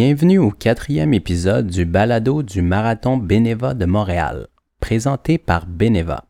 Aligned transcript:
Bienvenue 0.00 0.38
au 0.38 0.52
quatrième 0.52 1.12
épisode 1.12 1.66
du 1.66 1.84
balado 1.84 2.44
du 2.44 2.62
Marathon 2.62 3.16
Beneva 3.16 3.74
de 3.74 3.84
Montréal, 3.84 4.46
présenté 4.78 5.38
par 5.38 5.66
Beneva. 5.66 6.26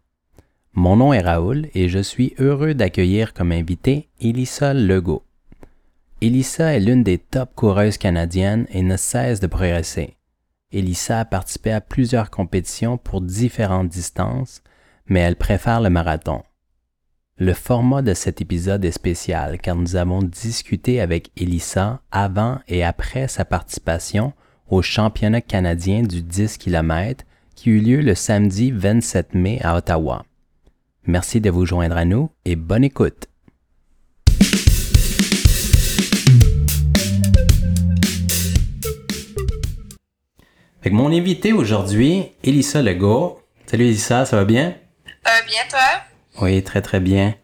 Mon 0.73 0.97
nom 0.97 1.13
est 1.13 1.21
Raoul 1.21 1.69
et 1.75 1.91
je 1.91 1.99
suis 1.99 2.33
heureux 2.39 2.73
d'accueillir 2.73 3.35
comme 3.35 3.53
invité 3.53 4.09
Elissa 4.23 4.73
Legault. 4.73 5.23
Elissa 6.23 6.75
est 6.75 6.81
l'une 6.81 7.03
des 7.03 7.19
top 7.19 7.55
coureuses 7.55 7.99
canadiennes 7.99 8.67
et 8.71 8.81
ne 8.81 8.97
cesse 8.97 9.39
de 9.39 9.47
progresser. 9.47 10.17
Elissa 10.73 11.21
a 11.21 11.25
participé 11.27 11.71
à 11.71 11.83
plusieurs 11.83 12.31
compétitions 12.31 12.97
pour 12.97 13.21
différentes 13.21 13.91
distances, 13.91 14.63
mais 15.09 15.21
elle 15.21 15.37
préfère 15.37 15.83
le 15.83 15.91
marathon. 15.91 16.43
Le 17.41 17.55
format 17.55 18.03
de 18.03 18.15
cet 18.15 18.41
épisode 18.41 18.85
est 18.85 18.91
spécial 18.91 19.59
car 19.59 19.77
nous 19.77 19.95
avons 19.95 20.25
discuté 20.25 21.01
avec 21.01 21.31
Elissa 21.37 22.01
avant 22.11 22.59
et 22.67 22.83
après 22.83 23.29
sa 23.29 23.45
participation 23.45 24.33
au 24.69 24.83
championnat 24.83 25.41
canadien 25.41 26.03
du 26.03 26.21
10 26.21 26.59
km 26.59 27.25
qui 27.55 27.71
eut 27.71 27.79
lieu 27.79 28.01
le 28.01 28.17
samedi 28.17 28.73
27 28.73 29.35
mai 29.35 29.61
à 29.63 29.77
Ottawa. 29.77 30.25
Merci 31.07 31.41
de 31.41 31.49
vous 31.49 31.65
joindre 31.65 31.97
à 31.97 32.05
nous 32.05 32.29
et 32.45 32.57
bonne 32.57 32.83
écoute. 32.83 33.29
Avec 40.81 40.93
mon 40.93 41.13
invité 41.13 41.53
aujourd'hui, 41.53 42.33
Elissa 42.43 42.83
Legault. 42.83 43.41
Salut 43.67 43.85
Elissa, 43.85 44.25
ça 44.25 44.35
va 44.35 44.45
bien? 44.45 44.75
Bien 45.47 45.63
toi? 45.71 46.08
Oui, 46.41 46.63
très 46.63 46.83
très 46.83 47.01
bien. 47.01 47.35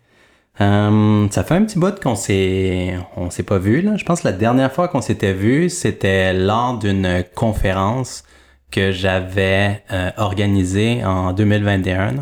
Euh, 0.61 1.29
ça 1.31 1.43
fait 1.43 1.55
un 1.55 1.65
petit 1.65 1.79
bout 1.81 1.99
qu'on 2.01 2.15
s'est 2.15 2.97
on 3.17 3.29
s'est 3.31 3.43
pas 3.43 3.59
vu 3.59 3.81
là. 3.83 3.97
Je 3.97 4.05
pense 4.05 4.21
que 4.21 4.29
la 4.29 4.33
dernière 4.33 4.73
fois 4.73 4.89
qu'on 4.89 5.01
s'était 5.03 5.33
vu, 5.33 5.69
c'était 5.69 6.33
lors 6.33 6.79
d'une 6.79 7.25
conférence 7.35 8.25
que 8.71 8.93
j'avais 8.93 9.85
euh, 9.93 10.11
organisée 10.17 11.05
en 11.05 11.33
2021 11.33 12.21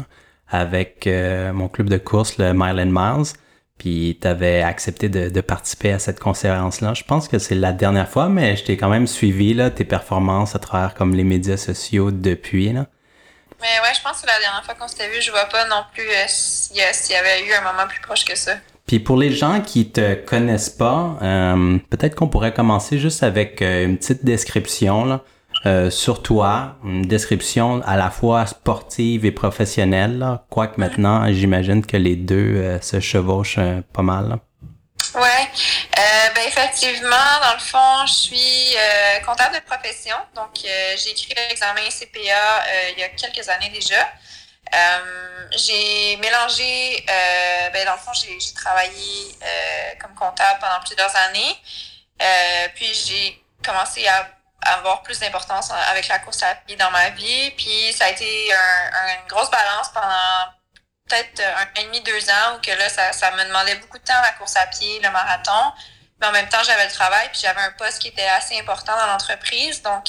avec 0.48 1.06
euh, 1.06 1.52
mon 1.52 1.68
club 1.68 1.90
de 1.90 1.98
course, 1.98 2.38
le 2.38 2.52
Mile 2.54 2.80
and 2.80 2.92
Miles. 2.92 3.32
Puis 3.78 4.18
tu 4.20 4.28
avais 4.28 4.62
accepté 4.62 5.08
de, 5.08 5.28
de, 5.28 5.40
participer 5.40 5.92
à 5.92 5.98
cette 5.98 6.20
conférence-là. 6.20 6.94
Je 6.94 7.04
pense 7.04 7.26
que 7.26 7.38
c'est 7.38 7.54
la 7.54 7.72
dernière 7.72 8.08
fois, 8.08 8.28
mais 8.28 8.56
je 8.56 8.64
t'ai 8.64 8.76
quand 8.76 8.88
même 8.88 9.06
suivi 9.06 9.54
là, 9.54 9.70
tes 9.70 9.84
performances 9.84 10.54
à 10.54 10.58
travers 10.58 10.94
comme 10.94 11.14
les 11.14 11.24
médias 11.24 11.56
sociaux 11.56 12.10
depuis. 12.10 12.72
Là. 12.72 12.86
Mais 13.62 13.80
ouais, 13.82 13.94
je 13.94 14.02
pense 14.02 14.20
que 14.20 14.26
la 14.26 14.38
dernière 14.40 14.64
fois 14.64 14.74
qu'on 14.74 14.88
s'était 14.88 15.08
vu, 15.08 15.22
je 15.22 15.30
vois 15.30 15.46
pas 15.46 15.66
non 15.68 15.84
plus 15.92 16.02
euh, 16.80 16.84
s'il 16.92 17.14
y, 17.14 17.18
avait 17.18 17.46
eu 17.46 17.52
un 17.52 17.60
moment 17.60 17.86
plus 17.88 18.00
proche 18.00 18.24
que 18.24 18.36
ça. 18.36 18.52
Puis 18.86 18.98
pour 18.98 19.16
les 19.16 19.32
gens 19.32 19.60
qui 19.60 19.90
te 19.90 20.14
connaissent 20.14 20.70
pas, 20.70 21.16
euh, 21.22 21.78
peut-être 21.90 22.14
qu'on 22.14 22.28
pourrait 22.28 22.52
commencer 22.52 22.98
juste 22.98 23.22
avec 23.22 23.62
euh, 23.62 23.84
une 23.84 23.96
petite 23.96 24.24
description 24.24 25.04
là, 25.04 25.20
euh, 25.66 25.90
sur 25.90 26.22
toi, 26.22 26.76
une 26.84 27.02
description 27.02 27.82
à 27.84 27.96
la 27.96 28.10
fois 28.10 28.46
sportive 28.46 29.24
et 29.24 29.30
professionnelle. 29.30 30.18
Là, 30.18 30.44
quoique 30.50 30.80
maintenant, 30.80 31.32
j'imagine 31.32 31.86
que 31.86 31.96
les 31.96 32.16
deux 32.16 32.56
euh, 32.56 32.80
se 32.80 33.00
chevauchent 33.00 33.60
pas 33.92 34.02
mal. 34.02 34.28
Là. 34.28 34.38
Ouais, 35.14 35.48
euh, 35.98 36.28
ben 36.34 36.44
effectivement, 36.46 37.40
dans 37.42 37.54
le 37.54 37.60
fond, 37.60 38.06
je 38.06 38.12
suis 38.12 38.76
euh, 38.76 39.20
comptable 39.26 39.56
de 39.56 39.60
profession, 39.60 40.16
donc 40.34 40.50
euh, 40.64 40.94
j'ai 40.96 41.10
écrit 41.10 41.34
l'examen 41.36 41.82
CPA 41.90 42.64
il 42.96 43.00
y 43.00 43.02
a 43.02 43.08
quelques 43.08 43.46
années 43.48 43.68
déjà. 43.68 44.08
Euh, 44.74 45.48
j'ai 45.56 46.16
mélangé, 46.16 47.04
ben 47.72 47.84
dans 47.84 47.92
le 47.92 47.98
fond, 47.98 48.12
j'ai 48.14 48.38
travaillé 48.54 49.36
comme 50.00 50.14
comptable 50.14 50.60
pendant 50.60 50.80
plusieurs 50.80 51.14
années, 51.16 51.58
puis 52.74 52.94
j'ai 52.94 53.44
commencé 53.64 54.06
à, 54.08 54.28
à 54.62 54.74
avoir 54.74 55.02
plus 55.02 55.18
d'importance 55.20 55.70
avec 55.90 56.08
la 56.08 56.18
course 56.20 56.42
à 56.42 56.54
pied 56.54 56.76
dans 56.76 56.90
ma 56.90 57.10
vie, 57.10 57.50
puis 57.52 57.92
ça 57.92 58.06
a 58.06 58.08
été 58.10 58.52
un, 58.52 59.20
une 59.20 59.28
grosse 59.28 59.50
balance 59.50 59.90
pendant 59.92 60.52
peut-être 61.08 61.40
un 61.40 61.62
an 61.62 61.66
et 61.76 61.84
demi, 61.84 62.00
deux 62.00 62.30
ans, 62.30 62.56
où 62.56 62.60
que 62.60 62.70
là, 62.70 62.88
ça, 62.88 63.12
ça 63.12 63.30
me 63.32 63.44
demandait 63.44 63.76
beaucoup 63.76 63.98
de 63.98 64.04
temps 64.04 64.20
la 64.22 64.32
course 64.32 64.56
à 64.56 64.66
pied, 64.66 65.00
le 65.00 65.10
marathon. 65.10 65.72
Mais 66.20 66.26
en 66.28 66.32
même 66.32 66.48
temps, 66.48 66.62
j'avais 66.62 66.86
le 66.86 66.92
travail, 66.92 67.28
puis 67.32 67.40
j'avais 67.42 67.60
un 67.60 67.72
poste 67.72 68.00
qui 68.00 68.08
était 68.08 68.28
assez 68.28 68.58
important 68.58 68.96
dans 68.96 69.06
l'entreprise. 69.06 69.82
Donc, 69.82 70.06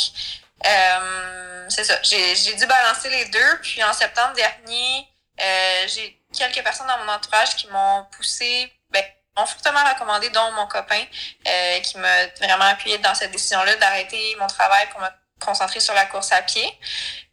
euh, 0.65 1.65
c'est 1.69 1.83
ça. 1.83 1.99
J'ai 2.03 2.53
dû 2.55 2.65
balancer 2.65 3.09
les 3.09 3.25
deux. 3.25 3.59
Puis 3.61 3.83
en 3.83 3.93
septembre 3.93 4.33
dernier, 4.33 5.07
euh, 5.41 5.87
j'ai 5.87 6.19
quelques 6.37 6.63
personnes 6.63 6.87
dans 6.87 6.97
mon 7.05 7.11
entourage 7.11 7.55
qui 7.55 7.67
m'ont 7.67 8.05
poussé, 8.15 8.71
ben, 8.91 9.03
m'ont 9.37 9.45
fortement 9.45 9.83
recommandé, 9.93 10.29
dont 10.29 10.51
mon 10.53 10.67
copain, 10.67 11.03
euh, 11.47 11.79
qui 11.79 11.97
m'a 11.97 12.27
vraiment 12.39 12.65
appuyé 12.65 12.97
dans 12.99 13.15
cette 13.15 13.31
décision-là 13.31 13.75
d'arrêter 13.77 14.35
mon 14.39 14.47
travail 14.47 14.87
pour 14.89 15.01
me 15.01 15.07
concentrer 15.39 15.79
sur 15.79 15.93
la 15.93 16.05
course 16.05 16.31
à 16.31 16.41
pied. 16.41 16.65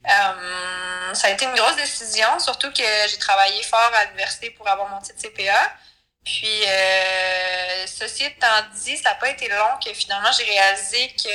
Euh, 0.09 1.15
ça 1.15 1.29
a 1.29 1.31
été 1.31 1.45
une 1.45 1.55
grosse 1.55 1.77
décision, 1.77 2.39
surtout 2.39 2.73
que 2.73 2.83
j'ai 3.09 3.19
travaillé 3.19 3.63
fort 3.63 3.91
à 3.95 4.05
l'université 4.07 4.51
pour 4.51 4.67
avoir 4.69 4.89
mon 4.89 5.01
titre 5.01 5.21
CPA. 5.21 5.73
Puis, 6.25 6.65
euh, 6.67 7.87
ceci 7.87 8.25
étant 8.25 8.47
dit, 8.75 8.97
ça 8.99 9.11
n'a 9.11 9.15
pas 9.17 9.31
été 9.31 9.49
long 9.49 9.79
que 9.85 9.93
finalement 9.95 10.31
j'ai 10.33 10.45
réalisé 10.45 11.09
que 11.17 11.29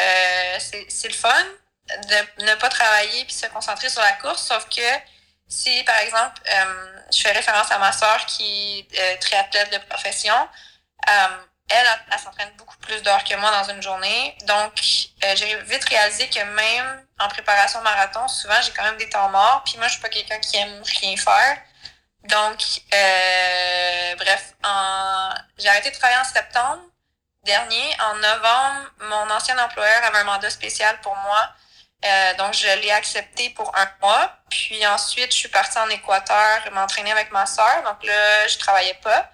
euh, 0.00 0.58
c'est 0.88 1.08
le 1.08 1.14
fun 1.14 1.44
de 1.88 2.44
ne 2.44 2.54
pas 2.56 2.68
travailler 2.68 3.24
puis 3.24 3.34
se 3.34 3.46
concentrer 3.46 3.88
sur 3.88 4.02
la 4.02 4.12
course, 4.14 4.42
sauf 4.42 4.68
que 4.68 4.82
si, 5.48 5.82
par 5.84 5.98
exemple, 5.98 6.40
euh, 6.52 7.02
je 7.12 7.20
fais 7.20 7.32
référence 7.32 7.70
à 7.70 7.78
ma 7.78 7.92
soeur 7.92 8.26
qui 8.26 8.86
est 8.92 8.98
euh, 8.98 9.16
triathlète 9.20 9.72
de 9.72 9.78
profession, 9.88 10.34
euh, 11.08 11.36
elle, 11.68 11.86
elle, 12.12 12.18
s'entraîne 12.18 12.50
beaucoup 12.56 12.76
plus 12.78 13.02
d'heures 13.02 13.24
que 13.24 13.34
moi 13.36 13.50
dans 13.50 13.70
une 13.70 13.82
journée. 13.82 14.36
Donc, 14.44 14.72
euh, 15.24 15.36
j'ai 15.36 15.56
vite 15.62 15.84
réalisé 15.88 16.28
que 16.28 16.40
même 16.40 17.06
en 17.18 17.28
préparation 17.28 17.80
marathon, 17.82 18.26
souvent, 18.28 18.60
j'ai 18.62 18.72
quand 18.72 18.84
même 18.84 18.96
des 18.96 19.08
temps 19.08 19.28
morts. 19.30 19.62
Puis 19.64 19.76
moi, 19.78 19.86
je 19.86 19.92
suis 19.92 20.02
pas 20.02 20.08
quelqu'un 20.08 20.38
qui 20.38 20.56
aime 20.56 20.82
rien 21.00 21.16
faire. 21.16 21.58
Donc, 22.28 22.58
euh, 22.92 24.16
bref, 24.16 24.54
en... 24.64 25.34
j'ai 25.58 25.68
arrêté 25.68 25.90
de 25.90 25.96
travailler 25.96 26.20
en 26.20 26.24
septembre 26.24 26.82
dernier. 27.44 27.96
En 28.00 28.14
novembre, 28.16 28.90
mon 29.00 29.30
ancien 29.30 29.58
employeur 29.58 30.04
avait 30.04 30.18
un 30.18 30.24
mandat 30.24 30.50
spécial 30.50 31.00
pour 31.00 31.14
moi. 31.16 31.48
Euh, 32.04 32.34
donc, 32.34 32.54
je 32.54 32.66
l'ai 32.80 32.90
accepté 32.90 33.50
pour 33.50 33.72
un 33.76 33.88
mois. 34.02 34.32
Puis 34.50 34.86
ensuite, 34.86 35.32
je 35.32 35.38
suis 35.38 35.48
partie 35.48 35.78
en 35.78 35.88
Équateur 35.88 36.62
m'entraîner 36.72 37.12
avec 37.12 37.30
ma 37.30 37.46
soeur. 37.46 37.82
Donc 37.84 38.04
là, 38.04 38.48
je 38.48 38.58
travaillais 38.58 38.98
pas. 39.02 39.30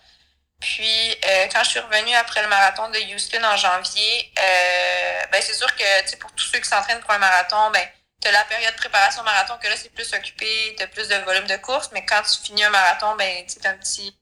Puis, 0.60 1.18
euh, 1.24 1.48
quand 1.52 1.64
je 1.64 1.70
suis 1.70 1.80
revenue 1.80 2.14
après 2.14 2.40
le 2.40 2.48
marathon 2.48 2.88
de 2.90 2.98
Houston 3.12 3.42
en 3.42 3.56
janvier, 3.56 4.32
euh, 4.38 5.26
ben 5.32 5.42
c'est 5.42 5.54
sûr 5.54 5.74
que, 5.74 6.02
tu 6.02 6.08
sais, 6.10 6.16
pour 6.18 6.30
tous 6.32 6.44
ceux 6.44 6.60
qui 6.60 6.68
s'entraînent 6.68 7.00
pour 7.00 7.10
un 7.10 7.18
marathon, 7.18 7.70
ben, 7.72 7.84
tu 8.22 8.28
as 8.28 8.32
la 8.32 8.44
période 8.44 8.72
de 8.72 8.78
préparation 8.78 9.22
marathon 9.24 9.58
que 9.58 9.68
là, 9.68 9.74
c'est 9.76 9.92
plus 9.92 10.12
occupé, 10.14 10.74
tu 10.76 10.82
as 10.82 10.86
plus 10.86 11.08
de 11.08 11.16
volume 11.16 11.46
de 11.46 11.56
course, 11.56 11.90
mais 11.92 12.04
quand 12.06 12.22
tu 12.22 12.40
finis 12.42 12.64
un 12.64 12.70
marathon, 12.70 13.16
ben, 13.16 13.44
tu 13.46 13.66
un 13.66 13.74
petit, 13.74 14.16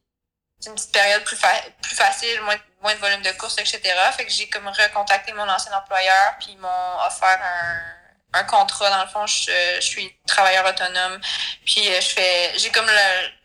une 0.65 0.73
petite 0.75 0.91
période 0.91 1.23
plus, 1.23 1.35
fa 1.35 1.49
plus 1.81 1.95
facile, 1.95 2.41
moins, 2.41 2.57
moins 2.81 2.95
de 2.95 2.99
volume 2.99 3.21
de 3.21 3.31
course, 3.33 3.57
etc. 3.59 3.79
Fait 4.17 4.25
que 4.25 4.31
j'ai 4.31 4.49
comme 4.49 4.67
recontacté 4.67 5.33
mon 5.33 5.47
ancien 5.47 5.71
employeur, 5.77 6.35
puis 6.39 6.49
ils 6.51 6.57
m'ont 6.57 6.99
offert 7.05 7.39
un, 7.43 8.39
un 8.39 8.43
contrat. 8.45 8.89
Dans 8.89 9.03
le 9.03 9.09
fond, 9.09 9.25
je, 9.27 9.51
je 9.75 9.81
suis 9.81 10.15
travailleur 10.25 10.65
autonome, 10.65 11.21
puis 11.65 11.87
euh, 11.87 12.01
je 12.01 12.09
fais, 12.09 12.57
j'ai 12.57 12.71
comme 12.71 12.87
le, 12.87 13.40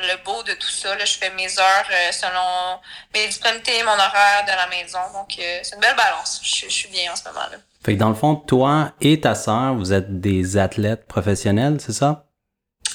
le 0.00 0.24
beau 0.24 0.42
de 0.42 0.54
tout 0.54 0.68
ça. 0.68 0.94
Là, 0.94 1.04
je 1.04 1.18
fais 1.18 1.30
mes 1.30 1.58
heures 1.58 1.88
euh, 1.90 2.12
selon 2.12 2.80
mes 3.14 3.26
disponibilités, 3.26 3.82
mon 3.82 3.92
horaire 3.92 4.44
de 4.44 4.52
la 4.52 4.66
maison. 4.68 4.98
Donc, 5.12 5.36
euh, 5.38 5.60
c'est 5.62 5.74
une 5.74 5.80
belle 5.80 5.96
balance. 5.96 6.40
Je, 6.42 6.66
je, 6.66 6.72
suis 6.72 6.88
bien 6.88 7.12
en 7.12 7.16
ce 7.16 7.24
moment-là. 7.24 7.56
Fait 7.84 7.94
que 7.94 7.98
dans 7.98 8.08
le 8.08 8.14
fond, 8.14 8.36
toi 8.36 8.92
et 9.00 9.20
ta 9.20 9.34
sœur, 9.34 9.74
vous 9.74 9.92
êtes 9.92 10.20
des 10.20 10.58
athlètes 10.58 11.06
professionnels, 11.06 11.78
c'est 11.80 11.92
ça? 11.92 12.24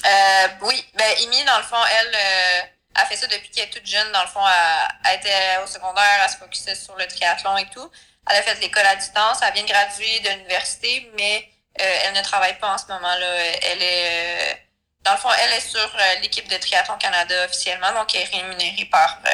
Euh, 0.04 0.48
oui. 0.62 0.84
Ben, 0.94 1.12
Amy, 1.22 1.44
dans 1.44 1.58
le 1.58 1.64
fond, 1.64 1.76
elle 1.98 2.14
euh, 2.14 2.60
a 2.94 3.06
fait 3.06 3.16
ça 3.16 3.26
depuis 3.26 3.50
qu'elle 3.50 3.64
est 3.64 3.70
toute 3.70 3.86
jeune. 3.86 4.10
Dans 4.12 4.22
le 4.22 4.28
fond, 4.28 4.40
elle, 4.46 5.10
elle 5.10 5.20
était 5.20 5.62
au 5.64 5.66
secondaire, 5.66 6.20
elle 6.22 6.30
se 6.30 6.36
focusait 6.36 6.74
sur 6.74 6.96
le 6.96 7.06
triathlon 7.06 7.56
et 7.56 7.68
tout. 7.70 7.90
Elle 8.30 8.38
a 8.38 8.42
fait 8.42 8.60
l'école 8.60 8.86
à 8.86 8.96
distance. 8.96 9.40
Elle 9.42 9.54
vient 9.54 9.62
de 9.62 9.68
graduer 9.68 10.20
de 10.20 10.28
l'université, 10.30 11.10
mais 11.16 11.48
euh, 11.80 11.98
elle 12.04 12.14
ne 12.14 12.22
travaille 12.22 12.58
pas 12.58 12.74
en 12.74 12.78
ce 12.78 12.86
moment-là. 12.88 13.34
Elle 13.62 13.82
est 13.82 14.65
dans 15.06 15.12
le 15.12 15.18
fond, 15.18 15.28
elle 15.40 15.52
est 15.52 15.60
sur 15.60 15.78
euh, 15.78 16.20
l'équipe 16.20 16.48
de 16.48 16.56
Triathlon 16.56 16.98
Canada 16.98 17.44
officiellement, 17.44 17.92
donc 17.92 18.12
elle 18.14 18.22
est 18.22 18.36
rémunérée 18.36 18.88
par, 18.90 19.20
euh, 19.24 19.30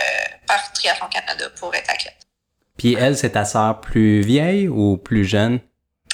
par 0.46 0.70
Triathlon 0.72 1.08
Canada 1.08 1.48
pour 1.58 1.74
être 1.74 1.88
athlète. 1.88 2.19
Puis 2.76 2.94
elle, 2.94 3.16
c'est 3.16 3.30
ta 3.30 3.46
sœur 3.46 3.80
plus 3.80 4.20
vieille 4.20 4.69
ou 4.69 4.98
plus 4.98 5.24
jeune? 5.24 5.60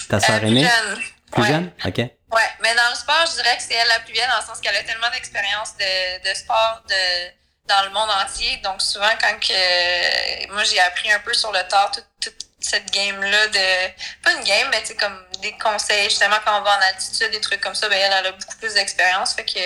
Ta 0.09 0.21
sœur 0.21 0.37
euh, 0.37 0.47
aînée? 0.47 0.63
Plus 0.63 0.69
jeune. 0.69 1.03
Plus 1.33 1.43
ouais. 1.43 1.49
jeune? 1.49 1.73
OK. 1.85 1.99
Ouais, 1.99 2.51
mais 2.63 2.75
dans 2.75 2.91
le 2.91 2.95
sport, 2.95 3.25
je 3.27 3.43
dirais 3.43 3.57
que 3.57 3.63
c'est 3.63 3.75
elle 3.75 3.89
la 3.89 4.01
plus 4.01 4.13
vieille 4.13 4.29
dans 4.31 4.41
le 4.41 4.47
sens 4.47 4.61
qu'elle 4.61 4.77
a 4.77 4.83
tellement 4.85 5.11
d'expérience 5.13 5.77
de, 5.77 6.31
de 6.31 6.35
sport 6.37 6.83
de, 6.89 7.29
dans 7.67 7.83
le 7.85 7.91
monde 7.91 8.11
entier. 8.23 8.59
Donc 8.59 8.81
souvent, 8.81 9.11
quand 9.21 9.41
que 9.41 10.53
moi 10.53 10.63
j'ai 10.63 10.79
appris 10.81 11.11
un 11.11 11.21
peu 11.21 11.35
sur 11.35 11.51
le 11.51 11.67
tard 11.69 11.91
toute 11.91 12.48
cette 12.61 12.93
game-là 12.93 13.49
de 13.49 14.23
pas 14.23 14.33
une 14.33 14.45
game, 14.45 14.69
mais 14.71 14.83
tu 14.83 14.95
comme 14.97 15.17
des 15.43 15.53
conseils, 15.59 16.05
justement 16.05 16.37
quand 16.45 16.61
on 16.61 16.65
va 16.65 16.71
en 16.71 16.95
altitude, 16.95 17.31
des 17.31 17.41
trucs 17.41 17.61
comme 17.61 17.75
ça, 17.75 17.89
ben 17.89 17.99
elle, 17.99 18.13
elle 18.19 18.27
a 18.27 18.33
beaucoup 18.33 18.57
plus 18.59 18.75
d'expérience. 18.75 19.35
Fait 19.35 19.45
que 19.45 19.61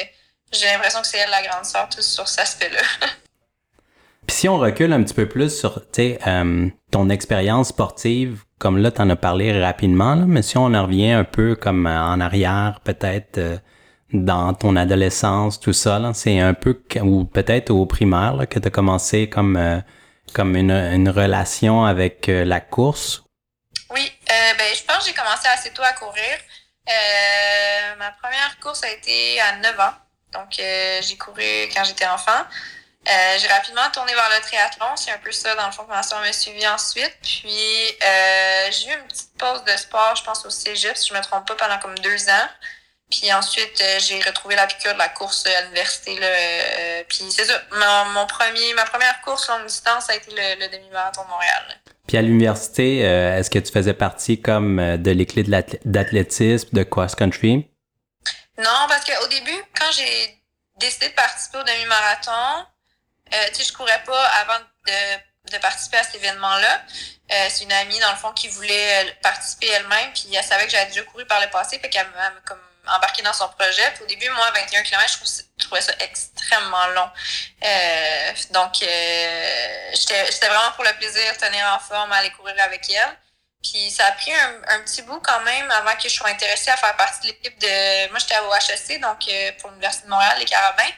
j'ai 0.53 0.67
l'impression 0.67 1.01
que 1.01 1.07
c'est 1.07 1.19
elle 1.19 1.31
la 1.31 1.43
grande 1.43 1.65
sœur 1.65 1.89
tout 1.89 2.03
sur 2.03 2.29
cet 2.29 2.41
aspect-là. 2.41 2.83
Puis 4.27 4.37
si 4.37 4.49
on 4.49 4.59
recule 4.59 4.93
un 4.93 5.03
petit 5.03 5.15
peu 5.15 5.27
plus 5.27 5.59
sur 5.59 5.83
euh, 5.99 6.69
ton 6.91 7.11
expérience 7.11 7.69
sportive 7.69 8.45
comme 8.59 8.79
là, 8.79 8.93
tu 8.93 9.03
en 9.03 9.11
as 9.11 9.17
parlé 9.17 9.61
rapidement, 9.61 10.15
là, 10.15 10.25
mais 10.25 10.43
si 10.43 10.57
on 10.57 10.73
en 10.73 10.85
revient 10.85 11.11
un 11.11 11.25
peu 11.25 11.57
comme 11.57 11.87
en 11.87 12.21
arrière, 12.21 12.79
peut-être 12.85 13.39
euh, 13.39 13.57
dans 14.13 14.55
ton 14.55 14.77
adolescence, 14.77 15.59
tout 15.59 15.73
ça, 15.73 16.01
c'est 16.15 16.39
un 16.39 16.55
peu, 16.55 16.81
ou 17.03 17.25
peut-être 17.25 17.71
au 17.71 17.87
primaire, 17.87 18.47
que 18.49 18.61
tu 18.61 18.69
as 18.69 18.71
commencé 18.71 19.29
comme, 19.29 19.57
euh, 19.57 19.81
comme 20.33 20.57
une, 20.57 20.71
une, 20.71 21.09
relation 21.09 21.85
avec 21.85 22.29
euh, 22.29 22.45
la 22.45 22.61
course? 22.61 23.23
Oui, 23.91 24.13
ben, 24.27 24.75
je 24.75 24.83
pense 24.85 24.99
que 24.99 25.05
j'ai 25.07 25.15
commencé 25.15 25.49
assez 25.49 25.71
tôt 25.71 25.83
à 25.83 25.93
courir. 25.93 26.39
ma 27.99 28.11
première 28.13 28.59
course 28.61 28.83
a 28.85 28.91
été 28.91 29.41
à 29.41 29.57
9 29.57 29.81
ans. 29.81 29.95
Donc, 30.33 30.49
j'ai 30.57 31.17
couru 31.17 31.69
quand 31.75 31.85
j'étais 31.85 32.07
enfant. 32.07 32.45
Euh, 33.09 33.39
j'ai 33.39 33.49
rapidement 33.49 33.91
tourné 33.93 34.15
vers 34.15 34.31
le 34.37 34.41
triathlon. 34.43 34.97
C'est 34.97 35.11
un 35.11 35.19
peu 35.19 35.33
ça, 35.33 35.55
dans 35.57 35.67
le 35.67 35.73
fond, 35.73 35.85
ma 35.89 36.03
soeur 36.03 36.21
m'a 36.21 36.33
suivi 36.33 36.67
ensuite. 36.69 37.17
Puis, 37.23 37.97
euh, 38.05 38.71
j'ai 38.71 38.91
eu 38.91 38.95
une 38.95 39.07
petite 39.09 39.37
pause 39.39 39.65
de 39.65 39.77
sport, 39.77 40.15
je 40.15 40.23
pense, 40.23 40.47
au 40.47 40.51
cégep, 40.51 40.97
si 40.97 41.09
je 41.09 41.15
me 41.15 41.21
trompe 41.21 41.47
pas, 41.49 41.57
pendant 41.57 41.79
comme 41.81 41.99
deux 41.99 42.29
ans. 42.29 42.49
Puis 43.13 43.33
ensuite, 43.33 43.81
euh, 43.81 43.99
j'ai 44.01 44.21
retrouvé 44.23 44.57
la 44.57 44.67
piqûre 44.67 44.95
de 44.95 44.99
la 44.99 45.09
course 45.09 45.45
à 45.47 45.63
l'université. 45.63 46.19
Là, 46.19 46.27
puis 47.09 47.25
c'est 47.31 47.45
ça, 47.45 47.61
mon, 48.15 48.27
premier, 48.27 48.75
ma 48.75 48.85
première 48.85 49.21
course 49.21 49.49
longue 49.49 49.67
distance 49.67 50.09
a 50.09 50.17
été 50.17 50.31
le, 50.31 50.69
demi-marathon 50.69 51.23
de 51.25 51.29
Montréal. 51.29 51.81
Puis 52.09 52.17
à 52.17 52.23
l'université, 52.23 53.01
est-ce 53.01 53.51
que 53.51 53.59
tu 53.59 53.71
faisais 53.71 53.95
partie 53.95 54.41
comme 54.41 54.97
de 54.97 55.11
l'éclat 55.11 55.63
d'athlétisme, 55.85 56.69
de 56.73 56.83
cross-country? 56.83 57.69
Non, 58.59 58.87
parce 58.89 59.05
qu'au 59.05 59.29
début, 59.29 59.63
quand 59.79 59.91
j'ai 59.93 60.43
décidé 60.79 61.09
de 61.09 61.15
participer 61.15 61.59
au 61.59 61.63
demi-marathon, 61.63 62.67
euh, 63.33 63.49
tu 63.49 63.57
sais, 63.57 63.65
je 63.65 63.73
courais 63.73 64.03
pas 64.05 64.25
avant 64.43 64.59
de, 64.87 65.53
de 65.53 65.59
participer 65.59 65.99
à 65.99 66.03
cet 66.03 66.17
événement-là. 66.17 66.83
Euh, 67.33 67.47
c'est 67.49 67.65
une 67.65 67.73
amie, 67.73 67.99
dans 68.01 68.11
le 68.11 68.17
fond, 68.17 68.33
qui 68.33 68.49
voulait 68.49 69.05
euh, 69.05 69.11
participer 69.23 69.69
elle-même, 69.69 70.13
puis 70.13 70.29
elle 70.35 70.45
savait 70.45 70.67
que 70.67 70.71
j'avais 70.71 70.87
déjà 70.87 71.03
couru 71.03 71.25
par 71.27 71.41
le 71.41 71.49
passé, 71.51 71.79
fait 71.79 71.89
qu'elle 71.89 72.07
m'a 72.11 72.31
comme 72.45 72.59
embarqué 72.89 73.23
dans 73.23 73.33
son 73.33 73.49
projet. 73.49 73.93
au 74.03 74.07
début, 74.07 74.29
moi, 74.31 74.51
21 74.51 74.83
km, 74.83 75.19
je, 75.59 75.65
trouvais 75.65 75.81
ça 75.81 75.93
extrêmement 76.01 76.87
long. 76.89 77.11
Euh, 77.65 78.33
donc, 78.51 78.83
euh, 78.83 79.91
j'étais 79.93 80.49
vraiment 80.49 80.73
pour 80.73 80.85
le 80.85 80.93
plaisir, 80.95 81.33
de 81.33 81.39
tenir 81.39 81.67
en 81.75 81.79
forme, 81.79 82.13
aller 82.13 82.31
courir 82.31 82.55
avec 82.61 82.89
elle. 82.91 83.17
Puis 83.63 83.91
ça 83.91 84.07
a 84.07 84.13
pris 84.13 84.35
un, 84.35 84.55
un, 84.69 84.81
petit 84.81 85.03
bout 85.03 85.21
quand 85.21 85.41
même 85.41 85.71
avant 85.71 85.95
que 85.95 86.09
je 86.09 86.15
sois 86.15 86.29
intéressée 86.29 86.71
à 86.71 86.77
faire 86.77 86.97
partie 86.97 87.21
de 87.23 87.27
l'équipe 87.29 87.59
de... 87.61 88.09
Moi, 88.11 88.19
j'étais 88.19 88.39
au 88.41 88.53
HEC, 88.53 89.01
donc 89.01 89.19
pour 89.61 89.71
l'Université 89.71 90.07
de 90.07 90.11
Montréal, 90.11 90.37
les 90.39 90.45
Carabins. 90.47 90.93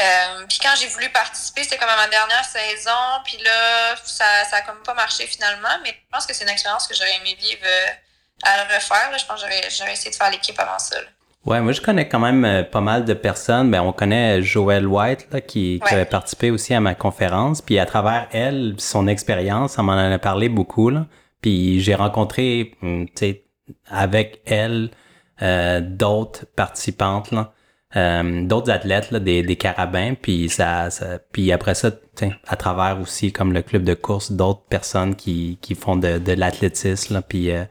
Euh, 0.00 0.46
puis 0.48 0.58
quand 0.58 0.74
j'ai 0.76 0.86
voulu 0.88 1.10
participer, 1.10 1.64
c'était 1.64 1.76
comme 1.76 1.88
à 1.88 1.96
ma 1.96 2.08
dernière 2.08 2.44
saison. 2.44 3.20
Puis 3.24 3.36
là, 3.38 3.96
ça, 4.04 4.44
ça 4.44 4.56
a 4.56 4.62
comme 4.62 4.82
pas 4.82 4.94
marché 4.94 5.26
finalement. 5.26 5.78
Mais 5.82 5.90
je 5.90 6.10
pense 6.10 6.26
que 6.26 6.34
c'est 6.34 6.44
une 6.44 6.50
expérience 6.50 6.86
que 6.86 6.94
j'aurais 6.94 7.16
aimé 7.16 7.34
vivre 7.38 7.64
euh, 7.64 7.86
à 8.42 8.64
le 8.64 8.74
refaire. 8.74 9.10
Je 9.18 9.26
pense 9.26 9.42
que 9.42 9.48
j'aurais 9.48 9.92
essayé 9.92 10.10
de 10.10 10.16
faire 10.16 10.30
l'équipe 10.30 10.58
avant 10.58 10.78
ça. 10.78 10.96
Ouais, 11.44 11.60
moi 11.60 11.72
je 11.72 11.80
connais 11.80 12.08
quand 12.08 12.20
même 12.20 12.44
euh, 12.44 12.62
pas 12.62 12.80
mal 12.80 13.04
de 13.04 13.14
personnes. 13.14 13.70
Ben, 13.70 13.82
on 13.82 13.92
connaît 13.92 14.42
Joël 14.42 14.86
White 14.86 15.26
là, 15.32 15.40
qui, 15.40 15.80
qui 15.84 15.94
avait 15.94 16.04
participé 16.04 16.50
aussi 16.52 16.72
à 16.72 16.80
ma 16.80 16.94
conférence. 16.94 17.60
Puis 17.60 17.78
à 17.78 17.86
travers 17.86 18.28
elle, 18.32 18.74
son 18.78 19.08
expérience, 19.08 19.76
on 19.78 19.82
m'en 19.82 19.92
a 19.92 20.18
parlé 20.18 20.48
beaucoup. 20.48 20.90
Là. 20.90 21.06
Puis 21.40 21.80
j'ai 21.80 21.96
rencontré, 21.96 22.74
hum, 22.82 23.06
tu 23.08 23.12
sais, 23.16 23.44
avec 23.90 24.40
elle, 24.46 24.90
euh, 25.42 25.80
d'autres 25.80 26.46
participantes. 26.54 27.32
Là. 27.32 27.52
Euh, 27.96 28.44
d'autres 28.46 28.70
athlètes, 28.70 29.10
là, 29.10 29.18
des, 29.18 29.42
des 29.42 29.56
carabins, 29.56 30.14
puis 30.14 30.48
ça, 30.48 30.88
ça 30.90 31.18
puis 31.30 31.52
après 31.52 31.74
ça, 31.74 31.90
à 32.46 32.56
travers 32.56 32.98
aussi 33.00 33.32
comme 33.32 33.52
le 33.52 33.60
club 33.60 33.84
de 33.84 33.92
course, 33.92 34.32
d'autres 34.32 34.62
personnes 34.62 35.14
qui, 35.14 35.58
qui 35.60 35.74
font 35.74 35.96
de, 35.96 36.16
de 36.18 36.32
l'athlétisme, 36.32 37.20
puis 37.20 37.50
euh, 37.50 37.64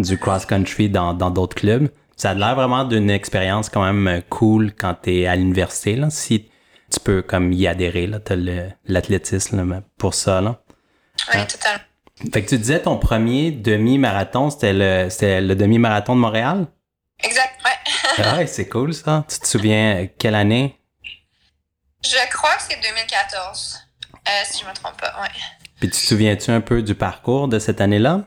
du 0.00 0.18
cross-country 0.18 0.88
dans 0.88 1.14
d'autres 1.14 1.56
clubs. 1.56 1.88
Ça 2.20 2.32
a 2.32 2.34
l'air 2.34 2.54
vraiment 2.54 2.84
d'une 2.84 3.08
expérience 3.08 3.70
quand 3.70 3.82
même 3.82 4.06
euh, 4.06 4.20
cool 4.28 4.74
quand 4.74 4.94
tu 5.04 5.20
es 5.20 5.26
à 5.26 5.36
l'université, 5.36 5.96
là, 5.96 6.10
si 6.10 6.50
tu 6.90 7.00
peux 7.00 7.22
comme 7.22 7.50
y 7.50 7.66
adhérer, 7.66 8.06
là, 8.06 8.20
t'as 8.20 8.36
l'athlétisme 8.84 9.82
pour 9.96 10.12
ça, 10.12 10.42
là. 10.42 10.60
Oui, 11.32 11.46
totalement. 11.46 11.80
Fait 12.30 12.44
que 12.44 12.50
tu 12.50 12.58
disais 12.58 12.82
ton 12.82 12.98
premier 12.98 13.52
demi-marathon, 13.52 14.50
c'était 14.50 14.74
le, 14.74 15.08
c'était 15.08 15.40
le 15.40 15.54
demi-marathon 15.54 16.14
de 16.14 16.20
Montréal? 16.20 16.66
Exact, 17.22 17.58
ouais. 17.64 18.22
ah, 18.22 18.46
c'est 18.46 18.68
cool 18.68 18.92
ça. 18.92 19.24
Tu 19.26 19.38
te 19.38 19.46
souviens 19.46 20.06
quelle 20.18 20.34
année? 20.34 20.78
Je 22.04 22.30
crois 22.30 22.54
que 22.56 22.62
c'est 22.68 22.82
2014, 22.82 23.78
euh, 24.12 24.30
si 24.44 24.62
je 24.62 24.68
me 24.68 24.74
trompe 24.74 25.00
pas, 25.00 25.14
ouais. 25.22 25.28
Puis 25.78 25.88
tu 25.88 25.96
te 25.96 26.06
souviens-tu 26.06 26.50
un 26.50 26.60
peu 26.60 26.82
du 26.82 26.94
parcours 26.94 27.48
de 27.48 27.58
cette 27.58 27.80
année-là? 27.80 28.24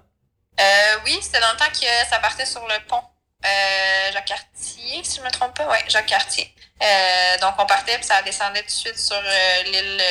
Euh, 0.60 1.00
oui, 1.06 1.18
c'était 1.22 1.40
dans 1.40 1.52
le 1.52 1.58
temps 1.58 1.72
que 1.72 2.10
ça 2.10 2.20
partait 2.20 2.46
sur 2.46 2.62
le 2.68 2.88
pont 2.88 3.02
euh, 3.46 4.12
Jacques 4.14 4.26
Cartier, 4.26 5.04
si 5.04 5.18
je 5.18 5.22
me 5.22 5.30
trompe 5.32 5.56
pas, 5.58 5.68
ouais, 5.68 5.84
Jacques 5.88 6.06
Cartier. 6.06 6.54
Euh, 6.82 7.38
donc 7.40 7.56
on 7.60 7.66
partait 7.66 7.96
puis 7.96 8.06
ça 8.06 8.22
descendait 8.22 8.62
tout 8.62 8.68
de 8.68 8.72
suite 8.72 8.98
sur 8.98 9.18
euh, 9.18 9.64
l'île 9.64 10.02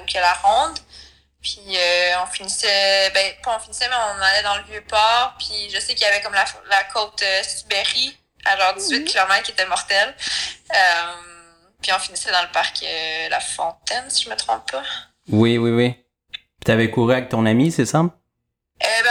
où 0.00 0.04
il 0.06 0.14
y 0.14 0.18
a 0.18 0.20
la 0.20 0.34
ronde. 0.34 0.78
Puis 1.42 1.78
on 2.20 2.26
finissait, 2.26 3.10
ben 3.14 3.32
pas 3.42 3.56
on 3.56 3.60
finissait, 3.60 3.88
mais 3.88 3.94
on 3.94 4.20
allait 4.20 4.42
dans 4.42 4.56
le 4.56 4.64
vieux 4.64 4.82
port. 4.82 5.34
Puis 5.38 5.70
je 5.72 5.78
sais 5.78 5.94
qu'il 5.94 6.02
y 6.02 6.10
avait 6.10 6.20
comme 6.20 6.34
la, 6.34 6.44
la 6.68 6.82
côte 6.84 7.22
Sibérie 7.42 8.18
à 8.46 8.58
genre 8.58 8.74
18 8.74 9.04
km 9.04 9.42
qui 9.42 9.52
était 9.52 9.66
mortel. 9.66 10.14
Euh, 10.72 11.12
puis 11.82 11.92
on 11.92 11.98
finissait 11.98 12.30
dans 12.30 12.42
le 12.42 12.52
parc 12.52 12.82
euh, 12.82 13.28
La 13.28 13.40
Fontaine, 13.40 14.08
si 14.08 14.24
je 14.24 14.30
me 14.30 14.36
trompe 14.36 14.70
pas. 14.70 14.82
Oui, 15.28 15.58
oui, 15.58 15.70
oui. 15.70 15.94
Tu 16.64 16.70
avais 16.70 16.90
couru 16.90 17.12
avec 17.12 17.28
ton 17.28 17.46
ami, 17.46 17.70
c'est 17.70 17.86
ça? 17.86 18.04
Eh 18.80 19.02
ben, 19.02 19.10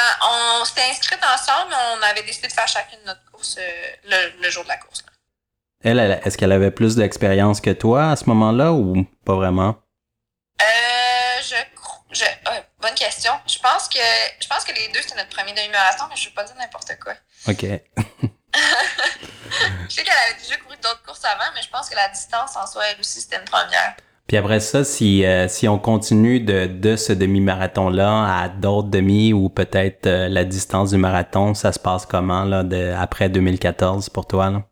on 0.61 0.65
s'était 0.65 0.83
inscrits 0.89 1.15
ensemble, 1.33 1.69
mais 1.71 1.75
on 1.97 2.01
avait 2.03 2.23
décidé 2.23 2.47
de 2.47 2.53
faire 2.53 2.67
chacune 2.67 2.99
notre 3.05 3.23
course 3.31 3.57
euh, 3.59 4.29
le, 4.39 4.49
jour 4.49 4.63
de 4.63 4.69
la 4.69 4.77
course. 4.77 5.03
Elle, 5.83 5.99
est-ce 6.23 6.37
qu'elle 6.37 6.51
avait 6.51 6.71
plus 6.71 6.95
d'expérience 6.95 7.61
que 7.61 7.71
toi 7.71 8.11
à 8.11 8.15
ce 8.15 8.25
moment-là 8.25 8.73
ou 8.73 9.05
pas 9.25 9.35
vraiment? 9.35 9.75
Euh, 10.61 11.41
je, 11.41 11.55
je 12.11 12.25
bonne 12.81 12.95
question. 12.95 13.31
Je 13.47 13.57
pense 13.59 13.87
que 13.89 13.99
je 14.39 14.47
pense 14.47 14.63
que 14.63 14.71
les 14.73 14.87
deux 14.89 15.01
c'était 15.01 15.15
notre 15.15 15.35
premier 15.35 15.53
demi-marathon, 15.53 16.05
mais 16.09 16.15
je 16.15 16.25
ne 16.25 16.29
vais 16.29 16.35
pas 16.35 16.43
dire 16.43 16.55
n'importe 16.55 16.91
quoi. 17.01 17.13
OK. 17.47 17.61
je 19.89 19.93
sais 19.93 20.03
qu'elle 20.03 20.17
avait 20.17 20.39
déjà 20.41 20.57
couru 20.57 20.75
d'autres 20.77 21.03
courses 21.03 21.25
avant, 21.25 21.51
mais 21.55 21.61
je 21.61 21.69
pense 21.69 21.89
que 21.89 21.95
la 21.95 22.09
distance 22.09 22.55
en 22.55 22.67
soi, 22.67 22.87
elle 22.87 22.99
aussi, 22.99 23.21
c'était 23.21 23.37
une 23.37 23.45
première. 23.45 23.95
Puis 24.27 24.37
après 24.37 24.59
ça, 24.59 24.83
si, 24.83 25.23
euh, 25.23 25.47
si 25.47 25.67
on 25.67 25.77
continue 25.77 26.39
de, 26.39 26.65
de 26.65 26.95
ce 26.95 27.13
demi-marathon-là 27.13 28.41
à 28.41 28.49
d'autres 28.49 28.89
demi 28.89 29.33
ou 29.33 29.49
peut-être 29.49 30.07
euh, 30.07 30.27
la 30.29 30.43
distance 30.43 30.91
du 30.91 30.97
marathon, 30.97 31.53
ça 31.53 31.71
se 31.71 31.77
passe 31.77 32.07
comment 32.07 32.43
là, 32.43 32.63
de, 32.63 32.95
après 32.97 33.29
2014 33.29 34.09
pour 34.09 34.25
toi? 34.25 34.49
Là? 34.49 34.63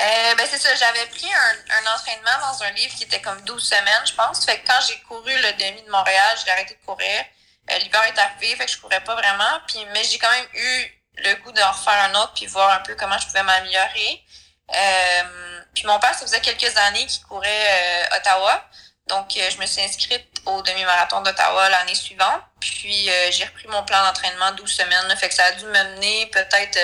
Euh, 0.00 0.34
ben 0.36 0.46
c'est 0.48 0.58
ça, 0.58 0.74
j'avais 0.76 1.06
pris 1.06 1.26
un, 1.26 1.54
un, 1.74 1.94
entraînement 1.94 2.38
dans 2.40 2.62
un 2.62 2.70
livre 2.70 2.94
qui 2.94 3.04
était 3.04 3.20
comme 3.20 3.40
12 3.42 3.62
semaines, 3.62 4.06
je 4.06 4.14
pense. 4.14 4.44
Fait 4.44 4.58
que 4.58 4.66
quand 4.66 4.78
j'ai 4.88 4.98
couru 5.08 5.32
le 5.34 5.52
demi 5.58 5.82
de 5.82 5.90
Montréal, 5.90 6.38
j'ai 6.44 6.52
arrêté 6.52 6.78
de 6.80 6.86
courir. 6.86 7.24
L'hiver 7.68 8.02
est 8.04 8.18
arrivé, 8.18 8.56
fait 8.56 8.66
que 8.66 8.70
je 8.70 8.80
courais 8.80 9.02
pas 9.02 9.14
vraiment. 9.14 9.58
Puis, 9.66 9.78
mais 9.92 10.02
j'ai 10.04 10.18
quand 10.18 10.30
même 10.30 10.46
eu 10.54 11.02
le 11.18 11.34
goût 11.42 11.52
d'en 11.52 11.70
refaire 11.70 12.10
un 12.10 12.22
autre 12.22 12.32
puis 12.34 12.46
voir 12.46 12.70
un 12.70 12.80
peu 12.80 12.94
comment 12.94 13.18
je 13.18 13.26
pouvais 13.26 13.42
m'améliorer. 13.42 14.22
Euh, 14.70 15.62
puis 15.74 15.86
mon 15.86 15.98
père, 15.98 16.14
ça 16.14 16.26
faisait 16.26 16.40
quelques 16.40 16.76
années 16.76 17.06
qu'il 17.06 17.22
courait 17.24 17.48
euh, 17.48 18.16
Ottawa. 18.16 18.64
Donc, 19.08 19.36
euh, 19.36 19.50
je 19.50 19.60
me 19.60 19.66
suis 19.66 19.82
inscrite 19.82 20.26
au 20.46 20.62
demi-marathon 20.62 21.20
d'Ottawa 21.22 21.68
l'année 21.68 21.94
suivante. 21.94 22.42
Puis, 22.60 23.08
j'ai 23.30 23.44
repris 23.44 23.66
mon 23.68 23.82
plan 23.82 24.02
d'entraînement 24.04 24.52
12 24.56 24.70
semaines. 24.70 25.08
Là, 25.08 25.16
fait 25.16 25.28
que 25.28 25.34
ça 25.34 25.44
a 25.44 25.52
dû 25.52 25.64
me 25.64 25.96
mener 25.96 26.26
peut-être 26.26 26.78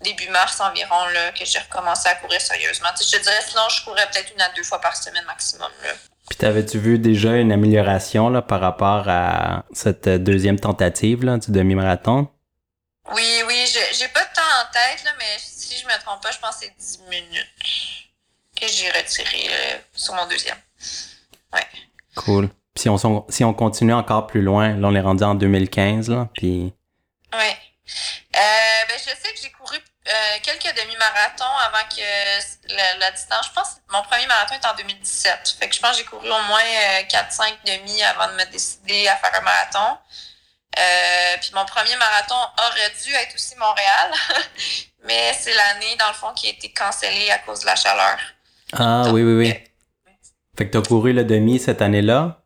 début 0.00 0.28
mars 0.28 0.60
environ 0.60 1.06
là, 1.12 1.32
que 1.32 1.44
j'ai 1.44 1.58
recommencé 1.58 2.08
à 2.08 2.14
courir 2.14 2.40
sérieusement. 2.40 2.88
je 3.00 3.16
te 3.16 3.20
dirais, 3.20 3.40
sinon, 3.46 3.62
je 3.68 3.84
courais 3.84 4.06
peut-être 4.12 4.32
une 4.32 4.40
à 4.40 4.48
deux 4.50 4.62
fois 4.62 4.80
par 4.80 4.96
semaine 4.96 5.24
maximum. 5.24 5.70
Là. 5.82 5.90
Puis, 6.28 6.38
t'avais-tu 6.38 6.78
vu 6.78 6.98
déjà 6.98 7.32
une 7.32 7.50
amélioration 7.50 8.28
là, 8.28 8.42
par 8.42 8.60
rapport 8.60 9.08
à 9.08 9.64
cette 9.72 10.08
deuxième 10.08 10.60
tentative 10.60 11.24
là, 11.24 11.38
du 11.38 11.50
demi-marathon? 11.50 12.28
Oui, 13.14 13.42
oui, 13.46 13.64
j'ai 13.92 14.08
pas 14.08 14.20
de 14.20 14.34
temps 14.34 14.42
en 14.42 14.72
tête, 14.72 15.04
là, 15.04 15.10
mais 15.18 15.38
si 15.68 15.78
je 15.78 15.86
me 15.86 15.98
trompe 16.02 16.22
pas, 16.22 16.30
je 16.30 16.38
pense 16.38 16.56
que 16.56 16.66
c'est 16.66 16.76
10 16.78 17.00
minutes 17.10 17.46
que 18.58 18.66
j'ai 18.66 18.90
retiré 18.90 19.48
euh, 19.50 19.78
sur 19.94 20.14
mon 20.14 20.26
deuxième. 20.26 20.56
Ouais. 21.52 21.66
Cool. 22.16 22.48
Puis 22.74 22.82
si 22.82 22.88
on, 22.88 23.26
si 23.28 23.44
on 23.44 23.54
continue 23.54 23.92
encore 23.92 24.26
plus 24.26 24.42
loin, 24.42 24.76
là, 24.76 24.88
on 24.88 24.94
est 24.94 25.00
rendu 25.00 25.24
en 25.24 25.34
2015, 25.34 26.08
là, 26.08 26.28
puis... 26.34 26.72
Oui. 27.32 27.50
Euh, 28.36 28.86
ben, 28.88 28.98
je 28.98 29.10
sais 29.10 29.32
que 29.32 29.40
j'ai 29.42 29.50
couru 29.50 29.76
euh, 29.76 30.12
quelques 30.42 30.74
demi-marathons 30.74 31.44
avant 31.66 31.86
que 31.88 32.98
la, 33.00 33.10
distance. 33.10 33.46
Je 33.48 33.52
pense 33.52 33.68
que 33.74 33.92
mon 33.92 34.02
premier 34.02 34.26
marathon 34.26 34.54
est 34.54 34.66
en 34.66 34.74
2017. 34.74 35.56
Fait 35.58 35.68
que 35.68 35.74
je 35.74 35.80
pense 35.80 35.92
que 35.92 35.98
j'ai 35.98 36.04
couru 36.04 36.30
au 36.30 36.42
moins 36.44 36.62
4-5 37.08 37.56
demi 37.64 38.02
avant 38.02 38.28
de 38.28 38.34
me 38.34 38.50
décider 38.50 39.08
à 39.08 39.16
faire 39.16 39.32
un 39.34 39.42
marathon. 39.42 39.98
Euh, 40.78 41.36
puis 41.40 41.50
mon 41.54 41.64
premier 41.64 41.96
marathon 41.96 42.36
aurait 42.58 42.92
dû 43.04 43.12
être 43.14 43.34
aussi 43.34 43.56
Montréal, 43.56 44.12
mais 45.04 45.32
c'est 45.38 45.54
l'année, 45.54 45.96
dans 45.98 46.08
le 46.08 46.14
fond, 46.14 46.32
qui 46.34 46.46
a 46.46 46.50
été 46.50 46.72
cancellée 46.72 47.30
à 47.30 47.38
cause 47.38 47.60
de 47.60 47.66
la 47.66 47.76
chaleur. 47.76 48.18
Ah 48.72 49.04
oui, 49.10 49.22
oui, 49.22 49.34
oui. 49.34 49.54
Fait 50.56 50.66
que 50.66 50.72
tu 50.72 50.78
as 50.78 50.82
couru 50.82 51.12
le 51.12 51.24
demi 51.24 51.58
cette 51.58 51.82
année-là? 51.82 52.38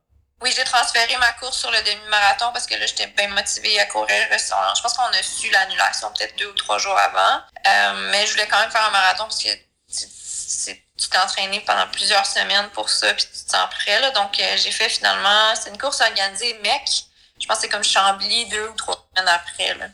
Oui, 0.43 0.52
j'ai 0.57 0.64
transféré 0.64 1.17
ma 1.19 1.33
course 1.35 1.57
sur 1.59 1.71
le 1.71 1.79
demi-marathon 1.83 2.47
parce 2.52 2.67
que 2.67 2.75
là, 2.75 2.85
j'étais 2.85 3.07
bien 3.07 3.29
motivée 3.29 3.79
à 3.79 3.87
courir. 3.87 4.26
Je 4.31 4.83
pense 4.83 4.95
qu'on 4.95 5.05
a 5.05 5.23
su 5.23 5.49
l'annulation 5.50 6.12
peut-être 6.12 6.37
deux 6.37 6.49
ou 6.49 6.55
trois 6.55 6.79
jours 6.79 6.99
avant. 6.99 7.41
Euh, 7.67 8.11
mais 8.11 8.26
je 8.26 8.33
voulais 8.33 8.49
quand 8.49 8.59
même 8.61 8.71
faire 8.71 8.85
un 8.85 8.91
marathon 8.91 9.25
parce 9.25 9.43
que 9.43 9.49
tu 9.49 11.09
t'es 11.09 11.19
entraîné 11.19 11.61
pendant 11.61 11.87
plusieurs 11.88 12.26
semaines 12.26 12.69
pour 12.75 12.91
ça, 12.91 13.14
puis 13.14 13.25
tu 13.25 13.45
te 13.45 13.50
sens 13.50 13.69
prêt. 13.71 14.00
Là. 14.00 14.11
Donc, 14.11 14.38
euh, 14.38 14.57
j'ai 14.57 14.73
fait 14.73 14.88
finalement, 14.88 15.55
c'est 15.55 15.71
une 15.71 15.79
course 15.79 16.00
organisée 16.00 16.59
mec. 16.62 17.05
Je 17.42 17.49
pense 17.49 17.56
que 17.56 17.62
c'est 17.62 17.68
comme 17.68 17.82
Chambly 17.82 18.46
deux 18.46 18.68
ou 18.68 18.75
trois 18.75 19.06
semaines 19.11 19.28
après. 19.28 19.75
Là. 19.75 19.87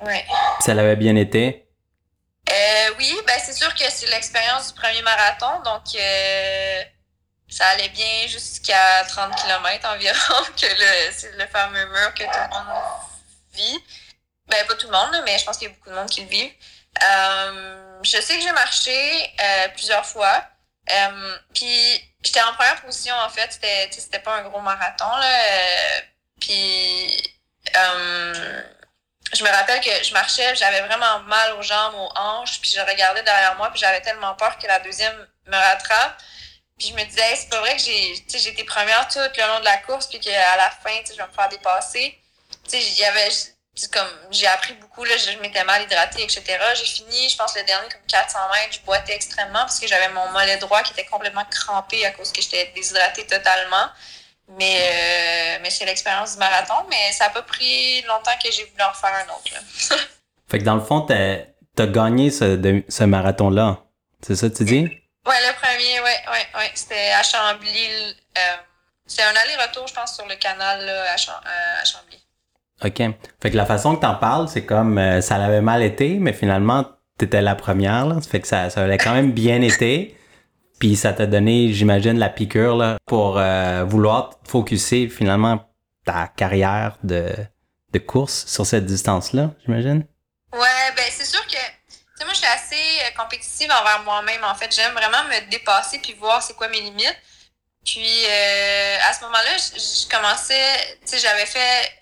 Ouais. 0.00 0.26
Ça 0.60 0.74
l'avait 0.74 0.96
bien 0.96 1.14
été? 1.14 1.64
Euh, 2.50 2.94
oui, 2.98 3.16
ben 3.26 3.40
c'est 3.44 3.52
sûr 3.52 3.72
que 3.74 3.84
c'est 3.90 4.08
l'expérience 4.08 4.72
du 4.72 4.80
premier 4.80 5.02
marathon, 5.02 5.60
donc 5.64 5.82
euh, 5.94 6.82
ça 7.48 7.66
allait 7.68 7.88
bien 7.88 8.26
jusqu'à 8.28 9.04
30 9.08 9.34
km 9.36 9.88
environ, 9.88 10.44
que 10.60 10.66
c'est 11.12 11.32
le 11.36 11.46
fameux 11.46 11.86
mur 11.86 12.14
que 12.14 12.24
tout 12.24 12.30
le 12.30 12.54
monde 12.54 12.82
vit. 13.52 13.84
Ben 14.48 14.64
pas 14.66 14.74
tout 14.74 14.86
le 14.86 14.92
monde, 14.92 15.22
mais 15.24 15.38
je 15.38 15.44
pense 15.44 15.56
qu'il 15.58 15.68
y 15.68 15.70
a 15.70 15.74
beaucoup 15.74 15.90
de 15.90 15.94
monde 15.94 16.08
qui 16.08 16.22
le 16.22 16.28
vit. 16.28 16.52
Euh, 17.02 17.98
je 18.02 18.20
sais 18.20 18.36
que 18.36 18.42
j'ai 18.42 18.52
marché 18.52 19.34
euh, 19.40 19.68
plusieurs 19.74 20.06
fois. 20.06 20.44
Euh, 20.90 21.36
puis 21.52 22.00
j'étais 22.22 22.42
en 22.42 22.54
première 22.54 22.80
position 22.82 23.14
en 23.16 23.28
fait. 23.28 23.52
C'était 23.52 23.88
c'était 23.90 24.20
pas 24.20 24.36
un 24.36 24.42
gros 24.42 24.60
marathon 24.60 25.16
là. 25.16 26.02
Euh, 26.44 28.62
puis 29.24 29.38
je 29.38 29.44
me 29.44 29.50
rappelle 29.50 29.80
que 29.80 30.04
je 30.04 30.12
marchais, 30.12 30.54
j'avais 30.56 30.82
vraiment 30.82 31.20
mal 31.20 31.52
aux 31.54 31.62
jambes, 31.62 31.94
aux 31.94 32.18
hanches, 32.18 32.60
puis 32.60 32.70
je 32.70 32.80
regardais 32.80 33.22
derrière 33.22 33.56
moi, 33.56 33.70
puis 33.70 33.80
j'avais 33.80 34.00
tellement 34.00 34.34
peur 34.34 34.58
que 34.58 34.66
la 34.66 34.78
deuxième 34.80 35.26
me 35.46 35.56
rattrape. 35.56 36.18
Puis 36.78 36.88
je 36.88 36.94
me 36.94 37.04
disais, 37.04 37.36
c'est 37.36 37.48
pas 37.48 37.60
vrai 37.60 37.76
que 37.76 37.82
j'ai 37.82 38.48
été 38.48 38.64
première 38.64 39.08
tout 39.08 39.18
le 39.18 39.46
long 39.46 39.60
de 39.60 39.64
la 39.64 39.78
course, 39.78 40.06
puis 40.06 40.20
qu'à 40.20 40.56
la 40.56 40.70
fin, 40.70 40.90
je 41.08 41.16
vais 41.16 41.26
me 41.26 41.32
faire 41.32 41.48
dépasser. 41.48 42.18
Tu 42.68 42.80
sais, 42.80 43.04
avait 43.04 43.30
comme 43.92 44.08
j'ai 44.30 44.46
appris 44.46 44.72
beaucoup 44.74 45.04
là 45.04 45.16
je, 45.18 45.38
m'étais 45.40 45.62
mal 45.64 45.82
hydratée 45.82 46.22
etc 46.22 46.58
j'ai 46.74 46.86
fini 46.86 47.28
je 47.28 47.36
pense 47.36 47.54
le 47.54 47.62
dernier 47.64 47.86
comme 47.90 48.00
400 48.08 48.38
mètres 48.54 48.72
je 48.72 48.80
boitais 48.80 49.14
extrêmement 49.14 49.60
parce 49.60 49.78
que 49.78 49.86
j'avais 49.86 50.08
mon 50.08 50.30
mollet 50.30 50.56
droit 50.56 50.82
qui 50.82 50.92
était 50.92 51.04
complètement 51.04 51.44
crampé 51.44 52.06
à 52.06 52.10
cause 52.12 52.32
que 52.32 52.40
j'étais 52.40 52.72
déshydratée 52.74 53.26
totalement 53.26 53.86
mais 54.48 54.78
euh, 54.80 55.58
mais 55.62 55.70
c'est 55.70 55.84
l'expérience 55.84 56.34
du 56.34 56.38
marathon 56.38 56.74
mais 56.88 57.12
ça 57.12 57.26
a 57.26 57.30
pas 57.30 57.42
pris 57.42 58.02
longtemps 58.02 58.36
que 58.42 58.50
j'ai 58.50 58.64
voulu 58.64 58.82
en 58.82 58.94
faire 58.94 59.12
un 59.14 59.34
autre 59.34 59.52
là. 59.52 59.96
fait 60.48 60.58
que 60.58 60.64
dans 60.64 60.76
le 60.76 60.80
fond 60.80 61.00
t'as 61.00 61.38
as 61.78 61.86
gagné 61.86 62.30
ce, 62.30 62.82
ce 62.88 63.04
marathon 63.04 63.50
là 63.50 63.78
c'est 64.22 64.36
ça 64.36 64.48
que 64.48 64.54
tu 64.56 64.64
dis? 64.64 64.82
Ouais 65.26 65.40
le 65.40 65.54
premier 65.60 66.00
ouais 66.00 66.20
ouais 66.32 66.46
ouais 66.60 66.70
c'était 66.74 67.10
à 67.10 67.22
Chambly 67.22 68.14
euh, 68.38 68.40
c'est 69.06 69.22
un 69.22 69.34
aller-retour 69.34 69.86
je 69.88 69.94
pense 69.94 70.14
sur 70.14 70.26
le 70.26 70.36
canal 70.36 70.84
là, 70.84 71.02
à, 71.02 71.14
euh, 71.14 71.82
à 71.82 71.84
Chambly 71.84 72.22
OK. 72.84 72.98
Fait 73.40 73.50
que 73.50 73.56
la 73.56 73.64
façon 73.64 73.96
que 73.96 74.02
t'en 74.02 74.16
parles, 74.16 74.48
c'est 74.48 74.66
comme 74.66 74.98
euh, 74.98 75.20
ça 75.22 75.38
l'avait 75.38 75.62
mal 75.62 75.82
été, 75.82 76.18
mais 76.20 76.34
finalement, 76.34 76.84
t'étais 77.18 77.40
la 77.40 77.54
première. 77.54 78.06
Là. 78.06 78.16
Fait 78.20 78.40
que 78.40 78.46
ça, 78.46 78.68
ça 78.68 78.82
avait 78.82 78.98
quand 78.98 79.14
même 79.14 79.32
bien 79.32 79.62
été. 79.62 80.12
Puis 80.78 80.96
ça 80.96 81.12
t'a 81.12 81.26
donné, 81.26 81.72
j'imagine, 81.72 82.18
la 82.18 82.28
piqûre 82.28 82.76
là, 82.76 82.96
pour 83.06 83.38
euh, 83.38 83.84
vouloir 83.84 84.30
focuser 84.44 85.08
finalement 85.08 85.70
ta 86.04 86.28
carrière 86.28 86.98
de, 87.02 87.28
de 87.92 87.98
course 87.98 88.46
sur 88.46 88.66
cette 88.66 88.84
distance-là, 88.84 89.50
j'imagine? 89.64 90.06
Ouais, 90.52 90.92
ben 90.96 91.04
c'est 91.10 91.24
sûr 91.24 91.44
que 91.46 91.52
tu 91.52 92.20
sais, 92.20 92.24
moi 92.24 92.32
je 92.32 92.38
suis 92.38 92.46
assez 92.46 92.74
euh, 92.76 93.22
compétitive 93.22 93.70
envers 93.70 94.02
moi-même. 94.04 94.44
En 94.44 94.54
fait, 94.54 94.74
j'aime 94.74 94.92
vraiment 94.92 95.24
me 95.24 95.50
dépasser 95.50 95.98
puis 95.98 96.14
voir 96.14 96.42
c'est 96.42 96.54
quoi 96.54 96.68
mes 96.68 96.80
limites. 96.80 97.18
Puis 97.84 98.26
à 99.08 99.12
ce 99.12 99.20
moment-là, 99.22 99.56
je, 99.58 99.78
je 99.78 100.08
commençais, 100.08 100.98
tu 101.02 101.08
sais, 101.08 101.18
j'avais 101.18 101.46
fait 101.46 101.92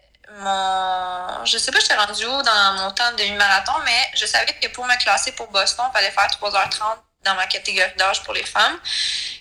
mon. 0.41 1.45
Je 1.45 1.59
sais 1.59 1.71
pas, 1.71 1.79
j'étais 1.81 1.95
rendu 1.95 2.25
où 2.25 2.43
dans 2.43 2.75
mon 2.79 2.91
temps 2.93 3.13
de 3.13 3.17
demi-marathon, 3.19 3.73
mais 3.85 4.11
je 4.15 4.27
savais 4.27 4.47
que 4.47 4.69
pour 4.69 4.87
me 4.87 4.97
classer 5.03 5.33
pour 5.33 5.49
Boston, 5.49 5.85
il 5.91 5.93
fallait 5.93 6.11
faire 6.11 6.27
3h30 6.27 6.81
dans 7.25 7.35
ma 7.35 7.47
catégorie 7.47 7.95
d'âge 7.97 8.23
pour 8.23 8.35
les 8.35 8.45
femmes. 8.45 8.79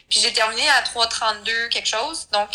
Puis 0.09 0.21
j'ai 0.21 0.31
terminé 0.31 0.69
à 0.69 0.81
3h32 0.83 1.69
quelque 1.69 1.87
chose. 1.87 2.27
Donc, 2.31 2.49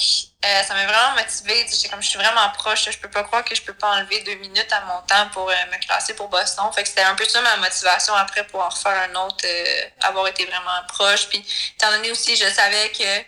euh, 0.44 0.62
ça 0.62 0.74
m'a 0.74 0.86
vraiment 0.86 1.16
motivée. 1.16 1.66
J'étais 1.68 1.88
comme, 1.88 2.00
je 2.00 2.08
suis 2.08 2.18
vraiment 2.18 2.48
proche. 2.50 2.88
Je 2.88 2.98
peux 2.98 3.10
pas 3.10 3.24
croire 3.24 3.44
que 3.44 3.54
je 3.54 3.62
peux 3.62 3.74
pas 3.74 3.96
enlever 3.96 4.20
deux 4.20 4.36
minutes 4.36 4.72
à 4.72 4.80
mon 4.82 5.00
temps 5.02 5.28
pour 5.32 5.50
euh, 5.50 5.54
me 5.72 5.84
classer 5.84 6.14
pour 6.14 6.28
Boston. 6.28 6.70
Fait 6.72 6.84
que 6.84 6.88
c'était 6.88 7.02
un 7.02 7.16
peu 7.16 7.24
ça 7.24 7.40
ma 7.42 7.56
motivation 7.56 8.14
après 8.14 8.46
pour 8.46 8.60
en 8.60 8.68
refaire 8.68 9.10
un 9.10 9.14
autre, 9.26 9.44
euh, 9.44 9.88
avoir 10.02 10.28
été 10.28 10.44
vraiment 10.46 10.84
proche. 10.86 11.28
Puis, 11.28 11.44
étant 11.74 11.90
donné 11.90 12.12
aussi, 12.12 12.36
je 12.36 12.48
savais 12.48 12.90
que, 12.92 13.18
tu 13.18 13.24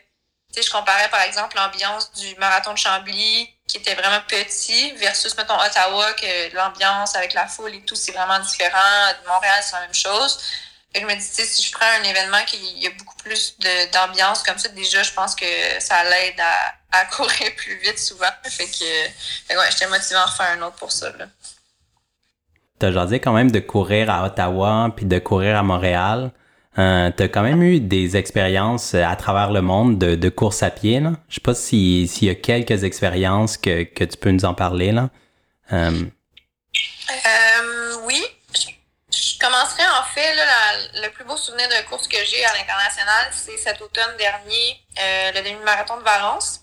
sais, 0.55 0.63
je 0.63 0.71
comparais 0.71 1.09
par 1.09 1.23
exemple 1.23 1.57
l'ambiance 1.57 2.13
du 2.13 2.33
marathon 2.37 2.73
de 2.73 2.79
Chambly 2.79 3.53
qui 3.67 3.79
était 3.79 3.95
vraiment 3.95 4.21
petit 4.29 4.93
versus, 4.93 5.37
mettons, 5.37 5.59
Ottawa, 5.59 6.13
que 6.13 6.55
l'ambiance 6.55 7.17
avec 7.17 7.35
la 7.35 7.49
foule 7.49 7.75
et 7.75 7.83
tout, 7.83 7.97
c'est 7.97 8.13
vraiment 8.13 8.39
différent. 8.39 9.13
Montréal, 9.27 9.61
c'est 9.65 9.75
la 9.75 9.83
même 9.83 9.95
chose. 9.95 10.39
Et 10.95 11.01
je 11.01 11.07
me 11.07 11.15
dis, 11.15 11.21
si 11.23 11.63
je 11.63 11.73
prends 11.73 11.87
un 12.01 12.03
événement 12.03 12.45
qui 12.47 12.57
y 12.81 12.87
a 12.87 12.91
beaucoup 12.99 13.17
plus 13.23 13.57
d'ambiance 13.93 14.43
comme 14.43 14.59
ça, 14.59 14.69
déjà, 14.71 15.03
je 15.03 15.13
pense 15.13 15.37
que 15.37 15.47
ça 15.79 16.03
l'aide 16.05 16.41
à, 16.41 16.99
à, 16.99 17.05
courir 17.17 17.55
plus 17.57 17.77
vite 17.79 17.99
souvent. 17.99 18.27
Fait 18.45 18.65
que, 18.65 19.11
fait 19.47 19.57
ouais, 19.57 19.65
j'étais 19.71 19.89
motivée 19.89 20.17
à 20.17 20.25
en 20.25 20.29
faire 20.29 20.59
un 20.59 20.63
autre 20.63 20.77
pour 20.77 20.91
ça. 20.91 21.13
T'as 22.81 22.93
jasé 22.93 23.21
quand 23.21 23.33
même 23.33 23.51
de 23.51 23.61
courir 23.61 24.11
à 24.11 24.25
Ottawa 24.27 24.93
puis 24.97 25.05
de 25.05 25.19
courir 25.19 25.57
à 25.57 25.63
Montréal. 25.63 26.33
Euh, 26.79 27.11
tu 27.17 27.25
as 27.25 27.29
quand 27.29 27.43
même 27.43 27.63
eu 27.63 27.79
des 27.81 28.17
expériences 28.17 28.95
à 28.95 29.15
travers 29.17 29.51
le 29.51 29.61
monde 29.61 29.99
de, 29.99 30.15
de 30.15 30.29
course 30.29 30.63
à 30.63 30.71
pied. 30.71 30.99
Là. 31.01 31.13
Je 31.29 31.35
sais 31.35 31.41
pas 31.41 31.55
s'il 31.55 32.25
y 32.25 32.31
a 32.31 32.35
quelques 32.35 32.85
expériences 32.85 33.57
que, 33.59 33.83
que 33.85 34.05
tu 34.05 34.17
peux 34.17 34.31
nous 34.31 34.45
en 34.45 34.55
parler. 34.55 34.93
Là. 34.93 35.11
Euh... 35.73 36.05
Euh, 37.11 37.97
oui. 38.07 38.23
Je 39.21 39.39
commencerai 39.39 39.87
en 39.87 40.03
fait, 40.05 40.35
là, 40.35 40.47
le 40.95 41.09
plus 41.11 41.25
beau 41.25 41.37
souvenir 41.37 41.69
de 41.69 41.89
course 41.89 42.09
que 42.09 42.25
j'ai 42.25 42.43
à 42.43 42.55
l'international, 42.55 43.31
c'est 43.33 43.59
cet 43.59 43.83
automne 43.83 44.17
dernier, 44.17 44.83
euh, 44.99 45.33
le 45.33 45.43
demi-marathon 45.43 45.99
de 45.99 46.03
Valence, 46.03 46.61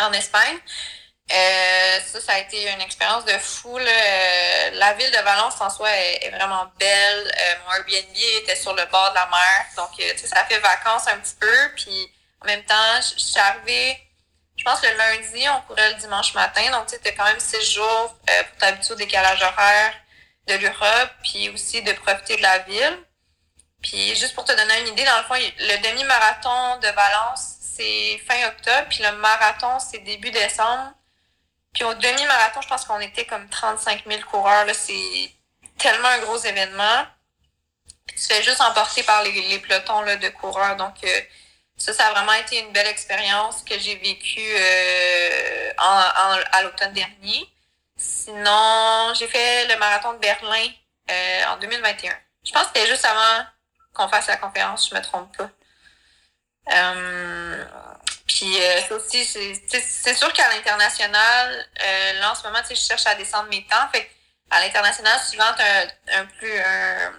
en 0.00 0.10
Espagne. 0.14 0.58
Euh, 1.30 2.00
ça, 2.06 2.20
ça 2.22 2.32
a 2.34 2.38
été 2.38 2.70
une 2.70 2.80
expérience 2.80 3.26
de 3.26 3.36
fou. 3.38 3.76
Euh, 3.78 4.70
la 4.72 4.94
ville 4.94 5.10
de 5.10 5.18
Valence 5.18 5.60
en 5.60 5.68
soi 5.68 5.90
est, 5.90 6.30
vraiment 6.30 6.66
belle. 6.78 7.34
Euh, 7.38 7.54
mon 7.66 7.74
Airbnb 7.74 8.16
était 8.42 8.56
sur 8.56 8.74
le 8.74 8.84
bord 8.86 9.10
de 9.10 9.16
la 9.16 9.26
mer. 9.26 9.66
Donc, 9.76 9.90
ça 10.16 10.44
fait 10.46 10.58
vacances 10.60 11.06
un 11.08 11.18
petit 11.18 11.36
peu. 11.38 11.72
Puis, 11.76 12.10
en 12.40 12.46
même 12.46 12.64
temps, 12.64 13.00
je 13.00 13.20
suis 13.20 13.38
arrivée, 13.38 13.98
je 14.56 14.64
pense 14.64 14.82
le 14.82 14.96
lundi, 14.96 15.46
on 15.50 15.60
courait 15.62 15.90
le 15.90 15.96
dimanche 15.96 16.32
matin. 16.32 16.70
Donc, 16.70 16.86
tu 16.86 16.96
sais, 16.96 17.14
quand 17.14 17.24
même 17.24 17.40
six 17.40 17.74
jours 17.74 18.16
pour 18.26 18.58
t'habituer 18.58 18.94
au 18.94 18.96
décalage 18.96 19.42
horaire 19.42 19.92
de 20.46 20.54
l'Europe. 20.54 21.10
Puis 21.22 21.48
aussi 21.50 21.82
de 21.82 21.92
profiter 21.92 22.36
de 22.36 22.42
la 22.42 22.58
ville. 22.60 22.98
Puis, 23.84 24.14
juste 24.16 24.34
pour 24.34 24.44
te 24.44 24.52
donner 24.52 24.80
une 24.80 24.88
idée, 24.94 25.04
dans 25.04 25.18
le 25.18 25.24
fond, 25.24 25.34
le 25.34 25.76
demi-marathon 25.82 26.78
de 26.80 26.88
Valence, 26.88 27.56
c'est 27.60 28.18
fin 28.26 28.48
octobre. 28.48 28.86
Puis 28.88 29.02
le 29.02 29.12
marathon, 29.18 29.78
c'est 29.78 29.98
début 29.98 30.30
décembre. 30.30 30.92
Puis 31.74 31.84
au 31.84 31.92
demi-marathon, 31.92 32.62
je 32.62 32.68
pense 32.68 32.86
qu'on 32.86 33.00
était 33.00 33.26
comme 33.26 33.46
35 33.50 34.04
000 34.06 34.22
coureurs. 34.30 34.66
C'est 34.72 35.30
tellement 35.78 36.08
un 36.08 36.20
gros 36.20 36.38
événement. 36.38 37.06
tu 38.08 38.22
fais 38.22 38.42
juste 38.42 38.60
emporter 38.62 39.02
par 39.02 39.22
les, 39.22 39.58
pelotons 39.58 40.00
là, 40.00 40.16
de 40.16 40.28
coureurs. 40.30 40.76
Donc, 40.76 40.94
euh, 41.04 41.20
ça, 41.76 41.92
ça 41.92 42.06
a 42.06 42.12
vraiment 42.12 42.32
été 42.34 42.60
une 42.60 42.72
belle 42.72 42.86
expérience 42.86 43.62
que 43.64 43.78
j'ai 43.78 43.96
vécue 43.96 44.54
euh, 44.56 45.72
en, 45.78 46.38
à 46.52 46.62
l'automne 46.62 46.92
dernier. 46.94 47.53
Sinon, 47.96 49.12
j'ai 49.14 49.28
fait 49.28 49.66
le 49.68 49.76
marathon 49.78 50.14
de 50.14 50.18
Berlin 50.18 50.68
euh, 51.10 51.44
en 51.48 51.56
2021. 51.58 52.12
Je 52.44 52.52
pense 52.52 52.62
que 52.64 52.68
c'était 52.74 52.88
juste 52.88 53.04
avant 53.04 53.46
qu'on 53.94 54.08
fasse 54.08 54.26
la 54.26 54.36
conférence, 54.36 54.88
je 54.90 54.94
me 54.94 55.00
trompe 55.00 55.36
pas. 55.36 55.50
Euh, 56.72 57.64
puis 58.26 58.56
euh, 58.60 58.96
aussi, 58.96 59.24
c'est 59.24 60.14
sûr 60.14 60.32
qu'à 60.32 60.48
l'international, 60.48 61.66
euh, 61.82 62.20
là 62.20 62.32
en 62.32 62.34
ce 62.34 62.42
moment, 62.44 62.60
je 62.68 62.74
cherche 62.74 63.06
à 63.06 63.14
descendre 63.14 63.48
mes 63.50 63.64
temps. 63.66 63.88
Fait 63.92 64.10
à 64.50 64.60
l'international, 64.60 65.18
souvent, 65.20 65.44
un, 65.44 66.20
un 66.20 66.26
plus 66.26 66.58
un, 66.58 67.12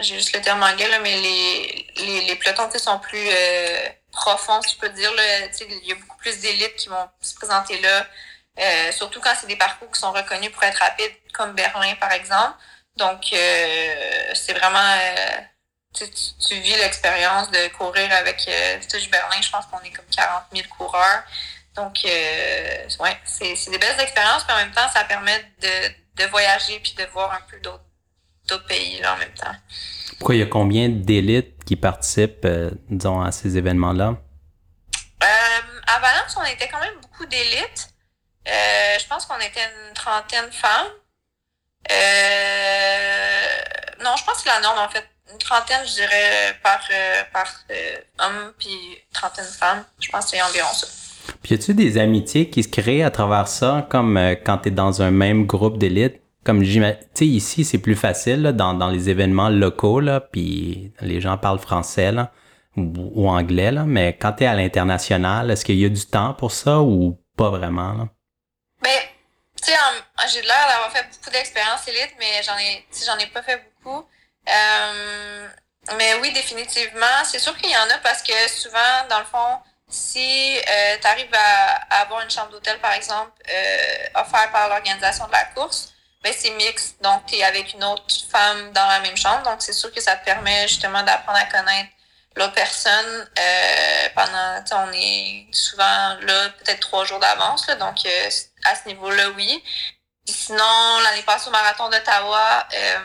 j'ai 0.00 0.16
juste 0.16 0.34
le 0.34 0.42
terme 0.42 0.62
anglais, 0.62 0.88
là, 0.88 0.98
mais 1.00 1.16
les, 1.20 1.86
les, 1.96 2.20
les 2.22 2.36
pelotons 2.36 2.70
sont 2.78 2.98
plus 2.98 3.28
euh, 3.30 3.88
profonds, 4.12 4.60
si 4.62 4.74
je 4.74 4.80
peux 4.80 4.88
dire. 4.90 5.10
Il 5.60 5.86
y 5.86 5.92
a 5.92 5.94
beaucoup 5.94 6.18
plus 6.18 6.38
d'élites 6.40 6.76
qui 6.76 6.88
vont 6.88 7.08
se 7.20 7.34
présenter 7.34 7.78
là. 7.80 8.06
Euh, 8.58 8.92
surtout 8.92 9.20
quand 9.20 9.34
c'est 9.38 9.46
des 9.46 9.56
parcours 9.56 9.90
qui 9.90 10.00
sont 10.00 10.12
reconnus 10.12 10.50
pour 10.50 10.62
être 10.62 10.78
rapides, 10.78 11.12
comme 11.34 11.52
Berlin, 11.52 11.94
par 12.00 12.12
exemple. 12.12 12.54
Donc, 12.96 13.32
euh, 13.32 14.30
c'est 14.34 14.54
vraiment 14.54 14.96
tu, 16.04 16.54
vis 16.60 16.76
l'expérience 16.76 17.50
de 17.50 17.68
courir 17.76 18.12
avec 18.12 18.46
euh, 18.48 18.78
Berlin, 19.10 19.40
je 19.40 19.50
pense 19.50 19.66
qu'on 19.66 19.80
est 19.80 19.90
comme 19.90 20.04
40 20.14 20.44
000 20.52 20.66
coureurs. 20.76 21.22
Donc, 21.74 21.98
euh, 22.04 22.88
ouais, 23.00 23.16
c'est 23.24 23.70
des 23.70 23.78
belles 23.78 24.00
expériences, 24.00 24.44
mais 24.48 24.54
en 24.54 24.58
même 24.58 24.72
temps, 24.72 24.88
ça 24.92 25.04
permet 25.04 25.38
de, 25.60 26.22
de 26.22 26.30
voyager 26.30 26.80
puis 26.80 26.94
de 26.94 27.04
voir 27.12 27.32
un 27.32 27.50
peu 27.50 27.58
d'autres 27.60 28.66
pays 28.66 29.00
là, 29.00 29.14
en 29.14 29.18
même 29.18 29.34
temps. 29.34 29.54
Pourquoi 30.18 30.34
il 30.34 30.38
y 30.38 30.42
a 30.42 30.46
combien 30.46 30.88
d'élites 30.88 31.64
qui 31.64 31.76
participent, 31.76 32.44
euh, 32.44 32.70
disons, 32.88 33.20
à 33.20 33.32
ces 33.32 33.58
événements-là? 33.58 34.16
Euh, 35.22 35.82
à 35.86 35.98
Valence, 36.00 36.36
on 36.38 36.44
était 36.44 36.68
quand 36.68 36.80
même 36.80 36.94
beaucoup 37.02 37.26
d'élites. 37.26 37.88
Euh, 38.46 38.98
je 38.98 39.06
pense 39.06 39.26
qu'on 39.26 39.38
était 39.38 39.60
une 39.88 39.94
trentaine 39.94 40.46
de 40.46 40.54
femmes. 40.54 40.86
Euh, 41.90 44.04
non, 44.04 44.10
je 44.16 44.24
pense 44.24 44.36
que 44.36 44.42
c'est 44.44 44.48
la 44.48 44.60
norme, 44.60 44.78
en 44.78 44.88
fait. 44.88 45.04
Une 45.32 45.38
trentaine, 45.38 45.84
je 45.84 45.94
dirais, 45.94 46.56
par, 46.62 46.80
euh, 46.92 47.22
par 47.32 47.46
euh, 47.70 47.96
homme, 48.20 48.52
puis 48.58 48.70
trentaine 49.12 49.44
de 49.44 49.50
femmes. 49.50 49.84
Je 50.00 50.08
pense 50.08 50.26
que 50.26 50.30
c'est 50.30 50.42
environ 50.42 50.72
ça. 50.72 50.86
Puis, 51.42 51.54
y 51.54 51.58
a-tu 51.58 51.74
des 51.74 51.98
amitiés 51.98 52.48
qui 52.48 52.62
se 52.62 52.68
créent 52.68 53.02
à 53.02 53.10
travers 53.10 53.48
ça, 53.48 53.86
comme 53.90 54.16
euh, 54.16 54.36
quand 54.36 54.58
tu 54.58 54.68
es 54.68 54.70
dans 54.70 55.02
un 55.02 55.10
même 55.10 55.46
groupe 55.46 55.78
d'élite? 55.78 56.20
Comme 56.44 56.64
sais, 56.64 57.26
ici, 57.26 57.64
c'est 57.64 57.78
plus 57.78 57.96
facile, 57.96 58.42
là, 58.42 58.52
dans, 58.52 58.74
dans 58.74 58.88
les 58.88 59.10
événements 59.10 59.48
locaux, 59.48 59.98
là, 59.98 60.20
puis 60.20 60.92
les 61.00 61.20
gens 61.20 61.36
parlent 61.36 61.58
français, 61.58 62.12
là, 62.12 62.30
ou, 62.76 62.92
ou 63.14 63.28
anglais, 63.28 63.72
là, 63.72 63.82
mais 63.84 64.16
quand 64.16 64.34
tu 64.34 64.44
es 64.44 64.46
à 64.46 64.54
l'international, 64.54 65.50
est-ce 65.50 65.64
qu'il 65.64 65.78
y 65.78 65.84
a 65.84 65.88
du 65.88 66.06
temps 66.06 66.34
pour 66.34 66.52
ça 66.52 66.82
ou 66.82 67.18
pas 67.36 67.50
vraiment, 67.50 67.94
là? 67.94 68.08
Ben, 68.82 69.00
tu 69.62 69.72
sais, 69.72 69.78
j'ai 70.28 70.42
l'air 70.42 70.68
d'avoir 70.68 70.92
fait 70.92 71.04
beaucoup 71.04 71.30
d'expériences 71.30 71.86
élites, 71.88 72.14
mais 72.18 72.42
j'en 72.42 72.58
ai, 72.58 72.86
j'en 73.04 73.18
ai 73.18 73.26
pas 73.26 73.42
fait 73.42 73.56
beaucoup. 73.56 74.06
Euh, 74.48 75.48
mais 75.96 76.14
oui, 76.20 76.32
définitivement. 76.32 77.24
C'est 77.24 77.38
sûr 77.38 77.56
qu'il 77.56 77.70
y 77.70 77.76
en 77.76 77.88
a 77.90 77.98
parce 77.98 78.22
que 78.22 78.48
souvent, 78.48 79.06
dans 79.08 79.20
le 79.20 79.24
fond, 79.24 79.58
si 79.88 80.58
euh, 80.58 80.96
tu 81.00 81.06
arrives 81.06 81.34
à, 81.34 82.00
avoir 82.02 82.22
une 82.22 82.30
chambre 82.30 82.50
d'hôtel, 82.50 82.78
par 82.80 82.92
exemple, 82.92 83.32
euh, 83.48 84.20
offerte 84.20 84.52
par 84.52 84.68
l'organisation 84.68 85.26
de 85.26 85.32
la 85.32 85.44
course, 85.46 85.92
ben 86.22 86.32
c'est 86.36 86.50
mixte. 86.50 87.00
Donc, 87.02 87.26
tu 87.26 87.36
es 87.36 87.44
avec 87.44 87.72
une 87.72 87.84
autre 87.84 88.04
femme 88.30 88.72
dans 88.72 88.86
la 88.86 89.00
même 89.00 89.16
chambre. 89.16 89.42
Donc, 89.44 89.62
c'est 89.62 89.72
sûr 89.72 89.92
que 89.92 90.00
ça 90.00 90.16
te 90.16 90.24
permet 90.24 90.66
justement 90.68 91.02
d'apprendre 91.02 91.38
à 91.38 91.44
connaître 91.44 91.90
l'autre 92.36 92.52
personne 92.52 93.28
euh, 93.38 94.08
pendant, 94.14 94.86
on 94.88 94.92
est 94.92 95.46
souvent 95.52 96.16
là 96.20 96.50
peut-être 96.58 96.80
trois 96.80 97.04
jours 97.04 97.18
d'avance. 97.18 97.66
Donc, 97.78 98.04
euh, 98.06 98.30
à 98.70 98.74
ce 98.74 98.88
niveau-là, 98.88 99.30
oui. 99.30 99.62
sinon, 100.26 101.00
l'année 101.04 101.22
passée 101.22 101.48
au 101.48 101.52
Marathon 101.52 101.88
d'Ottawa, 101.88 102.66
euh, 102.74 102.98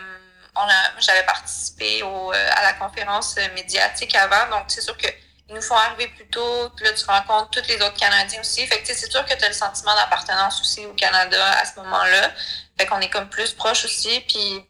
j'avais 1.00 1.24
participé 1.24 2.04
au, 2.04 2.34
euh, 2.34 2.50
à 2.56 2.64
la 2.64 2.74
conférence 2.74 3.38
médiatique 3.56 4.16
avant. 4.16 4.58
Donc, 4.58 4.66
c'est 4.68 4.82
sûr 4.82 4.98
que 4.98 5.08
ils 5.52 5.56
nous 5.56 5.62
font 5.62 5.76
arriver 5.76 6.08
plus 6.08 6.28
tôt, 6.28 6.70
puis 6.78 6.86
là, 6.86 6.94
tu 6.94 7.04
rencontres 7.04 7.50
tous 7.50 7.68
les 7.68 7.76
autres 7.82 7.98
Canadiens 7.98 8.40
aussi. 8.40 8.66
Fait 8.68 8.82
que 8.82 8.88
c'est 8.88 9.12
sûr 9.12 9.26
que 9.26 9.34
tu 9.34 9.44
as 9.44 9.50
le 9.50 9.54
sentiment 9.54 9.94
d'appartenance 9.96 10.62
aussi 10.62 10.86
au 10.86 10.94
Canada 10.94 11.46
à 11.60 11.66
ce 11.66 11.78
moment-là. 11.82 12.32
Fait 12.80 12.86
qu'on 12.86 13.02
est 13.02 13.10
comme 13.10 13.28
plus 13.28 13.52
proche 13.52 13.84
aussi. 13.84 14.22
Puis 14.22 14.66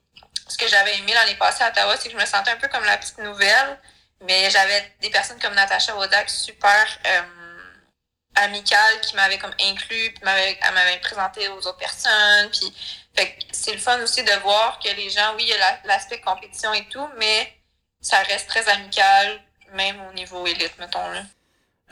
ce 0.47 0.57
que 0.57 0.67
j'avais 0.67 0.97
aimé 0.97 1.13
l'année 1.13 1.35
passée 1.35 1.63
à 1.63 1.69
Ottawa, 1.69 1.95
c'est 1.97 2.09
que 2.09 2.17
je 2.17 2.19
me 2.19 2.25
sentais 2.25 2.49
un 2.49 2.57
peu 2.57 2.67
comme 2.67 2.83
la 2.83 2.97
petite 2.97 3.19
nouvelle. 3.19 3.79
Mais 4.21 4.49
j'avais 4.49 4.91
des 5.01 5.11
personnes 5.11 5.39
comme 5.39 5.53
Natacha 5.53 5.95
Wodak 5.95 6.27
super 6.31 6.87
euh, 7.05 7.21
amicales 8.35 9.01
qui 9.01 9.15
m'avaient 9.15 9.37
comme 9.37 9.53
inclus, 9.63 10.13
puis 10.13 10.21
elle 10.23 10.73
m'avait 10.73 10.99
présenté 11.01 11.47
aux 11.49 11.67
autres 11.67 11.77
personnes. 11.77 12.49
Puis 12.51 12.73
fait 13.15 13.37
c'est 13.51 13.73
le 13.73 13.79
fun 13.79 14.01
aussi 14.01 14.23
de 14.23 14.41
voir 14.43 14.79
que 14.79 14.89
les 14.95 15.09
gens, 15.09 15.33
oui, 15.35 15.43
il 15.43 15.49
y 15.49 15.53
a 15.53 15.79
l'aspect 15.85 16.21
compétition 16.21 16.73
et 16.73 16.85
tout, 16.89 17.07
mais 17.19 17.53
ça 17.99 18.17
reste 18.29 18.47
très 18.47 18.67
amical 18.69 19.39
même 19.75 19.95
au 20.09 20.13
niveau 20.13 20.45
élite, 20.45 20.73
mettons. 20.79 20.99
Là. 20.99 21.21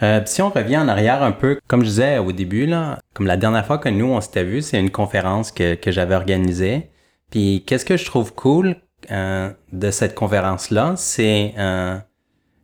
Euh, 0.01 0.21
si 0.25 0.41
on 0.41 0.49
revient 0.49 0.77
en 0.77 0.87
arrière 0.87 1.23
un 1.23 1.31
peu, 1.31 1.59
comme 1.67 1.81
je 1.81 1.89
disais 1.89 2.17
au 2.17 2.31
début, 2.31 2.65
là, 2.65 2.99
comme 3.13 3.27
la 3.27 3.37
dernière 3.37 3.65
fois 3.65 3.77
que 3.77 3.89
nous, 3.89 4.07
on 4.07 4.21
s'était 4.21 4.43
vu, 4.43 4.61
c'est 4.61 4.79
une 4.79 4.91
conférence 4.91 5.51
que, 5.51 5.75
que 5.75 5.91
j'avais 5.91 6.15
organisée. 6.15 6.89
Puis 7.31 7.63
qu'est-ce 7.67 7.85
que 7.85 7.97
je 7.97 8.05
trouve 8.05 8.33
cool 8.33 8.77
euh, 9.11 9.51
de 9.71 9.91
cette 9.91 10.15
conférence-là, 10.15 10.93
c'est 10.97 11.53
euh, 11.57 11.97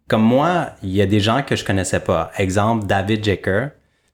comme 0.07 0.23
moi, 0.23 0.71
il 0.83 0.91
y 0.91 1.01
a 1.01 1.05
des 1.05 1.19
gens 1.19 1.41
que 1.43 1.55
je 1.55 1.65
connaissais 1.65 1.99
pas. 1.99 2.31
Exemple, 2.37 2.85
David 2.85 3.23
Jecker. 3.23 3.69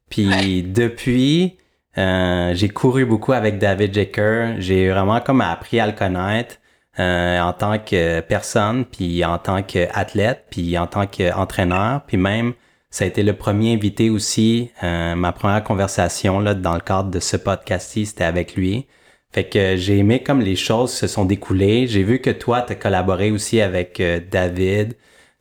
Puis 0.10 0.64
depuis, 0.64 1.58
euh, 1.98 2.54
j'ai 2.54 2.70
couru 2.70 3.06
beaucoup 3.06 3.34
avec 3.34 3.58
David 3.58 3.94
Jecker. 3.94 4.56
J'ai 4.60 4.90
vraiment 4.90 5.20
comme 5.22 5.42
appris 5.42 5.80
à 5.80 5.88
le 5.88 5.94
connaître. 5.94 6.58
Euh, 7.00 7.40
en 7.40 7.54
tant 7.54 7.80
que 7.80 8.20
personne, 8.20 8.84
puis 8.84 9.24
en 9.24 9.38
tant 9.38 9.64
qu'athlète, 9.64 10.48
puis 10.50 10.78
en 10.78 10.88
tant 10.88 11.08
qu'entraîneur, 11.08 12.02
puis 12.06 12.18
même 12.18 12.54
ça 12.90 13.06
a 13.06 13.08
été 13.08 13.24
le 13.24 13.32
premier 13.34 13.74
invité 13.74 14.10
aussi. 14.10 14.72
Euh, 14.84 15.16
ma 15.16 15.32
première 15.32 15.64
conversation 15.64 16.42
là 16.42 16.54
dans 16.54 16.74
le 16.74 16.82
cadre 16.82 17.10
de 17.10 17.22
ce 17.22 17.38
podcast-ci, 17.38 18.06
c'était 18.06 18.26
avec 18.26 18.56
lui. 18.56 18.88
Fait 19.32 19.46
que 19.46 19.78
j'ai 19.78 20.00
aimé 20.00 20.22
comme 20.22 20.42
les 20.42 20.58
choses 20.58 20.92
se 20.92 21.08
sont 21.08 21.24
découlées. 21.24 21.88
J'ai 21.88 22.04
vu 22.04 22.20
que 22.20 22.30
toi, 22.30 22.62
tu 22.62 22.74
as 22.74 22.76
collaboré 22.76 23.32
aussi 23.32 23.62
avec 23.62 24.02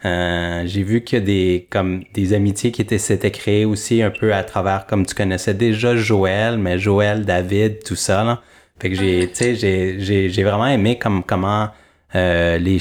euh, 0.05 0.63
j'ai 0.67 0.83
vu 0.83 1.03
que 1.03 1.17
des 1.17 1.67
comme 1.71 2.05
des 2.15 2.33
amitiés 2.33 2.73
qui 2.73 2.83
étaient 2.83 2.99
s'étaient 2.99 3.31
créées 3.31 3.65
aussi 3.65 4.03
un 4.03 4.11
peu 4.11 4.35
à 4.35 4.45
travers 4.45 4.87
comme 4.87 5.05
tu 5.07 5.15
connaissais 5.15 5.55
déjà 5.55 5.97
Joël, 5.97 6.59
mais 6.59 6.79
Joël, 6.79 7.25
David, 7.25 7.83
tout 7.85 7.97
ça. 7.97 8.25
Là. 8.25 8.43
Fait 8.81 8.91
que 8.91 8.97
j'ai, 8.97 9.29
tu 9.29 9.35
sais, 9.35 9.55
j'ai, 9.57 10.01
j'ai, 10.01 10.31
j'ai 10.31 10.43
vraiment 10.43 10.67
aimé 10.67 10.99
comme 10.99 11.23
comment 11.23 11.69
euh, 12.15 12.59
les 12.59 12.79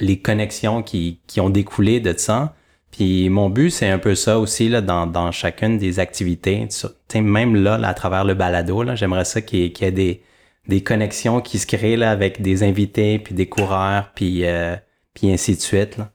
les 0.00 0.20
connexions 0.20 0.82
qui, 0.82 1.20
qui 1.26 1.40
ont 1.40 1.50
découlé 1.50 2.00
de 2.00 2.14
ça. 2.16 2.54
Puis 2.90 3.28
mon 3.28 3.50
but, 3.50 3.70
c'est 3.70 3.88
un 3.88 3.98
peu 3.98 4.14
ça 4.14 4.38
aussi 4.38 4.68
là, 4.68 4.80
dans, 4.80 5.06
dans 5.06 5.32
chacune 5.32 5.78
des 5.78 5.98
activités. 5.98 6.66
Tu 7.08 7.20
même 7.20 7.56
là, 7.56 7.74
à 7.74 7.94
travers 7.94 8.24
le 8.24 8.34
balado, 8.34 8.82
là, 8.82 8.94
j'aimerais 8.94 9.24
ça 9.24 9.40
qu'il 9.40 9.60
y, 9.60 9.64
ait, 9.64 9.72
qu'il 9.72 9.84
y 9.86 9.88
ait 9.88 9.92
des, 9.92 10.22
des 10.68 10.82
connexions 10.82 11.40
qui 11.40 11.58
se 11.58 11.66
créent 11.66 11.96
là, 11.96 12.10
avec 12.10 12.42
des 12.42 12.62
invités, 12.62 13.18
puis 13.18 13.34
des 13.34 13.48
coureurs, 13.48 14.10
puis, 14.14 14.46
euh, 14.46 14.76
puis 15.14 15.32
ainsi 15.32 15.54
de 15.56 15.60
suite. 15.60 15.96
Là. 15.98 16.10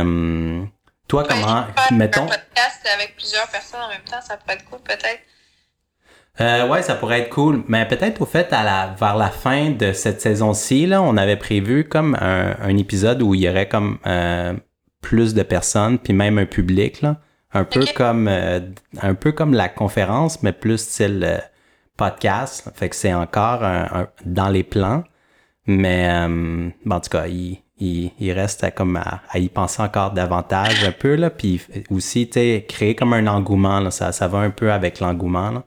Hum, 0.00 0.68
toi, 1.08 1.24
comment, 1.28 1.64
mettons... 1.90 2.22
Un 2.22 2.26
podcast 2.26 2.88
avec 2.94 3.16
plusieurs 3.16 3.48
personnes 3.48 3.80
en 3.80 3.88
même 3.88 4.04
temps, 4.10 4.20
ça 4.20 4.36
pourrait 4.36 4.54
être 4.54 4.64
cool 4.64 4.80
peut-être. 4.80 5.20
Euh, 6.40 6.66
ouais, 6.66 6.82
ça 6.82 6.94
pourrait 6.94 7.20
être 7.20 7.30
cool. 7.30 7.62
Mais 7.68 7.86
peut-être 7.86 8.22
au 8.22 8.26
fait, 8.26 8.52
à 8.52 8.62
la, 8.62 8.94
vers 8.98 9.16
la 9.16 9.28
fin 9.28 9.70
de 9.70 9.92
cette 9.92 10.20
saison-ci, 10.20 10.86
là, 10.86 11.02
on 11.02 11.16
avait 11.16 11.36
prévu 11.36 11.88
comme 11.88 12.16
un, 12.20 12.56
un, 12.62 12.76
épisode 12.78 13.20
où 13.20 13.34
il 13.34 13.42
y 13.42 13.48
aurait 13.48 13.68
comme 13.68 13.98
euh, 14.06 14.54
plus 15.02 15.34
de 15.34 15.42
personnes, 15.42 15.98
puis 15.98 16.14
même 16.14 16.38
un 16.38 16.46
public, 16.46 17.02
là. 17.02 17.16
Un 17.54 17.64
peu 17.64 17.84
comme 17.94 18.28
euh, 18.28 18.60
un 19.02 19.14
peu 19.14 19.32
comme 19.32 19.52
la 19.52 19.68
conférence, 19.68 20.42
mais 20.42 20.52
plus 20.52 20.78
style 20.78 21.22
euh, 21.22 21.38
podcast. 21.98 22.70
Fait 22.74 22.88
que 22.88 22.96
c'est 22.96 23.12
encore 23.12 23.62
un, 23.62 24.08
dans 24.24 24.48
les 24.48 24.62
plans. 24.62 25.04
Mais 25.66 26.08
euh, 26.08 26.70
bon, 26.84 26.96
en 26.96 27.00
tout 27.00 27.10
cas, 27.10 27.26
il, 27.26 27.61
il, 27.82 28.32
reste 28.32 28.64
à, 28.64 28.70
comme 28.70 28.96
à, 28.96 29.38
y 29.38 29.48
penser 29.48 29.82
encore 29.82 30.12
davantage 30.12 30.84
un 30.84 30.92
peu 30.92 31.14
là. 31.14 31.30
Puis 31.30 31.60
aussi, 31.90 32.28
tu 32.28 32.62
créer 32.68 32.94
comme 32.94 33.12
un 33.12 33.26
engouement. 33.26 33.80
Là, 33.80 33.90
ça, 33.90 34.12
ça 34.12 34.28
va 34.28 34.38
un 34.38 34.50
peu 34.50 34.72
avec 34.72 35.00
l'engouement. 35.00 35.50
Là. 35.50 35.64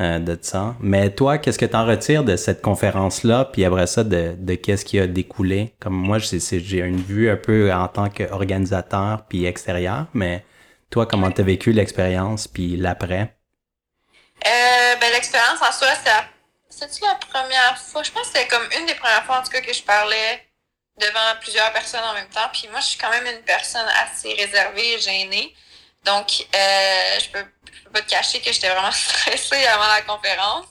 Euh, 0.00 0.18
de 0.18 0.38
ça. 0.40 0.76
Mais 0.80 1.10
toi, 1.10 1.36
qu'est-ce 1.36 1.58
que 1.58 1.66
tu 1.66 1.76
en 1.76 1.84
retires 1.84 2.24
de 2.24 2.36
cette 2.36 2.62
conférence-là, 2.62 3.44
puis 3.44 3.66
après 3.66 3.86
ça, 3.86 4.02
de, 4.02 4.34
de 4.38 4.54
qu'est-ce 4.54 4.86
qui 4.86 4.98
a 4.98 5.06
découlé? 5.06 5.74
Comme 5.78 5.92
moi, 5.92 6.16
j'ai 6.18 6.78
une 6.78 7.02
vue 7.02 7.28
un 7.28 7.36
peu 7.36 7.70
en 7.70 7.86
tant 7.86 8.08
qu'organisateur 8.08 9.26
puis 9.28 9.44
extérieur, 9.44 10.06
mais 10.14 10.42
toi, 10.88 11.04
comment 11.04 11.30
tu 11.30 11.42
as 11.42 11.44
vécu 11.44 11.72
l'expérience 11.72 12.48
puis 12.48 12.78
l'après? 12.78 13.36
Euh, 14.46 14.96
ben, 14.98 15.12
l'expérience 15.12 15.60
en 15.60 15.72
soi, 15.72 15.88
c'est 16.70 17.02
la 17.02 17.16
première 17.16 17.76
fois? 17.76 18.02
Je 18.02 18.10
pense 18.10 18.22
que 18.22 18.38
c'était 18.38 18.48
comme 18.48 18.66
une 18.80 18.86
des 18.86 18.94
premières 18.94 19.24
fois, 19.26 19.40
en 19.40 19.42
tout 19.42 19.50
cas, 19.50 19.60
que 19.60 19.74
je 19.74 19.82
parlais 19.82 20.49
devant 21.00 21.40
plusieurs 21.40 21.72
personnes 21.72 22.04
en 22.04 22.14
même 22.14 22.28
temps. 22.28 22.48
Puis 22.52 22.68
moi, 22.68 22.80
je 22.80 22.86
suis 22.86 22.98
quand 22.98 23.10
même 23.10 23.26
une 23.26 23.42
personne 23.42 23.86
assez 24.02 24.32
réservée 24.34 24.94
et 24.94 25.00
gênée. 25.00 25.54
Donc, 26.04 26.46
euh, 26.54 27.18
je 27.20 27.28
peux 27.30 27.44
peux 27.84 27.90
pas 27.92 28.02
te 28.02 28.10
cacher 28.10 28.40
que 28.40 28.52
j'étais 28.52 28.68
vraiment 28.68 28.92
stressée 28.92 29.66
avant 29.66 29.88
la 29.88 30.02
conférence. 30.02 30.66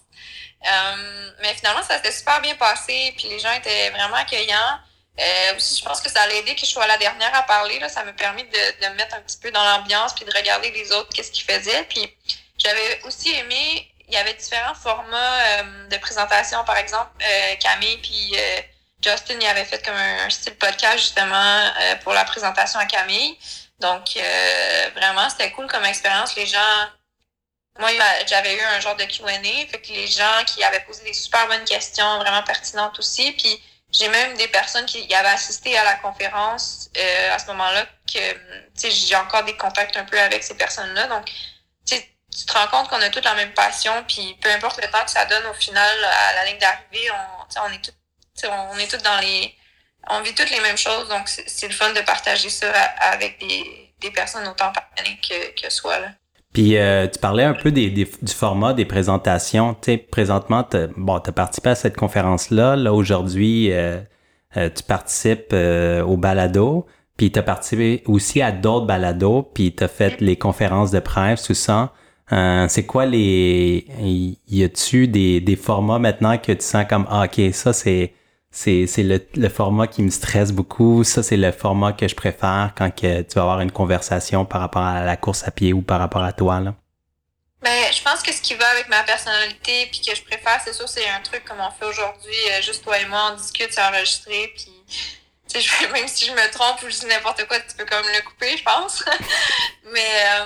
Euh, 0.65 1.31
mais 1.41 1.53
finalement, 1.53 1.83
ça 1.83 1.95
s'était 1.95 2.11
super 2.11 2.41
bien 2.41 2.55
passé, 2.55 3.13
puis 3.17 3.29
les 3.29 3.39
gens 3.39 3.51
étaient 3.53 3.89
vraiment 3.91 4.15
accueillants. 4.15 4.79
Euh, 5.19 5.55
aussi, 5.55 5.79
je 5.79 5.85
pense 5.85 6.01
que 6.01 6.09
ça 6.09 6.21
a 6.21 6.29
aidé 6.29 6.55
que 6.55 6.61
je 6.61 6.71
sois 6.71 6.87
la 6.87 6.97
dernière 6.97 7.33
à 7.35 7.43
parler. 7.43 7.79
Là. 7.79 7.89
Ça 7.89 8.03
m'a 8.03 8.13
permis 8.13 8.43
de, 8.43 8.81
de 8.81 8.89
me 8.89 8.95
mettre 8.95 9.15
un 9.15 9.21
petit 9.21 9.37
peu 9.37 9.51
dans 9.51 9.63
l'ambiance, 9.63 10.13
puis 10.13 10.25
de 10.25 10.31
regarder 10.31 10.71
les 10.71 10.91
autres, 10.91 11.09
qu'est-ce 11.13 11.31
qu'ils 11.31 11.45
faisaient. 11.45 11.83
Puis 11.83 12.13
j'avais 12.57 13.01
aussi 13.03 13.31
aimé, 13.31 13.89
il 14.09 14.13
y 14.13 14.17
avait 14.17 14.33
différents 14.33 14.73
formats 14.73 15.61
euh, 15.61 15.87
de 15.87 15.97
présentation. 15.97 16.63
Par 16.65 16.77
exemple, 16.77 17.11
euh, 17.21 17.55
Camille 17.59 17.97
puis 17.97 18.31
euh, 18.35 18.61
Justin, 19.01 19.37
il 19.39 19.47
avait 19.47 19.65
fait 19.65 19.83
comme 19.83 19.95
un, 19.95 20.29
style 20.29 20.55
podcast 20.55 20.97
justement 20.97 21.71
pour 22.03 22.13
la 22.13 22.25
présentation 22.25 22.79
à 22.79 22.85
Camille. 22.85 23.37
Donc, 23.79 24.17
vraiment, 24.95 25.29
c'était 25.29 25.51
cool 25.51 25.67
comme 25.67 25.85
expérience. 25.85 26.35
Les 26.35 26.45
gens 26.45 26.89
moi, 27.79 27.89
j'avais 28.27 28.55
eu 28.55 28.61
un 28.61 28.79
genre 28.81 28.97
de 28.97 29.05
Q&A, 29.05 29.41
fait 29.41 29.81
que 29.81 29.93
les 29.93 30.07
gens 30.07 30.43
qui 30.45 30.61
avaient 30.63 30.81
posé 30.81 31.03
des 31.05 31.13
super 31.13 31.47
bonnes 31.47 31.63
questions, 31.63 32.17
vraiment 32.17 32.43
pertinentes 32.43 32.99
aussi, 32.99 33.31
puis 33.31 33.61
j'ai 33.91 34.09
même 34.09 34.35
des 34.35 34.49
personnes 34.49 34.85
qui 34.85 35.11
avaient 35.15 35.29
assisté 35.29 35.77
à 35.77 35.85
la 35.85 35.95
conférence 35.95 36.89
euh, 36.97 37.33
à 37.33 37.39
ce 37.39 37.47
moment-là 37.47 37.85
que, 38.13 38.19
j'ai 38.89 39.15
encore 39.15 39.45
des 39.45 39.55
contacts 39.55 39.95
un 39.95 40.03
peu 40.03 40.19
avec 40.19 40.43
ces 40.43 40.57
personnes-là, 40.57 41.07
donc, 41.07 41.31
tu 42.31 42.45
te 42.45 42.53
rends 42.53 42.67
compte 42.67 42.89
qu'on 42.89 43.01
a 43.01 43.09
toutes 43.09 43.25
la 43.25 43.33
même 43.33 43.53
passion, 43.53 44.03
puis 44.07 44.37
peu 44.41 44.51
importe 44.51 44.81
le 44.81 44.89
temps 44.91 45.03
que 45.03 45.09
ça 45.11 45.25
donne 45.25 45.45
au 45.47 45.53
final 45.53 46.03
à 46.03 46.35
la 46.35 46.45
ligne 46.45 46.59
d'arrivée, 46.59 47.09
on, 47.11 47.61
on 47.61 47.73
est 47.73 47.83
tous, 47.83 47.91
on 48.47 48.77
est 48.77 48.87
tous 48.87 49.03
dans 49.03 49.19
les, 49.19 49.53
on 50.09 50.21
vit 50.21 50.33
toutes 50.33 50.51
les 50.51 50.61
mêmes 50.61 50.77
choses, 50.77 51.07
donc 51.09 51.27
c'est 51.27 51.67
le 51.67 51.73
fun 51.73 51.91
de 51.93 52.01
partager 52.01 52.49
ça 52.49 52.71
avec 53.11 53.39
des, 53.39 53.91
des 54.01 54.11
personnes 54.11 54.47
autant 54.47 54.71
passionnées 54.71 55.19
que, 55.21 55.61
que 55.61 55.71
soi 55.71 55.99
là. 55.99 56.07
Puis 56.53 56.77
euh, 56.77 57.07
tu 57.07 57.19
parlais 57.19 57.43
un 57.43 57.53
peu 57.53 57.71
des, 57.71 57.89
du 57.89 58.33
format 58.33 58.73
des 58.73 58.85
présentations. 58.85 59.75
Tu 59.75 59.91
sais, 59.91 59.97
présentement, 59.97 60.63
t'as, 60.63 60.87
bon, 60.97 61.19
tu 61.19 61.29
as 61.29 61.33
participé 61.33 61.69
à 61.69 61.75
cette 61.75 61.95
conférence-là. 61.95 62.75
Là, 62.75 62.93
aujourd'hui, 62.93 63.71
euh, 63.71 63.99
euh, 64.57 64.69
tu 64.75 64.83
participes 64.83 65.53
au 65.53 66.17
balado. 66.17 66.87
Puis 67.17 67.31
tu 67.31 67.39
as 67.39 67.43
participé 67.43 68.01
aussi 68.07 68.41
à 68.41 68.51
d'autres 68.51 68.87
balados. 68.87 69.43
Puis 69.43 69.75
tu 69.75 69.83
as 69.83 69.87
fait 69.87 70.19
les 70.21 70.37
conférences 70.37 70.89
de 70.91 70.99
presse, 70.99 71.43
tout 71.43 71.53
ça. 71.53 71.93
c'est 72.67 72.85
quoi 72.85 73.05
les... 73.05 73.85
Y 74.47 74.63
a-tu 74.63 75.07
des, 75.07 75.41
des 75.41 75.55
formats 75.55 75.99
maintenant 75.99 76.37
que 76.37 76.51
tu 76.53 76.65
sens 76.65 76.85
comme, 76.89 77.05
ah, 77.09 77.25
OK, 77.25 77.53
ça, 77.53 77.73
c'est 77.73 78.13
c'est, 78.51 78.87
le, 78.97 79.25
le, 79.35 79.49
format 79.49 79.87
qui 79.87 80.01
me 80.01 80.09
stresse 80.09 80.51
beaucoup. 80.51 81.03
Ça, 81.03 81.21
c'est 81.23 81.37
le 81.37 81.51
format 81.51 81.93
que 81.93 82.07
je 82.07 82.15
préfère 82.15 82.73
quand 82.75 82.89
que 82.89 83.21
tu 83.21 83.35
vas 83.35 83.41
avoir 83.41 83.61
une 83.61 83.71
conversation 83.71 84.45
par 84.45 84.61
rapport 84.61 84.81
à 84.81 85.03
la 85.03 85.17
course 85.17 85.43
à 85.47 85.51
pied 85.51 85.73
ou 85.73 85.81
par 85.81 85.99
rapport 85.99 86.23
à 86.23 86.33
toi. 86.33 86.59
Là. 86.59 86.73
Ben, 87.61 87.91
je 87.91 88.01
pense 88.01 88.21
que 88.23 88.33
ce 88.33 88.41
qui 88.41 88.55
va 88.55 88.67
avec 88.69 88.87
ma 88.87 89.03
personnalité 89.03 89.87
puis 89.91 90.01
que 90.01 90.15
je 90.15 90.23
préfère, 90.23 90.61
c'est 90.63 90.73
sûr, 90.73 90.87
c'est 90.87 91.07
un 91.09 91.19
truc 91.19 91.43
comme 91.43 91.59
on 91.59 91.71
fait 91.71 91.85
aujourd'hui, 91.85 92.35
euh, 92.51 92.61
juste 92.61 92.83
toi 92.83 92.97
et 92.97 93.05
moi, 93.05 93.31
on 93.33 93.35
discute, 93.35 93.67
c'est 93.71 93.83
enregistré, 93.83 94.53
puis 94.55 94.71
même 95.91 96.07
si 96.07 96.25
je 96.25 96.31
me 96.31 96.51
trompe 96.51 96.81
ou 96.83 96.89
je 96.89 96.99
dis 96.99 97.05
n'importe 97.07 97.45
quoi, 97.47 97.59
tu 97.59 97.75
peux 97.75 97.85
comme 97.85 98.05
le 98.05 98.21
couper, 98.21 98.55
je 98.55 98.63
pense. 98.63 99.03
Mais 99.91 100.09
euh, 100.25 100.45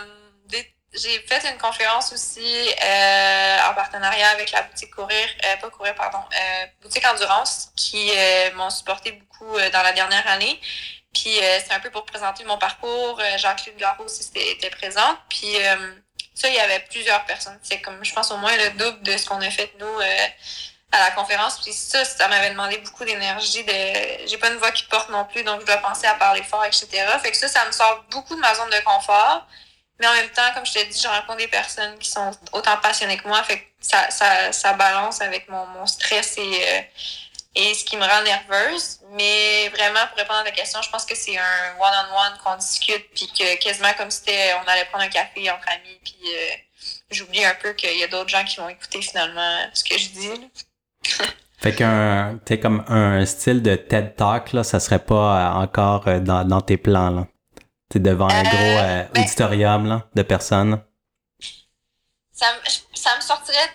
j'ai 0.94 1.20
fait 1.22 1.50
une 1.50 1.58
conférence 1.58 2.14
aussi 2.14 2.70
euh, 2.84 3.58
en 3.70 3.74
partenariat 3.74 4.30
avec 4.30 4.52
la 4.52 4.62
boutique 4.62 4.92
Courir, 4.92 5.28
euh, 5.46 5.58
pas 5.58 5.70
Courir, 5.70 5.96
pardon, 5.96 6.20
euh, 6.20 6.66
boutique 6.82 7.06
Endurance, 7.06 7.72
qui 7.76 8.12
m'ont 8.56 8.70
supporté 8.70 9.14
beaucoup 9.14 9.58
dans 9.58 9.82
la 9.82 9.92
dernière 9.94 10.26
année. 10.28 10.60
Puis 11.14 11.38
c'est 11.38 11.72
un 11.72 11.80
peu 11.80 11.92
pour 11.92 12.06
présenter 12.06 12.44
mon 12.44 12.58
parcours. 12.58 13.22
Jacqueline 13.38 13.78
Garot 13.78 14.06
aussi 14.06 14.30
était 14.36 14.70
présente. 14.70 15.18
Puis 15.30 15.56
ça, 16.34 16.48
il 16.50 16.56
y 16.56 16.60
avait 16.60 16.80
plusieurs 16.80 17.24
personnes. 17.26 17.60
C'est 17.62 17.82
comme, 17.82 18.04
je 18.04 18.14
pense, 18.14 18.32
au 18.32 18.38
moins 18.38 18.56
le 18.58 18.72
double 18.72 19.04
de 19.04 19.16
ce 19.18 19.28
qu'on 19.28 19.42
a 19.42 19.50
fait, 19.50 19.72
nous, 19.80 20.00
à 20.92 21.00
la 21.00 21.12
conférence. 21.12 21.60
Puis 21.62 21.74
ça, 21.74 22.04
ça 22.04 22.28
m'avait 22.28 22.50
demandé 22.50 22.78
beaucoup 22.78 23.06
d'énergie. 23.06 23.64
De... 23.64 24.28
J'ai 24.28 24.38
pas 24.38 24.50
une 24.50 24.58
voix 24.58 24.72
qui 24.72 24.84
porte 24.86 25.10
non 25.10 25.26
plus, 25.26 25.44
donc 25.44 25.62
je 25.62 25.66
dois 25.66 25.78
penser 25.78 26.08
à 26.08 26.16
parler 26.16 26.44
fort, 26.44 26.66
etc. 26.66 26.88
Fait 27.22 27.32
que 27.32 27.38
ça, 27.38 27.48
ça 27.48 27.66
me 27.66 27.72
sort 27.72 28.06
beaucoup 28.10 28.36
de 28.36 28.42
ma 28.42 28.56
zone 28.56 28.70
de 28.70 28.84
confort. 28.84 29.46
Mais 30.00 30.08
en 30.08 30.14
même 30.14 30.30
temps, 30.30 30.52
comme 30.56 30.66
je 30.66 30.74
te 30.74 30.92
dis, 30.92 31.00
je 31.02 31.08
rencontre 31.08 31.38
des 31.38 31.48
personnes 31.48 31.98
qui 32.00 32.10
sont 32.10 32.32
autant 32.52 32.78
passionnées 32.78 33.18
que 33.18 33.28
moi. 33.28 33.44
Fait 33.44 33.60
que 33.60 33.64
ça, 33.80 34.10
ça, 34.10 34.52
ça 34.52 34.74
balance 34.74 35.22
avec 35.22 35.48
mon, 35.50 35.66
mon 35.68 35.86
stress 35.86 36.38
et, 36.38 36.42
euh, 36.42 36.82
et 37.56 37.74
ce 37.74 37.86
qui 37.86 37.96
me 37.98 38.02
rend 38.04 38.24
nerveuse. 38.24 39.00
Mais 39.12 39.70
vraiment, 39.70 40.00
pour 40.10 40.18
répondre 40.18 40.40
à 40.40 40.44
la 40.44 40.52
question, 40.52 40.82
je 40.82 40.90
pense 40.90 41.06
que 41.06 41.16
c'est 41.16 41.38
un 41.38 41.76
one-on-one 41.80 42.38
qu'on 42.44 42.56
discute, 42.58 43.06
puis 43.14 43.28
que 43.28 43.58
quasiment 43.64 43.94
comme 43.98 44.10
si 44.10 44.22
on 44.30 44.68
allait 44.68 44.86
prendre 44.86 45.04
un 45.04 45.10
café 45.10 45.50
entre 45.52 45.70
amis, 45.70 46.00
puis 46.04 46.18
euh, 46.26 46.56
j'oublie 47.12 47.46
un 47.46 47.56
peu 47.56 47.74
qu'il 47.74 47.96
y 47.98 48.04
a 48.04 48.08
d'autres 48.08 48.30
gens 48.30 48.44
qui 48.44 48.58
vont 48.58 48.70
écouter 48.70 49.02
finalement 49.02 49.70
ce 49.74 49.84
que 49.84 49.98
je 49.98 50.10
dis. 50.10 50.52
fait 51.60 51.76
qu'un, 51.76 52.40
t'es 52.44 52.60
comme 52.60 52.84
un 52.88 53.24
style 53.28 53.62
de 53.62 53.76
TED 53.76 54.16
Talk, 54.16 54.54
là, 54.54 54.64
ça 54.64 54.80
serait 54.80 55.04
pas 55.06 55.52
encore 55.54 56.08
euh, 56.08 56.20
dans, 56.20 56.44
dans 56.44 56.62
tes 56.62 56.78
plans, 56.78 57.12
là 57.12 57.28
devant 58.00 58.30
un 58.30 58.44
gros 58.44 58.58
euh, 58.58 58.80
euh, 58.80 59.04
ben, 59.14 59.24
auditorium 59.24 59.88
là, 59.88 60.04
de 60.16 60.22
personnes. 60.22 60.82
Ça, 62.32 62.48
ça 62.94 63.16
me 63.16 63.22
sortirait 63.22 63.70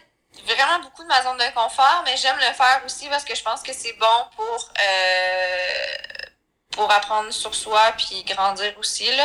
vraiment 0.44 0.81
beaucoup 0.83 1.02
de 1.02 1.09
ma 1.09 1.22
zone 1.22 1.38
de 1.38 1.54
confort, 1.54 2.02
mais 2.04 2.16
j'aime 2.16 2.37
le 2.37 2.54
faire 2.54 2.83
aussi 2.85 3.09
parce 3.09 3.24
que 3.24 3.35
je 3.35 3.42
pense 3.42 3.62
que 3.62 3.72
c'est 3.72 3.94
bon 3.94 4.07
pour 4.37 4.70
euh, 4.81 6.18
pour 6.70 6.90
apprendre 6.90 7.33
sur 7.33 7.54
soi 7.54 7.92
puis 7.96 8.24
grandir 8.24 8.72
aussi 8.78 9.09
là. 9.16 9.24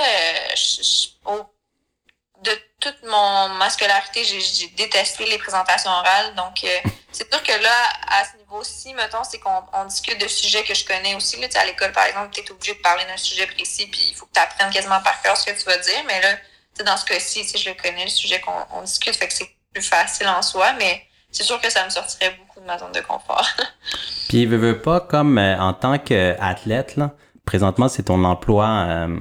De 2.43 2.51
toute 2.79 2.97
mon 3.03 3.49
ma 3.49 3.69
scolarité, 3.69 4.23
j'ai 4.23 4.67
détesté 4.69 5.25
les 5.25 5.37
présentations 5.37 5.91
orales, 5.91 6.35
donc 6.35 6.65
c'est 7.11 7.31
sûr 7.31 7.43
que 7.43 7.63
là 7.63 7.75
à 8.09 8.25
ce 8.25 8.37
niveau-ci, 8.37 8.93
mettons, 8.93 9.23
c'est 9.23 9.39
qu'on 9.39 9.85
discute 9.85 10.19
de 10.19 10.27
sujets 10.27 10.63
que 10.63 10.73
je 10.73 10.85
connais 10.85 11.15
aussi 11.15 11.39
là. 11.39 11.47
à 11.55 11.65
l'école 11.65 11.91
par 11.91 12.05
exemple, 12.05 12.29
tu 12.31 12.41
es 12.41 12.51
obligé 12.51 12.73
de 12.73 12.79
parler 12.81 13.05
d'un 13.05 13.17
sujet 13.17 13.47
précis 13.47 13.87
puis 13.87 14.09
il 14.09 14.15
faut 14.15 14.25
que 14.25 14.33
tu 14.33 14.39
apprennes 14.39 14.71
quasiment 14.71 15.01
par 15.01 15.21
cœur 15.21 15.37
ce 15.37 15.45
que 15.45 15.57
tu 15.57 15.65
vas 15.65 15.77
dire, 15.77 16.03
mais 16.07 16.21
là 16.21 16.37
dans 16.81 16.97
ce 16.97 17.05
cas-ci, 17.05 17.45
je 17.55 17.69
le 17.69 17.75
connais, 17.75 18.05
le 18.05 18.09
sujet 18.09 18.41
qu'on 18.41 18.81
discute, 18.81 19.15
fait 19.15 19.27
que 19.27 19.33
c'est 19.33 19.49
plus 19.71 19.83
facile 19.83 20.27
en 20.27 20.41
soi, 20.41 20.73
mais 20.79 21.03
c'est 21.31 21.43
sûr 21.43 21.61
que 21.61 21.69
ça 21.69 21.85
me 21.85 21.89
sortirait 21.89 22.35
beaucoup 22.39 22.59
de 22.59 22.65
ma 22.65 22.79
zone 22.79 22.91
de 22.91 23.01
confort. 23.01 23.47
Puis, 24.29 24.45
veux, 24.45 24.57
veux 24.57 24.79
pas, 24.81 24.99
comme 24.99 25.37
euh, 25.37 25.59
en 25.59 25.73
tant 25.73 25.99
qu'athlète, 25.99 26.95
là, 26.95 27.11
présentement, 27.45 27.87
c'est 27.89 28.03
ton 28.03 28.23
emploi, 28.23 28.67
euh, 28.67 29.19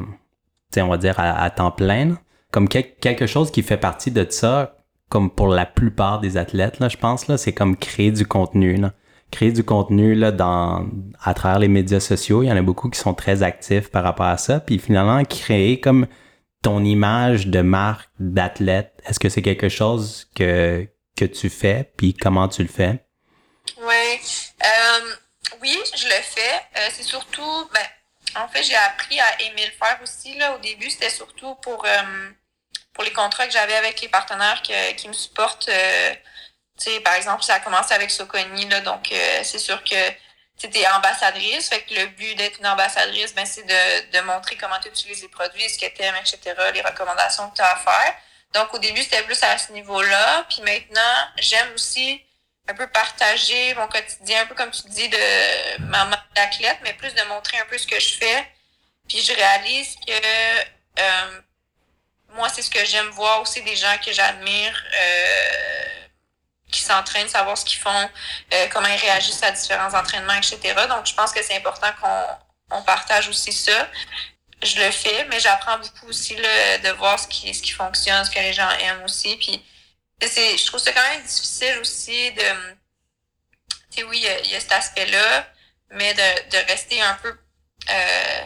on 0.76 0.88
va 0.88 0.96
dire, 0.96 1.18
à, 1.18 1.50
temps 1.50 1.70
plein, 1.70 2.16
comme 2.52 2.68
quelque 2.68 3.26
chose 3.26 3.50
qui 3.50 3.62
fait 3.62 3.78
partie 3.78 4.12
de 4.12 4.24
ça, 4.30 4.76
comme 5.08 5.30
pour 5.30 5.48
la 5.48 5.66
plupart 5.66 6.20
des 6.20 6.36
athlètes, 6.36 6.78
là, 6.78 6.88
je 6.88 6.98
pense, 6.98 7.26
là, 7.26 7.36
c'est 7.36 7.52
comme 7.52 7.76
créer 7.76 8.12
du 8.12 8.26
contenu, 8.26 8.76
là. 8.76 8.92
Créer 9.30 9.50
du 9.50 9.64
contenu, 9.64 10.14
là, 10.14 10.30
dans, 10.30 10.86
à 11.22 11.32
travers 11.32 11.58
les 11.58 11.68
médias 11.68 12.00
sociaux. 12.00 12.42
Il 12.42 12.48
y 12.48 12.52
en 12.52 12.56
a 12.56 12.62
beaucoup 12.62 12.90
qui 12.90 13.00
sont 13.00 13.14
très 13.14 13.42
actifs 13.42 13.90
par 13.90 14.04
rapport 14.04 14.26
à 14.26 14.36
ça. 14.36 14.60
Puis 14.60 14.78
finalement, 14.78 15.24
créer 15.24 15.80
comme 15.80 16.06
ton 16.62 16.84
image 16.84 17.46
de 17.46 17.62
marque 17.62 18.10
d'athlète, 18.20 18.92
est-ce 19.06 19.18
que 19.18 19.30
c'est 19.30 19.40
quelque 19.40 19.70
chose 19.70 20.28
que, 20.34 20.86
que 21.16 21.24
tu 21.24 21.48
fais, 21.48 21.90
puis 21.96 22.12
comment 22.12 22.48
tu 22.48 22.60
le 22.62 22.68
fais? 22.68 23.06
Oui, 23.78 24.20
euh, 24.62 25.14
oui, 25.62 25.78
je 25.96 26.04
le 26.04 26.22
fais. 26.22 26.56
Euh, 26.76 26.88
c'est 26.90 27.02
surtout, 27.02 27.68
ben, 27.72 28.42
en 28.42 28.48
fait, 28.48 28.62
j'ai 28.62 28.76
appris 28.76 29.18
à 29.18 29.42
aimer 29.42 29.64
le 29.64 29.72
faire 29.72 29.98
aussi. 30.02 30.36
Là. 30.36 30.54
Au 30.54 30.58
début, 30.58 30.90
c'était 30.90 31.10
surtout 31.10 31.54
pour, 31.62 31.84
euh, 31.86 32.30
pour 32.94 33.04
les 33.04 33.12
contrats 33.12 33.46
que 33.46 33.52
j'avais 33.52 33.76
avec 33.76 34.00
les 34.00 34.08
partenaires 34.08 34.62
qui 34.62 35.08
me 35.08 35.12
supportent. 35.12 35.70
par 37.04 37.14
exemple, 37.14 37.42
ça 37.42 37.54
a 37.54 37.60
commencé 37.60 37.94
avec 37.94 38.10
Soconi, 38.10 38.68
là, 38.68 38.80
donc 38.80 39.08
c'est 39.42 39.58
sûr 39.58 39.82
que 39.84 40.10
tu 40.70 40.86
ambassadrice. 40.86 41.68
Fait 41.68 41.82
que 41.82 41.94
le 41.94 42.06
but 42.06 42.34
d'être 42.36 42.58
une 42.58 42.66
ambassadrice, 42.66 43.34
ben, 43.34 43.46
c'est 43.46 43.64
de, 43.64 44.18
de 44.18 44.20
montrer 44.24 44.56
comment 44.56 44.78
tu 44.80 44.88
utilises 44.88 45.22
les 45.22 45.28
produits, 45.28 45.68
ce 45.68 45.78
que 45.78 45.92
tu 45.92 46.02
aimes, 46.02 46.16
etc., 46.16 46.54
les 46.74 46.82
recommandations 46.82 47.50
que 47.50 47.56
tu 47.56 47.62
as 47.62 47.72
à 47.72 47.76
faire. 47.76 48.14
Donc, 48.54 48.72
au 48.74 48.78
début, 48.78 49.02
c'était 49.02 49.22
plus 49.22 49.42
à 49.42 49.56
ce 49.58 49.72
niveau-là. 49.72 50.44
Puis 50.48 50.62
maintenant, 50.62 51.28
j'aime 51.38 51.72
aussi 51.74 52.22
un 52.68 52.74
peu 52.74 52.86
partager 52.88 53.74
mon 53.74 53.88
quotidien, 53.88 54.42
un 54.42 54.46
peu 54.46 54.54
comme 54.54 54.70
tu 54.70 54.88
dis, 54.88 55.08
de 55.08 55.80
ma 55.80 56.08
d'athlète, 56.34 56.78
mais 56.82 56.92
plus 56.94 57.14
de 57.14 57.22
montrer 57.24 57.58
un 57.58 57.66
peu 57.66 57.78
ce 57.78 57.86
que 57.86 57.98
je 57.98 58.14
fais. 58.14 58.46
Puis 59.08 59.20
je 59.20 59.32
réalise 59.32 59.96
que 60.06 60.12
euh, 60.12 61.40
moi, 62.34 62.48
c'est 62.48 62.62
ce 62.62 62.70
que 62.70 62.84
j'aime 62.84 63.08
voir 63.10 63.42
aussi 63.42 63.62
des 63.62 63.76
gens 63.76 63.96
que 64.04 64.12
j'admire 64.12 64.84
euh, 64.94 66.06
qui 66.70 66.80
s'entraînent, 66.80 67.28
savoir 67.28 67.56
ce 67.58 67.64
qu'ils 67.64 67.80
font, 67.80 68.10
euh, 68.54 68.66
comment 68.72 68.88
ils 68.88 69.00
réagissent 69.00 69.42
à 69.42 69.50
différents 69.50 69.94
entraînements, 69.94 70.34
etc. 70.34 70.58
Donc, 70.88 71.06
je 71.06 71.14
pense 71.14 71.32
que 71.32 71.42
c'est 71.42 71.56
important 71.56 71.88
qu'on 72.00 72.78
on 72.78 72.82
partage 72.82 73.28
aussi 73.28 73.52
ça 73.52 73.88
je 74.62 74.76
le 74.80 74.90
fais, 74.90 75.24
mais 75.28 75.40
j'apprends 75.40 75.78
beaucoup 75.78 76.06
aussi 76.08 76.36
là, 76.36 76.78
de 76.78 76.88
voir 76.90 77.18
ce 77.18 77.26
qui, 77.26 77.52
ce 77.52 77.62
qui 77.62 77.72
fonctionne, 77.72 78.24
ce 78.24 78.30
que 78.30 78.38
les 78.38 78.52
gens 78.52 78.70
aiment 78.70 79.04
aussi. 79.04 79.36
Puis 79.36 79.62
c'est, 80.22 80.56
je 80.56 80.66
trouve 80.66 80.80
ça 80.80 80.92
quand 80.92 81.02
même 81.02 81.22
difficile 81.22 81.78
aussi 81.80 82.32
de. 82.32 82.42
Tu 83.90 84.00
sais, 84.00 84.02
oui, 84.04 84.24
il 84.44 84.50
y, 84.50 84.54
a 84.54 84.60
cet 84.60 84.72
aspect-là, 84.72 85.52
mais 85.90 86.14
de, 86.14 86.50
de 86.50 86.56
rester 86.68 87.00
un 87.02 87.14
peu. 87.14 87.36
Euh, 87.90 88.44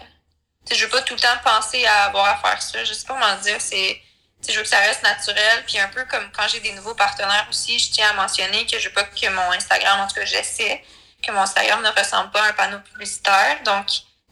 je 0.75 0.85
veux 0.85 0.91
pas 0.91 1.03
tout 1.03 1.15
le 1.15 1.21
temps 1.21 1.37
penser 1.45 1.85
à 1.87 2.05
avoir 2.05 2.27
à 2.27 2.37
faire 2.39 2.63
ça. 2.63 2.85
Je 2.85 2.93
sais 2.93 3.07
pas 3.07 3.15
comment 3.15 3.43
dire. 3.43 3.61
C'est. 3.61 4.01
Je 4.49 4.55
veux 4.55 4.63
que 4.63 4.69
ça 4.69 4.79
reste 4.79 5.03
naturel. 5.03 5.65
Puis 5.67 5.79
un 5.79 5.89
peu 5.89 6.05
comme 6.05 6.31
quand 6.33 6.47
j'ai 6.49 6.61
des 6.61 6.73
nouveaux 6.73 6.95
partenaires 6.95 7.47
aussi, 7.51 7.79
je 7.79 7.91
tiens 7.91 8.11
à 8.11 8.13
mentionner 8.15 8.67
que 8.67 8.79
je 8.79 8.89
veux 8.89 8.95
pas 8.95 9.05
que 9.05 9.29
mon 9.29 9.53
Instagram, 9.53 10.01
en 10.01 10.07
tout 10.07 10.15
cas, 10.15 10.25
j'essaie 10.25 10.85
que 11.23 11.33
mon 11.33 11.41
Instagram 11.41 11.83
ne 11.83 11.99
ressemble 11.99 12.31
pas 12.31 12.43
à 12.43 12.49
un 12.49 12.53
panneau 12.53 12.79
publicitaire. 12.81 13.63
Donc, 13.65 13.87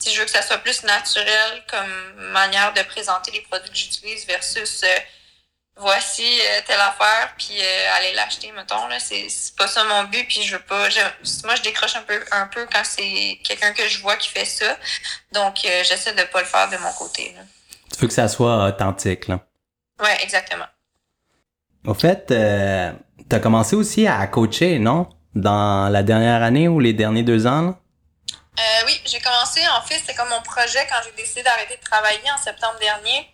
je 0.05 0.19
veux 0.19 0.25
que 0.25 0.31
ça 0.31 0.43
soit 0.43 0.59
plus 0.59 0.83
naturel 0.85 1.65
comme 1.69 2.31
manière 2.33 2.73
de 2.75 2.83
présenter 2.83 3.31
les 3.31 3.41
produits 3.43 3.71
que 3.71 3.77
j'utilise 3.77 4.27
versus 4.27 4.83
euh, 4.85 4.99
voici 5.77 6.23
euh, 6.23 6.61
telle 6.67 6.81
affaire 6.81 7.35
puis 7.37 7.57
euh, 7.59 7.97
aller 7.97 8.13
l'acheter 8.15 8.53
mettons 8.53 8.87
là 8.87 8.99
c'est 9.01 9.27
pas 9.57 9.67
ça 9.67 9.83
mon 9.85 10.05
but 10.05 10.25
puis 10.29 10.43
je 10.43 10.57
veux 10.57 10.63
pas 10.63 10.89
moi 11.45 11.55
je 11.57 11.63
décroche 11.63 11.97
un 11.97 12.03
peu 12.03 12.21
un 12.31 12.47
peu 12.47 12.67
quand 12.73 12.85
c'est 12.85 13.41
quelqu'un 13.43 13.73
que 13.73 13.89
je 13.89 14.01
vois 14.01 14.17
qui 14.17 14.29
fait 14.29 14.45
ça 14.45 14.77
donc 15.33 15.57
j'essaie 15.63 16.13
de 16.13 16.23
pas 16.25 16.41
le 16.41 16.47
faire 16.47 16.71
de 16.71 16.77
mon 16.77 16.93
côté 16.93 17.35
là. 17.37 17.43
tu 17.93 17.99
veux 18.01 18.07
que 18.07 18.15
ça 18.15 18.29
soit 18.29 18.69
authentique 18.69 19.27
là? 19.27 19.41
Ouais 20.01 20.17
exactement 20.23 20.67
au 21.87 21.95
fait 21.95 22.27
tu 22.29 22.35
as 22.35 23.41
commencé 23.41 23.75
aussi 23.75 24.07
à 24.07 24.25
coacher 24.29 24.79
non? 24.79 25.09
Dans 25.35 25.91
la 25.91 26.05
dernière 26.05 26.45
année 26.45 26.69
ou 26.69 26.79
les 26.79 26.93
derniers 26.93 27.25
deux 27.25 27.49
ans 27.49 27.63
là? 27.63 27.75
Euh, 28.59 28.87
oui, 28.87 29.01
j'ai 29.05 29.21
commencé, 29.21 29.61
en 29.67 29.83
fait, 29.83 29.97
c'était 29.97 30.15
comme 30.15 30.29
mon 30.29 30.43
projet 30.43 30.87
quand 30.89 31.01
j'ai 31.05 31.13
décidé 31.21 31.43
d'arrêter 31.43 31.77
de 31.77 31.83
travailler 31.83 32.31
en 32.33 32.39
septembre 32.39 32.79
dernier. 32.79 33.29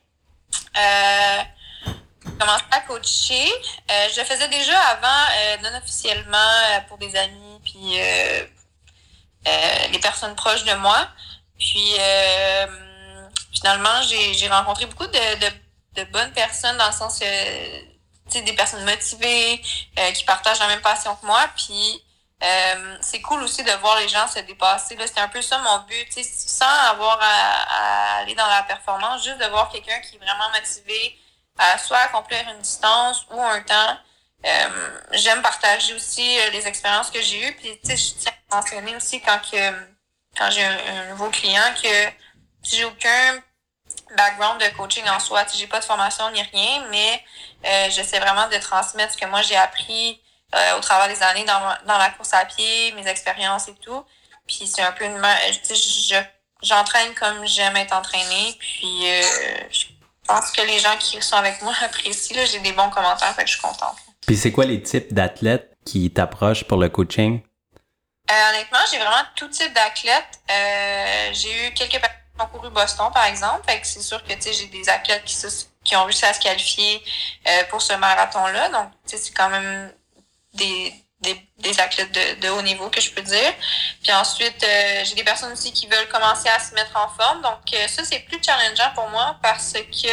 Euh, 0.78 1.42
commencé 2.38 2.64
à 2.70 2.80
coacher. 2.80 3.50
Euh, 3.90 4.08
je 4.14 4.22
faisais 4.22 4.48
déjà 4.48 4.78
avant, 4.78 5.24
euh, 5.36 5.56
non 5.62 5.78
officiellement, 5.78 6.36
euh, 6.36 6.80
pour 6.88 6.98
des 6.98 7.14
amis, 7.16 7.60
puis 7.64 7.98
les 9.92 9.98
personnes 9.98 10.34
proches 10.34 10.64
de 10.64 10.74
moi. 10.74 11.08
Puis 11.58 11.94
finalement, 13.52 14.02
j'ai 14.02 14.48
rencontré 14.48 14.86
beaucoup 14.86 15.06
de, 15.06 15.12
de, 15.12 16.02
de 16.02 16.04
bonnes 16.10 16.32
personnes 16.32 16.76
dans 16.78 16.86
le 16.86 16.92
sens 16.92 17.18
que 17.18 18.44
des 18.44 18.52
personnes 18.52 18.84
motivées, 18.84 19.60
qui 20.14 20.24
partagent 20.24 20.60
la 20.60 20.68
même 20.68 20.82
passion 20.82 21.14
que 21.16 21.26
moi. 21.26 21.48
Puis 21.56 22.02
euh, 22.42 22.96
c'est 23.02 23.20
cool 23.20 23.42
aussi 23.42 23.62
de 23.62 23.72
voir 23.80 23.98
les 23.98 24.08
gens 24.08 24.26
se 24.26 24.38
dépasser. 24.40 24.96
C'était 24.98 25.20
un 25.20 25.28
peu 25.28 25.42
ça 25.42 25.58
mon 25.58 25.78
but, 25.80 26.06
sans 26.22 26.64
avoir 26.90 27.18
à, 27.20 28.20
aller 28.20 28.34
dans 28.34 28.46
la 28.46 28.62
performance, 28.62 29.24
juste 29.24 29.38
de 29.38 29.46
voir 29.46 29.68
quelqu'un 29.70 30.00
qui 30.00 30.16
est 30.16 30.18
vraiment 30.18 30.48
motivé 30.50 31.18
à 31.58 31.78
soit 31.78 31.98
accomplir 31.98 32.40
une 32.54 32.60
distance 32.60 33.26
ou 33.30 33.40
un 33.40 33.60
temps. 33.62 33.98
Euh, 34.46 35.00
j'aime 35.12 35.42
partager 35.42 35.92
aussi 35.94 36.38
euh, 36.38 36.50
les 36.50 36.66
expériences 36.66 37.10
que 37.10 37.20
j'ai 37.20 37.46
eues. 37.46 37.52
Puis, 37.54 37.78
je 37.84 38.14
tiens 38.18 38.32
à 38.50 38.56
mentionner 38.56 38.96
aussi 38.96 39.20
quand 39.20 39.38
que 39.50 39.90
quand 40.38 40.50
j'ai 40.50 40.64
un, 40.64 41.06
nouveau 41.10 41.28
client 41.28 41.74
que 41.82 41.88
j'ai 42.62 42.84
aucun 42.84 43.42
background 44.16 44.60
de 44.60 44.68
coaching 44.76 45.06
en 45.08 45.18
soi. 45.18 45.44
J'ai 45.54 45.66
pas 45.66 45.80
de 45.80 45.84
formation 45.84 46.30
ni 46.30 46.40
rien, 46.42 46.86
mais 46.90 47.90
j'essaie 47.90 48.20
vraiment 48.20 48.48
de 48.48 48.56
transmettre 48.56 49.12
ce 49.12 49.18
que 49.18 49.26
moi 49.26 49.42
j'ai 49.42 49.56
appris 49.56 50.20
euh, 50.52 50.78
au 50.78 50.80
travers 50.80 51.06
des 51.06 51.22
années 51.22 51.44
dans, 51.44 51.60
dans 51.86 51.98
la 51.98 52.10
course 52.10 52.34
à 52.34 52.44
pied, 52.44 52.90
mes 52.92 53.06
expériences 53.06 53.68
et 53.68 53.74
tout. 53.76 54.04
Puis 54.48 54.66
c'est 54.66 54.82
un 54.82 54.90
peu 54.90 55.04
une 55.04 55.16
je 55.16 56.16
j'entraîne 56.62 57.14
comme 57.14 57.46
j'aime 57.46 57.76
être 57.76 57.94
entraînée. 57.94 58.56
Puis 58.58 59.02
euh, 59.04 59.22
pense 60.30 60.50
que 60.52 60.62
les 60.62 60.78
gens 60.78 60.96
qui 60.98 61.20
sont 61.20 61.36
avec 61.36 61.60
moi 61.62 61.72
apprécient. 61.82 62.44
J'ai 62.46 62.60
des 62.60 62.72
bons 62.72 62.90
commentaires, 62.90 63.34
fait 63.34 63.44
que 63.44 63.48
je 63.48 63.54
suis 63.54 63.62
contente. 63.62 63.96
Puis 64.26 64.36
c'est 64.36 64.52
quoi 64.52 64.64
les 64.64 64.82
types 64.82 65.12
d'athlètes 65.12 65.76
qui 65.84 66.10
t'approchent 66.10 66.64
pour 66.64 66.78
le 66.78 66.88
coaching? 66.88 67.40
Euh, 68.30 68.50
honnêtement, 68.50 68.78
j'ai 68.90 68.98
vraiment 68.98 69.24
tout 69.34 69.48
type 69.48 69.72
d'athlètes. 69.74 70.40
Euh, 70.50 71.30
j'ai 71.32 71.66
eu 71.66 71.74
quelques 71.74 72.00
personnes 72.00 72.18
qui 72.36 72.42
ont 72.42 72.46
couru 72.46 72.70
Boston, 72.70 73.10
par 73.12 73.24
exemple. 73.26 73.62
Fait 73.68 73.80
que 73.80 73.86
c'est 73.86 74.02
sûr 74.02 74.22
que 74.22 74.34
j'ai 74.40 74.66
des 74.66 74.88
athlètes 74.88 75.24
qui, 75.24 75.36
qui 75.82 75.96
ont 75.96 76.04
réussi 76.04 76.24
à 76.24 76.32
se 76.32 76.40
qualifier 76.40 77.02
euh, 77.48 77.64
pour 77.70 77.82
ce 77.82 77.94
marathon-là. 77.94 78.68
Donc, 78.68 78.90
c'est 79.04 79.34
quand 79.34 79.48
même 79.50 79.92
des, 80.54 80.94
des, 81.20 81.36
des 81.58 81.80
athlètes 81.80 82.12
de, 82.12 82.40
de, 82.40 82.48
haut 82.48 82.62
niveau 82.62 82.88
que 82.88 83.00
je 83.00 83.10
peux 83.10 83.22
dire. 83.22 83.52
Puis 84.02 84.12
ensuite, 84.12 84.62
euh, 84.64 85.04
j'ai 85.04 85.14
des 85.14 85.24
personnes 85.24 85.52
aussi 85.52 85.72
qui 85.72 85.86
veulent 85.86 86.08
commencer 86.08 86.48
à 86.48 86.58
se 86.58 86.74
mettre 86.74 86.96
en 86.96 87.08
forme. 87.08 87.42
Donc 87.42 87.60
euh, 87.74 87.88
ça, 87.88 88.02
c'est 88.04 88.20
plus 88.20 88.40
challengeant 88.42 88.90
pour 88.94 89.08
moi 89.10 89.36
parce 89.42 89.72
que 89.74 90.08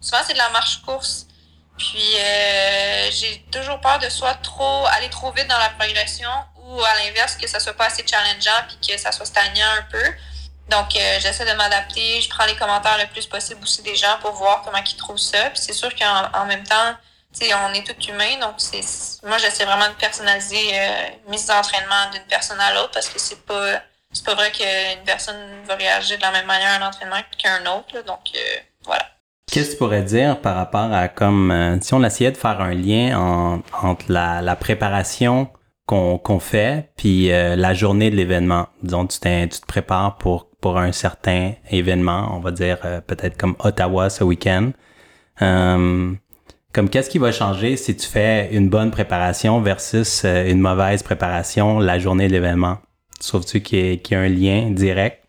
souvent, 0.00 0.22
c'est 0.26 0.32
de 0.32 0.38
la 0.38 0.50
marche-course. 0.50 1.26
Puis 1.78 2.16
euh, 2.18 3.10
j'ai 3.10 3.44
toujours 3.52 3.80
peur 3.80 3.98
de 3.98 4.08
soit 4.08 4.34
trop 4.36 4.86
aller 4.86 5.10
trop 5.10 5.30
vite 5.32 5.46
dans 5.46 5.58
la 5.58 5.68
progression 5.70 6.30
ou 6.56 6.82
à 6.82 7.04
l'inverse 7.04 7.36
que 7.36 7.46
ça 7.46 7.60
soit 7.60 7.74
pas 7.74 7.86
assez 7.86 8.04
challengeant 8.06 8.64
puis 8.68 8.94
que 8.94 8.98
ça 8.98 9.12
soit 9.12 9.26
stagnant 9.26 9.68
un 9.78 9.82
peu. 9.82 10.04
Donc 10.70 10.88
j'essaie 11.20 11.44
de 11.44 11.52
m'adapter, 11.52 12.20
je 12.20 12.28
prends 12.28 12.46
les 12.46 12.56
commentaires 12.56 12.98
le 12.98 13.06
plus 13.06 13.26
possible 13.26 13.62
aussi 13.62 13.82
des 13.82 13.94
gens 13.94 14.16
pour 14.20 14.32
voir 14.32 14.62
comment 14.62 14.78
ils 14.78 14.96
trouvent 14.96 15.18
ça. 15.18 15.50
Puis 15.50 15.60
c'est 15.62 15.74
sûr 15.74 15.94
qu'en 15.94 16.28
en 16.32 16.46
même 16.46 16.64
temps, 16.64 16.96
on 17.44 17.72
est 17.74 17.86
tout 17.86 18.00
humain, 18.10 18.38
donc 18.40 18.54
c'est 18.58 18.80
moi 19.26 19.38
j'essaie 19.38 19.64
vraiment 19.64 19.88
de 19.88 19.94
personnaliser 20.00 20.56
euh, 20.72 21.30
mes 21.30 21.50
entraînements 21.50 22.10
d'une 22.12 22.26
personne 22.28 22.58
à 22.60 22.74
l'autre 22.74 22.90
parce 22.94 23.08
que 23.08 23.18
c'est 23.18 23.44
pas 23.44 23.80
c'est 24.12 24.24
pas 24.24 24.34
vrai 24.34 24.50
qu'une 24.50 25.04
personne 25.04 25.36
va 25.66 25.74
réagir 25.74 26.16
de 26.16 26.22
la 26.22 26.32
même 26.32 26.46
manière 26.46 26.80
à 26.80 26.84
un 26.84 26.88
entraînement 26.88 27.16
qu'un 27.38 27.60
autre. 27.66 28.04
donc 28.06 28.20
euh, 28.34 28.58
voilà. 28.84 29.04
Qu'est-ce 29.50 29.68
que 29.68 29.72
tu 29.72 29.78
pourrais 29.78 30.02
dire 30.02 30.40
par 30.40 30.56
rapport 30.56 30.92
à 30.92 31.08
comme 31.08 31.50
euh, 31.50 31.78
si 31.80 31.94
on 31.94 32.02
essayait 32.02 32.32
de 32.32 32.36
faire 32.36 32.60
un 32.60 32.74
lien 32.74 33.62
entre 33.82 34.06
la, 34.08 34.42
la 34.42 34.56
préparation 34.56 35.48
qu'on 35.86 36.18
qu'on 36.18 36.40
fait 36.40 36.90
puis 36.96 37.28
la 37.28 37.74
journée 37.74 38.10
de 38.10 38.16
l'événement? 38.16 38.68
Disons 38.82 39.06
tu, 39.06 39.18
tu 39.18 39.48
te 39.60 39.66
prépares 39.66 40.16
pour 40.16 40.48
pour 40.60 40.78
un 40.78 40.92
certain 40.92 41.52
événement, 41.70 42.30
on 42.34 42.40
va 42.40 42.50
dire 42.50 42.78
peut-être 43.06 43.36
comme 43.36 43.56
Ottawa 43.58 44.10
ce 44.10 44.24
week-end. 44.24 44.72
Comme 46.76 46.90
qu'est-ce 46.90 47.08
qui 47.08 47.16
va 47.16 47.32
changer 47.32 47.78
si 47.78 47.96
tu 47.96 48.06
fais 48.06 48.50
une 48.52 48.68
bonne 48.68 48.90
préparation 48.90 49.62
versus 49.62 50.26
euh, 50.26 50.44
une 50.44 50.60
mauvaise 50.60 51.02
préparation 51.02 51.78
la 51.78 51.98
journée 51.98 52.28
de 52.28 52.32
l'événement? 52.34 52.76
Trouves-tu 53.18 53.62
qu'il 53.62 53.94
y, 53.94 54.14
a 54.14 54.18
un 54.18 54.28
lien 54.28 54.68
direct? 54.72 55.24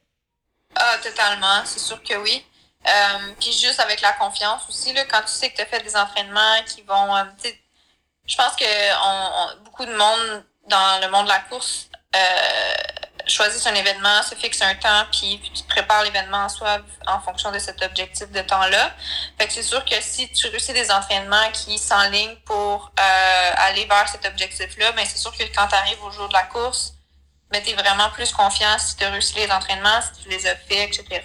Ah, 0.76 0.98
totalement. 1.02 1.64
C'est 1.64 1.80
sûr 1.80 2.04
que 2.04 2.16
oui. 2.18 2.46
Euh, 2.86 2.92
puis 3.40 3.54
juste 3.54 3.80
avec 3.80 4.02
la 4.02 4.12
confiance 4.12 4.68
aussi, 4.68 4.94
quand 5.10 5.22
tu 5.22 5.32
sais 5.32 5.50
que 5.50 5.56
tu 5.56 5.62
as 5.62 5.68
fait 5.68 5.82
des 5.82 5.96
entraînements 5.96 6.62
qui 6.66 6.82
vont... 6.82 7.16
Euh, 7.16 7.24
je 8.26 8.36
pense 8.36 8.54
que 8.58 9.64
beaucoup 9.64 9.86
de 9.86 9.96
monde 9.96 10.44
dans 10.68 11.02
le 11.02 11.10
monde 11.10 11.28
de 11.28 11.30
la 11.30 11.40
course 11.50 11.90
choisissent 13.28 13.68
un 13.68 13.76
événement, 13.76 14.24
se 14.24 14.36
fixe 14.36 14.62
un 14.62 14.76
temps, 14.76 15.06
puis 15.12 15.42
tu 15.54 15.64
prépares 15.64 16.04
l'événement 16.04 16.46
en 16.46 16.50
soi 16.50 16.80
en 17.06 17.20
fonction 17.20 17.52
de 17.52 17.60
cet 17.60 17.82
objectif 17.82 18.32
de 18.32 18.42
temps-là. 18.42 18.94
Fait 19.38 19.48
que 19.48 19.54
c'est 19.54 19.64
sûr 19.64 19.84
que 19.86 19.96
si 20.02 20.32
tu 20.32 20.48
réussis 20.48 20.74
des 20.74 20.92
entraînements 20.92 21.52
qui 21.52 21.78
s'enlignent 21.78 22.38
pour 22.46 22.92
euh, 23.00 23.52
aller 23.58 23.86
vers 23.86 24.08
cet 24.10 24.26
objectif-là, 24.26 24.92
ben 24.94 25.06
c'est 25.06 25.18
sûr 25.18 25.36
que 25.36 25.44
quand 25.56 25.68
tu 25.68 25.76
arrives 25.76 26.04
au 26.04 26.12
jour 26.12 26.28
de 26.28 26.34
la 26.34 26.44
course, 26.44 26.94
ben 27.52 27.62
tu 27.64 27.74
vraiment 27.74 28.10
plus 28.12 28.32
confiant 28.32 28.78
si 28.78 28.98
tu 28.98 29.04
as 29.04 29.10
réussi 29.10 29.36
les 29.36 29.52
entraînements, 29.52 30.02
si 30.02 30.24
tu 30.24 30.30
les 30.30 30.48
as 30.48 30.56
faits, 30.56 31.00
etc. 31.00 31.22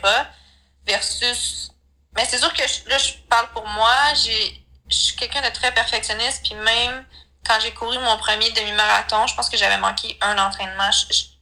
Versus... 0.87 1.71
Mais 2.15 2.25
c'est 2.27 2.38
sûr 2.38 2.53
que 2.53 2.62
là, 2.88 2.99
je 2.99 3.12
parle 3.29 3.49
pour 3.53 3.67
moi, 3.67 3.95
j'ai 4.15 4.62
je 4.93 4.97
suis 4.97 5.17
quelqu'un 5.17 5.41
de 5.41 5.53
très 5.55 5.73
perfectionniste, 5.73 6.43
puis 6.45 6.55
même 6.55 7.05
quand 7.47 7.59
j'ai 7.61 7.73
couru 7.73 7.99
mon 7.99 8.17
premier 8.19 8.51
demi-marathon, 8.53 9.27
je 9.27 9.35
pense 9.35 9.49
que 9.49 9.57
j'avais 9.57 9.79
manqué 9.79 10.17
un 10.21 10.38
entraînement. 10.38 10.91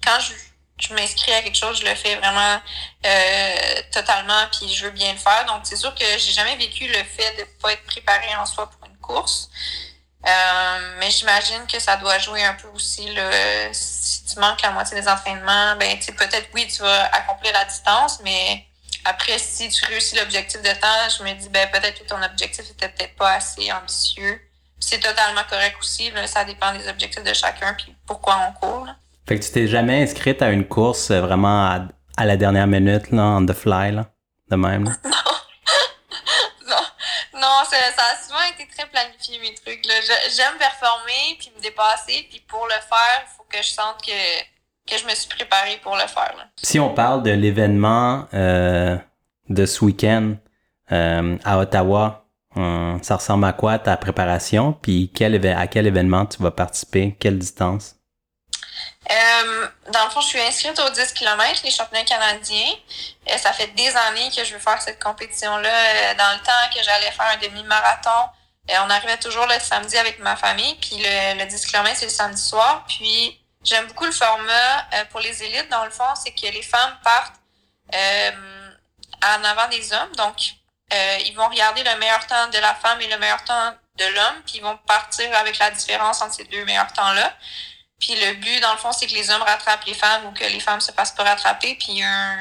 quand 0.04 0.20
je 0.20 0.32
je 0.80 0.94
m'inscris 0.94 1.32
à 1.32 1.42
quelque 1.42 1.56
chose, 1.56 1.80
je 1.80 1.86
le 1.86 1.94
fais 1.94 2.16
vraiment 2.16 2.60
euh, 3.06 3.82
totalement, 3.92 4.46
puis 4.52 4.72
je 4.72 4.84
veux 4.84 4.90
bien 4.90 5.12
le 5.12 5.18
faire. 5.18 5.44
Donc, 5.46 5.60
c'est 5.64 5.76
sûr 5.76 5.94
que 5.94 6.04
j'ai 6.18 6.32
jamais 6.32 6.56
vécu 6.56 6.86
le 6.86 7.04
fait 7.04 7.36
de 7.38 7.44
pas 7.60 7.72
être 7.72 7.84
préparé 7.84 8.34
en 8.36 8.46
soi 8.46 8.68
pour 8.70 8.88
une 8.88 8.96
course. 8.98 9.50
Euh, 10.26 10.96
mais 10.98 11.10
j'imagine 11.10 11.66
que 11.66 11.78
ça 11.78 11.96
doit 11.96 12.18
jouer 12.18 12.44
un 12.44 12.54
peu 12.54 12.68
aussi. 12.68 13.10
Là, 13.14 13.72
si 13.72 14.24
tu 14.24 14.38
manques 14.38 14.60
la 14.62 14.70
moitié 14.70 15.00
des 15.00 15.08
entraînements, 15.08 15.76
ben 15.76 15.98
peut-être 15.98 16.48
oui, 16.54 16.66
tu 16.68 16.82
vas 16.82 17.04
accomplir 17.06 17.52
la 17.52 17.64
distance, 17.64 18.20
mais 18.22 18.66
après, 19.04 19.38
si 19.38 19.70
tu 19.70 19.84
réussis 19.86 20.16
l'objectif 20.16 20.60
de 20.60 20.72
temps, 20.72 21.08
je 21.18 21.22
me 21.24 21.32
dis 21.34 21.48
ben 21.48 21.70
peut-être 21.70 22.02
que 22.02 22.06
ton 22.06 22.22
objectif 22.22 22.68
était 22.70 22.90
peut-être 22.90 23.16
pas 23.16 23.32
assez 23.32 23.72
ambitieux. 23.72 24.40
C'est 24.78 25.00
totalement 25.00 25.44
correct 25.48 25.76
aussi. 25.80 26.10
Là, 26.10 26.26
ça 26.26 26.44
dépend 26.44 26.72
des 26.72 26.86
objectifs 26.88 27.24
de 27.24 27.32
chacun 27.32 27.74
puis 27.74 27.94
pourquoi 28.06 28.38
on 28.48 28.52
court. 28.52 28.88
Fait 29.26 29.38
que 29.38 29.44
tu 29.44 29.52
t'es 29.52 29.66
jamais 29.66 30.02
inscrite 30.02 30.42
à 30.42 30.50
une 30.50 30.66
course 30.66 31.10
euh, 31.10 31.20
vraiment 31.20 31.88
à, 32.16 32.24
la 32.24 32.36
dernière 32.36 32.66
minute, 32.66 33.10
là, 33.12 33.22
on 33.22 33.46
the 33.46 33.52
fly, 33.52 33.92
là, 33.92 34.10
de 34.50 34.56
même, 34.56 34.84
là? 34.84 34.92
Non. 36.68 37.40
non. 37.40 37.64
ça, 37.70 37.76
a 37.76 38.22
souvent 38.22 38.42
été 38.54 38.68
très 38.76 38.86
planifié, 38.88 39.38
mes 39.38 39.54
trucs, 39.54 39.86
là. 39.86 39.94
J'aime 40.36 40.58
performer, 40.58 41.36
puis 41.38 41.52
me 41.56 41.62
dépasser, 41.62 42.26
puis 42.28 42.42
pour 42.46 42.66
le 42.66 42.72
faire, 42.72 43.24
il 43.24 43.36
faut 43.36 43.46
que 43.48 43.58
je 43.58 43.68
sente 43.68 44.02
que, 44.02 44.90
que 44.90 44.98
je 44.98 45.06
me 45.06 45.14
suis 45.14 45.28
préparée 45.28 45.78
pour 45.82 45.94
le 45.94 46.06
faire, 46.06 46.34
là. 46.36 46.44
Si 46.62 46.78
on 46.78 46.92
parle 46.92 47.22
de 47.22 47.30
l'événement 47.30 48.26
euh, 48.34 48.96
de 49.48 49.66
ce 49.66 49.84
week-end 49.84 50.34
euh, 50.92 51.38
à 51.44 51.58
Ottawa, 51.58 52.26
ça 53.02 53.16
ressemble 53.16 53.44
à 53.44 53.52
quoi 53.52 53.78
ta 53.78 53.96
préparation? 53.96 54.72
Puis 54.72 55.10
quel, 55.14 55.46
à 55.46 55.66
quel 55.66 55.86
événement 55.86 56.26
tu 56.26 56.42
vas 56.42 56.50
participer? 56.50 57.16
Quelle 57.18 57.38
distance? 57.38 57.99
Euh, 59.10 59.68
dans 59.90 60.04
le 60.04 60.10
fond, 60.10 60.20
je 60.20 60.28
suis 60.28 60.40
inscrite 60.40 60.78
aux 60.78 60.90
10 60.90 61.12
km, 61.14 61.60
les 61.64 61.70
championnats 61.70 62.04
canadiens. 62.04 62.74
Et 63.26 63.38
ça 63.38 63.52
fait 63.52 63.68
des 63.68 63.96
années 63.96 64.30
que 64.34 64.44
je 64.44 64.54
veux 64.54 64.60
faire 64.60 64.80
cette 64.80 65.02
compétition-là. 65.02 65.68
Euh, 65.68 66.14
dans 66.14 66.32
le 66.32 66.40
temps 66.44 66.74
que 66.74 66.82
j'allais 66.82 67.10
faire 67.10 67.26
un 67.26 67.36
demi-marathon, 67.38 68.30
euh, 68.70 68.74
on 68.86 68.90
arrivait 68.90 69.18
toujours 69.18 69.46
le 69.46 69.58
samedi 69.58 69.96
avec 69.96 70.20
ma 70.20 70.36
famille. 70.36 70.76
Puis 70.76 70.96
le, 70.98 71.44
10 71.44 71.66
km, 71.66 71.96
c'est 71.96 72.06
le 72.06 72.10
samedi 72.10 72.40
soir. 72.40 72.84
Puis 72.86 73.40
j'aime 73.64 73.86
beaucoup 73.88 74.06
le 74.06 74.12
format 74.12 74.86
pour 75.10 75.20
les 75.20 75.42
élites. 75.42 75.68
Dans 75.70 75.84
le 75.84 75.90
fond, 75.90 76.14
c'est 76.14 76.32
que 76.32 76.46
les 76.46 76.62
femmes 76.62 76.96
partent 77.02 77.34
en 77.92 79.44
avant 79.44 79.68
des 79.68 79.92
hommes. 79.92 80.14
Donc, 80.16 80.52
ils 80.92 81.34
vont 81.34 81.48
regarder 81.48 81.82
le 81.82 81.96
meilleur 81.98 82.24
temps 82.26 82.48
de 82.48 82.58
la 82.58 82.74
femme 82.74 83.00
et 83.00 83.08
le 83.08 83.18
meilleur 83.18 83.42
temps 83.42 83.74
de 83.98 84.04
l'homme. 84.04 84.42
Puis 84.46 84.58
ils 84.58 84.62
vont 84.62 84.76
partir 84.86 85.36
avec 85.36 85.58
la 85.58 85.72
différence 85.72 86.22
entre 86.22 86.34
ces 86.34 86.44
deux 86.44 86.64
meilleurs 86.64 86.92
temps-là. 86.92 87.34
Puis 88.00 88.16
le 88.16 88.34
but, 88.34 88.60
dans 88.60 88.72
le 88.72 88.78
fond, 88.78 88.92
c'est 88.92 89.06
que 89.06 89.12
les 89.12 89.30
hommes 89.30 89.42
rattrapent 89.42 89.84
les 89.84 89.94
femmes 89.94 90.26
ou 90.26 90.32
que 90.32 90.44
les 90.44 90.60
femmes 90.60 90.80
se 90.80 90.90
fassent 90.92 91.12
pas 91.12 91.24
rattraper. 91.24 91.74
Puis 91.74 91.88
il 91.90 91.98
y 91.98 92.02
a 92.02 92.08
un, 92.08 92.38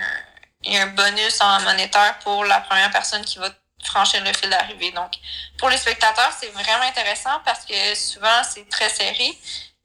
y 0.63 0.77
a 0.77 0.83
un 0.83 0.87
bonus 0.87 1.41
en 1.41 1.59
monétaire 1.61 2.17
pour 2.19 2.45
la 2.45 2.61
première 2.61 2.89
personne 2.91 3.23
qui 3.25 3.37
va 3.39 3.49
franchir 3.83 4.23
le 4.23 4.33
fil 4.33 4.49
d'arrivée. 4.49 4.91
Donc, 4.91 5.11
pour 5.57 5.69
les 5.69 5.77
spectateurs, 5.77 6.31
c'est 6.39 6.49
vraiment 6.49 6.85
intéressant 6.85 7.41
parce 7.45 7.65
que 7.65 7.95
souvent, 7.95 8.43
c'est 8.43 8.67
très 8.69 8.89
serré. 8.89 9.37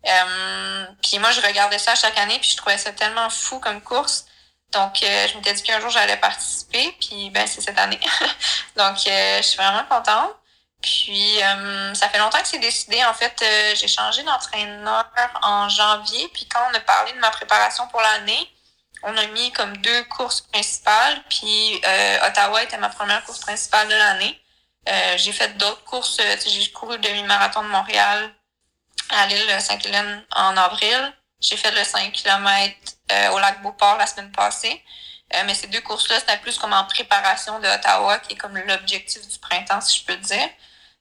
Euh, 0.07 0.87
puis 1.03 1.19
moi, 1.19 1.31
je 1.31 1.41
regardais 1.41 1.79
ça 1.79 1.95
chaque 1.95 2.19
année, 2.19 2.39
puis 2.39 2.51
je 2.51 2.57
trouvais 2.57 2.79
ça 2.79 2.93
tellement 2.93 3.31
fou 3.31 3.59
comme 3.61 3.81
course. 3.81 4.27
Donc, 4.73 5.03
euh, 5.03 5.29
je 5.29 5.37
m'étais 5.37 5.55
dit 5.55 5.63
qu'un 5.63 5.81
jour, 5.81 5.91
j'allais 5.91 6.17
participer, 6.17 6.97
puis 7.01 7.31
ben 7.31 7.47
c'est 7.47 7.61
cette 7.61 7.79
année. 7.79 8.01
Donc, 8.77 9.07
euh, 9.07 9.37
je 9.39 9.43
suis 9.43 9.57
vraiment 9.57 9.85
contente. 9.89 10.35
Puis, 10.85 11.43
euh, 11.43 11.95
ça 11.95 12.11
fait 12.11 12.19
longtemps 12.19 12.43
que 12.43 12.47
c'est 12.47 12.59
décidé. 12.59 13.03
En 13.07 13.15
fait, 13.15 13.35
euh, 13.43 13.75
j'ai 13.75 13.89
changé 13.89 14.23
d'entraîneur 14.23 15.07
en 15.41 15.67
janvier. 15.71 16.29
Puis, 16.35 16.47
quand 16.47 16.61
on 16.71 16.75
a 16.75 16.81
parlé 16.81 17.13
de 17.13 17.19
ma 17.21 17.31
préparation 17.31 17.89
pour 17.89 18.03
l'année, 18.03 18.51
on 19.03 19.17
a 19.17 19.27
mis 19.29 19.51
comme 19.53 19.75
deux 19.79 20.05
courses 20.05 20.43
principales. 20.43 21.23
Puis, 21.31 21.81
euh, 21.87 22.29
Ottawa 22.29 22.63
était 22.63 22.77
ma 22.77 22.91
première 22.91 23.25
course 23.25 23.41
principale 23.41 23.89
de 23.89 23.95
l'année. 23.95 24.39
j'ai 25.17 25.33
fait 25.33 25.57
d'autres 25.57 25.85
courses. 25.85 26.21
j'ai 26.47 26.71
couru 26.71 26.97
le 26.97 27.03
demi-marathon 27.03 27.63
de 27.63 27.69
Montréal 27.69 28.35
à 29.11 29.27
l'île 29.27 29.61
Sainte-Hélène 29.61 30.23
en 30.37 30.55
avril. 30.59 31.15
J'ai 31.41 31.57
fait 31.57 31.71
le 31.71 31.83
5 31.83 32.13
km 32.13 32.75
au 33.33 33.39
lac 33.39 33.63
Beauport 33.63 33.97
la 33.97 34.07
semaine 34.07 34.33
passée. 34.33 34.83
mais 35.47 35.55
ces 35.55 35.69
deux 35.69 35.81
courses-là, 35.81 36.21
c'était 36.21 36.37
plus 36.39 36.59
comme 36.59 36.75
en 36.75 36.85
préparation 36.85 37.59
de 37.61 37.69
Ottawa, 37.69 38.19
qui 38.19 38.35
est 38.35 38.37
comme 38.37 38.59
l'objectif 38.59 39.27
du 39.27 39.39
printemps, 39.39 39.81
si 39.81 40.01
je 40.01 40.05
peux 40.05 40.17
dire. 40.17 40.51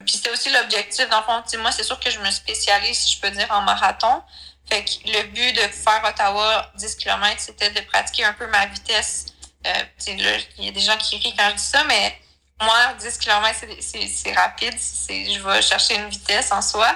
Puis 0.06 0.16
c'était 0.16 0.32
aussi 0.32 0.50
l'objectif, 0.50 1.08
dans 1.10 1.20
le 1.20 1.24
fond, 1.24 1.44
moi, 1.60 1.72
c'est 1.72 1.84
sûr 1.84 2.00
que 2.00 2.10
je 2.10 2.20
me 2.20 2.32
spécialise, 2.32 2.98
si 2.98 3.16
je 3.16 3.22
peux 3.22 3.32
dire, 3.32 3.48
en 3.50 3.62
marathon. 3.62 4.22
Fait 4.70 4.84
que 4.84 4.92
le 5.06 5.24
but 5.28 5.54
de 5.54 5.62
faire 5.62 6.02
Ottawa 6.06 6.72
10 6.76 6.96
km, 6.96 7.36
c'était 7.38 7.70
de 7.72 7.82
pratiquer 7.82 8.26
un 8.26 8.34
peu 8.34 8.48
ma 8.48 8.66
vitesse. 8.68 9.28
Euh, 9.66 9.84
il 10.08 10.66
y 10.66 10.68
a 10.68 10.72
des 10.72 10.80
gens 10.82 10.98
qui 10.98 11.18
rient 11.18 11.36
quand 11.38 11.50
je 11.50 11.56
dis 11.56 11.63
ça, 11.63 11.84
mais 11.86 12.18
moi, 12.62 12.94
10 13.00 13.18
km, 13.18 13.60
c'est 13.80 14.34
rapide. 14.34 14.76
Je 14.78 15.39
vais 15.42 15.62
chercher 15.62 15.96
une 15.96 16.10
vitesse 16.10 16.52
en 16.52 16.62
soi. 16.62 16.96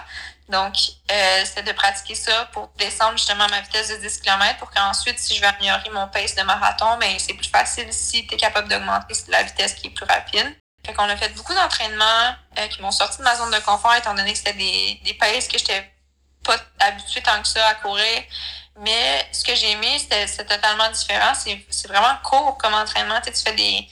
Donc, 0.50 0.76
euh, 1.12 1.44
c'est 1.44 1.64
de 1.64 1.74
pratiquer 1.74 2.16
ça 2.16 2.46
pour 2.54 2.70
descendre 2.78 3.18
justement 3.18 3.48
ma 3.50 3.60
vitesse 3.62 3.90
de 3.90 3.98
10 3.98 4.22
km 4.22 4.58
pour 4.60 4.72
qu'ensuite, 4.72 5.20
si 5.20 5.36
je 5.36 5.42
veux 5.42 5.48
améliorer 5.48 5.90
mon 5.92 6.08
pace 6.08 6.36
de 6.36 6.44
marathon, 6.44 6.98
ben, 7.00 7.20
c'est 7.20 7.34
plus 7.34 7.50
facile 7.50 7.92
si 7.92 8.26
tu 8.26 8.36
es 8.36 8.38
capable 8.38 8.70
d'augmenter 8.70 9.14
la 9.28 9.44
vitesse 9.44 9.74
qui 9.74 9.88
est 9.88 9.90
plus 9.90 10.06
rapide. 10.06 10.56
Fait 10.88 10.94
qu'on 10.94 11.04
a 11.04 11.18
fait 11.18 11.30
beaucoup 11.36 11.54
d'entraînements 11.54 12.34
euh, 12.58 12.68
qui 12.68 12.82
m'ont 12.82 12.92
sorti 12.92 13.18
de 13.18 13.24
ma 13.24 13.36
zone 13.36 13.52
de 13.52 13.60
confort 13.60 13.94
étant 13.94 14.14
donné 14.14 14.32
que 14.32 14.38
c'était 14.38 14.54
des, 14.54 15.02
des 15.04 15.14
paces 15.16 15.50
que 15.50 15.58
j'étais 15.58 15.92
pas 16.46 16.56
habituée 16.80 17.22
tant 17.22 17.42
que 17.42 17.48
ça 17.48 17.68
à 17.68 17.76
courir. 17.76 18.24
Mais 18.80 19.28
ce 19.32 19.44
que 19.44 19.54
j'ai 19.56 19.72
aimé, 19.72 19.98
c'était 20.00 20.46
totalement 20.46 20.90
différent. 20.92 21.34
C'est 21.36 21.88
vraiment 21.88 22.16
court 22.24 22.58
comme 22.58 22.74
entraînement. 22.74 23.20
Tu, 23.22 23.34
sais, 23.34 23.44
tu 23.44 23.50
fais 23.50 23.56
des. 23.56 23.88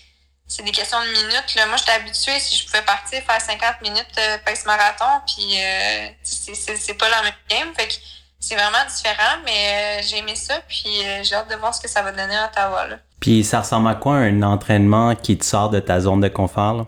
C'est 0.48 0.64
des 0.64 0.72
questions 0.72 1.02
de 1.02 1.08
minutes. 1.08 1.56
Là. 1.56 1.66
Moi, 1.66 1.78
j'étais 1.78 1.94
habituée, 1.94 2.40
si 2.40 2.56
je 2.56 2.66
pouvais 2.66 2.84
partir 2.84 3.24
faire 3.24 3.42
50 3.42 3.82
minutes 3.82 4.16
de 4.16 4.38
pace 4.44 4.64
marathon, 4.66 5.22
puis 5.26 5.60
euh, 5.60 6.10
c'est 6.24 6.94
pas 6.94 7.10
la 7.10 7.24
même 7.24 7.34
game. 7.50 7.74
Fait 7.76 7.88
que 7.88 7.96
c'est 8.40 8.56
vraiment 8.56 8.86
différent, 8.88 9.40
mais 9.44 10.00
euh, 10.00 10.04
j'ai 10.08 10.20
aimé 10.20 10.36
ça, 10.36 10.62
puis 10.68 11.04
euh, 11.04 11.24
j'ai 11.24 11.34
hâte 11.34 11.50
de 11.50 11.56
voir 11.56 11.74
ce 11.74 11.82
que 11.82 11.88
ça 11.88 12.04
va 12.04 12.12
donner 12.12 12.38
à 12.38 12.46
Ottawa. 12.46 12.86
Là. 12.86 12.98
Puis 13.20 13.44
ça 13.44 13.62
ressemble 13.62 13.88
à 13.90 13.96
quoi 13.96 14.16
un 14.16 14.44
entraînement 14.44 15.16
qui 15.16 15.38
te 15.38 15.46
sort 15.46 15.70
de 15.70 15.80
ta 15.80 16.00
zone 16.00 16.22
de 16.22 16.28
confort? 16.28 16.88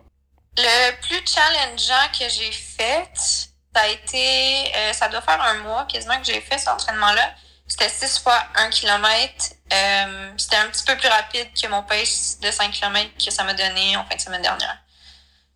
Le 0.58 1.02
plus 1.02 1.22
challengeant 1.26 2.08
que 2.18 2.30
j'ai 2.30 2.52
fait, 2.52 3.10
ça 3.16 3.82
a 3.82 3.88
été, 3.88 4.76
euh, 4.76 4.94
ça 4.94 5.08
doit 5.08 5.22
faire 5.22 5.42
un 5.42 5.60
mois 5.60 5.86
quasiment 5.86 6.18
que 6.20 6.26
j'ai 6.26 6.42
fait 6.42 6.58
cet 6.58 6.70
entraînement-là. 6.70 7.32
C'était 7.68 7.90
6 7.90 8.20
fois 8.20 8.42
1 8.56 8.70
km. 8.70 9.54
Euh, 9.74 10.32
c'était 10.38 10.56
un 10.56 10.68
petit 10.68 10.84
peu 10.84 10.96
plus 10.98 11.10
rapide 11.10 11.48
que 11.62 11.68
mon 11.68 11.84
pace 11.84 12.40
de 12.42 12.50
5 12.50 12.72
km 12.72 13.12
que 13.24 13.32
ça 13.32 13.44
m'a 13.44 13.54
donné 13.54 13.98
en 13.98 14.06
fin 14.06 14.16
de 14.16 14.22
semaine 14.22 14.42
dernière. 14.42 14.78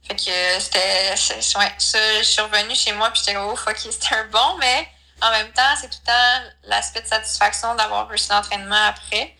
Fait 0.03 0.15
que 0.15 0.59
c'était, 0.59 1.11
ouais, 1.59 1.73
ça, 1.77 1.99
je 2.19 2.23
suis 2.23 2.41
revenue 2.41 2.75
chez 2.75 2.91
moi 2.93 3.11
puis 3.11 3.21
j'étais 3.25 3.37
oh 3.37 3.55
fuck, 3.55 3.77
c'était 3.77 4.15
un 4.15 4.25
bon, 4.25 4.57
mais 4.59 4.87
en 5.21 5.31
même 5.31 5.51
temps, 5.51 5.75
c'est 5.79 5.89
tout 5.89 5.99
le 6.01 6.07
temps 6.07 6.51
l'aspect 6.63 7.01
de 7.01 7.07
satisfaction 7.07 7.75
d'avoir 7.75 8.07
réussi 8.07 8.29
l'entraînement 8.29 8.87
après. 8.87 9.35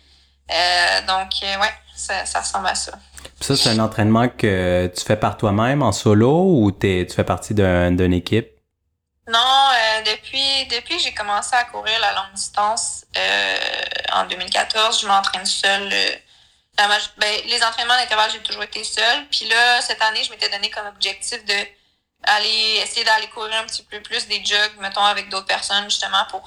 Euh, 0.52 1.02
donc, 1.08 1.30
euh, 1.44 1.60
ouais, 1.60 1.74
ça, 1.96 2.26
ça, 2.26 2.42
ressemble 2.42 2.68
à 2.68 2.76
ça. 2.76 2.92
ça, 3.40 3.56
c'est 3.56 3.70
un 3.70 3.80
entraînement 3.80 4.28
que 4.28 4.92
tu 4.96 5.06
fais 5.06 5.16
par 5.16 5.38
toi-même 5.38 5.82
en 5.82 5.92
solo 5.92 6.62
ou 6.62 6.72
tu 6.72 7.08
fais 7.10 7.24
partie 7.24 7.54
d'une 7.54 8.14
équipe? 8.14 8.50
Non, 9.28 9.40
euh, 9.40 10.02
depuis, 10.14 10.68
depuis 10.68 10.98
que 10.98 11.04
j'ai 11.04 11.14
commencé 11.14 11.56
à 11.56 11.64
courir 11.66 11.98
la 12.02 12.14
longue 12.14 12.34
distance 12.34 13.06
en 14.14 14.26
2014, 14.26 15.02
je 15.02 15.08
m'entraîne 15.08 15.46
seule. 15.46 15.90
Ben, 16.78 17.30
les 17.48 17.64
entraînements 17.64 17.96
d'intervalle, 17.96 18.32
j'ai 18.32 18.40
toujours 18.40 18.64
été 18.64 18.84
seule. 18.84 19.28
Puis 19.30 19.48
là, 19.48 19.82
cette 19.82 20.02
année, 20.02 20.24
je 20.24 20.32
m'étais 20.32 20.50
donné 20.50 20.70
comme 20.70 20.88
objectif 20.88 21.46
de 21.46 21.54
aller 22.24 22.82
essayer 22.84 23.04
d'aller 23.04 23.28
courir 23.28 23.56
un 23.58 23.66
petit 23.66 23.84
peu 23.84 24.02
plus 24.02 24.28
des 24.28 24.44
jogs, 24.44 24.80
mettons, 24.80 25.04
avec 25.04 25.30
d'autres 25.30 25.46
personnes, 25.46 25.86
justement, 25.86 26.26
pour, 26.30 26.42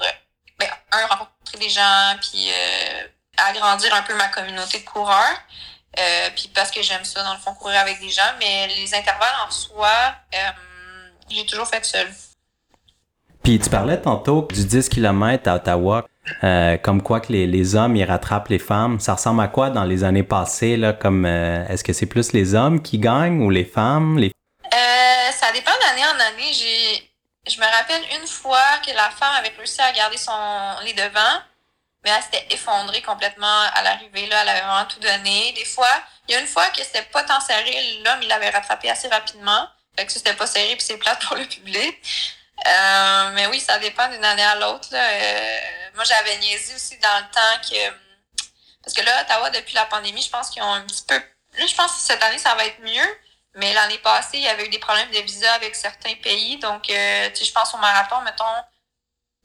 ben, 0.58 0.68
un, 0.92 1.06
rencontrer 1.06 1.58
des 1.58 1.68
gens, 1.68 2.16
puis 2.20 2.50
agrandir 3.36 3.94
un 3.94 4.02
peu 4.02 4.14
ma 4.14 4.28
communauté 4.28 4.80
de 4.80 4.84
coureurs. 4.84 5.40
Euh, 5.98 6.28
puis 6.34 6.50
parce 6.54 6.70
que 6.70 6.82
j'aime 6.82 7.04
ça, 7.04 7.22
dans 7.22 7.34
le 7.34 7.38
fond, 7.38 7.54
courir 7.54 7.80
avec 7.80 8.00
des 8.00 8.08
gens. 8.08 8.22
Mais 8.38 8.68
les 8.68 8.94
intervalles 8.94 9.34
en 9.46 9.50
soi, 9.50 9.88
euh, 10.34 10.38
j'ai 11.30 11.46
toujours 11.46 11.66
fait 11.66 11.84
seul. 11.84 12.08
Puis 13.42 13.58
tu 13.58 13.68
parlais 13.68 14.00
tantôt 14.00 14.48
du 14.50 14.64
10 14.64 14.88
km 14.88 15.48
à 15.48 15.56
Ottawa, 15.56 16.06
euh, 16.42 16.78
comme 16.78 17.02
quoi 17.02 17.20
que 17.20 17.30
les, 17.30 17.46
les, 17.46 17.74
hommes, 17.74 17.94
ils 17.94 18.04
rattrapent 18.04 18.48
les 18.48 18.58
femmes. 18.58 18.98
Ça 19.00 19.14
ressemble 19.14 19.42
à 19.42 19.48
quoi 19.48 19.68
dans 19.68 19.84
les 19.84 20.02
années 20.02 20.22
passées? 20.22 20.76
Là, 20.76 20.94
comme 20.94 21.26
Est-ce 21.26 21.84
que 21.84 21.92
c'est 21.92 22.06
plus 22.06 22.32
les 22.32 22.54
hommes 22.54 22.82
qui 22.82 22.98
gagnent 22.98 23.42
ou 23.42 23.50
les 23.50 23.64
femmes? 23.64 24.18
Les... 24.18 24.32
ça 24.72 25.52
dépend 25.52 25.72
d'année 25.82 26.06
en 26.06 26.20
année. 26.20 26.52
J'ai, 26.54 27.10
je 27.46 27.60
me 27.60 27.66
rappelle 27.66 28.02
une 28.18 28.26
fois 28.26 28.78
que 28.84 28.92
la 28.92 29.10
femme 29.10 29.34
avait 29.38 29.52
réussi 29.58 29.80
à 29.82 29.92
garder 29.92 30.16
son, 30.16 30.32
les 30.84 30.94
devants 30.94 31.42
mais 32.04 32.10
elle 32.10 32.22
s'était 32.22 32.46
effondrée 32.50 33.02
complètement 33.02 33.60
à 33.74 33.82
l'arrivée. 33.82 34.26
Là, 34.26 34.42
elle 34.42 34.48
avait 34.50 34.60
vraiment 34.60 34.84
tout 34.84 35.00
donné. 35.00 35.52
Des 35.52 35.64
fois, 35.64 35.90
il 36.28 36.32
y 36.32 36.34
a 36.36 36.40
une 36.40 36.46
fois 36.46 36.66
que 36.68 36.82
c'était 36.82 37.02
pas 37.02 37.22
tant 37.24 37.40
serré, 37.40 38.00
l'homme, 38.04 38.22
il 38.22 38.28
l'avait 38.28 38.50
rattrapé 38.50 38.90
assez 38.90 39.08
rapidement. 39.08 39.68
Fait 39.96 40.06
que 40.06 40.12
c'était 40.12 40.34
pas 40.34 40.46
serré 40.46 40.76
puis 40.76 40.84
c'est 40.84 40.98
plate 40.98 41.24
pour 41.24 41.36
le 41.36 41.46
public. 41.46 41.96
Euh, 42.66 43.30
mais 43.32 43.46
oui, 43.46 43.60
ça 43.60 43.78
dépend 43.78 44.08
d'une 44.08 44.24
année 44.24 44.44
à 44.44 44.56
l'autre. 44.56 44.88
Euh, 44.92 45.58
moi, 45.94 46.04
j'avais 46.04 46.36
niaisé 46.38 46.74
aussi 46.74 46.98
dans 46.98 47.18
le 47.18 47.30
temps 47.32 47.68
que... 47.68 48.04
Parce 48.82 48.94
que 48.94 49.02
là, 49.02 49.22
Ottawa, 49.22 49.50
depuis 49.50 49.74
la 49.74 49.86
pandémie, 49.86 50.22
je 50.22 50.30
pense 50.30 50.50
qu'ils 50.50 50.62
ont 50.62 50.72
un 50.72 50.82
petit 50.82 51.04
peu... 51.06 51.14
Là, 51.14 51.66
je 51.66 51.74
pense 51.74 51.92
que 51.92 51.98
cette 52.00 52.22
année, 52.22 52.38
ça 52.38 52.54
va 52.54 52.66
être 52.66 52.80
mieux. 52.80 53.18
Mais 53.54 53.72
l'année 53.72 53.98
passée, 53.98 54.38
il 54.38 54.42
y 54.42 54.48
avait 54.48 54.66
eu 54.66 54.68
des 54.68 54.78
problèmes 54.78 55.10
de 55.10 55.20
visa 55.20 55.52
avec 55.54 55.74
certains 55.74 56.14
pays. 56.16 56.58
Donc, 56.58 56.90
euh, 56.90 57.30
tu 57.30 57.36
sais, 57.36 57.44
je 57.44 57.52
pense 57.52 57.72
au 57.74 57.78
marathon, 57.78 58.20
mettons... 58.22 58.44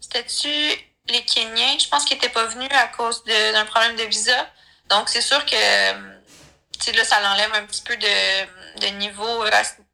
C'était-tu 0.01 0.88
les 1.11 1.23
Kenyans, 1.23 1.79
je 1.79 1.87
pense 1.87 2.05
qu'ils 2.05 2.17
n'étaient 2.17 2.29
pas 2.29 2.45
venus 2.45 2.69
à 2.71 2.87
cause 2.87 3.23
d'un 3.25 3.65
problème 3.65 3.95
de 3.95 4.03
visa. 4.03 4.47
Donc, 4.89 5.09
c'est 5.09 5.21
sûr 5.21 5.43
que 5.45 5.55
là, 5.55 7.03
ça 7.03 7.19
l'enlève 7.21 7.53
un 7.53 7.65
petit 7.65 7.81
peu 7.81 7.95
de, 7.97 8.79
de 8.79 8.87
niveau 8.97 9.43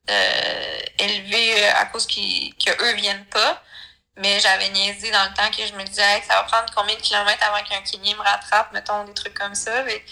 euh, 0.10 0.80
élevé 1.00 1.64
euh, 1.64 1.72
à 1.76 1.86
cause 1.86 2.08
qu'eux 2.08 2.92
ne 2.92 2.96
viennent 2.96 3.26
pas. 3.26 3.62
Mais 4.18 4.40
j'avais 4.40 4.70
niaisé 4.70 5.12
dans 5.12 5.26
le 5.26 5.34
temps 5.34 5.52
que 5.52 5.66
je 5.66 5.74
me 5.74 5.84
disais 5.84 6.24
ça 6.26 6.36
va 6.36 6.44
prendre 6.44 6.74
combien 6.74 6.96
de 6.96 7.02
kilomètres 7.02 7.44
avant 7.44 7.62
qu'un 7.66 7.82
Kenyan 7.82 8.16
me 8.16 8.22
rattrape, 8.22 8.72
mettons, 8.72 9.04
des 9.04 9.14
trucs 9.14 9.34
comme 9.34 9.56
ça. 9.56 9.84
Mais 9.84 10.06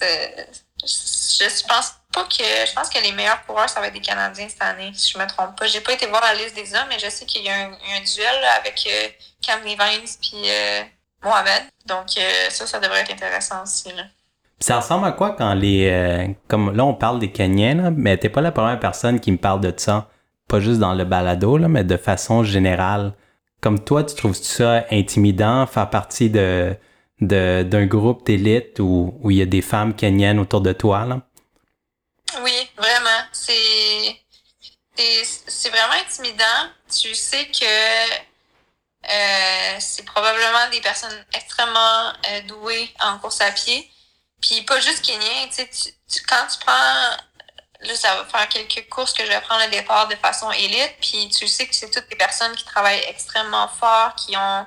je 0.00 1.66
pense 1.66 1.92
pas 2.14 2.24
que. 2.24 2.44
Je 2.66 2.72
pense 2.74 2.88
que 2.88 3.02
les 3.02 3.12
meilleurs 3.12 3.44
coureurs, 3.46 3.68
ça 3.68 3.80
va 3.80 3.88
être 3.88 3.94
des 3.94 4.00
Canadiens 4.00 4.48
cette 4.48 4.62
année, 4.62 4.92
si 4.94 5.12
je 5.12 5.18
me 5.18 5.26
trompe 5.26 5.58
pas. 5.58 5.66
J'ai 5.66 5.80
pas 5.80 5.92
été 5.92 6.06
voir 6.06 6.22
la 6.22 6.34
liste 6.34 6.54
des 6.54 6.74
hommes, 6.74 6.86
mais 6.88 6.98
je 6.98 7.10
sais 7.10 7.26
qu'il 7.26 7.42
y 7.42 7.48
a 7.48 7.66
un, 7.66 7.70
duel 7.70 8.44
avec 8.58 8.86
euh, 8.86 9.08
Cam 9.44 9.60
Levines 9.64 10.08
puis 10.20 10.48
euh, 10.48 10.82
Mohamed. 11.22 11.62
Donc 11.86 12.06
euh, 12.16 12.50
ça, 12.50 12.66
ça 12.66 12.78
devrait 12.78 13.00
être 13.00 13.12
intéressant 13.12 13.62
aussi. 13.64 13.88
Là. 13.88 14.04
Ça 14.60 14.76
ressemble 14.76 15.06
à 15.06 15.12
quoi 15.12 15.32
quand 15.32 15.52
les. 15.54 16.34
comme 16.48 16.74
là, 16.74 16.84
on 16.84 16.94
parle 16.94 17.18
des 17.18 17.32
Kenyans, 17.32 17.92
mais 17.96 18.16
t'es 18.16 18.28
pas 18.28 18.40
la 18.40 18.52
première 18.52 18.78
personne 18.78 19.20
qui 19.20 19.32
me 19.32 19.38
parle 19.38 19.60
de 19.60 19.74
ça. 19.76 20.08
Pas 20.48 20.60
juste 20.60 20.78
dans 20.78 20.94
le 20.94 21.04
balado, 21.04 21.56
là, 21.58 21.68
mais 21.68 21.84
de 21.84 21.96
façon 21.96 22.44
générale. 22.44 23.14
Comme 23.60 23.82
toi, 23.82 24.04
tu 24.04 24.14
trouves 24.14 24.34
ça 24.34 24.84
intimidant, 24.90 25.66
faire 25.66 25.90
partie 25.90 26.30
de 26.30 26.76
d'un 27.20 27.86
groupe 27.86 28.26
d'élite 28.26 28.80
où, 28.80 29.14
où 29.22 29.30
il 29.30 29.38
y 29.38 29.42
a 29.42 29.46
des 29.46 29.62
femmes 29.62 29.94
kenyanes 29.94 30.38
autour 30.38 30.60
de 30.60 30.72
toi? 30.72 31.06
Là? 31.06 31.20
Oui, 32.42 32.70
vraiment. 32.76 33.24
C'est 33.32 34.20
c'est 34.96 35.70
vraiment 35.70 35.94
intimidant. 35.94 36.70
Tu 36.92 37.14
sais 37.14 37.46
que 37.48 37.64
euh, 39.10 39.76
c'est 39.80 40.04
probablement 40.04 40.70
des 40.70 40.80
personnes 40.80 41.24
extrêmement 41.34 42.12
euh, 42.30 42.40
douées 42.42 42.92
en 43.00 43.18
course 43.18 43.40
à 43.40 43.50
pied. 43.50 43.90
Puis 44.40 44.62
pas 44.62 44.78
juste 44.80 45.04
kenyan, 45.04 45.48
tu 45.48 45.66
sais, 45.70 45.94
quand 46.28 46.46
tu 46.46 46.58
prends 46.60 47.16
là, 47.80 47.94
ça 47.96 48.14
va 48.16 48.24
faire 48.24 48.48
quelques 48.48 48.88
courses 48.88 49.12
que 49.12 49.24
je 49.24 49.30
vais 49.30 49.40
prendre 49.40 49.64
le 49.64 49.70
départ 49.70 50.08
de 50.08 50.16
façon 50.16 50.50
élite. 50.52 50.94
Puis 51.00 51.28
tu 51.28 51.48
sais 51.48 51.66
que 51.66 51.74
c'est 51.74 51.90
toutes 51.90 52.08
des 52.08 52.16
personnes 52.16 52.54
qui 52.54 52.64
travaillent 52.64 53.04
extrêmement 53.08 53.68
fort, 53.68 54.14
qui 54.14 54.36
ont 54.36 54.66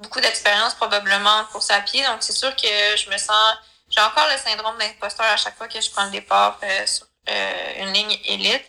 beaucoup 0.00 0.20
d'expérience 0.20 0.74
probablement 0.74 1.30
en 1.40 1.44
course 1.46 1.70
à 1.70 1.80
pied. 1.80 2.04
Donc, 2.04 2.18
c'est 2.22 2.32
sûr 2.32 2.54
que 2.56 2.96
je 2.96 3.10
me 3.10 3.18
sens... 3.18 3.56
J'ai 3.96 4.02
encore 4.02 4.26
le 4.30 4.38
syndrome 4.38 4.76
d'imposteur 4.78 5.26
à 5.26 5.36
chaque 5.36 5.56
fois 5.56 5.68
que 5.68 5.80
je 5.80 5.90
prends 5.90 6.04
le 6.04 6.10
départ 6.10 6.60
euh, 6.62 6.86
sur 6.86 7.06
euh, 7.30 7.82
une 7.82 7.92
ligne 7.94 8.18
élite. 8.26 8.64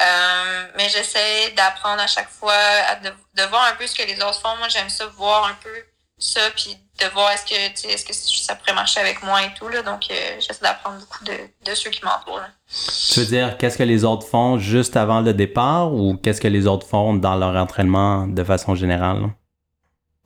Euh, 0.00 0.66
mais 0.76 0.88
j'essaie 0.88 1.50
d'apprendre 1.56 2.00
à 2.00 2.06
chaque 2.06 2.28
fois, 2.28 2.54
de, 3.02 3.42
voir 3.48 3.64
un 3.64 3.74
peu 3.74 3.86
ce 3.88 3.96
que 3.96 4.06
les 4.06 4.22
autres 4.22 4.40
font. 4.40 4.56
Moi, 4.58 4.68
j'aime 4.68 4.88
ça, 4.88 5.06
voir 5.06 5.46
un 5.46 5.56
peu 5.60 5.74
ça, 6.18 6.40
puis 6.54 6.78
de 7.00 7.06
voir 7.06 7.32
est-ce 7.32 7.46
que, 7.46 7.88
est-ce 7.88 8.04
que 8.04 8.12
ça 8.12 8.54
pourrait 8.54 8.74
marcher 8.74 9.00
avec 9.00 9.20
moi 9.24 9.42
et 9.42 9.52
tout. 9.54 9.68
Là. 9.68 9.82
Donc, 9.82 10.04
j'essaie 10.08 10.62
d'apprendre 10.62 11.00
beaucoup 11.00 11.24
de, 11.24 11.36
de 11.64 11.74
ceux 11.74 11.90
qui 11.90 12.04
m'entourent. 12.04 12.40
Tu 13.12 13.20
veux 13.20 13.26
dire, 13.26 13.58
qu'est-ce 13.58 13.76
que 13.76 13.82
les 13.82 14.04
autres 14.04 14.28
font 14.28 14.58
juste 14.58 14.96
avant 14.96 15.20
le 15.20 15.34
départ 15.34 15.92
ou 15.92 16.16
qu'est-ce 16.16 16.40
que 16.40 16.48
les 16.48 16.68
autres 16.68 16.86
font 16.86 17.14
dans 17.14 17.34
leur 17.34 17.56
entraînement 17.56 18.28
de 18.28 18.44
façon 18.44 18.76
générale? 18.76 19.30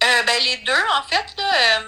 Euh, 0.03 0.23
ben, 0.27 0.43
les 0.45 0.59
deux, 0.59 0.73
en 0.99 1.03
fait, 1.09 1.35
là, 1.39 1.81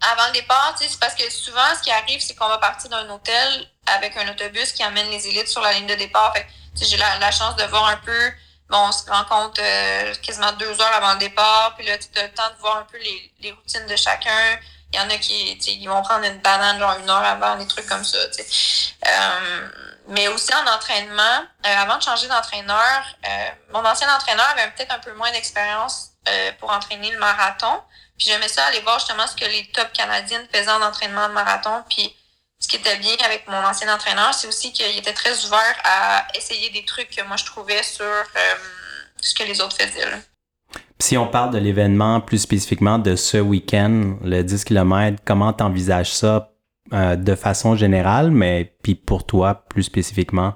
avant 0.00 0.26
le 0.28 0.32
départ, 0.32 0.74
c'est 0.78 0.98
parce 0.98 1.14
que 1.14 1.28
souvent, 1.30 1.74
ce 1.76 1.82
qui 1.82 1.90
arrive, 1.90 2.20
c'est 2.20 2.34
qu'on 2.34 2.48
va 2.48 2.58
partir 2.58 2.90
d'un 2.90 3.08
hôtel 3.10 3.66
avec 3.86 4.16
un 4.16 4.28
autobus 4.30 4.72
qui 4.72 4.82
amène 4.82 5.08
les 5.10 5.28
élites 5.28 5.48
sur 5.48 5.60
la 5.62 5.72
ligne 5.72 5.86
de 5.86 5.94
départ. 5.94 6.32
Fait 6.34 6.46
j'ai 6.80 6.96
la, 6.96 7.30
chance 7.30 7.56
de 7.56 7.64
voir 7.64 7.86
un 7.86 7.96
peu, 7.96 8.30
bon, 8.68 8.78
on 8.88 8.92
se 8.92 9.10
rencontre 9.10 9.60
euh, 9.62 10.14
quasiment 10.22 10.52
deux 10.52 10.80
heures 10.80 10.92
avant 10.94 11.14
le 11.14 11.18
départ, 11.18 11.74
puis 11.76 11.86
là, 11.86 11.96
tu 11.96 12.06
as 12.18 12.24
le 12.24 12.32
temps 12.32 12.50
de 12.54 12.60
voir 12.60 12.76
un 12.76 12.82
peu 12.82 12.98
les, 12.98 13.32
les 13.40 13.52
routines 13.52 13.86
de 13.86 13.96
chacun. 13.96 14.58
Il 14.92 14.98
y 14.98 15.02
en 15.02 15.10
a 15.10 15.16
qui 15.16 15.52
ils 15.52 15.88
vont 15.88 16.02
prendre 16.02 16.24
une 16.24 16.38
banane 16.38 16.78
genre 16.78 16.96
une 16.98 17.10
heure 17.10 17.24
avant, 17.24 17.56
des 17.56 17.66
trucs 17.66 17.86
comme 17.86 18.04
ça. 18.04 18.18
Euh, 18.18 19.68
mais 20.08 20.28
aussi 20.28 20.52
en 20.54 20.66
entraînement, 20.72 21.44
euh, 21.66 21.76
avant 21.76 21.96
de 21.96 22.02
changer 22.02 22.28
d'entraîneur, 22.28 23.04
euh, 23.26 23.48
mon 23.72 23.84
ancien 23.84 24.14
entraîneur 24.14 24.46
avait 24.50 24.70
peut-être 24.70 24.92
un 24.92 24.98
peu 25.00 25.12
moins 25.14 25.30
d'expérience 25.32 26.10
euh, 26.28 26.52
pour 26.60 26.70
entraîner 26.70 27.10
le 27.10 27.18
marathon. 27.18 27.82
Puis 28.18 28.28
j'aimais 28.28 28.48
ça 28.48 28.64
aller 28.66 28.80
voir 28.80 28.98
justement 28.98 29.26
ce 29.26 29.36
que 29.36 29.44
les 29.44 29.66
top 29.72 29.92
canadiennes 29.92 30.46
faisaient 30.52 30.70
en 30.70 30.82
entraînement 30.82 31.28
de 31.28 31.34
marathon. 31.34 31.82
Puis 31.88 32.14
ce 32.58 32.68
qui 32.68 32.76
était 32.76 32.96
bien 32.96 33.14
avec 33.24 33.46
mon 33.48 33.62
ancien 33.64 33.92
entraîneur, 33.94 34.32
c'est 34.32 34.48
aussi 34.48 34.72
qu'il 34.72 34.96
était 34.96 35.12
très 35.12 35.44
ouvert 35.44 35.76
à 35.84 36.26
essayer 36.34 36.70
des 36.70 36.84
trucs 36.84 37.10
que 37.10 37.22
moi 37.26 37.36
je 37.36 37.44
trouvais 37.44 37.82
sur 37.82 38.04
euh, 38.04 38.54
ce 39.20 39.34
que 39.34 39.42
les 39.42 39.60
autres 39.60 39.76
faisaient. 39.76 40.10
Là. 40.10 40.16
Si 40.98 41.18
on 41.18 41.26
parle 41.26 41.50
de 41.50 41.58
l'événement 41.58 42.20
plus 42.20 42.38
spécifiquement 42.38 42.98
de 42.98 43.16
ce 43.16 43.36
week-end, 43.36 44.16
le 44.22 44.42
10 44.42 44.64
km, 44.64 45.22
comment 45.24 45.52
tu 45.52 45.62
envisages 45.62 46.12
ça 46.12 46.52
euh, 46.92 47.16
de 47.16 47.34
façon 47.34 47.76
générale, 47.76 48.30
mais 48.30 48.76
puis 48.82 48.94
pour 48.94 49.26
toi 49.26 49.66
plus 49.68 49.82
spécifiquement? 49.82 50.54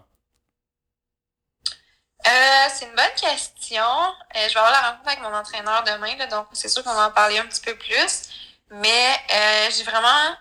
Euh, 2.26 2.30
c'est 2.74 2.86
une 2.86 2.94
bonne 2.94 3.04
question. 3.20 3.59
Euh, 3.78 4.48
je 4.48 4.54
vais 4.54 4.60
avoir 4.60 4.72
la 4.72 4.90
rencontre 4.90 5.08
avec 5.08 5.20
mon 5.20 5.34
entraîneur 5.34 5.84
demain, 5.84 6.16
là, 6.16 6.26
donc 6.26 6.46
c'est 6.52 6.68
sûr 6.68 6.82
qu'on 6.82 6.94
va 6.94 7.06
en 7.08 7.10
parler 7.10 7.38
un 7.38 7.46
petit 7.46 7.60
peu 7.60 7.76
plus. 7.76 8.28
Mais 8.70 9.16
euh, 9.32 9.70
j'ai 9.76 9.84
vraiment 9.84 10.36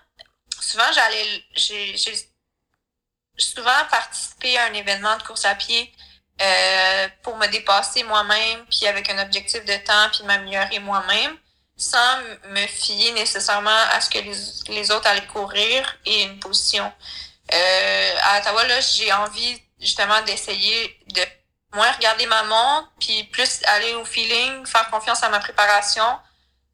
souvent 0.60 0.90
j'allais 0.92 1.44
j'ai 1.54 1.96
souvent 3.36 3.84
participé 3.90 4.58
à 4.58 4.64
un 4.66 4.74
événement 4.74 5.16
de 5.16 5.22
course 5.22 5.44
à 5.44 5.54
pied 5.54 5.92
euh, 6.42 7.08
pour 7.22 7.36
me 7.36 7.46
dépasser 7.48 8.02
moi-même, 8.04 8.64
puis 8.66 8.86
avec 8.86 9.10
un 9.10 9.22
objectif 9.22 9.64
de 9.64 9.76
temps, 9.84 10.08
puis 10.12 10.24
m'améliorer 10.24 10.78
moi-même, 10.78 11.36
sans 11.76 12.18
me 12.48 12.66
fier 12.66 13.12
nécessairement 13.12 13.70
à 13.92 14.00
ce 14.00 14.10
que 14.10 14.18
les, 14.18 14.74
les 14.74 14.90
autres 14.90 15.06
allaient 15.06 15.26
courir 15.26 15.96
et 16.06 16.22
une 16.22 16.38
position. 16.38 16.90
Euh, 17.52 18.14
à 18.22 18.38
Ottawa, 18.40 18.64
là, 18.64 18.80
j'ai 18.80 19.12
envie 19.12 19.60
justement 19.80 20.20
d'essayer 20.22 20.98
de 21.08 21.22
moins 21.74 21.90
regarder 21.92 22.26
ma 22.26 22.42
montre, 22.44 22.90
puis 22.98 23.24
plus 23.24 23.60
aller 23.66 23.94
au 23.94 24.04
feeling, 24.04 24.66
faire 24.66 24.90
confiance 24.90 25.22
à 25.22 25.28
ma 25.28 25.38
préparation, 25.38 26.04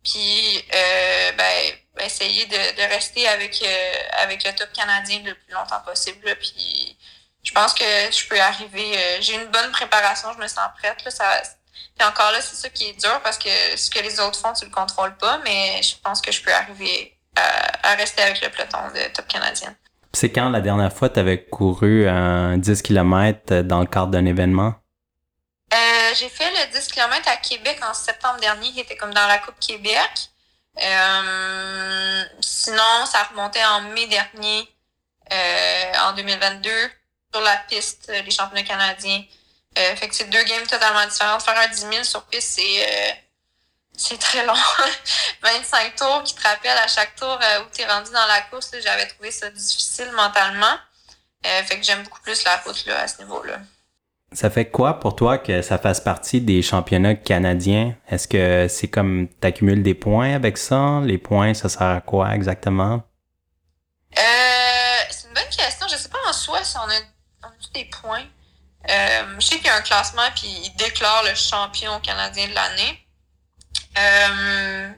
puis 0.02 0.64
euh, 0.74 1.32
ben, 1.36 2.04
essayer 2.04 2.46
de, 2.46 2.52
de 2.76 2.94
rester 2.94 3.26
avec 3.28 3.62
euh, 3.62 4.22
avec 4.22 4.44
le 4.44 4.54
top 4.54 4.72
canadien 4.72 5.18
le 5.24 5.34
plus 5.34 5.52
longtemps 5.52 5.80
possible. 5.84 6.24
puis 6.40 6.96
je 7.42 7.52
pense 7.52 7.74
que 7.74 7.84
je 7.84 8.28
peux 8.28 8.40
arriver. 8.40 8.96
Euh, 8.96 9.18
j'ai 9.20 9.34
une 9.34 9.46
bonne 9.50 9.70
préparation, 9.72 10.28
je 10.34 10.38
me 10.38 10.48
sens 10.48 10.68
prête. 10.78 11.04
Là, 11.04 11.10
ça, 11.10 11.42
puis 11.96 12.06
encore 12.06 12.32
là, 12.32 12.40
c'est 12.40 12.56
ça 12.56 12.68
qui 12.68 12.88
est 12.88 13.00
dur 13.00 13.20
parce 13.22 13.38
que 13.38 13.48
ce 13.76 13.90
que 13.90 14.00
les 14.00 14.18
autres 14.20 14.38
font, 14.38 14.52
tu 14.52 14.64
le 14.64 14.70
contrôles 14.70 15.16
pas, 15.16 15.38
mais 15.44 15.80
je 15.82 15.94
pense 16.02 16.20
que 16.20 16.32
je 16.32 16.42
peux 16.42 16.52
arriver 16.52 17.16
à, 17.36 17.92
à 17.92 17.94
rester 17.94 18.22
avec 18.22 18.40
le 18.40 18.50
peloton 18.50 18.78
de 18.94 19.12
top 19.14 19.28
canadien. 19.28 19.74
C'est 20.12 20.32
quand 20.32 20.48
la 20.48 20.60
dernière 20.60 20.92
fois 20.92 21.08
tu 21.08 21.20
avais 21.20 21.44
couru 21.44 22.08
un 22.08 22.56
10 22.56 22.82
km 22.82 23.60
dans 23.60 23.80
le 23.80 23.86
cadre 23.86 24.08
d'un 24.08 24.24
événement? 24.24 24.74
Euh, 25.74 26.14
j'ai 26.14 26.28
fait 26.28 26.50
le 26.50 26.72
10 26.72 26.88
km 26.88 27.28
à 27.28 27.36
Québec 27.36 27.78
en 27.82 27.94
septembre 27.94 28.40
dernier, 28.40 28.72
qui 28.72 28.80
était 28.80 28.96
comme 28.96 29.12
dans 29.12 29.26
la 29.26 29.38
Coupe 29.38 29.58
Québec. 29.60 30.30
Euh, 30.80 32.24
sinon, 32.40 33.06
ça 33.06 33.24
remontait 33.24 33.64
en 33.64 33.80
mai 33.82 34.06
dernier, 34.06 34.68
euh, 35.32 35.92
en 36.02 36.12
2022, 36.12 36.70
sur 37.32 37.40
la 37.42 37.56
piste 37.68 38.10
des 38.10 38.30
championnats 38.30 38.62
canadiens. 38.62 39.24
Euh, 39.78 39.96
fait 39.96 40.08
que 40.08 40.14
c'est 40.14 40.30
deux 40.30 40.42
games 40.44 40.66
totalement 40.66 41.06
différentes. 41.06 41.42
Faire 41.42 41.58
un 41.58 41.68
10 41.68 41.80
000 41.80 42.04
sur 42.04 42.24
piste, 42.26 42.54
c'est 42.56 43.10
euh, 43.10 43.12
c'est 43.96 44.18
très 44.18 44.44
long. 44.46 44.54
25 45.42 45.96
tours 45.96 46.22
qui 46.24 46.34
te 46.34 46.42
rappellent 46.42 46.78
à 46.78 46.88
chaque 46.88 47.14
tour 47.16 47.38
euh, 47.42 47.62
où 47.62 47.66
tu 47.74 47.82
es 47.82 47.86
rendu 47.86 48.10
dans 48.12 48.26
la 48.26 48.40
course. 48.42 48.70
J'avais 48.82 49.06
trouvé 49.06 49.30
ça 49.30 49.50
difficile 49.50 50.10
mentalement. 50.12 50.78
fait 51.42 51.78
que 51.78 51.82
j'aime 51.84 52.02
beaucoup 52.04 52.20
plus 52.22 52.44
la 52.44 52.56
route 52.58 52.84
là, 52.86 53.00
à 53.00 53.08
ce 53.08 53.18
niveau-là. 53.18 53.58
Ça 54.36 54.50
fait 54.50 54.66
quoi 54.66 55.00
pour 55.00 55.16
toi 55.16 55.38
que 55.38 55.62
ça 55.62 55.78
fasse 55.78 55.98
partie 55.98 56.42
des 56.42 56.60
championnats 56.60 57.14
canadiens? 57.14 57.96
Est-ce 58.06 58.28
que 58.28 58.68
c'est 58.68 58.88
comme 58.88 59.28
tu 59.40 59.46
accumules 59.46 59.82
des 59.82 59.94
points 59.94 60.34
avec 60.34 60.58
ça? 60.58 61.00
Les 61.04 61.16
points, 61.16 61.54
ça 61.54 61.70
sert 61.70 61.80
à 61.80 62.02
quoi 62.02 62.34
exactement? 62.34 63.02
Euh, 64.18 64.98
c'est 65.08 65.28
une 65.28 65.32
bonne 65.32 65.48
question. 65.48 65.88
Je 65.88 65.96
sais 65.96 66.10
pas 66.10 66.18
en 66.28 66.34
soi 66.34 66.62
si 66.62 66.76
on 66.76 66.80
a, 66.82 67.00
on 67.44 67.46
a 67.46 67.72
des 67.72 67.86
points. 67.86 68.26
Euh, 68.90 69.36
je 69.38 69.46
sais 69.46 69.56
qu'il 69.56 69.68
y 69.68 69.70
a 69.70 69.76
un 69.76 69.80
classement 69.80 70.28
puis 70.34 70.48
il 70.64 70.76
déclare 70.76 71.24
le 71.24 71.34
champion 71.34 71.98
canadien 72.00 72.46
de 72.48 72.54
l'année. 72.54 73.08
Euh, 73.96 74.90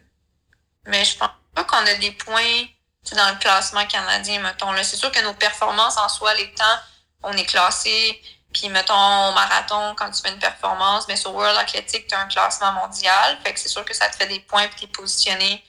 mais 0.88 1.04
je 1.04 1.16
pense 1.16 1.30
pas 1.54 1.62
qu'on 1.62 1.86
a 1.86 1.94
des 1.94 2.10
points 2.10 2.64
dans 3.12 3.30
le 3.30 3.38
classement 3.38 3.86
canadien, 3.86 4.40
mettons. 4.40 4.74
C'est 4.82 4.96
sûr 4.96 5.12
que 5.12 5.22
nos 5.22 5.34
performances 5.34 5.96
en 5.96 6.08
soi, 6.08 6.34
les 6.34 6.52
temps, 6.54 6.64
on 7.22 7.32
est 7.34 7.46
classé 7.46 8.20
puis, 8.52 8.68
mettons, 8.70 8.94
au 8.94 9.32
marathon, 9.34 9.94
quand 9.96 10.10
tu 10.10 10.22
fais 10.22 10.32
une 10.32 10.38
performance, 10.38 11.06
mais 11.08 11.16
sur 11.16 11.34
World 11.34 11.56
Athletic, 11.58 12.06
tu 12.06 12.14
as 12.14 12.20
un 12.20 12.26
classement 12.26 12.72
mondial. 12.72 13.38
Fait 13.44 13.52
que 13.52 13.60
c'est 13.60 13.68
sûr 13.68 13.84
que 13.84 13.94
ça 13.94 14.08
te 14.08 14.16
fait 14.16 14.26
des 14.26 14.40
points 14.40 14.66
puis 14.68 14.76
tu 14.80 14.84
es 14.84 14.88
positionné 14.88 15.62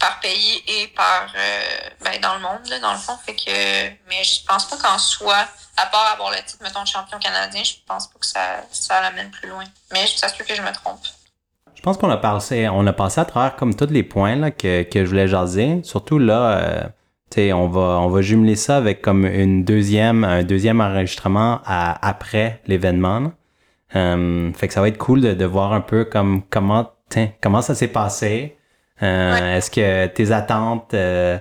par 0.00 0.20
pays 0.20 0.62
et 0.66 0.88
par 0.88 1.26
euh, 1.36 1.90
ben, 2.04 2.20
dans 2.20 2.34
le 2.34 2.40
monde, 2.40 2.66
là, 2.68 2.78
dans 2.80 2.92
le 2.92 2.98
fond. 2.98 3.16
Fait 3.24 3.34
que 3.34 3.50
mais 4.08 4.24
je 4.24 4.44
pense 4.44 4.66
pas 4.66 4.76
qu'en 4.76 4.98
soi, 4.98 5.46
à 5.76 5.86
part 5.86 6.12
avoir 6.12 6.30
le 6.30 6.38
titre, 6.38 6.62
mettons, 6.62 6.82
de 6.82 6.88
champion 6.88 7.18
canadien, 7.18 7.62
je 7.62 7.74
pense 7.86 8.06
pas 8.08 8.18
que 8.18 8.26
ça, 8.26 8.64
ça 8.70 9.00
l'amène 9.00 9.30
plus 9.30 9.48
loin. 9.48 9.64
Mais 9.92 10.06
ça 10.06 10.28
se 10.28 10.42
que 10.42 10.54
je 10.54 10.62
me 10.62 10.72
trompe. 10.72 11.00
Je 11.74 11.82
pense 11.82 11.96
qu'on 11.96 12.10
a 12.10 12.16
passé, 12.16 12.68
on 12.68 12.86
a 12.86 12.92
passé 12.92 13.20
à 13.20 13.24
travers 13.24 13.56
comme 13.56 13.74
tous 13.74 13.90
les 13.90 14.02
points 14.02 14.36
là, 14.36 14.50
que, 14.50 14.82
que 14.82 15.04
je 15.04 15.10
voulais 15.10 15.28
jaser. 15.28 15.82
Surtout 15.84 16.18
là, 16.18 16.58
euh, 16.58 16.82
on 17.38 17.68
va, 17.68 17.98
on 18.00 18.08
va 18.08 18.22
jumeler 18.22 18.56
ça 18.56 18.76
avec 18.76 19.02
comme 19.02 19.24
une 19.26 19.64
deuxième, 19.64 20.24
un 20.24 20.42
deuxième 20.42 20.80
enregistrement 20.80 21.60
à, 21.64 22.06
après 22.06 22.60
l'événement. 22.66 23.32
Euh, 23.96 24.52
fait 24.52 24.68
que 24.68 24.74
ça 24.74 24.80
va 24.80 24.88
être 24.88 24.98
cool 24.98 25.20
de, 25.20 25.34
de 25.34 25.44
voir 25.44 25.72
un 25.72 25.80
peu 25.80 26.04
comme 26.04 26.42
comment, 26.50 26.90
comment 27.42 27.62
ça 27.62 27.74
s'est 27.74 27.88
passé. 27.88 28.56
Euh, 29.02 29.56
Est-ce 29.56 29.70
que 29.70 30.06
tes 30.06 30.32
attentes 30.32 30.94
euh, 30.94 31.38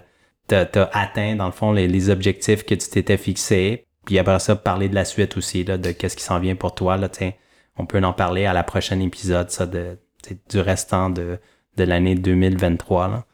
t'as 0.47 0.89
atteint 0.93 1.35
dans 1.35 1.45
le 1.45 1.51
fond 1.51 1.71
les, 1.71 1.87
les 1.87 2.09
objectifs 2.09 2.65
que 2.65 2.75
tu 2.75 2.89
t'étais 2.89 3.17
fixés? 3.17 3.85
Puis 4.05 4.17
après 4.19 4.39
ça, 4.39 4.55
parler 4.55 4.89
de 4.89 4.95
la 4.95 5.05
suite 5.05 5.37
aussi, 5.37 5.63
là, 5.63 5.77
de 5.77 5.91
qu'est-ce 5.91 6.17
qui 6.17 6.23
s'en 6.23 6.39
vient 6.39 6.55
pour 6.55 6.73
toi. 6.73 6.97
Là, 6.97 7.07
on 7.77 7.85
peut 7.85 8.03
en 8.03 8.13
parler 8.13 8.45
à 8.45 8.53
la 8.53 8.63
prochaine 8.63 9.01
épisode, 9.01 9.49
ça, 9.51 9.65
de, 9.65 9.99
du 10.49 10.59
restant 10.59 11.09
de, 11.09 11.39
de 11.77 11.83
l'année 11.83 12.15
2023. 12.15 13.07
Là. 13.07 13.25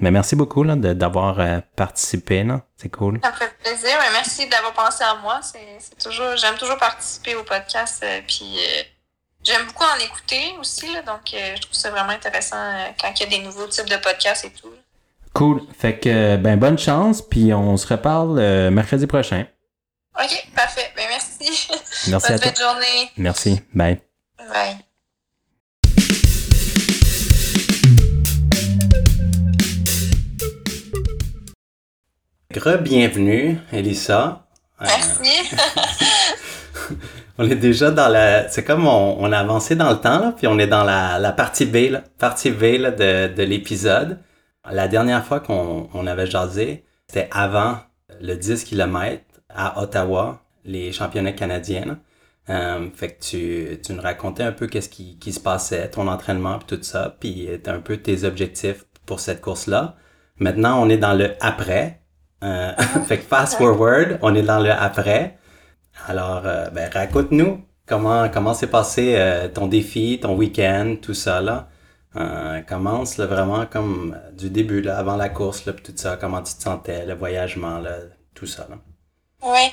Mais 0.00 0.10
merci 0.10 0.34
beaucoup 0.34 0.64
d'avoir 0.64 1.40
euh, 1.40 1.60
participé. 1.76 2.46
C'est 2.76 2.88
cool. 2.88 3.20
Ça 3.22 3.30
me 3.30 3.36
fait 3.36 3.54
plaisir. 3.62 3.90
Mais 4.00 4.12
merci 4.12 4.48
d'avoir 4.48 4.72
pensé 4.72 5.04
à 5.04 5.16
moi. 5.16 5.40
C'est 5.42 5.98
toujours, 6.02 6.36
j'aime 6.36 6.56
toujours 6.56 6.78
participer 6.78 7.34
au 7.34 7.44
podcast. 7.44 8.02
Euh, 8.02 8.20
puis 8.26 8.56
euh, 8.58 8.82
j'aime 9.42 9.66
beaucoup 9.66 9.84
en 9.84 9.98
écouter 10.02 10.54
aussi. 10.58 10.92
Là, 10.92 11.02
donc 11.02 11.20
je 11.32 11.60
trouve 11.60 11.74
ça 11.74 11.90
vraiment 11.90 12.10
intéressant 12.10 12.56
quand 13.00 13.12
il 13.16 13.22
y 13.22 13.26
a 13.26 13.38
des 13.38 13.44
nouveaux 13.44 13.66
types 13.66 13.88
de 13.88 13.96
podcasts 13.96 14.44
et 14.44 14.50
tout. 14.50 14.72
Cool. 15.34 15.62
Fait 15.78 15.98
que 15.98 16.36
ben 16.36 16.58
bonne 16.58 16.78
chance. 16.78 17.22
Puis 17.22 17.52
on 17.52 17.76
se 17.76 17.86
reparle 17.86 18.70
mercredi 18.70 19.06
prochain. 19.06 19.46
OK, 20.18 20.46
parfait. 20.56 20.90
Ben 20.96 21.06
merci. 21.08 21.68
Merci 22.08 22.10
Bonne 22.10 22.16
à 22.16 22.38
toi. 22.38 22.38
Bonne 22.38 22.56
journée. 22.56 23.10
Merci. 23.16 23.60
Bye. 23.74 24.00
Bye. 24.38 24.89
Re-bienvenue, 32.56 33.58
Elissa. 33.70 34.44
Merci. 34.80 35.54
on 37.38 37.48
est 37.48 37.54
déjà 37.54 37.92
dans 37.92 38.08
la... 38.08 38.48
C'est 38.48 38.64
comme 38.64 38.88
on, 38.88 39.18
on, 39.20 39.30
a 39.30 39.38
avancé 39.38 39.76
dans 39.76 39.90
le 39.90 39.98
temps, 40.00 40.18
là, 40.18 40.34
puis 40.36 40.48
on 40.48 40.58
est 40.58 40.66
dans 40.66 40.82
la, 40.82 41.20
la 41.20 41.30
partie 41.30 41.64
B, 41.64 41.90
là, 41.92 42.02
partie 42.18 42.50
B 42.50 42.80
là, 42.80 42.90
de, 42.90 43.32
de 43.32 43.42
l'épisode. 43.44 44.18
La 44.68 44.88
dernière 44.88 45.24
fois 45.24 45.38
qu'on 45.38 45.88
on 45.94 46.06
avait 46.08 46.26
jasé, 46.26 46.84
c'était 47.06 47.28
avant 47.30 47.78
le 48.20 48.34
10 48.34 48.64
km 48.64 49.22
à 49.48 49.80
Ottawa, 49.80 50.42
les 50.64 50.90
championnats 50.90 51.32
canadiens. 51.32 52.00
Euh, 52.48 52.88
fait 52.92 53.12
que 53.12 53.22
tu, 53.22 53.80
tu 53.80 53.92
nous 53.92 54.02
racontais 54.02 54.42
un 54.42 54.50
peu 54.50 54.66
qu'est-ce 54.66 54.88
qui, 54.88 55.20
qui 55.20 55.32
se 55.32 55.38
passait, 55.38 55.88
ton 55.88 56.08
entraînement 56.08 56.58
puis 56.58 56.76
tout 56.76 56.82
ça, 56.82 57.16
puis 57.20 57.48
un 57.64 57.78
peu 57.78 57.98
tes 57.98 58.24
objectifs 58.24 58.86
pour 59.06 59.20
cette 59.20 59.40
course-là. 59.40 59.94
Maintenant, 60.38 60.82
on 60.82 60.88
est 60.88 60.96
dans 60.98 61.14
le 61.14 61.34
après. 61.40 61.99
Euh, 62.42 62.72
fait 63.06 63.18
que 63.18 63.24
fast 63.24 63.56
forward, 63.56 64.18
on 64.22 64.34
est 64.34 64.42
dans 64.42 64.60
le 64.60 64.70
après. 64.70 65.38
Alors, 66.08 66.42
euh, 66.44 66.70
ben, 66.70 66.90
raconte-nous 66.92 67.64
comment 67.86 68.28
comment 68.28 68.54
s'est 68.54 68.68
passé 68.68 69.14
euh, 69.16 69.48
ton 69.48 69.66
défi, 69.66 70.18
ton 70.20 70.34
week-end, 70.34 70.96
tout 71.00 71.14
ça 71.14 71.40
là. 71.40 71.68
Euh, 72.16 72.60
commence 72.62 73.18
là, 73.18 73.26
vraiment 73.26 73.66
comme 73.66 74.20
du 74.32 74.50
début 74.50 74.82
là, 74.82 74.98
avant 74.98 75.16
la 75.16 75.28
course 75.28 75.66
là, 75.66 75.72
tout 75.72 75.92
ça. 75.94 76.16
Comment 76.16 76.42
tu 76.42 76.54
te 76.54 76.62
sentais, 76.62 77.04
le 77.06 77.14
voyagement 77.14 77.78
là, 77.78 77.96
tout 78.34 78.46
ça 78.46 78.66
là. 78.68 78.76
Oui. 79.42 79.72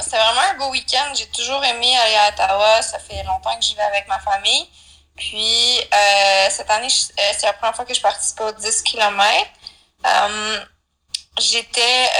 c'est 0.00 0.16
vraiment 0.16 0.40
un 0.52 0.58
beau 0.58 0.70
week-end. 0.70 1.14
J'ai 1.14 1.26
toujours 1.26 1.64
aimé 1.64 1.96
aller 1.96 2.16
à 2.16 2.28
Ottawa. 2.28 2.82
Ça 2.82 2.98
fait 2.98 3.22
longtemps 3.24 3.56
que 3.56 3.64
j'y 3.64 3.74
vais 3.74 3.82
avec 3.82 4.06
ma 4.06 4.18
famille. 4.18 4.68
Puis, 5.16 5.80
cette 6.50 6.70
année, 6.70 6.90
c'est 6.90 7.46
la 7.46 7.54
première 7.54 7.74
fois 7.74 7.86
que 7.86 7.94
je 7.94 8.02
participe 8.02 8.40
aux 8.40 8.52
10 8.52 8.82
km. 8.82 9.24
J'étais 11.38 12.10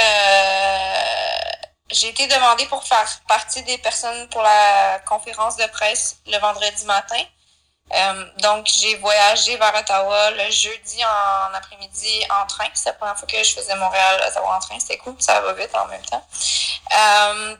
j'ai 1.91 2.09
été 2.09 2.27
demandée 2.27 2.67
pour 2.67 2.83
faire 2.85 3.09
partie 3.29 3.62
des 3.62 3.79
personnes 3.79 4.29
pour 4.29 4.43
la 4.43 4.99
conférence 5.07 5.57
de 5.57 5.67
presse 5.67 6.17
le 6.27 6.39
vendredi 6.39 6.85
matin. 6.87 7.23
Euh, 7.93 8.25
donc, 8.39 8.67
j'ai 8.67 8.97
voyagé 8.97 9.57
vers 9.57 9.75
Ottawa 9.75 10.31
le 10.33 10.51
jeudi 10.51 11.05
en, 11.05 11.55
après-midi 11.55 12.27
en 12.31 12.47
train. 12.47 12.67
C'est 12.75 12.89
la 12.89 12.95
première 12.95 13.17
fois 13.17 13.29
que 13.29 13.43
je 13.43 13.53
faisais 13.53 13.77
Montréal-Ottawa 13.77 14.57
en 14.57 14.61
train. 14.61 14.81
C'était 14.81 14.99
cool, 14.99 15.15
ça 15.19 15.41
va 15.41 15.53
vite 15.53 15.75
en 15.75 15.87
même 15.87 16.05
temps. 16.05 16.27
Euh, 16.97 17.57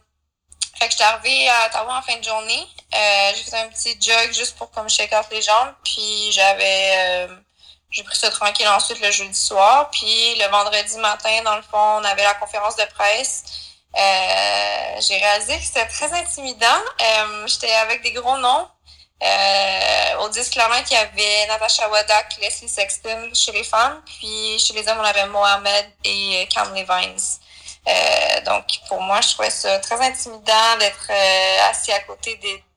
fait 0.79 0.87
que 0.87 0.93
j'étais 0.93 1.05
arrivée 1.05 1.49
à 1.49 1.67
Ottawa 1.67 1.99
en 1.99 2.03
fin 2.03 2.17
de 2.17 2.25
journée. 2.25 2.67
Euh, 2.95 3.33
j'ai 3.37 3.51
fait 3.51 3.59
un 3.59 3.69
petit 3.69 3.97
jog 4.01 4.33
juste 4.33 4.57
pour 4.57 4.71
comme 4.71 4.89
shake 4.89 5.13
out 5.13 5.27
les 5.31 5.43
jambes. 5.43 5.75
Puis 5.85 6.33
j'avais 6.33 7.29
euh, 7.29 7.37
j'ai 7.95 8.03
pris 8.03 8.17
ça 8.17 8.31
tranquille 8.31 8.67
ensuite 8.69 9.01
le 9.01 9.11
jeudi 9.11 9.39
soir. 9.39 9.89
Puis 9.91 10.35
le 10.35 10.51
vendredi 10.51 10.99
matin, 10.99 11.43
dans 11.45 11.55
le 11.55 11.63
fond, 11.63 12.01
on 12.01 12.05
avait 12.05 12.25
la 12.25 12.35
conférence 12.35 12.75
de 12.77 12.85
presse. 12.87 13.45
Euh, 13.97 15.01
j'ai 15.01 15.17
réalisé 15.17 15.57
que 15.57 15.65
c'était 15.65 15.87
très 15.87 16.13
intimidant. 16.13 16.67
Euh, 17.01 17.47
j'étais 17.47 17.73
avec 17.73 18.03
des 18.03 18.13
gros 18.13 18.37
noms. 18.39 18.69
Euh, 19.23 20.19
au 20.23 20.29
10 20.29 20.51
km, 20.51 20.87
il 20.91 20.95
y 20.95 20.97
avait 20.97 21.47
Natasha 21.47 21.89
Wadak, 21.89 22.37
Leslie 22.41 22.69
Sexton 22.69 23.31
chez 23.33 23.53
les 23.53 23.63
femmes. 23.63 24.03
Puis 24.05 24.59
chez 24.59 24.75
les 24.75 24.89
hommes, 24.89 24.99
on 24.99 25.05
avait 25.05 25.27
Mohamed 25.27 25.87
et 26.03 26.49
Cam 26.53 26.75
Levines. 26.75 27.17
Euh, 27.87 28.41
donc, 28.45 28.65
pour 28.89 29.01
moi, 29.03 29.21
je 29.21 29.35
trouvais 29.35 29.51
ça 29.51 29.79
très 29.79 30.01
intimidant 30.01 30.77
d'être 30.81 31.13
assis 31.71 31.93
à 31.93 32.01
côté 32.01 32.35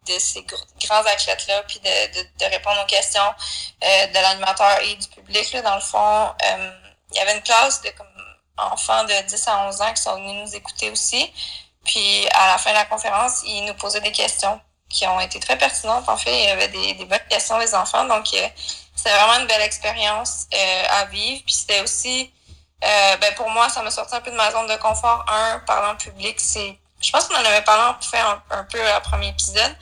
de 0.08 0.20
ces 0.20 0.44
grands 0.44 1.06
athlètes-là, 1.06 1.64
puis 1.64 1.80
de, 1.80 2.22
de, 2.40 2.46
répondre 2.46 2.82
aux 2.82 2.86
questions 2.86 3.34
de 3.82 4.14
l'animateur 4.14 4.80
et 4.82 4.96
du 4.96 5.08
public. 5.08 5.52
Là, 5.54 5.62
dans 5.62 5.76
le 5.76 5.82
fond, 5.82 6.34
il 7.12 7.18
y 7.18 7.20
avait 7.20 7.36
une 7.36 7.44
classe 7.44 7.82
de 7.82 7.90
comme 7.92 8.08
enfants 8.58 9.04
de 9.04 9.28
10 9.28 9.48
à 9.48 9.68
11 9.68 9.82
ans 9.82 9.94
qui 9.94 10.02
sont 10.02 10.16
venus 10.16 10.50
nous 10.50 10.56
écouter 10.56 10.90
aussi. 10.90 11.32
Puis 11.86 12.28
à 12.34 12.48
la 12.48 12.58
fin 12.58 12.72
de 12.72 12.76
la 12.76 12.86
conférence, 12.86 13.42
ils 13.46 13.66
nous 13.66 13.74
posaient 13.76 14.02
des 14.02 14.12
questions 14.12 14.60
qui 14.90 15.06
ont 15.08 15.20
été 15.20 15.40
très 15.40 15.58
pertinentes. 15.58 16.08
En 16.08 16.18
fait, 16.18 16.34
il 16.34 16.46
y 16.46 16.50
avait 16.50 16.68
des, 16.70 16.94
des 16.94 17.06
bonnes 17.06 17.20
questions 17.30 17.60
des 17.60 17.74
enfants. 17.76 18.06
Donc, 18.06 18.26
euh, 18.34 18.48
c'était 18.96 19.12
vraiment 19.12 19.40
une 19.40 19.48
belle 19.48 19.62
expérience 19.62 20.48
euh, 20.54 20.84
à 20.90 21.06
vivre. 21.06 21.42
Puis 21.46 21.56
c'était 21.56 21.82
aussi, 21.82 22.32
euh, 22.84 23.18
ben 23.18 23.34
pour 23.36 23.50
moi, 23.50 23.70
ça 23.70 23.82
m'a 23.84 23.92
sorti 23.92 24.16
un 24.16 24.22
peu 24.22 24.32
de 24.32 24.36
ma 24.36 24.52
zone 24.52 24.68
de 24.68 24.76
confort. 24.78 25.26
Un, 25.28 25.60
parlant 25.60 25.96
public, 25.96 26.40
c'est, 26.40 26.78
je 27.02 27.12
pense 27.12 27.26
qu'on 27.28 27.36
en 27.36 27.46
avait 27.46 27.62
parlé 27.64 27.94
fait 28.10 28.20
un, 28.20 28.42
un 28.52 28.64
peu 28.64 28.86
à 28.92 29.00
premier 29.02 29.30
épisode. 29.30 29.76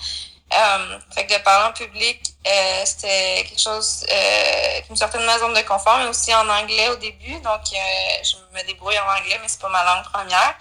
Euh, 0.54 1.00
fait 1.14 1.26
que 1.26 1.34
de 1.34 1.44
parler 1.44 1.70
en 1.70 1.74
public, 1.74 2.22
euh, 2.48 2.82
c'était 2.86 3.46
quelque 3.50 3.60
chose 3.60 4.06
euh, 4.10 4.82
qui 4.82 4.92
me 4.92 4.96
sortait 4.96 5.18
de 5.18 5.26
ma 5.26 5.40
zone 5.40 5.54
de 5.54 5.62
confort, 5.62 5.98
mais 5.98 6.06
aussi 6.06 6.34
en 6.34 6.48
anglais 6.48 6.88
au 6.90 6.96
début. 6.98 7.40
Donc, 7.42 7.62
euh, 7.74 8.24
je 8.24 8.36
me 8.54 8.66
débrouille 8.68 8.98
en 9.00 9.08
anglais, 9.18 9.40
mais 9.42 9.48
c'est 9.48 9.60
pas 9.60 9.70
ma 9.70 9.84
langue 9.84 10.04
première. 10.04 10.56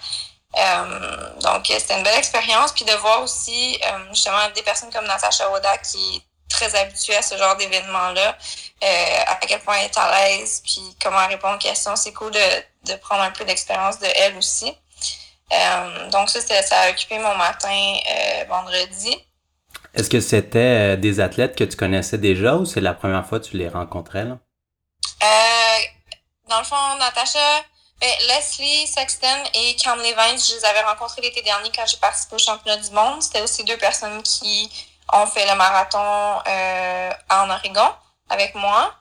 Euh, 0.57 1.33
donc, 1.41 1.67
c'était 1.67 1.97
une 1.97 2.03
belle 2.03 2.17
expérience. 2.17 2.71
Puis 2.71 2.83
de 2.83 2.93
voir 2.93 3.21
aussi, 3.21 3.79
justement, 4.09 4.49
des 4.55 4.63
personnes 4.63 4.91
comme 4.91 5.05
Natasha 5.05 5.49
Woda 5.49 5.77
qui 5.77 6.17
est 6.17 6.21
très 6.49 6.73
habituée 6.75 7.15
à 7.15 7.21
ce 7.21 7.37
genre 7.37 7.55
d'événement-là, 7.55 8.37
à 9.27 9.35
quel 9.47 9.59
point 9.61 9.75
elle 9.77 9.85
est 9.85 9.97
à 9.97 10.11
l'aise, 10.11 10.61
puis 10.65 10.95
comment 11.01 11.25
répondre 11.27 11.55
aux 11.55 11.59
questions. 11.59 11.95
C'est 11.95 12.13
cool 12.13 12.31
de, 12.31 12.39
de 12.85 12.95
prendre 12.95 13.21
un 13.21 13.31
peu 13.31 13.45
d'expérience 13.45 13.99
de 13.99 14.07
elle 14.15 14.35
aussi. 14.37 14.75
Donc, 16.11 16.29
ça, 16.29 16.41
ça 16.41 16.79
a 16.81 16.89
occupé 16.91 17.19
mon 17.19 17.35
matin 17.35 17.93
vendredi. 18.47 19.17
Est-ce 19.95 20.09
que 20.09 20.19
c'était 20.19 20.59
euh, 20.59 20.95
des 20.97 21.21
athlètes 21.21 21.55
que 21.55 21.63
tu 21.63 21.77
connaissais 21.77 22.17
déjà 22.17 22.55
ou 22.55 22.65
c'est 22.65 22.81
la 22.81 22.93
première 22.93 23.25
fois 23.25 23.39
que 23.39 23.45
tu 23.45 23.57
les 23.57 23.69
rencontrais? 23.69 24.25
Là? 24.25 24.37
Euh, 25.23 25.79
dans 26.49 26.59
le 26.59 26.65
fond, 26.65 26.75
Natacha, 26.99 27.63
ben, 28.01 28.11
Leslie 28.27 28.87
Sexton 28.87 29.43
et 29.53 29.75
Cam 29.77 29.97
Levine, 29.99 30.37
je 30.37 30.55
les 30.55 30.65
avais 30.65 30.81
rencontrés 30.81 31.21
l'été 31.21 31.41
dernier 31.43 31.71
quand 31.73 31.85
j'ai 31.87 31.97
participé 31.97 32.35
au 32.35 32.39
championnat 32.39 32.81
du 32.81 32.91
monde. 32.91 33.21
C'était 33.21 33.41
aussi 33.41 33.63
deux 33.63 33.77
personnes 33.77 34.21
qui 34.21 34.69
ont 35.13 35.27
fait 35.27 35.49
le 35.49 35.55
marathon 35.55 36.41
euh, 36.45 37.11
en 37.29 37.49
Oregon 37.49 37.93
avec 38.29 38.53
moi. 38.55 38.93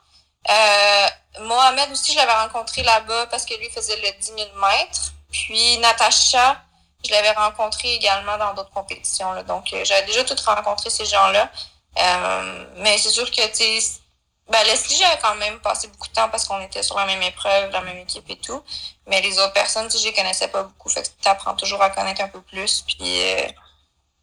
Euh, 0.49 1.07
Mohamed 1.41 1.91
aussi, 1.91 2.13
je 2.13 2.19
l'avais 2.19 2.35
rencontré 2.35 2.85
là-bas 2.85 3.27
parce 3.27 3.45
que 3.45 3.55
lui 3.55 3.69
faisait 3.71 3.97
le 3.97 4.21
10 4.21 4.27
000 4.27 4.39
mètres. 4.61 5.14
Puis 5.35 5.79
Natacha, 5.79 6.63
je 7.05 7.11
l'avais 7.11 7.33
rencontré 7.33 7.93
également 7.95 8.39
dans 8.39 8.55
d'autres 8.55 8.71
compétitions. 8.71 9.33
Là. 9.33 9.43
Donc, 9.43 9.73
euh, 9.73 9.85
j'avais 9.85 10.07
déjà 10.07 10.23
tout 10.23 10.37
rencontré 10.47 10.91
ces 10.91 11.05
gens-là. 11.05 11.51
Euh, 11.99 12.65
mais 12.77 12.97
c'est 12.99 13.11
sûr 13.11 13.29
que, 13.29 13.47
tu 13.49 13.81
sais, 13.81 14.01
ben, 14.49 14.63
Leslie, 14.65 14.97
j'avais 14.97 15.21
quand 15.21 15.35
même 15.35 15.59
passé 15.59 15.89
beaucoup 15.89 16.07
de 16.07 16.13
temps 16.13 16.29
parce 16.29 16.47
qu'on 16.47 16.61
était 16.61 16.85
sur 16.85 16.97
la 16.97 17.07
même 17.07 17.23
épreuve, 17.23 17.73
la 17.73 17.81
même 17.81 17.99
équipe 17.99 18.31
et 18.31 18.37
tout. 18.37 18.63
Mais 19.09 19.21
les 19.23 19.37
autres 19.41 19.53
personnes, 19.53 19.87
tu 19.89 19.93
sais, 19.93 19.99
je 19.99 20.05
les 20.05 20.15
connaissais 20.15 20.49
pas 20.49 20.63
beaucoup. 20.63 20.89
Fait 20.89 21.03
que 21.03 21.09
tu 21.21 21.29
apprends 21.29 21.55
toujours 21.55 21.83
à 21.83 21.91
connaître 21.91 22.21
un 22.23 22.29
peu 22.29 22.41
plus. 22.41 22.85
Puis, 22.87 23.01
euh, 23.03 23.49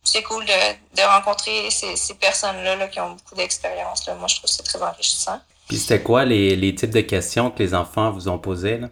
c'est 0.03 0.23
cool 0.23 0.45
de, 0.45 0.53
de 0.95 1.01
rencontrer 1.01 1.69
ces, 1.71 1.97
ces 1.97 2.13
personnes-là 2.13 2.77
là, 2.77 2.87
qui 2.87 3.01
ont 3.01 3.11
beaucoup 3.11 3.35
d'expérience. 3.35 4.07
Moi, 4.07 4.27
je 4.27 4.35
trouve 4.37 4.49
que 4.49 4.55
c'est 4.55 4.63
très 4.63 4.81
enrichissant. 4.81 5.41
Puis, 5.67 5.77
c'était 5.77 6.01
quoi 6.01 6.23
les, 6.23 6.55
les 6.55 6.73
types 6.73 6.89
de 6.89 7.01
questions 7.01 7.51
que 7.51 7.59
les 7.59 7.73
enfants 7.73 8.11
vous 8.11 8.29
ont 8.29 8.39
posées, 8.39 8.77
là? 8.77 8.87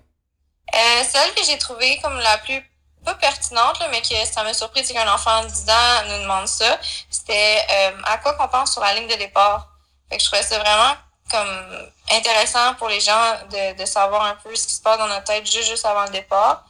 Euh, 0.75 1.03
celle 1.03 1.33
que 1.33 1.43
j'ai 1.43 1.57
trouvée 1.57 1.99
comme 2.01 2.17
la 2.19 2.37
plus 2.39 2.63
pas 3.05 3.15
pertinente, 3.15 3.79
là, 3.79 3.87
mais 3.89 4.01
que 4.01 4.25
ça 4.25 4.43
m'a 4.43 4.53
surpris, 4.53 4.83
c'est 4.85 4.93
qu'un 4.93 5.11
enfant 5.11 5.43
de 5.43 5.47
10 5.47 5.69
ans 5.69 6.09
nous 6.09 6.23
demande 6.23 6.47
ça. 6.47 6.77
C'était 7.09 7.59
euh, 7.71 7.91
à 8.03 8.17
quoi 8.17 8.33
qu'on 8.33 8.47
pense 8.47 8.73
sur 8.73 8.81
la 8.81 8.93
ligne 8.93 9.07
de 9.07 9.15
départ. 9.15 9.69
Fait 10.09 10.17
que 10.17 10.23
je 10.23 10.27
trouvais 10.27 10.43
ça 10.43 10.59
vraiment 10.59 10.95
comme 11.31 11.91
intéressant 12.11 12.73
pour 12.75 12.89
les 12.89 12.99
gens 12.99 13.37
de, 13.51 13.79
de 13.79 13.85
savoir 13.85 14.25
un 14.25 14.35
peu 14.35 14.53
ce 14.55 14.67
qui 14.67 14.73
se 14.73 14.81
passe 14.81 14.97
dans 14.97 15.07
notre 15.07 15.25
tête 15.25 15.45
juste, 15.45 15.69
juste 15.69 15.85
avant 15.85 16.03
le 16.05 16.09
départ. 16.09 16.65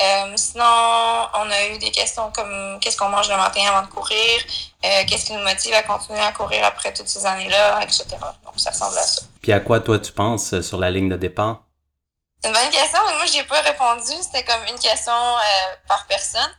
Euh, 0.00 0.32
sinon, 0.36 0.64
on 0.64 1.50
a 1.50 1.66
eu 1.74 1.78
des 1.78 1.90
questions 1.90 2.30
comme 2.32 2.78
qu'est-ce 2.80 2.96
qu'on 2.96 3.08
mange 3.08 3.28
le 3.28 3.36
matin 3.36 3.60
avant 3.68 3.86
de 3.86 3.92
courir, 3.92 4.40
euh, 4.84 5.02
qu'est-ce 5.06 5.26
qui 5.26 5.32
nous 5.32 5.42
motive 5.42 5.74
à 5.74 5.82
continuer 5.82 6.20
à 6.20 6.32
courir 6.32 6.64
après 6.64 6.92
toutes 6.92 7.08
ces 7.08 7.26
années-là, 7.26 7.82
etc. 7.82 8.04
Donc, 8.44 8.54
ça 8.56 8.70
ressemble 8.70 8.96
à 8.98 9.02
ça. 9.02 9.22
Puis 9.42 9.52
à 9.52 9.60
quoi 9.60 9.80
toi 9.80 9.98
tu 9.98 10.12
penses 10.12 10.60
sur 10.60 10.78
la 10.78 10.90
ligne 10.90 11.08
de 11.08 11.16
départ? 11.16 11.62
C'est 12.42 12.48
une 12.48 12.54
bonne 12.54 12.70
question, 12.70 12.98
mais 13.06 13.14
moi, 13.16 13.26
j'ai 13.26 13.42
pas 13.44 13.60
répondu. 13.60 14.12
C'était 14.22 14.44
comme 14.44 14.64
une 14.64 14.78
question 14.78 15.12
euh, 15.12 15.74
par 15.86 16.06
personne. 16.06 16.50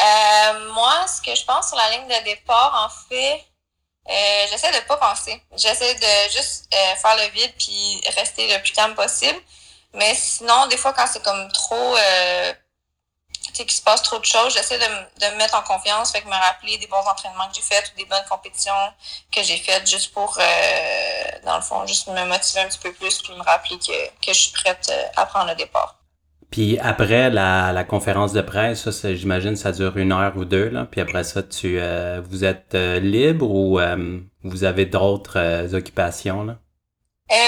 Euh, 0.00 0.72
moi, 0.72 1.06
ce 1.06 1.20
que 1.20 1.34
je 1.34 1.44
pense 1.44 1.68
sur 1.68 1.76
la 1.76 1.90
ligne 1.90 2.08
de 2.08 2.24
départ, 2.24 2.86
en 2.86 3.08
fait, 3.08 3.44
euh, 4.08 4.46
j'essaie 4.50 4.72
de 4.72 4.86
pas 4.86 4.96
penser. 4.96 5.42
J'essaie 5.56 5.94
de 5.94 6.32
juste 6.32 6.72
faire 6.72 7.16
le 7.16 7.30
vide 7.32 7.52
puis 7.58 8.00
rester 8.16 8.48
le 8.54 8.62
plus 8.62 8.72
calme 8.72 8.94
possible. 8.94 9.38
Mais 9.92 10.14
sinon, 10.14 10.66
des 10.68 10.78
fois, 10.78 10.94
quand 10.94 11.06
c'est 11.06 11.22
comme 11.22 11.50
trop 11.52 11.96
qu'il 13.64 13.76
se 13.76 13.82
passe 13.82 14.02
trop 14.02 14.18
de 14.18 14.24
choses, 14.24 14.54
j'essaie 14.54 14.78
de, 14.78 14.84
de, 14.84 15.32
me 15.32 15.38
mettre 15.38 15.54
en 15.54 15.62
confiance, 15.62 16.12
fait 16.12 16.20
que 16.20 16.26
me 16.26 16.32
rappeler 16.32 16.78
des 16.78 16.86
bons 16.86 16.96
entraînements 16.96 17.48
que 17.48 17.56
j'ai 17.56 17.62
faits 17.62 17.92
ou 17.92 17.98
des 17.98 18.04
bonnes 18.04 18.24
compétitions 18.28 18.72
que 19.34 19.42
j'ai 19.42 19.56
faites 19.56 19.88
juste 19.88 20.12
pour, 20.12 20.36
euh, 20.38 21.38
dans 21.44 21.56
le 21.56 21.62
fond, 21.62 21.86
juste 21.86 22.08
me 22.08 22.24
motiver 22.26 22.60
un 22.60 22.68
petit 22.68 22.78
peu 22.78 22.92
plus 22.92 23.22
puis 23.22 23.32
me 23.34 23.42
rappeler 23.42 23.78
que, 23.78 24.26
que 24.26 24.32
je 24.32 24.40
suis 24.40 24.52
prête 24.52 24.88
euh, 24.90 25.02
à 25.16 25.26
prendre 25.26 25.48
le 25.48 25.54
départ. 25.54 25.96
Puis 26.50 26.78
après 26.78 27.28
la, 27.28 27.72
la 27.72 27.84
conférence 27.84 28.32
de 28.32 28.40
presse, 28.40 28.90
ça, 28.90 29.14
j'imagine 29.14 29.54
ça 29.54 29.72
dure 29.72 29.96
une 29.98 30.12
heure 30.12 30.32
ou 30.36 30.46
deux, 30.46 30.70
là. 30.70 30.86
Puis 30.90 31.00
après 31.02 31.22
ça, 31.22 31.42
tu 31.42 31.78
euh, 31.78 32.22
vous 32.24 32.44
êtes 32.44 32.74
libre 32.74 33.50
ou 33.50 33.78
vous 34.44 34.64
avez 34.64 34.86
d'autres 34.86 35.74
occupations 35.74 36.44
là? 36.44 36.56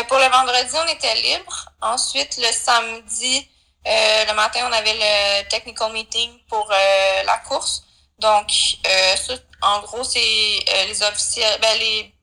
pour 0.08 0.18
le 0.18 0.30
vendredi, 0.30 0.74
on 0.74 0.92
était 0.92 1.14
libre. 1.14 1.72
Ensuite, 1.80 2.36
le 2.36 2.52
samedi, 2.52 3.38
euh, 3.38 3.49
le 3.84 4.34
matin, 4.34 4.60
on 4.68 4.72
avait 4.72 4.94
le 4.94 5.48
technical 5.48 5.92
meeting 5.92 6.30
pour 6.48 6.70
euh, 6.70 7.22
la 7.24 7.38
course. 7.38 7.84
Donc, 8.18 8.48
euh, 8.86 9.16
ça, 9.16 9.34
en 9.62 9.80
gros, 9.80 10.04
c'est 10.04 10.64
les 10.88 11.02
officiels, 11.02 11.58
ben, 11.60 11.78
les, 11.78 12.14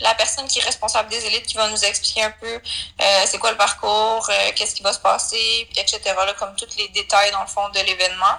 la 0.00 0.14
personne 0.14 0.46
qui 0.48 0.58
est 0.58 0.64
responsable 0.64 1.08
des 1.08 1.24
élites 1.26 1.46
qui 1.46 1.56
va 1.56 1.68
nous 1.68 1.84
expliquer 1.84 2.24
un 2.24 2.30
peu 2.30 2.60
c'est 3.26 3.38
quoi 3.38 3.50
le 3.50 3.56
parcours, 3.56 4.28
qu'est-ce 4.54 4.74
qui 4.74 4.82
va 4.82 4.92
se 4.92 5.00
passer, 5.00 5.68
etc. 5.76 6.00
Là, 6.06 6.34
comme 6.34 6.54
tous 6.56 6.76
les 6.76 6.88
détails, 6.88 7.32
dans 7.32 7.40
le 7.40 7.48
fond, 7.48 7.68
de 7.70 7.80
l'événement. 7.80 8.38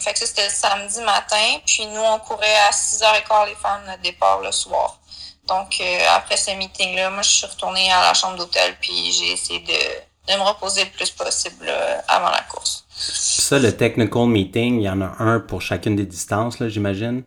fait 0.00 0.12
que 0.12 0.18
ça, 0.18 0.26
c'était 0.26 0.44
le 0.44 0.50
samedi 0.50 1.00
matin. 1.00 1.60
Puis 1.66 1.86
nous, 1.86 2.00
on 2.00 2.18
courait 2.18 2.56
à 2.60 2.70
6h15 2.70 3.46
les 3.48 3.54
femmes 3.56 3.96
de 3.96 4.02
départ 4.02 4.40
le 4.40 4.52
soir. 4.52 4.98
Donc, 5.44 5.82
après 6.10 6.36
ce 6.38 6.50
meeting-là, 6.52 7.10
moi, 7.10 7.22
je 7.22 7.30
suis 7.30 7.46
retournée 7.46 7.90
à 7.92 8.02
la 8.02 8.14
chambre 8.14 8.36
d'hôtel, 8.36 8.76
puis 8.80 9.12
j'ai 9.12 9.32
essayé 9.32 9.60
de 9.60 10.07
de 10.28 10.34
me 10.34 10.42
reposer 10.42 10.84
le 10.84 10.90
plus 10.90 11.10
possible 11.10 11.66
euh, 11.68 11.98
avant 12.08 12.30
la 12.30 12.42
course. 12.42 12.84
Ça, 12.90 13.58
le 13.58 13.76
technical 13.76 14.26
meeting, 14.26 14.80
il 14.80 14.84
y 14.84 14.90
en 14.90 15.00
a 15.00 15.22
un 15.22 15.40
pour 15.40 15.62
chacune 15.62 15.96
des 15.96 16.06
distances, 16.06 16.58
là, 16.58 16.68
j'imagine? 16.68 17.24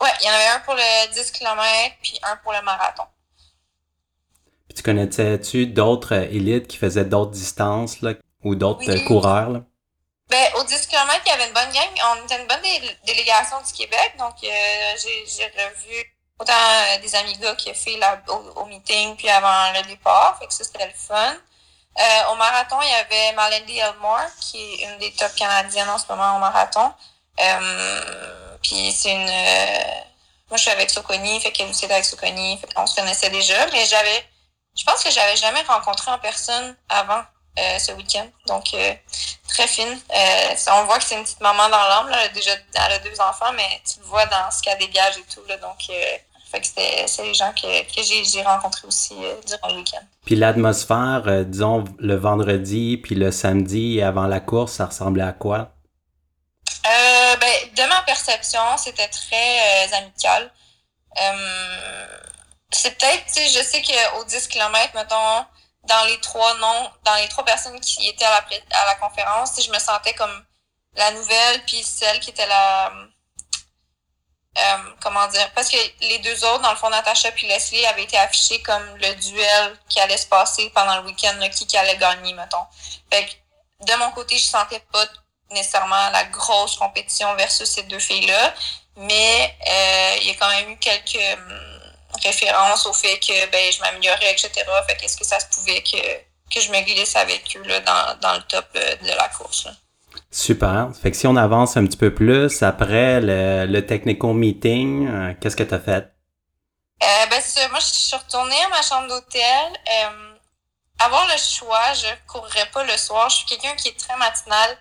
Ouais, 0.00 0.10
il 0.20 0.26
y 0.26 0.30
en 0.30 0.34
avait 0.34 0.56
un 0.56 0.60
pour 0.60 0.74
le 0.74 1.12
10 1.12 1.30
km, 1.32 1.94
puis 2.00 2.18
un 2.22 2.36
pour 2.36 2.52
le 2.52 2.62
marathon. 2.62 3.02
Puis 4.68 4.76
tu 4.76 4.82
connaissais-tu 4.82 5.66
d'autres 5.66 6.14
euh, 6.14 6.30
élites 6.30 6.68
qui 6.68 6.76
faisaient 6.76 7.04
d'autres 7.04 7.32
distances, 7.32 8.00
là, 8.00 8.14
ou 8.44 8.54
d'autres 8.54 8.88
euh, 8.88 9.04
coureurs, 9.06 9.50
là? 9.50 9.60
Ben, 10.30 10.46
au 10.58 10.62
10 10.62 10.86
km, 10.86 11.20
il 11.24 11.28
y 11.30 11.32
avait 11.32 11.48
une 11.48 11.54
bonne 11.54 11.72
gang. 11.72 11.88
On 12.12 12.24
était 12.24 12.38
une 12.38 12.46
bonne 12.46 12.60
délégation 13.06 13.56
du 13.66 13.72
Québec. 13.72 14.12
Donc, 14.18 14.34
euh, 14.44 14.48
j'ai 14.96 15.44
revu 15.46 16.16
autant 16.38 16.52
des 17.00 17.14
amis 17.14 17.36
gars 17.38 17.54
qui 17.54 17.70
ont 17.70 17.74
fait 17.74 17.96
là, 17.96 18.22
au, 18.56 18.66
meeting 18.66 19.16
puis 19.16 19.30
avant 19.30 19.72
le 19.72 19.88
départ. 19.88 20.38
Fait 20.38 20.46
que 20.46 20.52
ça, 20.52 20.64
c'était 20.64 20.84
le 20.84 20.92
fun. 20.94 21.34
Euh, 21.98 22.32
au 22.32 22.36
marathon, 22.36 22.76
il 22.82 22.90
y 22.90 22.94
avait 22.94 23.32
Malendy 23.32 23.78
Elmore, 23.78 24.28
qui 24.40 24.58
est 24.58 24.84
une 24.84 24.98
des 24.98 25.12
top 25.12 25.34
canadiennes 25.34 25.88
en 25.88 25.98
ce 25.98 26.06
moment 26.08 26.36
au 26.36 26.38
marathon. 26.38 26.92
puis 28.62 28.92
c'est 28.92 29.12
une... 29.12 29.26
moi, 30.48 30.56
je 30.56 30.62
suis 30.62 30.70
avec 30.70 30.90
Soconi, 30.90 31.40
fait 31.40 31.52
qu'elle 31.52 31.68
aussi 31.68 31.86
est 31.86 31.92
avec 31.92 32.04
Soconi, 32.04 32.58
fait 32.58 32.72
qu'on 32.72 32.86
se 32.86 32.94
connaissait 32.94 33.30
déjà. 33.30 33.66
Mais 33.72 33.84
j'avais... 33.86 34.24
Je 34.76 34.84
pense 34.84 35.02
que 35.02 35.10
j'avais 35.10 35.36
jamais 35.36 35.62
rencontré 35.62 36.10
en 36.10 36.18
personne 36.18 36.76
avant 36.88 37.22
euh, 37.58 37.78
ce 37.78 37.90
week-end. 37.92 38.26
Donc, 38.46 38.72
euh, 38.74 38.94
très 39.48 39.66
fine. 39.66 39.98
Euh, 40.14 40.54
on 40.72 40.84
voit 40.84 40.98
que 40.98 41.04
c'est 41.04 41.16
une 41.16 41.24
petite 41.24 41.40
maman 41.40 41.68
dans 41.68 41.82
l'âme. 41.82 42.14
Déjà, 42.32 42.52
elle 42.74 42.92
a 42.92 42.98
deux 43.00 43.20
enfants, 43.20 43.52
mais 43.52 43.82
tu 43.84 43.98
le 43.98 44.06
vois 44.06 44.26
dans 44.26 44.50
ce 44.52 44.62
qu'elle 44.62 44.78
dégage 44.78 45.18
et 45.18 45.24
tout. 45.34 45.42
Là, 45.48 45.56
donc, 45.56 45.78
fait 46.50 46.60
que 46.60 46.66
c'est 46.66 47.22
les 47.24 47.34
gens 47.34 47.52
que, 47.52 47.82
que 47.94 48.02
j'ai 48.02 48.42
rencontrés 48.42 48.86
aussi 48.86 49.14
durant 49.46 49.68
le 49.68 49.80
week-end. 49.80 50.04
Puis 50.24 50.36
l'atmosphère, 50.36 51.44
disons, 51.44 51.84
le 51.98 52.16
vendredi 52.16 52.96
puis 52.96 53.14
le 53.14 53.30
samedi 53.30 54.00
avant 54.02 54.26
la 54.26 54.40
course, 54.40 54.72
ça 54.72 54.86
ressemblait 54.86 55.24
à 55.24 55.32
quoi? 55.32 55.72
ben, 57.40 57.74
de 57.76 57.88
ma 57.88 58.02
perception, 58.02 58.60
c'était 58.78 59.08
très 59.08 59.92
amical. 59.94 60.50
c'est 62.70 62.96
peut-être, 62.98 63.26
tu 63.26 63.32
sais, 63.34 63.48
je 63.48 63.62
sais 63.62 63.82
qu'au 63.82 64.24
10 64.24 64.48
km, 64.48 64.94
mettons, 64.94 65.44
dans 65.84 66.04
les 66.06 66.18
trois 66.20 66.56
noms, 66.58 66.90
dans 67.04 67.14
les 67.16 67.28
trois 67.28 67.44
personnes 67.44 67.78
qui 67.80 68.08
étaient 68.08 68.24
à 68.24 68.30
la, 68.30 68.80
à 68.80 68.86
la 68.86 68.94
conférence, 68.96 69.60
je 69.62 69.70
me 69.70 69.78
sentais 69.78 70.14
comme 70.14 70.44
la 70.94 71.10
nouvelle, 71.12 71.62
puis 71.66 71.82
celle 71.82 72.20
qui 72.20 72.30
était 72.30 72.46
la... 72.46 72.92
Euh, 74.58 74.76
comment 75.00 75.26
dire? 75.28 75.50
Parce 75.54 75.68
que 75.68 75.76
les 76.00 76.18
deux 76.18 76.44
autres, 76.44 76.62
dans 76.62 76.72
le 76.72 76.76
fond, 76.76 76.90
Natasha 76.90 77.30
puis 77.32 77.46
Leslie, 77.46 77.86
avaient 77.86 78.02
été 78.02 78.18
affichés 78.18 78.60
comme 78.62 78.96
le 78.96 79.14
duel 79.14 79.78
qui 79.88 80.00
allait 80.00 80.16
se 80.16 80.26
passer 80.26 80.70
pendant 80.74 80.96
le 80.96 81.06
week-end, 81.06 81.38
qui, 81.50 81.66
qui 81.66 81.76
allait 81.76 81.96
gagner, 81.96 82.32
mettons. 82.32 82.66
Fait 83.12 83.24
que, 83.24 83.86
de 83.86 83.98
mon 83.98 84.10
côté, 84.10 84.36
je 84.36 84.44
sentais 84.44 84.80
pas 84.92 85.04
nécessairement 85.50 86.10
la 86.10 86.24
grosse 86.24 86.76
compétition 86.76 87.32
versus 87.36 87.70
ces 87.70 87.84
deux 87.84 88.00
filles-là, 88.00 88.54
mais 88.96 89.56
euh, 89.68 90.16
il 90.20 90.26
y 90.26 90.30
a 90.30 90.34
quand 90.34 90.48
même 90.48 90.70
eu 90.70 90.76
quelques 90.78 91.38
hum, 91.38 91.80
référence 92.24 92.84
au 92.86 92.92
fait 92.92 93.18
que 93.20 93.46
ben, 93.46 93.72
je 93.72 93.80
m'améliorais, 93.80 94.32
etc. 94.32 94.50
Fait 94.88 94.96
qu'est-ce 94.96 95.16
que 95.16 95.24
ça 95.24 95.38
se 95.38 95.46
pouvait 95.46 95.82
que, 95.82 95.96
que 96.52 96.60
je 96.60 96.70
me 96.70 96.80
glisse 96.80 97.14
avec 97.14 97.56
eux 97.56 97.62
là, 97.62 97.80
dans, 97.80 98.18
dans 98.20 98.34
le 98.34 98.42
top 98.42 98.66
euh, 98.74 98.96
de 98.96 99.12
la 99.12 99.28
course. 99.28 99.68
Super. 100.30 100.90
Fait 101.00 101.10
que 101.10 101.16
si 101.16 101.26
on 101.26 101.36
avance 101.36 101.76
un 101.76 101.86
petit 101.86 101.96
peu 101.96 102.12
plus, 102.12 102.62
après 102.62 103.20
le, 103.20 103.66
le 103.66 103.86
technical 103.86 104.34
meeting, 104.34 105.08
euh, 105.08 105.34
qu'est-ce 105.40 105.56
que 105.56 105.62
tu 105.62 105.74
as 105.74 105.80
fait? 105.80 106.12
Euh, 107.02 107.26
ben, 107.30 107.42
moi, 107.70 107.80
je 107.80 107.86
suis 107.86 108.16
retournée 108.16 108.60
à 108.66 108.68
ma 108.68 108.82
chambre 108.82 109.08
d'hôtel. 109.08 109.42
Euh, 109.42 110.34
avoir 110.98 111.26
le 111.28 111.38
choix, 111.38 111.92
je 111.94 112.06
courrais 112.26 112.68
pas 112.72 112.84
le 112.84 112.96
soir. 112.96 113.30
Je 113.30 113.36
suis 113.36 113.46
quelqu'un 113.46 113.74
qui 113.76 113.88
est 113.88 113.98
très 113.98 114.16
matinal. 114.16 114.76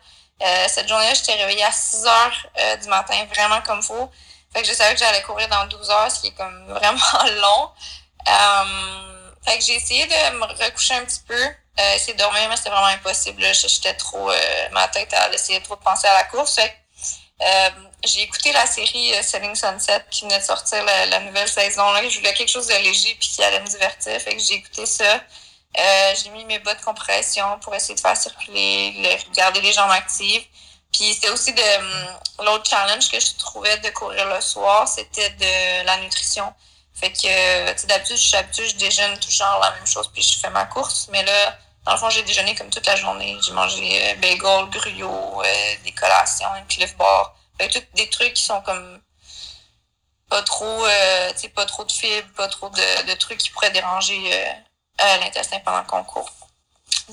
cette 0.68 0.88
journée-là, 0.88 1.14
j'étais 1.14 1.36
réveillée 1.36 1.64
à 1.64 1.72
6 1.72 2.06
heures 2.06 2.78
du 2.82 2.88
matin, 2.90 3.14
vraiment 3.34 3.62
comme 3.62 3.82
faut. 3.82 4.10
Fait 4.54 4.62
que 4.62 4.68
je 4.68 4.74
savais 4.74 4.94
que 4.94 5.00
j'allais 5.00 5.22
courir 5.22 5.48
dans 5.50 5.66
12 5.68 5.90
heures, 5.90 6.12
ce 6.12 6.22
qui 6.22 6.28
est 6.28 6.32
comme 6.32 6.66
vraiment 6.70 7.24
long. 7.42 7.70
Euh, 8.28 9.32
fait 9.46 9.58
que 9.60 9.64
j'ai 9.64 9.76
essayé 9.76 10.06
de 10.06 10.38
me 10.38 10.46
recoucher 10.46 10.96
un 10.96 11.06
petit 11.06 11.22
peu, 11.28 11.42
euh, 11.80 11.96
essayer 11.96 12.14
de 12.14 12.18
dormir, 12.18 12.48
mais 12.50 12.58
c'était 12.58 12.72
vraiment 12.72 12.88
impossible. 12.88 13.44
J'étais 13.54 13.94
trop, 13.94 14.32
euh, 14.32 14.70
ma 14.72 14.88
tête 14.88 15.14
à 15.14 15.32
essayer 15.32 15.62
trop 15.62 15.76
de 15.76 15.82
penser 15.82 16.08
à 16.08 16.14
la 16.14 16.24
course. 16.24 16.58
Euh, 16.60 17.70
j'ai 18.04 18.24
écouté 18.24 18.52
la 18.52 18.66
série 18.66 19.14
Selling 19.22 19.54
Sunset 19.54 20.04
qui 20.10 20.24
venait 20.26 20.40
de 20.40 20.44
sortir 20.44 20.84
la, 20.84 21.20
nouvelle 21.20 21.48
saison. 21.48 21.92
Là. 21.92 22.08
Je 22.10 22.18
voulais 22.18 22.34
quelque 22.34 22.50
chose 22.50 22.66
de 22.66 22.74
léger 22.74 23.16
puis 23.20 23.30
qui 23.30 23.44
allait 23.44 23.60
me 23.60 23.68
divertir. 23.68 24.20
Fait 24.20 24.36
que 24.36 24.42
j'ai 24.42 24.56
écouté 24.56 24.88
ça. 24.88 25.22
j'ai 25.76 26.30
mis 26.32 26.46
mes 26.46 26.58
bottes 26.60 26.80
de 26.80 26.84
compression 26.84 27.60
pour 27.60 27.76
essayer 27.76 27.94
de 27.94 28.00
faire 28.00 28.18
circuler, 28.18 28.94
le, 28.98 29.34
garder 29.36 29.62
les 29.62 29.74
jambes 29.74 29.92
actives. 29.92 30.46
Puis 30.92 31.14
c'était 31.14 31.30
aussi 31.30 31.54
de 31.54 31.78
hum, 31.78 32.20
l'autre 32.46 32.68
challenge 32.68 33.12
que 33.12 33.20
je 33.20 33.36
trouvais 33.38 33.78
de 33.78 33.90
courir 33.90 34.26
le 34.26 34.42
soir, 34.42 34.88
c'était 34.88 35.30
de 35.30 35.86
la 35.86 35.98
nutrition. 35.98 36.52
Fait 36.96 37.12
que, 37.12 37.72
tu 37.74 37.80
sais, 37.80 37.88
d'habitude, 37.88 38.18
je 38.18 38.24
suis 38.24 38.38
habituée, 38.38 38.68
je 38.68 38.76
déjeune 38.78 39.20
toujours 39.20 39.60
la 39.62 39.72
même 39.76 39.86
chose, 39.86 40.10
puis 40.12 40.24
je 40.24 40.40
fais 40.40 40.50
ma 40.50 40.66
course. 40.66 41.08
Mais 41.12 41.24
là, 41.24 41.56
dans 41.88 41.94
le 41.94 42.00
fond, 42.00 42.10
j'ai 42.10 42.24
déjeuné 42.24 42.54
comme 42.54 42.70
toute 42.70 42.86
la 42.86 42.98
journée. 42.98 43.38
J'ai 43.42 43.54
mangé 43.54 44.12
euh, 44.12 44.16
bagel, 44.16 44.70
gruyot, 44.70 45.42
euh, 45.42 45.76
des 45.86 45.94
collations, 45.94 46.48
un 46.54 46.64
cliff 46.64 46.96
bar. 46.98 47.34
Fait 47.58 47.70
que 47.70 47.80
des 47.96 48.10
trucs 48.10 48.34
qui 48.34 48.44
sont 48.44 48.62
comme 48.62 49.02
pas 50.30 50.44
trop, 50.44 50.86
euh, 50.86 51.32
pas 51.56 51.66
trop 51.66 51.86
de 51.86 51.92
fibres, 51.92 52.28
pas 52.36 52.50
trop 52.50 52.70
de, 52.70 53.08
de 53.08 53.14
trucs 53.14 53.38
qui 53.38 53.50
pourraient 53.52 53.72
déranger 53.72 54.34
euh, 55.00 55.18
l'intestin 55.18 55.60
pendant 55.60 55.84
qu'on 55.86 56.04
court. 56.04 56.30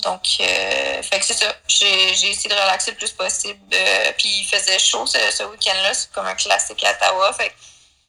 Donc, 0.02 0.26
euh, 0.40 1.02
fait 1.02 1.20
que 1.20 1.24
c'est 1.24 1.34
ça. 1.34 1.54
J'ai, 1.68 2.30
essayé 2.30 2.48
de 2.48 2.54
relaxer 2.54 2.90
le 2.90 2.96
plus 2.96 3.12
possible. 3.12 3.60
Euh, 3.72 4.12
puis 4.18 4.28
il 4.28 4.44
faisait 4.44 4.78
chaud 4.80 5.06
ce, 5.06 5.44
week-end-là. 5.44 5.94
C'est 5.94 6.10
comme 6.10 6.26
un 6.26 6.34
classique 6.34 6.82
à 6.82 6.92
Ottawa. 6.92 7.32
Fait 7.34 7.50
que 7.50 7.54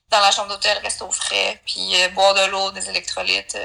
dans 0.10 0.20
la 0.20 0.32
chambre 0.32 0.50
d'hôtel, 0.50 0.80
rester 0.80 1.04
au 1.04 1.12
frais. 1.12 1.62
Puis 1.66 1.94
boire 2.16 2.34
de 2.34 2.46
l'eau, 2.46 2.72
des 2.72 2.90
électrolytes. 2.90 3.56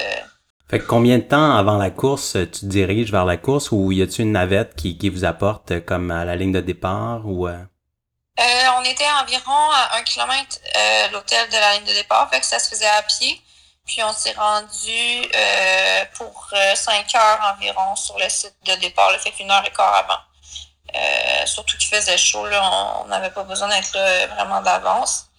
Fait 0.70 0.78
que 0.78 0.86
combien 0.86 1.18
de 1.18 1.24
temps 1.24 1.56
avant 1.56 1.76
la 1.76 1.90
course 1.90 2.32
tu 2.32 2.60
te 2.60 2.66
diriges 2.66 3.10
vers 3.10 3.24
la 3.24 3.36
course 3.36 3.72
ou 3.72 3.90
y 3.90 4.02
a-t-il 4.02 4.26
une 4.26 4.32
navette 4.32 4.76
qui, 4.76 4.96
qui 4.96 5.08
vous 5.08 5.24
apporte 5.24 5.84
comme 5.84 6.12
à 6.12 6.24
la 6.24 6.36
ligne 6.36 6.52
de 6.52 6.60
départ 6.60 7.26
ou 7.26 7.48
on 8.80 8.84
était 8.84 9.04
environ 9.22 9.70
à 9.72 9.98
un 9.98 10.02
kilomètre 10.02 10.58
l'hôtel 11.12 11.48
de 11.50 11.56
la 11.56 11.74
ligne 11.74 11.88
de 11.88 11.92
départ, 11.92 12.30
fait 12.30 12.40
que 12.40 12.46
ça 12.46 12.58
se 12.58 12.70
faisait 12.70 12.86
à 12.86 13.02
pied. 13.02 13.40
Puis 13.86 14.02
on 14.02 14.12
s'est 14.12 14.32
rendu 14.32 15.28
euh, 15.34 16.04
pour 16.14 16.48
euh, 16.52 16.74
cinq 16.76 17.12
heures 17.14 17.54
environ 17.54 17.96
sur 17.96 18.16
le 18.18 18.28
site 18.28 18.54
de 18.64 18.74
départ, 18.76 19.10
le 19.12 19.18
fait 19.18 19.32
qu'une 19.32 19.50
heure 19.50 19.64
et 19.66 19.72
quart 19.72 19.94
avant. 19.94 20.20
Euh, 20.94 21.46
surtout 21.46 21.76
qu'il 21.76 21.88
faisait 21.88 22.16
chaud, 22.16 22.46
là, 22.46 23.00
on 23.02 23.08
n'avait 23.08 23.30
pas 23.30 23.42
besoin 23.42 23.68
d'être 23.68 23.98
vraiment 24.34 24.60
d'avance. 24.60 25.29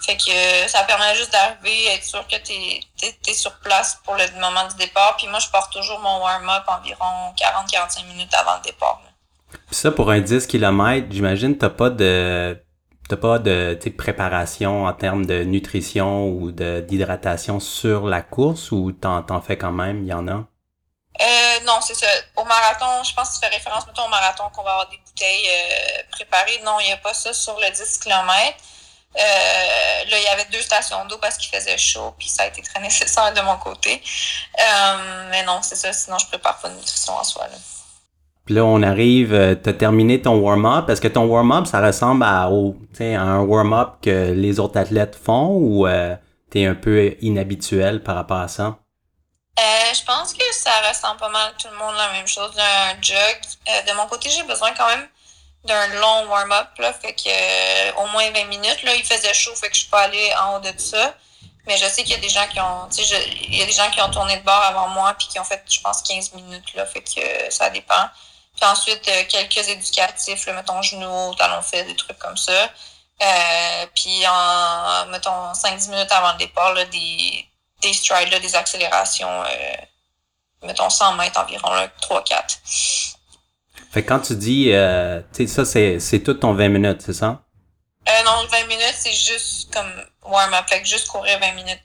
Fait 0.00 0.16
que 0.16 0.68
ça 0.68 0.82
permet 0.84 1.14
juste 1.14 1.32
d'arriver, 1.32 1.94
être 1.94 2.04
sûr 2.04 2.26
que 2.26 2.36
tu 2.36 2.52
es, 2.52 3.34
sur 3.34 3.52
place 3.60 4.00
pour 4.04 4.14
le 4.16 4.40
moment 4.40 4.66
du 4.68 4.76
départ. 4.76 5.16
Puis 5.16 5.26
moi, 5.28 5.38
je 5.38 5.48
pars 5.48 5.68
toujours 5.70 6.00
mon 6.00 6.20
warm-up 6.20 6.64
environ 6.66 7.32
40-45 7.36 8.06
minutes 8.06 8.34
avant 8.34 8.56
le 8.56 8.62
départ. 8.62 9.00
Puis 9.50 9.76
ça, 9.76 9.90
pour 9.90 10.10
un 10.10 10.20
10 10.20 10.46
km, 10.46 11.06
j'imagine 11.10 11.56
tu 11.58 11.68
pas 11.68 11.90
de 11.90 12.58
T'as 13.10 13.16
pas 13.16 13.40
de 13.40 13.76
préparation 13.98 14.84
en 14.84 14.92
termes 14.92 15.26
de 15.26 15.42
nutrition 15.42 16.28
ou 16.28 16.52
d'hydratation 16.52 17.58
sur 17.58 18.06
la 18.06 18.22
course 18.22 18.70
ou 18.70 18.92
t'en, 18.92 19.24
t'en 19.24 19.40
fais 19.40 19.58
quand 19.58 19.72
même, 19.72 20.04
il 20.04 20.08
y 20.08 20.12
en 20.12 20.28
a? 20.28 20.44
Euh, 21.20 21.60
non, 21.66 21.80
c'est 21.80 21.94
ça. 21.94 22.06
Au 22.36 22.44
marathon, 22.44 23.02
je 23.02 23.12
pense 23.12 23.30
que 23.30 23.34
tu 23.34 23.40
fais 23.40 23.52
référence 23.52 23.84
plutôt 23.84 24.02
au 24.02 24.08
marathon 24.08 24.44
qu'on 24.54 24.62
va 24.62 24.70
avoir 24.70 24.88
des 24.90 24.96
bouteilles 24.98 25.48
euh, 25.48 26.02
préparées. 26.12 26.60
Non, 26.64 26.78
il 26.78 26.86
n'y 26.86 26.92
a 26.92 26.98
pas 26.98 27.12
ça 27.12 27.32
sur 27.32 27.58
le 27.58 27.68
10 27.72 27.98
km. 27.98 28.56
Euh, 29.16 30.10
là, 30.10 30.18
il 30.18 30.22
y 30.22 30.28
avait 30.28 30.46
deux 30.52 30.62
stations 30.62 31.04
d'eau 31.06 31.18
parce 31.18 31.36
qu'il 31.36 31.54
faisait 31.54 31.76
chaud, 31.76 32.14
puis 32.18 32.28
ça 32.28 32.44
a 32.44 32.46
été 32.46 32.62
très 32.62 32.80
nécessaire 32.82 33.32
de 33.34 33.40
mon 33.40 33.56
côté. 33.56 34.02
Euh, 34.58 35.28
mais 35.30 35.42
non, 35.44 35.60
c'est 35.62 35.76
ça. 35.76 35.92
Sinon, 35.92 36.18
je 36.18 36.26
prépare 36.26 36.58
pas 36.58 36.68
de 36.68 36.74
nutrition 36.74 37.14
en 37.14 37.24
soi. 37.24 37.46
Là. 37.48 37.56
Puis 38.44 38.54
là, 38.54 38.64
on 38.64 38.82
arrive, 38.82 39.34
euh, 39.34 39.54
t'as 39.54 39.72
terminé 39.72 40.22
ton 40.22 40.36
warm-up. 40.36 40.88
Est-ce 40.88 41.00
que 41.00 41.08
ton 41.08 41.24
warm-up, 41.24 41.66
ça 41.66 41.80
ressemble 41.80 42.24
à, 42.24 42.50
au, 42.50 42.76
à 42.98 43.04
un 43.04 43.40
warm-up 43.40 43.94
que 44.02 44.32
les 44.32 44.58
autres 44.58 44.78
athlètes 44.78 45.16
font 45.16 45.48
ou 45.48 45.86
euh, 45.86 46.16
t'es 46.50 46.66
un 46.66 46.74
peu 46.74 47.14
inhabituel 47.20 48.02
par 48.02 48.14
rapport 48.14 48.38
à 48.38 48.48
ça? 48.48 48.78
Euh, 49.58 49.94
je 49.94 50.04
pense 50.04 50.32
que 50.32 50.44
ça 50.52 50.70
ressemble 50.88 51.20
pas 51.20 51.28
mal 51.28 51.52
tout 51.60 51.68
le 51.70 51.76
monde 51.76 51.94
la 51.96 52.12
même 52.12 52.26
chose, 52.26 52.50
un 52.58 53.00
jog. 53.02 53.16
Euh, 53.68 53.92
de 53.92 53.96
mon 53.96 54.06
côté, 54.06 54.30
j'ai 54.30 54.42
besoin 54.44 54.70
quand 54.76 54.86
même 54.88 55.06
d'un 55.64 55.86
long 56.00 56.26
warm-up, 56.28 56.68
là, 56.78 56.92
fait 56.92 57.12
que 57.12 57.28
euh, 57.28 57.92
au 58.02 58.06
moins 58.08 58.30
20 58.30 58.44
minutes. 58.44 58.82
Là, 58.82 58.94
il 58.94 59.04
faisait 59.04 59.34
chaud, 59.34 59.54
fait 59.54 59.68
que 59.68 59.74
je 59.74 59.80
suis 59.80 59.90
pas 59.90 60.02
allée 60.02 60.32
en 60.40 60.56
haut 60.56 60.60
de 60.60 60.72
ça. 60.78 61.14
Mais 61.66 61.76
je 61.76 61.86
sais 61.86 62.02
qu'il 62.02 62.12
y 62.12 62.14
a 62.14 62.20
des 62.20 62.28
gens 62.28 62.46
qui 62.48 62.58
ont, 62.58 62.88
tu 62.88 63.04
sais, 63.04 63.28
il 63.48 63.56
y 63.56 63.62
a 63.62 63.66
des 63.66 63.72
gens 63.72 63.90
qui 63.90 64.00
ont 64.00 64.10
tourné 64.10 64.36
de 64.38 64.42
bord 64.42 64.62
avant 64.62 64.88
moi 64.88 65.14
puis 65.18 65.28
qui 65.28 65.38
ont 65.38 65.44
fait, 65.44 65.62
je 65.70 65.80
pense, 65.80 66.02
15 66.02 66.32
minutes, 66.32 66.74
là, 66.74 66.86
fait 66.86 67.02
que 67.02 67.52
ça 67.52 67.68
dépend. 67.70 68.08
Puis 68.56 68.68
ensuite, 68.68 69.06
euh, 69.08 69.24
quelques 69.28 69.68
éducatifs, 69.68 70.46
là, 70.46 70.54
mettons 70.54 70.82
genoux, 70.82 71.34
talons 71.36 71.62
fait, 71.62 71.84
des 71.84 71.96
trucs 71.96 72.18
comme 72.18 72.36
ça. 72.36 72.70
Euh, 73.22 73.86
puis 73.94 74.26
en, 74.26 75.06
mettons, 75.06 75.52
5-10 75.52 75.90
minutes 75.90 76.12
avant 76.12 76.32
le 76.32 76.38
départ, 76.38 76.72
là, 76.72 76.86
des, 76.86 77.46
des 77.82 77.92
strides, 77.92 78.30
là, 78.30 78.38
des 78.38 78.56
accélérations, 78.56 79.42
euh, 79.44 79.76
mettons 80.62 80.88
100 80.88 81.14
mètres 81.14 81.38
environ, 81.38 81.70
3-4. 82.00 83.09
Fait 83.90 84.02
que 84.02 84.08
quand 84.08 84.20
tu 84.20 84.36
dis, 84.36 84.70
euh, 84.72 85.20
tu 85.32 85.46
sais, 85.46 85.46
ça, 85.46 85.64
c'est, 85.64 85.98
c'est 85.98 86.20
tout 86.20 86.34
ton 86.34 86.54
20 86.54 86.68
minutes, 86.68 87.02
c'est 87.02 87.12
ça? 87.12 87.42
Euh, 88.08 88.12
non, 88.24 88.46
20 88.50 88.68
minutes, 88.68 88.94
c'est 88.94 89.12
juste 89.12 89.72
comme 89.72 89.90
warm-up. 90.24 90.64
Fait 90.68 90.80
que 90.80 90.86
juste 90.86 91.08
courir 91.08 91.38
20 91.40 91.54
minutes 91.54 91.80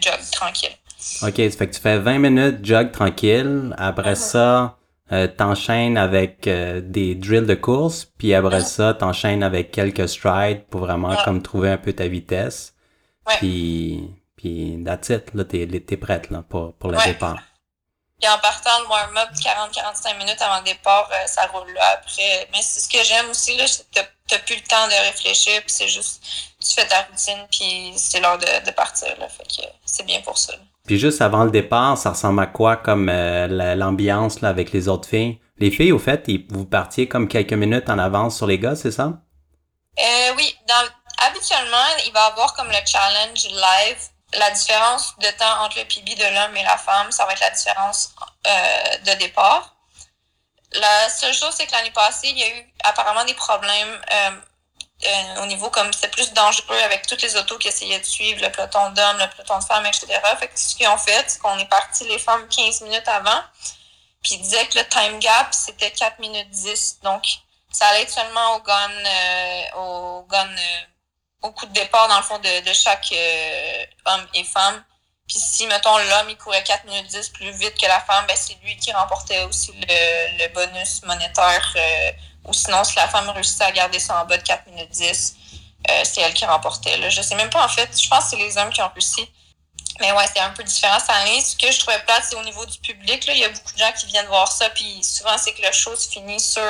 jog 0.00 0.18
tranquille. 0.32 0.76
OK, 1.22 1.34
ça 1.36 1.50
fait 1.58 1.66
que 1.68 1.74
tu 1.74 1.80
fais 1.80 1.98
20 1.98 2.18
minutes 2.18 2.64
jog 2.64 2.90
tranquille. 2.92 3.74
Après 3.78 4.12
mm-hmm. 4.12 4.16
ça, 4.16 4.78
euh, 5.10 5.26
t'enchaînes 5.26 5.96
avec 5.96 6.46
euh, 6.46 6.82
des 6.82 7.14
drills 7.14 7.46
de 7.46 7.54
course, 7.54 8.04
puis 8.04 8.34
après 8.34 8.60
ça, 8.60 8.92
t'enchaînes 8.92 9.42
avec 9.42 9.70
quelques 9.70 10.06
strides 10.06 10.64
pour 10.66 10.80
vraiment 10.80 11.16
comme 11.24 11.40
trouver 11.40 11.70
un 11.70 11.78
peu 11.78 11.94
ta 11.94 12.08
vitesse. 12.08 12.74
Puis, 13.38 14.10
puis 14.36 14.82
that's 14.84 15.08
it, 15.08 15.34
là, 15.34 15.44
t'es, 15.44 15.66
t'es 15.66 15.96
prête 15.96 16.30
là, 16.30 16.42
pour, 16.46 16.74
pour 16.74 16.90
le 16.90 16.98
départ. 17.04 17.38
Puis 18.20 18.28
en 18.28 18.38
partant 18.38 18.80
de 18.82 18.86
warm-up, 18.86 19.28
40-45 19.32 20.18
minutes 20.18 20.42
avant 20.42 20.58
le 20.58 20.64
départ, 20.64 21.08
euh, 21.12 21.26
ça 21.26 21.46
roule 21.46 21.72
là 21.72 21.82
après. 21.94 22.48
Mais 22.52 22.60
c'est 22.62 22.80
ce 22.80 22.88
que 22.88 23.02
j'aime 23.04 23.30
aussi, 23.30 23.56
là, 23.56 23.66
c'est 23.66 23.88
que 23.90 24.00
t'as 24.28 24.38
plus 24.40 24.56
le 24.56 24.62
temps 24.62 24.86
de 24.88 25.06
réfléchir, 25.06 25.60
puis 25.60 25.70
c'est 25.70 25.88
juste, 25.88 26.20
tu 26.60 26.74
fais 26.74 26.86
ta 26.86 27.02
routine, 27.02 27.46
puis 27.50 27.92
c'est 27.96 28.20
l'heure 28.20 28.38
de, 28.38 28.66
de 28.66 28.70
partir, 28.72 29.08
là. 29.20 29.28
Fait 29.28 29.44
que 29.44 29.68
c'est 29.84 30.04
bien 30.04 30.20
pour 30.22 30.36
ça. 30.36 30.54
Puis 30.88 30.98
juste 30.98 31.20
avant 31.20 31.44
le 31.44 31.50
départ, 31.50 31.98
ça 31.98 32.10
ressemble 32.10 32.40
à 32.42 32.46
quoi 32.46 32.76
comme 32.76 33.08
euh, 33.08 33.74
l'ambiance 33.76 34.40
là, 34.40 34.48
avec 34.48 34.72
les 34.72 34.88
autres 34.88 35.08
filles? 35.08 35.38
Les 35.58 35.70
filles, 35.70 35.92
au 35.92 35.98
fait, 35.98 36.28
vous 36.48 36.64
partiez 36.64 37.06
comme 37.06 37.28
quelques 37.28 37.52
minutes 37.52 37.90
en 37.90 37.98
avance 37.98 38.36
sur 38.36 38.46
les 38.46 38.58
gars, 38.58 38.74
c'est 38.74 38.90
ça? 38.90 39.12
Euh, 39.98 40.34
oui. 40.36 40.56
habituellement, 41.18 41.84
il 42.06 42.12
va 42.12 42.28
y 42.28 42.32
avoir 42.32 42.54
comme 42.54 42.68
le 42.68 42.78
challenge 42.86 43.44
live. 43.50 43.98
La 44.34 44.50
différence 44.50 45.16
de 45.18 45.30
temps 45.38 45.62
entre 45.64 45.78
le 45.78 45.84
PB 45.84 46.14
de 46.14 46.34
l'homme 46.34 46.56
et 46.56 46.62
la 46.62 46.76
femme, 46.76 47.10
ça 47.10 47.24
va 47.24 47.32
être 47.32 47.40
la 47.40 47.50
différence 47.50 48.14
euh, 48.46 48.98
de 48.98 49.12
départ. 49.18 49.74
La 50.72 51.08
seule 51.08 51.32
chose, 51.32 51.54
c'est 51.54 51.66
que 51.66 51.72
l'année 51.72 51.90
passée, 51.92 52.28
il 52.28 52.38
y 52.38 52.42
a 52.42 52.48
eu 52.48 52.74
apparemment 52.84 53.24
des 53.24 53.34
problèmes 53.34 54.00
euh, 54.12 55.42
au 55.42 55.46
niveau 55.46 55.70
comme 55.70 55.92
c'était 55.92 56.08
plus 56.08 56.32
dangereux 56.32 56.78
avec 56.84 57.06
toutes 57.06 57.22
les 57.22 57.36
autos 57.36 57.56
qui 57.58 57.68
essayaient 57.68 58.00
de 58.00 58.04
suivre 58.04 58.42
le 58.42 58.50
peloton 58.50 58.90
d'hommes, 58.90 59.18
le 59.18 59.30
peloton 59.30 59.58
de 59.58 59.64
femmes, 59.64 59.86
etc. 59.86 60.06
Fait 60.38 60.48
que 60.48 60.58
ce 60.58 60.74
qu'ils 60.74 60.88
ont 60.88 60.98
fait, 60.98 61.24
c'est 61.28 61.38
qu'on 61.38 61.56
est 61.58 61.68
parti 61.68 62.04
les 62.08 62.18
femmes 62.18 62.46
15 62.48 62.82
minutes 62.82 63.08
avant. 63.08 63.40
Puis 64.22 64.34
ils 64.34 64.42
disaient 64.42 64.66
que 64.66 64.78
le 64.78 64.88
time 64.88 65.18
gap, 65.20 65.54
c'était 65.54 65.92
4 65.92 66.18
minutes 66.18 66.50
10. 66.50 66.98
Donc, 67.02 67.24
ça 67.70 67.86
allait 67.86 68.02
être 68.02 68.10
seulement 68.10 68.56
au 68.56 68.60
gun, 68.60 68.90
euh, 69.06 69.62
au 69.76 70.22
gun, 70.22 70.48
euh, 70.48 70.80
au 71.42 71.50
coup 71.52 71.66
de 71.66 71.72
départ, 71.72 72.08
dans 72.08 72.16
le 72.16 72.22
fond, 72.22 72.38
de, 72.38 72.68
de 72.68 72.72
chaque 72.72 73.12
homme 74.06 74.26
et 74.34 74.44
femme. 74.44 74.84
Puis 75.28 75.38
si, 75.38 75.66
mettons, 75.66 75.96
l'homme, 75.98 76.30
il 76.30 76.38
courait 76.38 76.64
4 76.64 76.86
minutes 76.86 77.08
10 77.08 77.28
plus 77.30 77.50
vite 77.52 77.78
que 77.78 77.86
la 77.86 78.00
femme, 78.00 78.24
ben 78.26 78.36
c'est 78.36 78.56
lui 78.64 78.76
qui 78.78 78.92
remportait 78.92 79.44
aussi 79.44 79.72
le, 79.72 80.38
le 80.38 80.48
bonus 80.54 81.02
monétaire 81.04 81.76
ou 82.48 82.52
sinon, 82.54 82.82
si 82.82 82.96
la 82.96 83.08
femme 83.08 83.28
réussissait 83.28 83.64
à 83.64 83.72
garder 83.72 83.98
ça 83.98 84.22
en 84.22 84.24
bas 84.24 84.38
de 84.38 84.42
4 84.42 84.66
minutes 84.68 84.90
10, 84.90 85.36
euh, 85.90 86.02
c'est 86.04 86.22
elle 86.22 86.32
qui 86.32 86.46
remportait. 86.46 86.96
Là. 86.96 87.10
Je 87.10 87.20
sais 87.20 87.34
même 87.34 87.50
pas, 87.50 87.64
en 87.64 87.68
fait. 87.68 87.88
Je 88.00 88.08
pense 88.08 88.24
que 88.24 88.30
c'est 88.30 88.36
les 88.36 88.56
hommes 88.56 88.70
qui 88.70 88.80
ont 88.80 88.90
réussi. 88.92 89.30
Mais 90.00 90.12
ouais, 90.12 90.24
c'est 90.32 90.40
un 90.40 90.50
peu 90.50 90.64
différent 90.64 90.98
année. 91.08 91.40
Ce 91.42 91.56
que 91.56 91.70
je 91.70 91.78
trouvais 91.78 91.98
plate, 92.00 92.24
c'est 92.28 92.36
au 92.36 92.42
niveau 92.42 92.64
du 92.64 92.78
public. 92.78 93.26
Là. 93.26 93.34
Il 93.34 93.40
y 93.40 93.44
a 93.44 93.48
beaucoup 93.50 93.72
de 93.72 93.78
gens 93.78 93.92
qui 93.92 94.06
viennent 94.06 94.26
voir 94.26 94.50
ça. 94.50 94.70
Puis 94.70 95.02
souvent, 95.04 95.36
c'est 95.36 95.52
que 95.52 95.62
le 95.62 95.72
show 95.72 95.94
se 95.94 96.08
finit 96.08 96.40
sur 96.40 96.62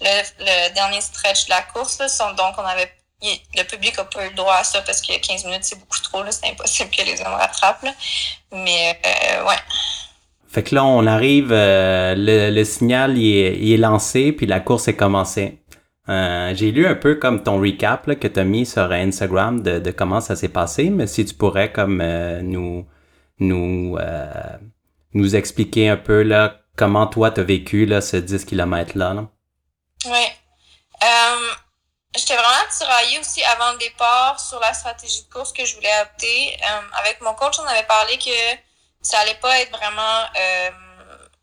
le, 0.00 0.68
dernier 0.74 1.00
stretch 1.00 1.44
de 1.44 1.50
la 1.50 1.62
course. 1.62 1.98
Là. 1.98 2.32
Donc, 2.32 2.54
on 2.56 2.64
avait 2.64 2.92
le 3.22 3.62
public 3.64 3.96
n'a 3.96 4.04
pas 4.04 4.26
eu 4.26 4.30
le 4.30 4.34
droit 4.34 4.54
à 4.54 4.64
ça 4.64 4.80
parce 4.82 5.00
que 5.00 5.18
15 5.18 5.44
minutes, 5.44 5.64
c'est 5.64 5.78
beaucoup 5.78 6.00
trop. 6.00 6.22
C'est 6.30 6.50
impossible 6.50 6.90
que 6.90 7.02
les 7.02 7.20
hommes 7.20 7.34
rattrapent. 7.34 7.86
Mais 8.52 8.98
euh, 9.06 9.44
ouais. 9.44 9.56
Fait 10.50 10.64
que 10.64 10.74
là, 10.74 10.84
on 10.84 11.06
arrive, 11.06 11.52
euh, 11.52 12.14
le, 12.16 12.64
signal 12.64 13.16
il 13.16 13.72
est, 13.72 13.76
lancé, 13.76 14.32
puis 14.32 14.46
la 14.46 14.58
course 14.58 14.88
est 14.88 14.96
commencée. 14.96 15.58
Euh, 16.08 16.52
j'ai 16.56 16.72
lu 16.72 16.88
un 16.88 16.96
peu 16.96 17.14
comme 17.14 17.44
ton 17.44 17.60
recap 17.60 18.08
là, 18.08 18.16
que 18.16 18.26
tu 18.26 18.40
as 18.40 18.44
mis 18.44 18.66
sur 18.66 18.90
Instagram 18.90 19.62
de, 19.62 19.78
de 19.78 19.90
comment 19.92 20.20
ça 20.20 20.34
s'est 20.34 20.48
passé, 20.48 20.90
mais 20.90 21.06
si 21.06 21.24
tu 21.24 21.34
pourrais 21.34 21.70
comme 21.70 22.00
euh, 22.00 22.42
nous 22.42 22.84
nous 23.38 23.96
nous 25.14 25.36
expliquer 25.36 25.88
un 25.88 25.96
peu 25.96 26.22
là 26.22 26.60
comment 26.76 27.06
toi 27.06 27.30
tu 27.30 27.40
as 27.40 27.44
vécu 27.44 27.86
là, 27.86 28.00
ce 28.00 28.16
10 28.16 28.44
km 28.44 28.98
là. 28.98 29.14
là. 29.14 29.28
Oui. 30.06 30.26
J'étais 32.16 32.34
vraiment 32.34 32.68
tiraillée 32.76 33.18
aussi 33.20 33.42
avant 33.44 33.72
le 33.72 33.78
départ 33.78 34.40
sur 34.40 34.58
la 34.60 34.74
stratégie 34.74 35.22
de 35.22 35.32
course 35.32 35.52
que 35.52 35.64
je 35.64 35.76
voulais 35.76 35.92
adopter. 35.92 36.60
avec 36.94 37.20
mon 37.20 37.34
coach, 37.34 37.58
on 37.60 37.66
avait 37.66 37.84
parlé 37.84 38.18
que 38.18 38.58
ça 39.02 39.20
allait 39.20 39.36
pas 39.36 39.60
être 39.60 39.70
vraiment 39.70 40.24
euh, 40.36 40.70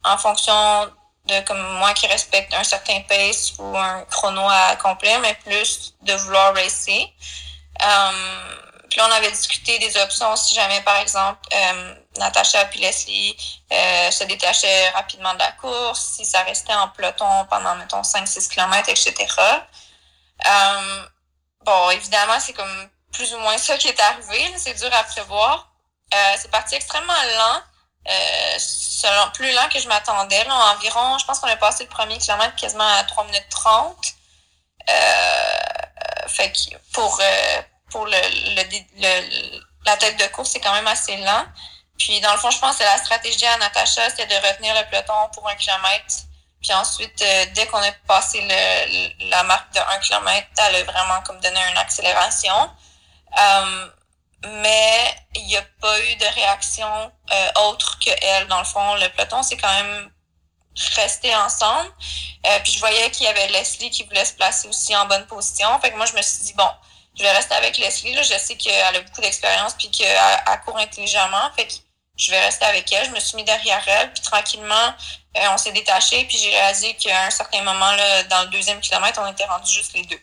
en 0.04 0.18
fonction 0.18 0.92
de 1.26 1.40
comme 1.42 1.62
moi 1.78 1.94
qui 1.94 2.08
respecte 2.08 2.54
un 2.54 2.64
certain 2.64 3.02
pace 3.02 3.54
ou 3.60 3.78
un 3.78 4.04
chrono 4.06 4.42
à 4.42 4.68
accomplir, 4.70 5.20
mais 5.20 5.36
plus 5.36 5.94
de 6.02 6.14
vouloir 6.14 6.54
racer. 6.54 7.14
Euh, 7.82 8.58
puis 8.90 9.02
on 9.02 9.12
avait 9.12 9.32
discuté 9.32 9.78
des 9.80 9.98
options 9.98 10.36
si 10.36 10.56
jamais, 10.56 10.82
par 10.82 10.98
exemple, 10.98 11.40
euh, 11.54 11.96
Natacha 12.18 12.66
puis 12.66 12.80
Leslie 12.80 13.36
euh, 13.72 14.12
se 14.12 14.24
détachaient 14.24 14.90
rapidement 14.92 15.34
de 15.34 15.40
la 15.40 15.52
course, 15.54 16.14
si 16.16 16.26
ça 16.26 16.42
restait 16.44 16.74
en 16.74 16.88
peloton 16.90 17.46
pendant, 17.50 17.76
mettons, 17.76 18.02
5-6 18.02 18.50
km, 18.50 18.90
etc. 18.90 19.14
Euh, 20.46 21.06
bon, 21.66 21.90
évidemment, 21.92 22.40
c'est 22.40 22.54
comme 22.54 22.90
plus 23.12 23.34
ou 23.34 23.40
moins 23.40 23.58
ça 23.58 23.78
qui 23.78 23.88
est 23.88 24.00
arrivé. 24.00 24.54
C'est 24.58 24.74
dur 24.76 24.94
à 24.94 25.04
prévoir. 25.04 25.72
Euh, 26.14 26.36
c'est 26.38 26.52
parti 26.52 26.76
extrêmement 26.76 27.14
lent. 27.14 27.62
Euh, 28.10 28.56
selon, 28.58 29.30
plus 29.34 29.52
lent 29.52 29.68
que 29.70 29.80
je 29.80 29.88
m'attendais. 29.88 30.46
environ, 30.50 31.18
je 31.18 31.26
pense 31.26 31.40
qu'on 31.40 31.48
a 31.48 31.58
passé 31.58 31.84
le 31.84 31.90
premier 31.90 32.18
kilomètre 32.18 32.56
quasiment 32.56 32.88
à 32.88 33.04
3 33.04 33.26
minutes 33.26 33.50
30. 33.50 33.98
Euh, 34.90 36.28
fait 36.28 36.52
que 36.52 36.78
pour, 36.94 37.20
euh, 37.20 37.62
pour 37.92 38.06
le, 38.06 38.12
le, 38.12 39.58
la 39.86 39.98
tête 39.98 40.18
de 40.18 40.28
course, 40.28 40.52
c'est 40.52 40.62
quand 40.62 40.74
même 40.74 40.88
assez 40.88 41.18
lent. 41.18 41.46
Puis 41.98 42.22
dans 42.22 42.32
le 42.32 42.38
fond, 42.38 42.52
je 42.52 42.60
pense 42.60 42.78
que 42.78 42.84
la 42.84 42.98
stratégie 42.98 43.46
à 43.46 43.58
Natacha, 43.58 44.10
c'était 44.10 44.28
de 44.28 44.48
retenir 44.48 44.74
le 44.76 44.90
peloton 44.90 45.14
pour 45.34 45.48
un 45.50 45.56
kilomètre. 45.56 46.16
Puis 46.62 46.74
ensuite, 46.74 47.22
euh, 47.22 47.46
dès 47.54 47.68
qu'on 47.68 47.78
a 47.78 47.92
passé 48.08 48.42
le, 48.42 49.30
la 49.30 49.44
marque 49.44 49.74
de 49.74 49.80
1 49.80 50.00
km, 50.00 50.48
elle 50.58 50.76
a 50.76 50.84
vraiment 50.84 51.22
comme 51.26 51.40
donné 51.40 51.60
une 51.72 51.78
accélération. 51.78 52.70
Euh, 53.40 53.88
mais 54.46 55.16
il 55.36 55.46
n'y 55.46 55.58
a 55.58 55.64
pas 55.82 56.00
eu 56.00 56.16
de 56.16 56.26
réaction 56.36 57.12
euh, 57.32 57.52
autre 57.68 58.00
que 58.00 58.12
elle. 58.22 58.48
Dans 58.48 58.60
le 58.60 58.66
fond, 58.66 58.96
le 58.96 59.10
peloton, 59.10 59.42
c'est 59.44 59.58
quand 59.58 59.74
même 59.74 60.12
resté 60.96 61.36
ensemble. 61.36 61.90
Euh, 62.46 62.60
puis 62.64 62.74
je 62.74 62.80
voyais 62.80 63.10
qu'il 63.12 63.26
y 63.26 63.30
avait 63.30 63.48
Leslie 63.48 63.90
qui 63.90 64.04
voulait 64.04 64.26
se 64.26 64.34
placer 64.34 64.68
aussi 64.68 64.96
en 64.96 65.06
bonne 65.06 65.26
position. 65.28 65.68
Fait 65.80 65.92
que 65.92 65.98
moi, 65.98 66.06
je 66.06 66.14
me 66.14 66.22
suis 66.22 66.44
dit, 66.44 66.54
bon, 66.54 66.70
je 67.16 67.24
vais 67.24 67.32
rester 67.32 67.56
avec 67.56 67.78
Leslie. 67.78 68.14
Là. 68.14 68.22
Je 68.22 68.38
sais 68.38 68.56
qu'elle 68.56 68.96
a 68.96 69.02
beaucoup 69.02 69.22
d'expérience 69.22 69.74
puis 69.74 69.90
qu'elle 69.90 70.18
court 70.66 70.78
intelligemment. 70.78 71.52
Fait 71.56 71.68
que 71.68 71.74
je 72.18 72.32
vais 72.32 72.40
rester 72.40 72.66
avec 72.66 72.92
elle. 72.92 73.06
Je 73.06 73.12
me 73.12 73.20
suis 73.20 73.36
mis 73.36 73.44
derrière 73.44 73.84
elle. 73.88 74.12
Puis 74.12 74.24
tranquillement, 74.24 74.94
euh, 75.38 75.48
on 75.52 75.58
s'est 75.58 75.72
détaché. 75.72 76.26
Puis 76.26 76.38
j'ai 76.38 76.50
réalisé 76.50 76.96
qu'à 76.96 77.26
un 77.26 77.30
certain 77.30 77.62
moment, 77.62 77.92
là, 77.92 78.24
dans 78.24 78.42
le 78.44 78.48
deuxième 78.50 78.82
kilomètre, 78.82 79.20
on 79.24 79.32
était 79.32 79.46
rendus 79.46 79.72
juste 79.72 79.94
les 79.94 80.04
deux. 80.04 80.20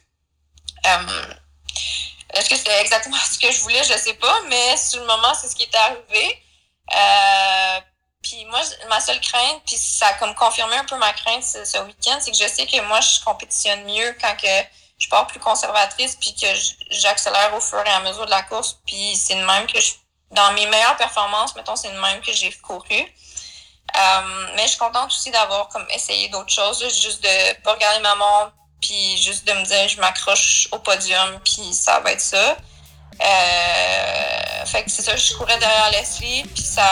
Est-ce 2.35 2.51
que 2.51 2.57
c'est 2.57 2.81
exactement 2.81 3.17
ce 3.33 3.39
que 3.39 3.51
je 3.51 3.61
voulais? 3.61 3.83
Je 3.85 3.97
sais 3.97 4.15
pas, 4.15 4.41
mais 4.49 4.77
sur 4.77 5.01
le 5.01 5.07
moment, 5.07 5.35
c'est 5.35 5.49
ce 5.49 5.55
qui 5.55 5.63
est 5.63 5.75
arrivé. 5.75 6.43
Euh, 6.93 7.81
puis 8.23 8.45
moi, 8.47 8.61
ma 8.89 9.01
seule 9.01 9.21
crainte, 9.21 9.63
puis 9.67 9.77
ça 9.77 10.09
a 10.09 10.15
comme 10.15 10.35
confirmé 10.35 10.77
un 10.77 10.85
peu 10.85 10.97
ma 10.97 11.13
crainte 11.13 11.45
ce, 11.45 11.79
week-end, 11.85 12.19
c'est 12.21 12.31
que 12.31 12.37
je 12.37 12.49
sais 12.49 12.67
que 12.67 12.81
moi, 12.83 13.01
je 13.01 13.23
compétitionne 13.25 13.85
mieux 13.85 14.17
quand 14.21 14.35
que 14.37 14.49
je 14.99 15.09
pars 15.09 15.27
plus 15.27 15.41
conservatrice, 15.41 16.17
puis 16.17 16.35
que 16.35 16.47
j'accélère 16.91 17.55
au 17.55 17.61
fur 17.61 17.83
et 17.85 17.91
à 17.91 18.01
mesure 18.01 18.25
de 18.25 18.31
la 18.31 18.43
course. 18.43 18.79
Puis 18.87 19.17
c'est 19.17 19.35
le 19.35 19.47
même 19.47 19.67
que 19.67 19.81
je, 19.81 19.93
dans 20.35 20.53
mes 20.53 20.67
meilleures 20.67 20.97
performances, 20.97 21.55
mettons, 21.57 21.77
c'est 21.77 21.91
le 21.91 22.01
même 22.01 22.21
que 22.21 22.33
j'ai 22.33 22.53
couru. 22.53 23.07
Euh, 23.97 24.47
mais 24.57 24.63
je 24.63 24.71
suis 24.71 24.79
contente 24.79 25.07
aussi 25.07 25.31
d'avoir 25.31 25.69
comme 25.69 25.87
essayé 25.91 26.29
d'autres 26.29 26.53
choses, 26.53 26.81
juste 26.81 27.23
de 27.23 27.63
pas 27.63 27.75
regarder 27.75 28.01
ma 28.01 28.15
montre, 28.17 28.53
puis 28.81 29.17
juste 29.17 29.47
de 29.47 29.53
me 29.53 29.65
dire 29.65 29.89
je 29.89 30.01
m'accroche 30.01 30.69
au 30.73 30.79
podium, 30.79 31.41
puis 31.45 31.73
ça 31.73 32.01
va 32.01 32.13
être 32.13 32.21
ça. 32.21 32.57
Euh, 33.21 34.67
fait 34.67 34.83
que 34.85 34.91
c'est 34.91 35.03
ça, 35.03 35.15
je 35.15 35.35
courais 35.35 35.59
derrière 35.59 35.91
Leslie, 35.93 36.43
puis 36.53 36.63
ça, 36.65 36.85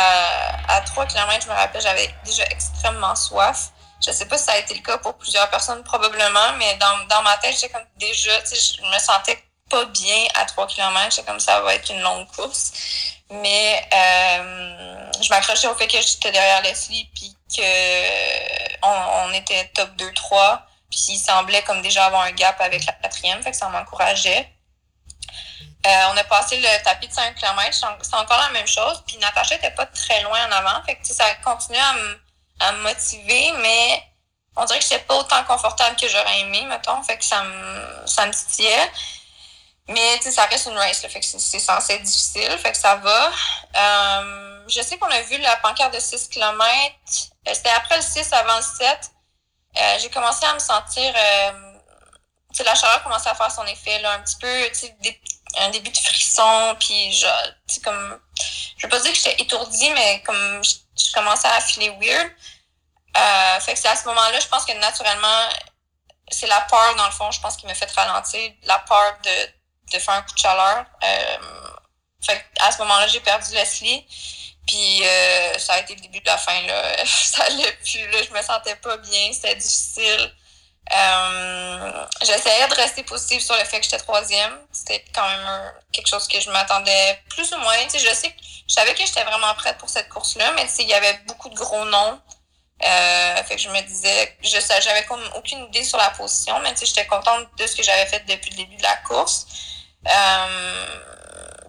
à 0.69 0.81
3 0.83 1.07
km, 1.07 1.43
je 1.43 1.49
me 1.49 1.55
rappelle, 1.55 1.83
j'avais 1.83 2.15
déjà 2.25 2.45
extrêmement 2.45 3.17
soif. 3.17 3.71
Je 4.05 4.13
sais 4.13 4.27
pas 4.27 4.39
si 4.39 4.45
ça 4.45 4.53
a 4.53 4.59
été 4.59 4.75
le 4.75 4.83
cas 4.83 4.99
pour 4.99 5.15
plusieurs 5.15 5.49
personnes, 5.51 5.83
probablement, 5.83 6.53
mais 6.59 6.77
dans, 6.77 7.07
dans 7.09 7.23
ma 7.23 7.37
tête, 7.39 7.55
j'étais 7.55 7.71
comme 7.71 7.87
déjà, 7.97 8.41
tu 8.43 8.55
sais, 8.55 8.77
je 8.79 8.83
me 8.83 8.99
sentais 8.99 9.43
pas 9.69 9.85
bien 9.87 10.25
à 10.35 10.45
3 10.45 10.69
km, 10.69 11.11
j'étais 11.11 11.27
comme 11.27 11.41
ça 11.41 11.61
va 11.63 11.75
être 11.75 11.91
une 11.91 12.01
longue 12.01 12.29
course. 12.37 12.73
Mais 13.33 13.89
euh, 13.93 15.13
je 15.23 15.29
m'accrochais 15.31 15.69
au 15.69 15.75
fait 15.75 15.87
que 15.87 16.01
j'étais 16.01 16.33
derrière 16.33 16.63
Leslie, 16.63 17.11
puis 17.15 17.37
que 17.57 18.83
on, 18.83 19.29
on 19.29 19.33
était 19.33 19.71
top 19.75 19.91
2-3 19.97 20.63
puis 20.93 21.15
il 21.15 21.19
semblait 21.19 21.63
comme 21.63 21.81
déjà 21.81 22.05
avoir 22.05 22.23
un 22.23 22.33
gap 22.33 22.61
avec 22.61 22.85
la 22.85 22.93
quatrième, 22.93 23.43
fait 23.43 23.51
que 23.51 23.57
ça 23.57 23.69
m'encourageait. 23.71 24.53
Euh, 25.85 26.05
on 26.13 26.17
a 26.17 26.25
passé 26.25 26.59
le 26.59 26.85
tapis 26.85 27.09
de 27.09 27.13
5 27.13 27.35
km, 27.35 27.99
c'est 28.03 28.15
encore 28.15 28.39
la 28.39 28.51
même 28.51 28.67
chose. 28.67 29.03
Puis 29.07 29.17
Natacha 29.17 29.57
était 29.57 29.73
pas 29.73 29.87
très 29.87 30.23
loin 30.23 30.39
en 30.47 30.53
avant. 30.53 30.85
Fait 30.85 30.95
que 30.97 31.07
ça 31.07 31.25
a 31.25 31.35
continué 31.37 31.81
à, 32.61 32.73
me 32.73 32.83
motiver, 32.83 33.53
mais 33.59 34.05
on 34.55 34.65
dirait 34.65 34.79
que 34.79 34.85
j'étais 34.85 35.01
pas 35.01 35.17
autant 35.17 35.43
confortable 35.45 35.97
que 35.97 36.07
j'aurais 36.07 36.41
aimé, 36.41 36.65
mettons. 36.67 37.03
Fait 37.03 37.17
que 37.17 37.25
ça 37.25 37.43
me, 37.43 38.07
ça 38.07 38.27
me 38.27 38.33
titillait. 38.33 38.93
Mais 39.89 40.21
ça 40.21 40.47
reste 40.47 40.67
une 40.67 40.79
race, 40.79 41.01
fait 41.01 41.21
que 41.21 41.27
c'est 41.27 41.59
censé 41.59 41.95
être 41.95 42.03
difficile, 42.03 42.57
fait 42.59 42.71
que 42.71 42.79
ça 42.79 42.97
va. 42.97 43.33
Euh, 43.77 44.63
je 44.69 44.81
sais 44.81 44.97
qu'on 44.97 45.11
a 45.11 45.23
vu 45.23 45.39
la 45.39 45.57
pancarte 45.57 45.93
de 45.93 45.99
6 45.99 46.29
km. 46.29 46.63
Euh, 47.49 47.55
c'était 47.55 47.71
après 47.71 47.97
le 47.97 48.03
6, 48.03 48.33
avant 48.33 48.57
le 48.59 48.63
7. 48.63 49.11
Euh, 49.77 49.99
j'ai 50.01 50.11
commencé 50.11 50.45
à 50.47 50.55
me 50.55 50.61
sentir... 50.61 51.13
sais, 52.53 52.65
la 52.65 52.75
chaleur 52.75 53.03
commençait 53.03 53.31
à 53.31 53.35
faire 53.35 53.51
son 53.51 53.67
effet, 53.67 53.99
là, 54.01 54.13
un 54.13 54.21
petit 54.21 54.37
peu, 54.37 54.71
des, 55.01 55.21
un 55.59 55.71
début 55.71 55.91
de 55.91 55.99
frisson, 55.99 56.77
puis 56.79 57.25
sais, 57.67 57.81
comme... 57.81 58.21
Je 58.77 58.87
veux 58.87 58.91
pas 58.91 59.01
dire 59.01 59.13
que 59.13 59.19
j'étais 59.19 59.43
étourdie, 59.43 59.91
mais 59.91 60.23
comme 60.23 60.63
je, 60.65 61.13
commençais 61.13 61.49
à 61.49 61.61
filer 61.61 61.91
weird. 62.01 62.31
fait 63.61 63.75
que 63.75 63.79
c'est 63.79 63.89
à 63.89 63.97
ce 63.97 64.07
moment-là, 64.07 64.39
je 64.39 64.47
pense 64.47 64.65
que 64.65 64.73
naturellement, 64.75 65.49
c'est 66.31 66.47
la 66.47 66.61
peur, 66.63 66.95
dans 66.97 67.07
le 67.07 67.13
fond, 67.13 67.31
je 67.33 67.41
pense, 67.41 67.57
qui 67.57 67.67
me 67.67 67.75
fait 67.75 67.91
ralentir. 67.93 68.53
La 68.65 68.79
peur 68.81 69.19
de, 69.25 69.31
de 69.93 69.99
faire 69.99 70.15
un 70.15 70.23
coup 70.23 70.35
de 70.35 70.39
chaleur. 70.39 70.85
Fait 72.25 72.45
à 72.61 72.71
ce 72.71 72.79
moment-là, 72.79 73.07
j'ai 73.09 73.21
perdu 73.21 73.53
Leslie. 73.53 74.07
Puis 74.67 75.05
euh, 75.05 75.59
ça 75.59 75.75
a 75.75 75.81
été 75.81 75.95
le 75.97 76.01
début 76.03 76.21
de 76.21 76.27
la 76.27 76.39
fin. 76.39 76.61
Là. 76.63 77.05
ça 77.07 77.45
allait 77.45 77.73
plus. 77.85 78.07
Là. 78.11 78.19
Je 78.23 78.33
me 78.33 78.43
sentais 78.43 78.77
pas 78.77 78.97
bien. 78.99 79.33
C'était 79.33 79.57
difficile. 79.57 80.33
Euh, 80.93 82.07
J'essayais 82.23 82.69
de 82.69 82.75
rester 82.75 83.03
positive 83.03 83.41
sur 83.41 83.57
le 83.57 83.65
fait 83.65 83.79
que 83.79 83.85
j'étais 83.85 83.99
troisième. 83.99 84.59
C'était 84.73 85.05
quand 85.15 85.27
même 85.27 85.73
quelque 85.93 86.09
chose 86.09 86.29
que 86.29 86.41
je 86.41 86.51
m'attendais 86.51 87.21
plus 87.31 87.53
ou 87.53 87.59
moins. 87.59 87.87
Tu 87.91 87.99
je 87.99 88.15
sais 88.15 88.35
je 88.69 88.75
savais 88.75 88.95
que 88.95 89.05
j'étais 89.05 89.25
vraiment 89.25 89.53
prête 89.55 89.77
pour 89.79 89.91
cette 89.91 90.09
course-là, 90.09 90.53
mais 90.57 90.67
il 90.79 90.89
y 90.89 90.95
avait 90.95 91.19
beaucoup 91.27 91.49
de 91.49 91.55
gros 91.55 91.85
noms. 91.85 92.21
Euh, 92.85 93.45
fait 93.45 93.57
que 93.57 93.61
je 93.61 93.69
me 93.69 93.81
disais, 93.83 94.37
je 94.43 94.59
j'avais 94.81 95.07
aucune 95.37 95.67
idée 95.67 95.85
sur 95.85 95.99
la 95.99 96.11
position, 96.11 96.59
mais 96.61 96.75
j'étais 96.81 97.07
contente 97.07 97.47
de 97.57 97.67
ce 97.67 97.77
que 97.77 97.83
j'avais 97.83 98.07
fait 98.07 98.25
depuis 98.27 98.51
le 98.51 98.57
début 98.57 98.77
de 98.77 98.83
la 98.83 98.97
course. 98.99 99.47
Euh, 100.09 100.87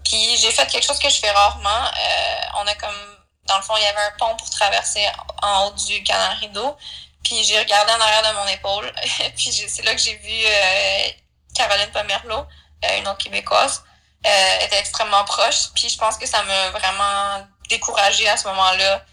puis 0.03 0.37
j'ai 0.37 0.51
fait 0.51 0.67
quelque 0.67 0.85
chose 0.85 0.99
que 0.99 1.09
je 1.09 1.19
fais 1.19 1.31
rarement. 1.31 1.69
Euh, 1.69 2.59
on 2.59 2.67
a 2.67 2.75
comme, 2.75 3.17
dans 3.45 3.57
le 3.57 3.63
fond, 3.63 3.75
il 3.77 3.83
y 3.83 3.87
avait 3.87 4.01
un 4.01 4.17
pont 4.17 4.35
pour 4.35 4.49
traverser 4.49 5.07
en 5.41 5.65
haut 5.65 5.71
du 5.71 6.03
canal 6.03 6.37
rideau. 6.37 6.77
Puis 7.23 7.43
j'ai 7.43 7.57
regardé 7.57 7.91
en 7.93 8.01
arrière 8.01 8.31
de 8.31 8.37
mon 8.37 8.47
épaule. 8.47 8.91
puis 9.35 9.51
c'est 9.51 9.83
là 9.83 9.95
que 9.95 10.01
j'ai 10.01 10.15
vu 10.17 10.45
euh, 10.45 11.09
Caroline 11.55 11.91
Pomerleau, 11.91 12.45
euh, 12.85 12.97
une 12.97 13.07
autre 13.07 13.23
québécoise. 13.23 13.83
Euh, 14.25 14.65
était 14.65 14.79
extrêmement 14.79 15.23
proche. 15.23 15.69
Puis 15.73 15.89
je 15.89 15.97
pense 15.97 16.17
que 16.17 16.27
ça 16.27 16.43
m'a 16.43 16.69
vraiment 16.71 17.47
découragée 17.69 18.27
à 18.29 18.37
ce 18.37 18.47
moment-là. 18.49 19.03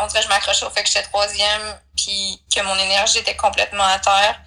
On 0.00 0.06
dirait 0.06 0.20
que 0.20 0.24
je 0.24 0.28
m'accrochais 0.28 0.66
au 0.66 0.70
fait 0.70 0.82
que 0.82 0.88
j'étais 0.88 1.02
troisième, 1.02 1.80
puis 1.96 2.42
que 2.54 2.60
mon 2.60 2.76
énergie 2.78 3.18
était 3.18 3.36
complètement 3.36 3.84
à 3.84 3.98
terre. 3.98 4.40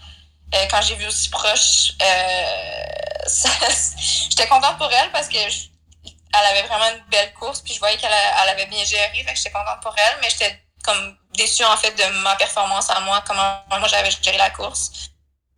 Euh, 0.53 0.65
quand 0.69 0.81
j'ai 0.81 0.95
vu 0.95 1.07
aussi 1.07 1.29
proche, 1.29 1.93
euh, 2.01 3.25
j'étais 4.29 4.47
contente 4.47 4.77
pour 4.77 4.91
elle 4.91 5.11
parce 5.11 5.27
que 5.27 5.37
elle 5.37 6.45
avait 6.45 6.67
vraiment 6.67 6.89
une 6.89 7.03
belle 7.09 7.33
course, 7.33 7.61
puis 7.61 7.73
je 7.73 7.79
voyais 7.79 7.97
qu'elle 7.97 8.11
elle 8.11 8.49
avait 8.49 8.65
bien 8.65 8.83
géré, 8.83 9.23
fait 9.23 9.35
j'étais 9.35 9.51
contente 9.51 9.81
pour 9.81 9.95
elle, 9.97 10.17
mais 10.21 10.29
j'étais 10.29 10.59
comme 10.83 11.17
déçue 11.33 11.63
en 11.63 11.77
fait 11.77 11.91
de 11.91 12.03
ma 12.21 12.35
performance 12.35 12.89
à 12.89 12.99
moi, 13.01 13.23
comment 13.25 13.63
moi 13.69 13.87
j'avais 13.87 14.11
géré 14.11 14.37
la 14.37 14.49
course. 14.49 14.91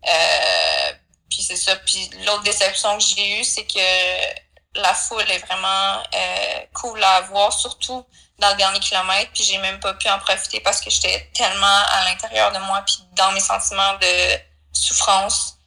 Euh, 0.08 0.94
puis 1.30 1.42
c'est 1.42 1.58
ça. 1.58 1.76
Puis 1.78 2.10
l'autre 2.26 2.44
déception 2.44 2.98
que 2.98 3.04
j'ai 3.04 3.40
eue, 3.40 3.44
c'est 3.44 3.66
que 3.66 4.80
la 4.80 4.94
foule 4.94 5.30
est 5.30 5.40
vraiment 5.40 6.04
euh, 6.14 6.66
cool 6.74 7.04
à 7.04 7.22
voir, 7.22 7.52
surtout 7.52 8.06
dans 8.40 8.50
le 8.50 8.56
dernier 8.56 8.80
kilomètre. 8.80 9.32
Puis 9.34 9.44
j'ai 9.44 9.58
même 9.58 9.80
pas 9.80 9.94
pu 9.94 10.10
en 10.10 10.20
profiter 10.20 10.60
parce 10.60 10.82
que 10.82 10.90
j'étais 10.90 11.30
tellement 11.34 11.66
à 11.66 12.06
l'intérieur 12.06 12.52
de 12.52 12.60
moi, 12.60 12.84
puis 12.86 13.00
dans 13.14 13.32
mes 13.32 13.40
sentiments 13.40 13.94
de 13.94 14.38
souffrance 14.76 15.58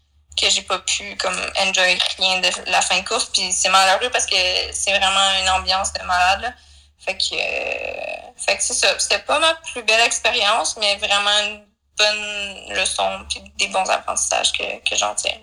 que 0.41 0.49
j'ai 0.49 0.63
pas 0.63 0.79
pu 0.79 1.17
comme 1.17 1.35
enjoy 1.67 1.99
rien 2.19 2.41
de 2.41 2.71
la 2.71 2.81
fin 2.81 3.01
de 3.01 3.05
course 3.07 3.27
puis 3.27 3.53
c'est 3.53 3.69
malheureux 3.69 4.11
parce 4.11 4.27
que 4.27 4.37
c'est 4.73 4.97
vraiment 4.97 5.31
une 5.43 5.49
ambiance 5.51 5.93
de 5.93 6.03
malade 6.05 6.55
fait 6.99 7.17
que 7.17 7.35
euh, 7.35 8.33
fait 8.37 8.57
que 8.57 8.63
c'est 8.63 8.75
ça 8.75 8.99
c'était 8.99 9.21
pas 9.21 9.41
ma 9.41 9.55
plus 9.73 9.83
belle 9.83 10.07
expérience 10.07 10.77
mais 10.79 10.97
vraiment 10.97 11.39
une 11.45 11.65
bonne 11.97 12.77
leçon 12.77 13.27
puis 13.29 13.43
des 13.59 13.67
bons 13.69 13.89
apprentissages 13.91 14.53
que, 14.53 14.89
que 14.89 14.97
j'en 14.97 15.15
tiens 15.15 15.39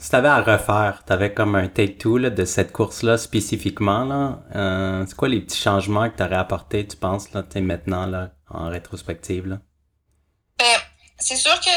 si 0.00 0.08
t'avais 0.08 0.28
à 0.28 0.40
refaire, 0.40 1.02
t'avais 1.04 1.34
comme 1.34 1.54
un 1.54 1.68
take-two 1.68 2.18
de 2.30 2.44
cette 2.46 2.72
course-là 2.72 3.18
spécifiquement, 3.18 4.04
là, 4.04 4.40
euh, 4.54 5.04
c'est 5.06 5.14
quoi 5.14 5.28
les 5.28 5.42
petits 5.42 5.60
changements 5.60 6.08
que 6.08 6.16
t'aurais 6.16 6.36
apporté, 6.36 6.86
tu 6.86 6.96
penses, 6.96 7.30
là, 7.34 7.44
maintenant, 7.56 8.06
là, 8.06 8.30
en 8.48 8.70
rétrospective? 8.70 9.46
Là? 9.46 9.58
Ben, 10.58 10.78
c'est 11.18 11.36
sûr 11.36 11.52
que 11.60 11.70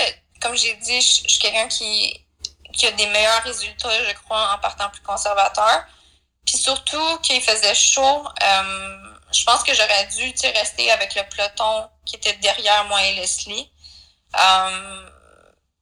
comme 0.43 0.55
j'ai 0.57 0.75
dit, 0.75 1.01
je, 1.01 1.29
suis 1.29 1.39
quelqu'un 1.39 1.67
qui, 1.67 2.21
qui 2.73 2.85
a 2.85 2.91
des 2.91 3.07
meilleurs 3.07 3.41
résultats, 3.43 3.89
je 4.07 4.13
crois, 4.25 4.53
en 4.53 4.59
partant 4.59 4.89
plus 4.89 5.01
conservateur. 5.01 5.85
Puis 6.45 6.57
surtout 6.57 7.17
qu'il 7.19 7.41
faisait 7.41 7.73
chaud, 7.73 8.27
euh, 8.43 9.13
je 9.31 9.43
pense 9.45 9.63
que 9.63 9.73
j'aurais 9.73 10.05
dû 10.07 10.33
rester 10.53 10.91
avec 10.91 11.15
le 11.15 11.23
peloton 11.29 11.89
qui 12.05 12.17
était 12.17 12.33
derrière 12.33 12.83
moi 12.85 13.01
et 13.03 13.15
Leslie. 13.15 13.71
Euh, 14.37 15.09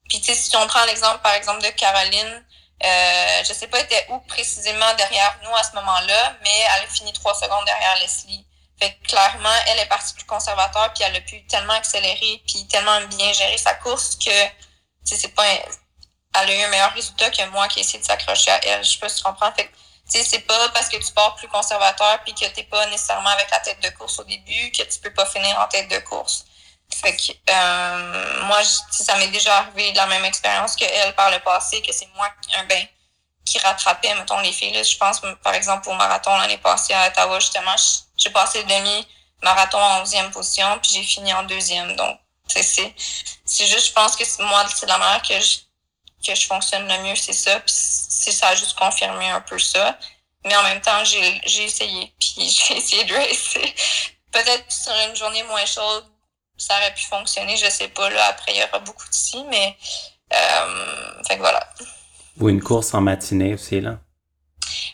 puis 0.07 0.21
si 0.23 0.55
on 0.55 0.67
prend 0.67 0.85
l'exemple, 0.85 1.21
par 1.23 1.33
exemple, 1.33 1.63
de 1.63 1.69
Caroline, 1.69 2.45
euh, 2.83 3.43
je 3.43 3.53
sais 3.53 3.67
pas 3.67 3.79
était 3.79 4.05
où 4.09 4.19
précisément 4.21 4.93
derrière 4.95 5.39
nous 5.43 5.55
à 5.55 5.63
ce 5.63 5.73
moment-là, 5.75 6.37
mais 6.43 6.59
elle 6.77 6.83
a 6.83 6.87
fini 6.87 7.11
trois 7.13 7.33
secondes 7.33 7.65
derrière 7.65 7.97
Leslie. 7.99 8.45
Fait 8.81 8.97
clairement, 9.07 9.49
elle 9.67 9.79
est 9.79 9.85
partie 9.85 10.13
plus 10.15 10.25
conservateur, 10.25 10.91
puis 10.93 11.03
elle 11.03 11.15
a 11.15 11.21
pu 11.21 11.45
tellement 11.45 11.73
accélérer, 11.73 12.41
puis 12.47 12.65
tellement 12.67 12.99
bien 13.01 13.31
gérer 13.31 13.57
sa 13.57 13.75
course 13.75 14.15
que 14.15 14.31
c'est 15.03 15.35
pas 15.35 15.45
elle 16.33 16.49
a 16.49 16.55
eu 16.55 16.63
un 16.63 16.69
meilleur 16.69 16.93
résultat 16.93 17.29
que 17.29 17.45
moi 17.49 17.67
qui 17.67 17.79
ai 17.79 17.81
essayé 17.81 17.99
de 17.99 18.05
s'accrocher 18.05 18.51
à 18.51 18.65
elle. 18.65 18.83
Je 18.83 18.91
sais 18.91 18.99
pas 18.99 19.09
si 19.09 19.17
tu 19.17 19.23
comprends. 19.23 19.51
Fait 19.53 19.69
c'est 20.05 20.39
pas 20.39 20.69
parce 20.69 20.89
que 20.89 20.97
tu 20.97 21.11
pars 21.13 21.35
plus 21.35 21.47
conservateur 21.47 22.19
puis 22.23 22.33
que 22.33 22.45
t'es 22.45 22.63
pas 22.63 22.85
nécessairement 22.87 23.29
avec 23.29 23.49
la 23.51 23.59
tête 23.59 23.81
de 23.81 23.89
course 23.89 24.19
au 24.19 24.23
début 24.23 24.71
que 24.71 24.83
tu 24.83 24.99
peux 24.99 25.13
pas 25.13 25.25
finir 25.25 25.57
en 25.59 25.67
tête 25.67 25.89
de 25.89 25.99
course. 25.99 26.45
Fait 26.93 27.15
que 27.15 27.31
euh, 27.49 28.43
moi, 28.45 28.61
ça 28.91 29.15
m'est 29.17 29.27
déjà 29.27 29.59
arrivé 29.59 29.93
la 29.93 30.07
même 30.07 30.25
expérience 30.25 30.75
que 30.75 30.83
elle 30.83 31.15
par 31.15 31.31
le 31.31 31.39
passé, 31.39 31.81
que 31.81 31.93
c'est 31.93 32.09
moi 32.15 32.27
un 32.55 32.63
ben 32.65 32.85
qui 33.45 33.57
rattrapait, 33.59 34.13
mettons, 34.15 34.39
les 34.41 34.51
filles. 34.51 34.83
Je 34.83 34.97
pense, 34.97 35.21
par 35.43 35.53
exemple, 35.53 35.89
au 35.89 35.93
marathon 35.93 36.37
l'année 36.37 36.57
passée 36.57 36.93
à 36.93 37.07
Ottawa, 37.07 37.39
justement, 37.39 37.75
j'ai 38.21 38.29
passé 38.29 38.61
le 38.61 38.67
demi-marathon 38.69 39.79
en 39.79 40.03
11e 40.03 40.31
position, 40.31 40.79
puis 40.81 40.91
j'ai 40.93 41.03
fini 41.03 41.33
en 41.33 41.43
deuxième. 41.43 41.95
Donc, 41.95 42.19
c'est 42.47 42.93
juste, 43.67 43.87
je 43.87 43.93
pense 43.93 44.15
que 44.15 44.23
moi, 44.43 44.65
c'est 44.73 44.85
la 44.85 44.97
manière 44.97 45.21
que 45.21 45.39
je, 45.39 45.57
que 46.25 46.35
je 46.35 46.45
fonctionne 46.45 46.87
le 46.87 47.03
mieux, 47.03 47.15
c'est 47.15 47.33
ça. 47.33 47.59
Puis 47.61 47.73
ça 47.73 48.49
a 48.49 48.55
juste 48.55 48.77
confirmé 48.77 49.29
un 49.29 49.41
peu 49.41 49.57
ça. 49.57 49.97
Mais 50.45 50.55
en 50.55 50.63
même 50.63 50.81
temps, 50.81 51.03
j'ai 51.03 51.63
essayé, 51.63 52.13
puis 52.19 52.49
j'ai 52.49 52.77
essayé 52.77 53.03
de 53.05 53.13
racer. 53.13 53.73
Peut-être 54.31 54.71
sur 54.71 54.93
une 55.09 55.15
journée 55.15 55.43
moins 55.43 55.65
chaude, 55.65 56.05
ça 56.57 56.77
aurait 56.77 56.93
pu 56.93 57.05
fonctionner, 57.05 57.57
je 57.57 57.69
sais 57.69 57.87
pas. 57.87 58.09
Là, 58.09 58.25
après, 58.27 58.53
il 58.53 58.59
y 58.59 58.63
aura 58.63 58.79
beaucoup 58.79 59.07
de 59.07 59.13
si, 59.13 59.43
mais 59.45 59.75
euh, 60.33 61.23
fait 61.27 61.35
que 61.35 61.41
voilà. 61.41 61.67
Ou 62.39 62.49
une 62.49 62.61
course 62.61 62.93
en 62.93 63.01
matinée 63.01 63.55
aussi, 63.55 63.81
là? 63.81 63.97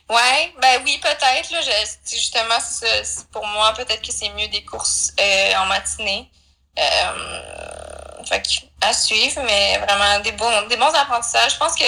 Ouais, 0.10 0.54
ben 0.62 0.82
oui, 0.84 1.00
peut-être. 1.00 1.52
Là, 1.52 1.60
justement, 2.06 2.58
pour 3.32 3.46
moi, 3.48 3.74
peut-être 3.74 4.02
que 4.02 4.12
c'est 4.12 4.30
mieux 4.30 4.48
des 4.48 4.64
courses 4.64 5.14
euh, 5.20 5.56
en 5.58 5.66
matinée. 5.66 6.32
Euh, 6.80 8.24
fait 8.28 8.44
à 8.82 8.94
suivre, 8.94 9.42
mais 9.44 9.78
vraiment 9.80 10.20
des 10.20 10.32
bons, 10.34 10.68
des 10.68 10.78
bons 10.78 10.94
apprentissages. 10.94 11.54
Je 11.54 11.58
pense 11.58 11.76
que 11.76 11.86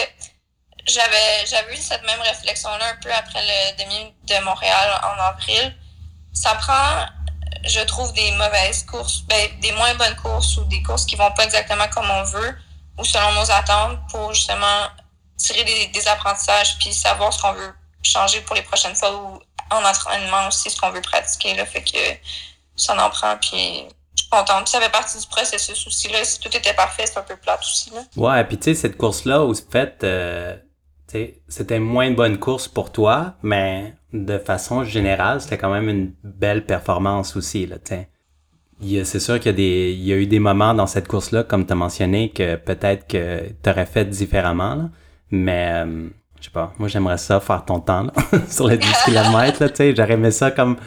j'avais 0.87 1.45
j'avais 1.45 1.73
eu 1.73 1.77
cette 1.77 2.03
même 2.03 2.21
réflexion-là 2.21 2.85
un 2.91 2.95
peu 3.01 3.13
après 3.13 3.41
le 3.41 3.83
demi 3.83 4.13
de 4.23 4.43
Montréal 4.43 5.01
en 5.03 5.21
avril. 5.21 5.75
Ça 6.33 6.55
prend, 6.55 7.05
je 7.65 7.81
trouve, 7.81 8.13
des 8.13 8.31
mauvaises 8.31 8.83
courses, 8.83 9.21
ben, 9.27 9.59
des 9.59 9.71
moins 9.73 9.93
bonnes 9.95 10.15
courses 10.15 10.57
ou 10.57 10.63
des 10.65 10.81
courses 10.83 11.05
qui 11.05 11.15
vont 11.15 11.31
pas 11.31 11.43
exactement 11.45 11.87
comme 11.89 12.09
on 12.09 12.23
veut 12.23 12.57
ou 12.97 13.05
selon 13.05 13.31
nos 13.33 13.51
attentes 13.51 13.99
pour 14.09 14.33
justement 14.33 14.87
tirer 15.37 15.63
des, 15.63 16.07
apprentissages 16.07 16.77
puis 16.79 16.93
savoir 16.93 17.31
ce 17.33 17.41
qu'on 17.41 17.53
veut 17.53 17.73
changer 18.03 18.41
pour 18.41 18.55
les 18.55 18.61
prochaines 18.61 18.95
fois 18.95 19.13
ou 19.13 19.39
en 19.71 19.83
entraînement 19.83 20.47
aussi 20.47 20.69
ce 20.69 20.79
qu'on 20.79 20.91
veut 20.91 21.01
pratiquer. 21.01 21.55
Là. 21.55 21.65
Fait 21.65 21.81
que 21.81 21.97
ça 22.75 22.93
en 22.93 23.09
prend 23.09 23.35
puis 23.37 23.85
je 24.15 24.23
suis 24.23 24.29
contente. 24.29 24.63
Puis 24.63 24.71
ça 24.71 24.81
fait 24.81 24.91
partie 24.91 25.19
du 25.19 25.27
processus 25.27 25.87
aussi. 25.87 26.07
Là. 26.09 26.23
Si 26.23 26.39
tout 26.39 26.55
était 26.55 26.73
parfait, 26.73 27.03
c'est 27.05 27.17
un 27.17 27.23
peu 27.23 27.35
plate 27.35 27.61
aussi. 27.61 27.91
Là. 27.91 28.01
Ouais, 28.15 28.43
puis 28.45 28.57
tu 28.57 28.65
sais, 28.65 28.75
cette 28.75 28.97
course-là, 28.97 29.43
au 29.43 29.53
fait, 29.53 30.03
euh, 30.03 30.55
c'était 31.47 31.79
moins 31.79 32.07
une 32.07 32.15
bonne 32.15 32.37
course 32.37 32.67
pour 32.67 32.91
toi, 32.91 33.35
mais 33.41 33.93
de 34.13 34.37
façon 34.37 34.83
générale, 34.83 35.41
c'était 35.41 35.57
quand 35.57 35.71
même 35.71 35.89
une 35.89 36.13
belle 36.23 36.65
performance 36.65 37.35
aussi. 37.35 37.65
Là, 37.65 37.77
c'est 39.05 39.19
sûr 39.19 39.39
qu'il 39.39 39.47
y 39.47 39.49
a 39.49 39.53
des 39.53 39.91
il 39.91 40.05
y 40.05 40.13
a 40.13 40.15
eu 40.15 40.27
des 40.27 40.39
moments 40.39 40.73
dans 40.73 40.87
cette 40.87 41.07
course 41.07 41.31
là 41.31 41.43
comme 41.43 41.65
tu 41.65 41.73
as 41.73 41.75
mentionné 41.75 42.29
que 42.29 42.55
peut-être 42.55 43.07
que 43.07 43.49
tu 43.61 43.69
aurais 43.69 43.85
fait 43.85 44.05
différemment 44.05 44.75
là. 44.75 44.89
Mais, 45.31 45.83
euh, 45.85 46.09
je 46.39 46.45
sais 46.45 46.51
pas, 46.51 46.73
moi 46.77 46.87
j'aimerais 46.87 47.17
ça, 47.17 47.39
faire 47.39 47.65
ton 47.65 47.79
temps 47.79 48.03
là, 48.03 48.13
sur 48.49 48.67
les 48.67 48.77
10 48.77 48.87
km, 49.05 49.67
tu 49.67 49.75
sais, 49.75 49.95
j'aurais 49.95 50.13
aimé 50.13 50.31
ça 50.31 50.51
comme, 50.51 50.75
tu 50.77 50.83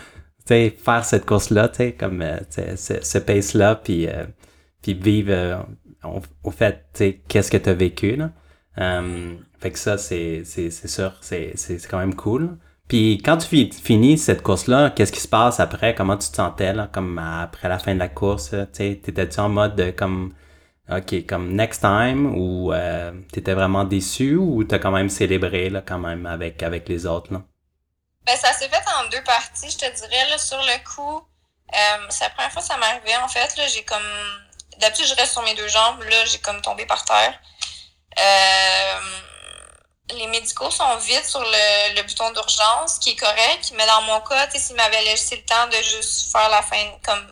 sais, 0.47 0.77
faire 0.77 1.05
cette 1.05 1.27
course-là, 1.27 1.69
tu 1.69 1.77
sais, 1.77 1.93
comme, 1.93 2.23
euh, 2.23 2.39
ce, 2.51 2.95
ce 3.03 3.19
pace-là, 3.19 3.77
puis, 3.77 4.09
euh, 4.09 4.25
puis 4.83 4.95
vivre, 4.95 5.67
au, 6.43 6.51
fait, 6.51 6.87
tu 6.93 6.99
sais, 6.99 7.21
qu'est-ce 7.29 7.51
que 7.51 7.57
tu 7.57 7.69
as 7.69 7.75
vécu, 7.75 8.17
là. 8.17 8.31
fait 9.61 9.71
que 9.71 9.79
ça, 9.79 9.99
c'est, 9.99 10.45
sûr, 10.45 11.13
c'est, 11.21 11.55
quand 11.89 11.99
même 11.99 12.15
cool. 12.15 12.57
Puis 12.89 13.23
quand 13.25 13.39
tu 13.39 13.71
finis 13.71 14.19
cette 14.19 14.43
course-là, 14.43 14.91
qu'est-ce 14.91 15.13
qui 15.13 15.21
se 15.21 15.29
passe 15.29 15.61
après? 15.61 15.95
Comment 15.95 16.17
tu 16.17 16.29
te 16.29 16.37
sentais 16.37 16.75
là, 16.75 16.91
comme 16.93 17.19
après 17.19 17.69
la 17.69 17.79
fin 17.79 17.95
de 17.95 17.99
la 17.99 18.09
course? 18.09 18.55
T'étais-tu 18.73 19.41
en 19.41 19.49
mode 19.49 19.77
de, 19.77 19.91
comme 19.91 20.33
OK, 20.91 21.27
comme 21.27 21.55
next 21.55 21.81
time 21.81 22.35
ou 22.37 22.73
euh, 22.73 23.13
t'étais 23.33 23.55
vraiment 23.55 23.85
déçu 23.85 24.37
ou 24.37 24.65
t'as 24.65 24.79
quand 24.79 24.91
même 24.91 25.09
célébré 25.09 25.71
là, 25.71 25.81
quand 25.81 25.99
même 25.99 26.27
avec, 26.27 26.63
avec 26.63 26.89
les 26.89 27.07
autres? 27.07 27.33
Là? 27.33 27.43
Ben, 28.27 28.37
ça 28.37 28.53
s'est 28.53 28.69
fait 28.69 28.83
en 28.99 29.09
deux 29.09 29.23
parties, 29.23 29.71
je 29.71 29.79
te 29.79 29.97
dirais. 29.97 30.29
Là, 30.29 30.39
sur 30.39 30.59
le 30.59 30.85
coup, 30.85 31.23
euh, 31.75 32.07
c'est 32.09 32.25
la 32.25 32.31
première 32.31 32.53
fois 32.53 32.63
que 32.63 32.69
ça 32.69 32.77
m'arrivait 32.77 33.17
en 33.17 33.29
fait. 33.29 33.57
Là, 33.57 33.67
j'ai 33.69 33.85
comme. 33.85 34.03
D'habitude, 34.79 35.07
je 35.07 35.15
reste 35.15 35.33
sur 35.33 35.43
mes 35.43 35.55
deux 35.55 35.69
jambes. 35.69 36.03
Là, 36.03 36.25
j'ai 36.25 36.39
comme 36.39 36.61
tombé 36.63 36.87
par 36.87 37.05
terre. 37.05 37.39
Euh, 38.19 39.01
les 40.15 40.27
médicaux 40.27 40.71
sont 40.71 40.97
vides 40.97 41.25
sur 41.25 41.41
le, 41.41 41.97
le 41.97 42.03
bouton 42.03 42.31
d'urgence, 42.33 42.99
qui 42.99 43.11
est 43.11 43.17
correct. 43.17 43.73
Mais 43.77 43.87
dans 43.87 44.03
mon 44.03 44.21
cas, 44.21 44.49
s'ils 44.51 44.77
m'avaient 44.77 45.03
laissé 45.05 45.37
le 45.37 45.45
temps 45.45 45.67
de 45.69 45.83
juste 45.83 46.33
faire 46.33 46.49
la 46.49 46.63
fin, 46.63 46.85
comme 47.05 47.27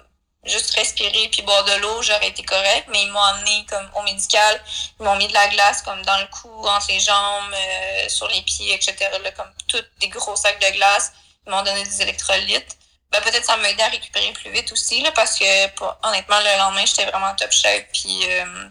juste 0.44 0.74
respirer 0.74 1.28
puis 1.28 1.42
boire 1.42 1.64
de 1.64 1.74
l'eau, 1.80 2.02
j'aurais 2.02 2.28
été 2.28 2.42
correct. 2.42 2.88
Mais 2.90 3.02
ils 3.02 3.10
m'ont 3.10 3.20
emmené 3.20 3.66
comme 3.68 3.88
au 3.96 4.02
médical. 4.02 4.60
Ils 4.98 5.04
m'ont 5.04 5.16
mis 5.16 5.28
de 5.28 5.34
la 5.34 5.48
glace 5.48 5.82
comme 5.82 6.02
dans 6.02 6.18
le 6.18 6.26
cou, 6.26 6.66
entre 6.66 6.88
les 6.88 7.00
jambes, 7.00 7.52
euh, 7.52 8.08
sur 8.08 8.28
les 8.28 8.42
pieds, 8.42 8.74
etc. 8.74 8.96
Là, 9.22 9.30
comme 9.32 9.52
tous 9.68 9.84
des 10.00 10.08
gros 10.08 10.36
sacs 10.36 10.60
de 10.60 10.76
glace. 10.76 11.12
Ils 11.46 11.50
m'ont 11.50 11.62
donné 11.62 11.84
des 11.84 12.02
électrolytes. 12.02 12.76
Ben, 13.10 13.20
peut-être 13.22 13.44
ça 13.44 13.56
m'a 13.56 13.70
aidé 13.70 13.82
à 13.82 13.88
récupérer 13.88 14.32
plus 14.32 14.52
vite 14.52 14.70
aussi, 14.70 15.02
là, 15.02 15.10
parce 15.12 15.36
que 15.38 15.44
honnêtement, 16.06 16.38
le 16.38 16.58
lendemain, 16.58 16.84
j'étais 16.86 17.06
vraiment 17.06 17.34
top 17.34 17.50
shape. 17.50 17.90
Puis 17.92 18.20
euh, 18.28 18.68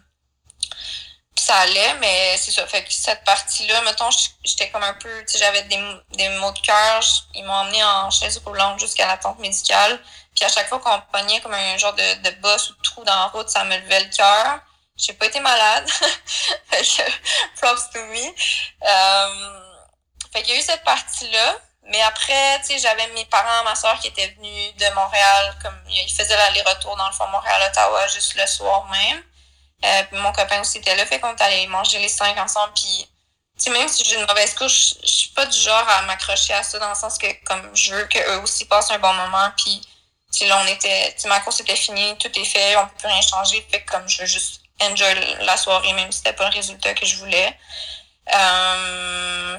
ça 1.35 1.55
allait, 1.57 1.93
mais 1.95 2.37
c'est 2.37 2.51
ça. 2.51 2.65
Fait 2.67 2.83
que 2.83 2.93
cette 2.93 3.23
partie-là, 3.25 3.81
mettons, 3.81 4.09
j'étais 4.45 4.69
comme 4.69 4.83
un 4.83 4.93
peu, 4.93 5.09
tu 5.25 5.37
j'avais 5.37 5.63
des, 5.63 5.79
des 6.11 6.29
maux 6.39 6.51
de 6.51 6.59
cœur. 6.59 7.03
Ils 7.33 7.43
m'ont 7.43 7.53
emmené 7.53 7.83
en 7.83 8.09
chaise 8.11 8.41
roulante 8.45 8.79
jusqu'à 8.79 9.07
la 9.07 9.17
tente 9.17 9.39
médicale. 9.39 9.99
Puis 10.39 10.45
à 10.45 10.53
chaque 10.53 10.69
fois 10.69 10.79
qu'on 10.79 11.01
pognait 11.11 11.41
comme 11.41 11.53
un 11.53 11.77
genre 11.77 11.93
de, 11.93 12.21
de 12.21 12.29
bosse 12.41 12.69
ou 12.69 12.73
de 12.75 12.81
trou 12.81 13.03
dans 13.03 13.13
la 13.13 13.25
route, 13.25 13.49
ça 13.49 13.65
me 13.65 13.75
levait 13.75 13.99
le 13.99 14.09
cœur. 14.09 14.61
J'ai 14.95 15.11
pas 15.11 15.25
été 15.25 15.41
malade. 15.41 15.89
fait 16.69 16.81
que, 16.81 17.11
props 17.61 17.89
to 17.93 17.99
me. 18.05 18.25
Euh, 18.83 19.59
fait 20.31 20.41
qu'il 20.43 20.53
y 20.53 20.57
a 20.57 20.61
eu 20.61 20.63
cette 20.63 20.85
partie-là. 20.85 21.57
Mais 21.87 22.01
après, 22.03 22.59
tu 22.61 22.67
sais, 22.67 22.79
j'avais 22.79 23.07
mes 23.07 23.25
parents, 23.25 23.65
ma 23.65 23.75
soeur 23.75 23.99
qui 23.99 24.07
étaient 24.07 24.29
venus 24.37 24.75
de 24.77 24.89
Montréal, 24.95 25.57
comme 25.61 25.77
ils 25.89 26.09
faisaient 26.09 26.37
l'aller-retour 26.37 26.95
dans 26.95 27.07
le 27.07 27.13
fond 27.13 27.27
Montréal-Ottawa 27.27 28.07
juste 28.07 28.35
le 28.35 28.47
soir 28.47 28.87
même. 28.89 29.21
Euh, 29.83 30.03
mon 30.13 30.31
copain 30.31 30.61
aussi 30.61 30.77
était 30.77 30.95
là, 30.95 31.05
fait 31.05 31.19
qu'on 31.19 31.35
allait 31.35 31.67
manger 31.67 31.99
les 31.99 32.07
cinq 32.07 32.37
ensemble. 32.37 32.71
Puis, 32.75 33.09
tu 33.61 33.71
même 33.71 33.89
si 33.89 34.05
j'ai 34.05 34.15
une 34.15 34.25
mauvaise 34.25 34.53
couche, 34.53 34.93
je 35.03 35.07
suis 35.07 35.29
pas 35.31 35.45
du 35.47 35.57
genre 35.57 35.89
à 35.89 36.03
m'accrocher 36.03 36.53
à 36.53 36.63
ça 36.63 36.79
dans 36.79 36.89
le 36.89 36.95
sens 36.95 37.17
que 37.17 37.27
comme 37.43 37.75
je 37.75 37.93
veux 37.93 38.05
qu'eux 38.05 38.37
aussi 38.41 38.63
passent 38.65 38.91
un 38.91 38.99
bon 38.99 39.11
moment. 39.11 39.51
Puis, 39.57 39.81
tu 40.31 40.45
là, 40.45 40.61
on 40.63 40.67
était, 40.67 41.15
tu 41.19 41.27
ma 41.27 41.39
course 41.39 41.59
était 41.61 41.75
finie, 41.75 42.17
tout 42.17 42.31
est 42.37 42.45
fait, 42.45 42.75
on 42.77 42.85
peut 42.87 42.95
plus 42.99 43.07
rien 43.07 43.21
changer. 43.21 43.65
Fait 43.71 43.83
comme 43.83 44.07
je 44.07 44.21
veux 44.21 44.27
juste 44.27 44.61
enjoy 44.81 45.15
la 45.41 45.57
soirée, 45.57 45.93
même 45.93 46.11
si 46.11 46.19
c'était 46.19 46.33
pas 46.33 46.49
le 46.49 46.55
résultat 46.55 46.93
que 46.93 47.05
je 47.05 47.17
voulais. 47.17 47.57
Euh, 48.33 49.57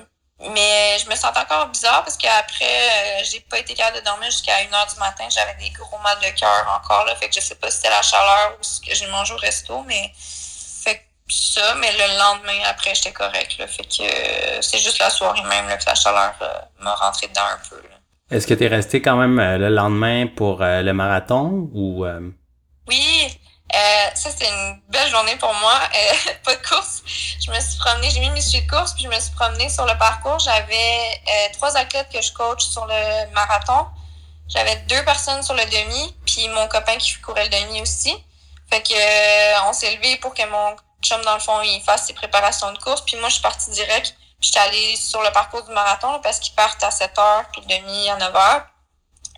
mais 0.49 0.99
je 0.99 1.09
me 1.11 1.15
sens 1.17 1.37
encore 1.37 1.67
bizarre 1.69 2.03
parce 2.03 2.17
qu'après, 2.17 3.21
euh, 3.21 3.25
j'ai 3.25 3.41
pas 3.41 3.59
été 3.59 3.75
capable 3.75 3.99
de 3.99 4.05
dormir 4.05 4.31
jusqu'à 4.31 4.63
1h 4.63 4.95
du 4.95 4.99
matin. 4.99 5.29
J'avais 5.29 5.55
des 5.55 5.71
gros 5.71 5.99
mal 5.99 6.19
de 6.21 6.31
cœur 6.39 6.81
encore. 6.81 7.05
Là, 7.05 7.15
fait 7.17 7.29
que 7.29 7.35
je 7.35 7.41
sais 7.41 7.57
pas 7.57 7.71
si 7.71 7.77
c'était 7.77 7.91
la 7.91 8.01
chaleur 8.03 8.57
ou 8.59 8.63
ce 8.63 8.81
que 8.81 8.95
j'ai 8.95 9.07
mangé 9.09 9.35
au 9.35 9.37
resto, 9.37 9.83
mais 9.87 10.13
fait 10.83 11.07
ça. 11.29 11.75
Mais 11.75 11.93
le 11.93 12.17
lendemain, 12.19 12.63
après, 12.65 12.95
j'étais 12.95 13.13
correct. 13.13 13.59
Là, 13.59 13.67
fait 13.67 13.85
que 13.85 14.03
euh, 14.03 14.63
c'est 14.63 14.79
juste 14.79 14.99
la 14.99 15.11
soirée 15.11 15.43
même 15.43 15.69
là, 15.69 15.77
que 15.77 15.85
la 15.85 15.95
chaleur 15.95 16.33
euh, 16.41 16.61
m'a 16.79 16.95
rentré 16.95 17.29
dedans 17.29 17.45
un 17.45 17.61
peu. 17.69 17.83
Est-ce 18.31 18.47
que 18.47 18.55
tu 18.55 18.65
es 18.65 18.69
resté 18.69 19.03
quand 19.03 19.17
même 19.17 19.41
le 19.59 19.69
lendemain 19.69 20.27
pour 20.27 20.61
le 20.61 20.93
marathon 20.93 21.71
ou 21.75 22.07
Oui, 22.89 23.41
euh, 23.73 24.11
ça, 24.15 24.31
c'était 24.31 24.49
une 24.49 24.81
belle 24.89 25.09
journée 25.11 25.37
pour 25.37 25.53
moi. 25.55 25.75
Euh, 25.95 26.33
pas 26.45 26.57
de 26.57 26.67
course. 26.67 27.03
Je 27.07 27.51
me 27.51 27.61
suis 27.61 27.79
promenée, 27.79 28.11
j'ai 28.11 28.21
mis 28.21 28.31
mes 28.31 28.41
suites 28.41 28.67
de 28.67 28.71
course, 28.71 28.95
puis 28.95 29.05
je 29.05 29.09
me 29.09 29.21
suis 29.21 29.33
promenée 29.33 29.69
sur 29.69 29.87
le 29.87 29.97
parcours. 29.99 30.39
J'avais 30.41 31.21
euh, 31.29 31.53
trois 31.53 31.77
athlètes 31.77 32.09
que 32.13 32.21
je 32.21 32.33
coach 32.33 32.65
sur 32.65 32.87
le 32.87 33.33
marathon. 33.33 33.87
J'avais 34.49 34.77
deux 34.89 35.05
personnes 35.05 35.43
sur 35.45 35.55
le 35.55 35.65
demi, 35.65 36.17
puis 36.27 36.49
mon 36.49 36.67
copain 36.67 36.97
qui 36.97 37.15
courait 37.21 37.45
le 37.45 37.51
demi 37.51 37.81
aussi. 37.83 38.13
Fait 38.69 38.83
que 38.83 39.69
on 39.69 39.73
s'est 39.73 39.95
levé 39.97 40.17
pour 40.17 40.35
que 40.35 40.45
mon 40.49 40.77
chum, 41.03 41.21
dans 41.23 41.35
le 41.35 41.41
fond, 41.41 41.61
il 41.63 41.81
fasse 41.83 42.07
ses 42.07 42.13
préparations 42.13 42.73
de 42.73 42.79
course. 42.79 43.03
Puis 43.03 43.17
moi, 43.17 43.29
je 43.29 43.35
suis 43.35 43.43
partie 43.43 43.71
direct. 43.71 44.17
J'étais 44.41 44.59
allée 44.59 44.97
sur 44.97 45.23
le 45.23 45.31
parcours 45.33 45.63
du 45.63 45.73
marathon 45.73 46.21
parce 46.23 46.39
qu'ils 46.39 46.55
partent 46.55 46.83
à 46.83 46.91
7 46.91 47.19
heures, 47.19 47.45
puis 47.53 47.63
demi 47.63 48.09
à 48.09 48.17
9 48.17 48.35
heures. 48.35 48.67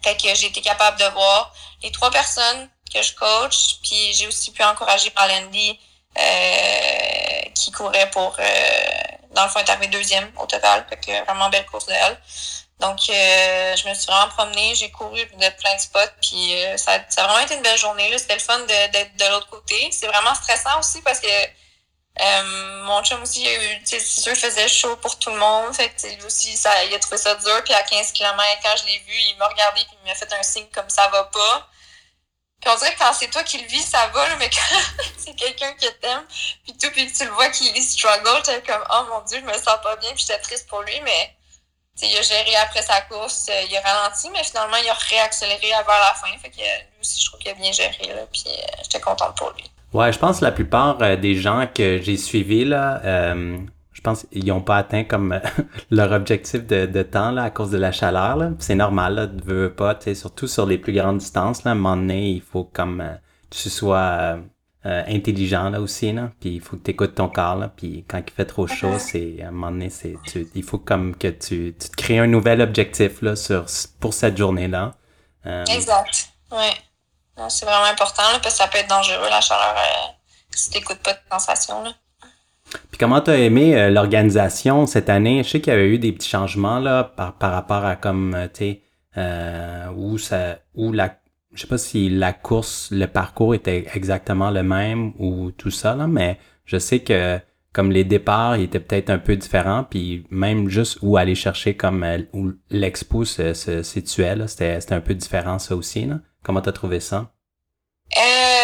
Fait 0.05 0.17
que 0.17 0.35
j'ai 0.35 0.47
été 0.47 0.61
capable 0.61 0.99
de 0.99 1.05
voir 1.07 1.53
les 1.83 1.93
trois 1.93 2.11
personnes 2.11 2.69
que 2.93 3.03
je 3.03 3.15
coach. 3.15 3.79
Puis 3.83 4.13
j'ai 4.15 4.27
aussi 4.27 4.53
pu 4.53 4.63
encourager 4.63 5.11
par 5.11 5.29
Landy 5.29 5.79
euh, 6.19 7.43
qui 7.55 7.73
courait 7.73 8.11
pour, 8.11 8.37
euh, 8.39 8.45
dans 9.35 9.45
le 9.45 9.49
fond, 9.49 9.61
est 9.61 9.71
arrivé 9.71 9.89
deuxième 9.89 10.31
au 10.39 10.47
total. 10.47 10.87
Fait 10.89 10.97
que 10.97 11.25
vraiment 11.25 11.49
belle 11.49 11.67
course 11.67 11.87
de 11.87 11.93
elle. 11.93 12.19
Donc, 12.83 12.99
euh, 13.11 13.77
je 13.77 13.89
me 13.89 13.95
suis 13.95 14.07
vraiment 14.07 14.29
promenée, 14.29 14.75
j'ai 14.75 14.91
couru 14.91 15.21
de 15.25 15.49
plein 15.61 15.77
de 15.77 15.81
spots, 15.81 16.01
puis 16.21 16.53
euh, 16.65 16.77
ça, 16.77 16.99
ça, 17.09 17.23
a 17.23 17.29
vraiment 17.29 17.45
été 17.45 17.55
une 17.55 17.63
belle 17.63 17.79
journée. 17.79 18.11
C'était 18.19 18.35
le 18.35 18.41
fun 18.41 18.59
d'être 18.67 19.17
de, 19.17 19.25
l'autre 19.31 19.49
côté. 19.49 19.89
C'est 19.93 20.09
vraiment 20.09 20.35
stressant 20.35 20.81
aussi 20.81 21.01
parce 21.03 21.21
que 21.21 21.29
euh, 22.21 22.83
mon 22.85 23.03
chum 23.03 23.23
aussi, 23.23 23.47
c'est 23.85 24.01
sûr, 24.01 24.33
il 24.33 24.39
faisait 24.39 24.69
chaud 24.69 24.97
pour 24.97 25.19
tout 25.19 25.31
le 25.31 25.37
monde. 25.39 25.75
Fait 25.75 25.89
que 25.89 26.27
aussi, 26.27 26.57
ça, 26.57 26.85
il 26.85 26.95
a 26.95 26.99
trouvé 26.99 27.17
ça 27.17 27.35
dur. 27.37 27.63
Puis 27.65 27.73
à 27.73 27.83
15 27.83 28.13
km, 28.13 28.45
quand 28.63 28.77
je 28.77 28.87
l'ai 28.87 28.99
vu, 28.99 29.15
il 29.15 29.37
m'a 29.39 29.49
regardé 29.49 29.81
puis 29.85 29.97
il 30.05 30.09
m'a 30.09 30.15
fait 30.15 30.33
un 30.33 30.43
signe 30.43 30.67
comme 30.75 30.91
ça 30.91 31.09
va 31.09 31.25
pas. 31.25 31.69
Puis 32.61 32.71
on 32.71 32.77
dirait 32.77 32.95
que 32.95 32.99
quand 32.99 33.13
c'est 33.13 33.29
toi 33.29 33.43
qui 33.43 33.59
le 33.59 33.67
vis, 33.67 33.83
ça 33.83 34.07
va, 34.09 34.37
mais 34.37 34.49
quand 34.49 35.03
c'est 35.19 35.35
quelqu'un 35.35 35.73
qui 35.75 35.93
t'aime, 36.01 36.25
puis 36.63 36.77
tout, 36.79 36.91
puis 36.93 37.13
tu 37.13 37.25
le 37.25 37.31
vois 37.33 37.49
qui 37.49 37.83
struggle, 37.83 38.41
t'es 38.45 38.63
comme, 38.63 38.85
oh 38.89 39.05
mon 39.09 39.21
dieu, 39.23 39.41
je 39.41 39.45
me 39.45 39.53
sens 39.55 39.79
pas 39.83 39.97
bien, 39.97 40.11
puis 40.15 40.25
j'étais 40.27 40.39
triste 40.39 40.69
pour 40.69 40.81
lui, 40.83 41.01
mais 41.01 41.37
il 42.03 42.17
a 42.17 42.23
géré 42.23 42.55
après 42.57 42.83
sa 42.83 43.01
course, 43.03 43.49
euh, 43.49 43.63
il 43.63 43.77
a 43.77 43.81
ralenti, 43.81 44.31
mais 44.31 44.45
finalement, 44.45 44.77
il 44.77 44.89
a 44.89 44.95
réaccéléré 44.95 45.71
vers 45.71 45.87
la 45.87 46.15
fin. 46.15 46.39
Fait 46.39 46.51
que 46.51 46.57
lui 46.57 47.01
aussi, 47.01 47.21
je 47.21 47.27
trouve 47.27 47.41
qu'il 47.41 47.51
a 47.51 47.55
bien 47.55 47.73
géré, 47.73 48.07
là, 48.15 48.27
puis 48.33 48.45
euh, 48.47 48.67
j'étais 48.83 49.01
contente 49.01 49.37
pour 49.37 49.51
lui. 49.51 49.69
Ouais, 49.93 50.13
je 50.13 50.19
pense 50.19 50.41
que 50.41 50.45
la 50.45 50.53
plupart 50.53 51.03
euh, 51.03 51.17
des 51.17 51.35
gens 51.35 51.67
que 51.73 52.01
j'ai 52.03 52.17
suivis, 52.17 52.65
là, 52.65 53.35
je 54.03 54.11
pense 54.11 54.27
qu'ils 54.33 54.47
n'ont 54.47 54.61
pas 54.61 54.79
atteint 54.79 55.05
comme 55.05 55.39
leur 55.91 56.11
objectif 56.11 56.67
de, 56.67 56.87
de, 56.87 57.03
temps 57.03 57.31
là, 57.31 57.45
à 57.45 57.51
cause 57.51 57.71
de 57.71 57.79
la 57.79 57.93
chaleur. 57.93 58.51
C'est 58.59 58.75
normal, 58.75 59.15
là, 59.15 59.27
de 59.27 59.43
veux 59.45 59.73
pas, 59.73 59.97
surtout 60.15 60.49
sur 60.49 60.67
les 60.67 60.79
plus 60.79 60.93
grandes 60.93 61.19
distances. 61.19 61.63
Là, 61.63 61.71
à 61.71 61.75
un 61.75 61.77
moment 61.77 61.97
donné, 61.97 62.31
il 62.31 62.41
faut 62.41 62.65
comme 62.65 63.01
euh, 63.01 63.15
tu 63.49 63.71
sois 63.71 63.99
euh, 63.99 64.41
euh, 64.87 65.03
intelligent 65.07 65.71
là 65.71 65.81
aussi. 65.81 66.13
Là, 66.13 66.33
puis 66.41 66.57
il 66.57 66.61
faut 66.61 66.77
que 66.77 66.83
tu 66.83 66.91
écoutes 66.91 67.15
ton 67.15 67.29
corps. 67.29 67.57
Là, 67.57 67.73
puis 67.75 68.05
quand 68.09 68.19
il 68.27 68.33
fait 68.33 68.45
trop 68.45 68.67
chaud, 68.67 68.99
c'est 68.99 69.41
à 69.41 69.49
un 69.49 69.51
moment 69.53 69.71
donné, 69.71 69.89
c'est, 69.89 70.17
il 70.55 70.63
faut 70.65 70.79
comme 70.79 71.15
que 71.15 71.29
tu, 71.29 71.75
tu 71.79 71.89
te 71.91 71.97
crées 71.97 72.19
un 72.19 72.27
nouvel 72.27 72.61
objectif 72.61 73.23
là, 73.23 73.37
sur, 73.37 73.67
pour 74.01 74.15
cette 74.15 74.37
journée-là. 74.37 74.95
exact. 75.45 76.33
Oui. 76.51 76.71
C'est 77.49 77.65
vraiment 77.65 77.87
important 77.87 78.23
là, 78.33 78.39
parce 78.43 78.55
que 78.55 78.63
ça 78.63 78.69
peut 78.69 78.79
être 78.79 78.89
dangereux 78.89 79.29
la 79.31 79.41
chaleur 79.41 79.75
si 80.51 80.71
tu 80.71 80.79
n'écoutes 80.79 80.99
pas 80.99 81.13
de 81.13 81.19
sensation. 81.31 81.83
Là. 81.83 81.93
Puis 82.91 82.99
comment 82.99 83.21
tu 83.21 83.31
as 83.31 83.39
aimé 83.39 83.77
euh, 83.77 83.91
l'organisation 83.91 84.87
cette 84.87 85.09
année? 85.09 85.43
Je 85.43 85.49
sais 85.51 85.61
qu'il 85.61 85.73
y 85.73 85.77
avait 85.77 85.89
eu 85.89 85.99
des 85.99 86.13
petits 86.13 86.29
changements 86.29 86.79
là 86.79 87.05
par, 87.05 87.35
par 87.35 87.53
rapport 87.53 87.85
à 87.85 87.97
comme 87.97 88.35
euh, 88.35 88.49
tu 88.53 88.79
euh, 89.17 89.89
où 89.95 90.19
ça 90.19 90.59
où 90.75 90.93
la 90.93 91.17
je 91.55 91.61
sais 91.61 91.67
pas 91.67 91.77
si 91.77 92.09
la 92.09 92.33
course, 92.33 92.89
le 92.91 93.07
parcours 93.07 93.55
était 93.55 93.87
exactement 93.93 94.51
le 94.51 94.63
même 94.63 95.13
ou 95.19 95.51
tout 95.51 95.71
ça 95.71 95.95
là, 95.95 96.07
mais 96.07 96.39
je 96.65 96.79
sais 96.79 97.01
que 97.01 97.39
comme 97.75 97.91
les 97.91 98.05
départs 98.05 98.55
étaient 98.55 98.81
peut-être 98.81 99.11
un 99.11 99.19
peu 99.19 99.37
différents, 99.37 99.85
puis 99.85 100.27
même 100.31 100.71
juste 100.71 100.99
où 101.03 101.19
aller 101.19 101.35
chercher 101.35 101.77
comme 101.77 102.07
où 102.33 102.53
l'expo 102.71 103.27
se, 103.27 103.53
se 103.53 103.83
situait 103.83 104.35
c'était 104.47 104.95
un 104.95 105.01
peu 105.01 105.15
différent 105.15 105.59
ça 105.59 105.77
aussi 105.77 106.07
là. 106.07 106.21
Comment 106.43 106.61
t'as 106.61 106.73
trouvé 106.73 107.01
ça? 107.01 107.27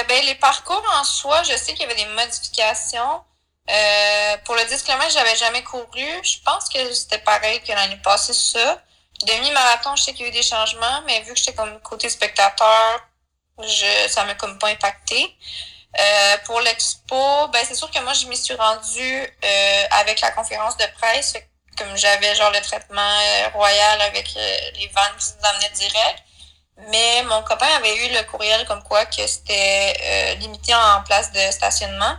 ben 0.08 0.24
les 0.24 0.36
parcours 0.36 0.82
en 0.98 1.04
soi, 1.04 1.42
je 1.42 1.56
sais 1.56 1.74
qu'il 1.74 1.82
y 1.82 1.84
avait 1.84 1.94
des 1.94 2.06
modifications. 2.06 3.22
Euh, 3.70 4.36
pour 4.44 4.54
le 4.54 4.64
10 4.64 4.82
km, 4.82 5.10
j'avais 5.12 5.36
jamais 5.36 5.62
couru. 5.62 6.06
Je 6.22 6.38
pense 6.44 6.68
que 6.68 6.92
c'était 6.94 7.18
pareil 7.18 7.60
que 7.60 7.72
l'année 7.72 8.00
passée, 8.02 8.32
ça. 8.32 8.82
Demi-marathon, 9.26 9.96
je 9.96 10.04
sais 10.04 10.12
qu'il 10.12 10.22
y 10.22 10.24
a 10.26 10.28
eu 10.28 10.32
des 10.32 10.42
changements, 10.42 11.02
mais 11.06 11.20
vu 11.22 11.34
que 11.34 11.38
j'étais 11.38 11.54
comme 11.54 11.78
côté 11.80 12.08
spectateur, 12.08 13.00
je, 13.60 14.08
ça 14.08 14.24
m'a 14.24 14.34
comme 14.34 14.58
pas 14.58 14.68
impacté. 14.68 15.36
Euh, 15.98 16.36
pour 16.44 16.60
l'expo, 16.60 17.48
ben 17.48 17.64
c'est 17.66 17.74
sûr 17.74 17.90
que 17.90 17.98
moi 18.00 18.12
je 18.12 18.26
m'y 18.26 18.36
suis 18.36 18.54
rendue 18.54 19.36
euh, 19.44 19.84
avec 19.90 20.20
la 20.20 20.30
conférence 20.30 20.76
de 20.76 20.84
presse, 20.98 21.34
comme 21.76 21.96
j'avais 21.96 22.34
genre 22.36 22.52
le 22.52 22.60
traitement 22.60 23.00
euh, 23.00 23.48
royal 23.54 24.00
avec 24.02 24.28
euh, 24.36 24.56
les 24.74 24.86
vannes 24.88 25.16
qui 25.18 25.26
nous 25.38 25.48
amenaient 25.48 25.70
direct. 25.70 26.22
Mais 26.90 27.22
mon 27.24 27.42
copain 27.42 27.66
avait 27.76 28.06
eu 28.06 28.14
le 28.14 28.22
courriel 28.30 28.64
comme 28.66 28.82
quoi 28.82 29.04
que 29.06 29.26
c'était 29.26 30.36
limité 30.38 30.74
en 30.74 31.02
place 31.02 31.32
de 31.32 31.40
stationnement. 31.50 32.16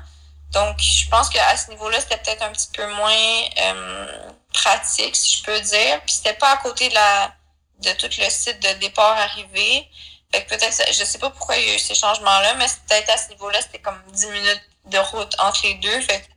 Donc, 0.51 0.79
je 0.79 1.07
pense 1.09 1.29
qu'à 1.29 1.55
ce 1.55 1.69
niveau-là, 1.69 1.99
c'était 1.99 2.17
peut-être 2.17 2.41
un 2.41 2.51
petit 2.51 2.69
peu 2.73 2.85
moins 2.93 3.41
euh, 3.61 4.31
pratique, 4.53 5.15
si 5.15 5.37
je 5.37 5.43
peux 5.43 5.59
dire. 5.59 6.01
Puis 6.05 6.15
c'était 6.15 6.33
pas 6.33 6.51
à 6.51 6.57
côté 6.57 6.89
de 6.89 6.93
la 6.93 7.33
de 7.79 7.91
tout 7.93 8.09
le 8.17 8.29
site 8.29 8.61
de 8.61 8.79
départ 8.79 9.17
arrivé. 9.17 9.87
Fait 10.33 10.43
que 10.43 10.49
peut-être, 10.49 10.83
je 10.91 11.03
sais 11.03 11.17
pas 11.17 11.29
pourquoi 11.29 11.55
il 11.55 11.65
y 11.65 11.71
a 11.71 11.75
eu 11.75 11.79
ces 11.79 11.95
changements-là, 11.95 12.55
mais 12.55 12.65
peut-être 12.87 13.09
à 13.09 13.17
ce 13.17 13.29
niveau-là, 13.29 13.61
c'était 13.61 13.79
comme 13.79 13.99
10 14.11 14.27
minutes 14.27 14.69
de 14.85 14.97
route 14.97 15.33
entre 15.39 15.61
les 15.63 15.75
deux. 15.75 16.01
Fait 16.01 16.27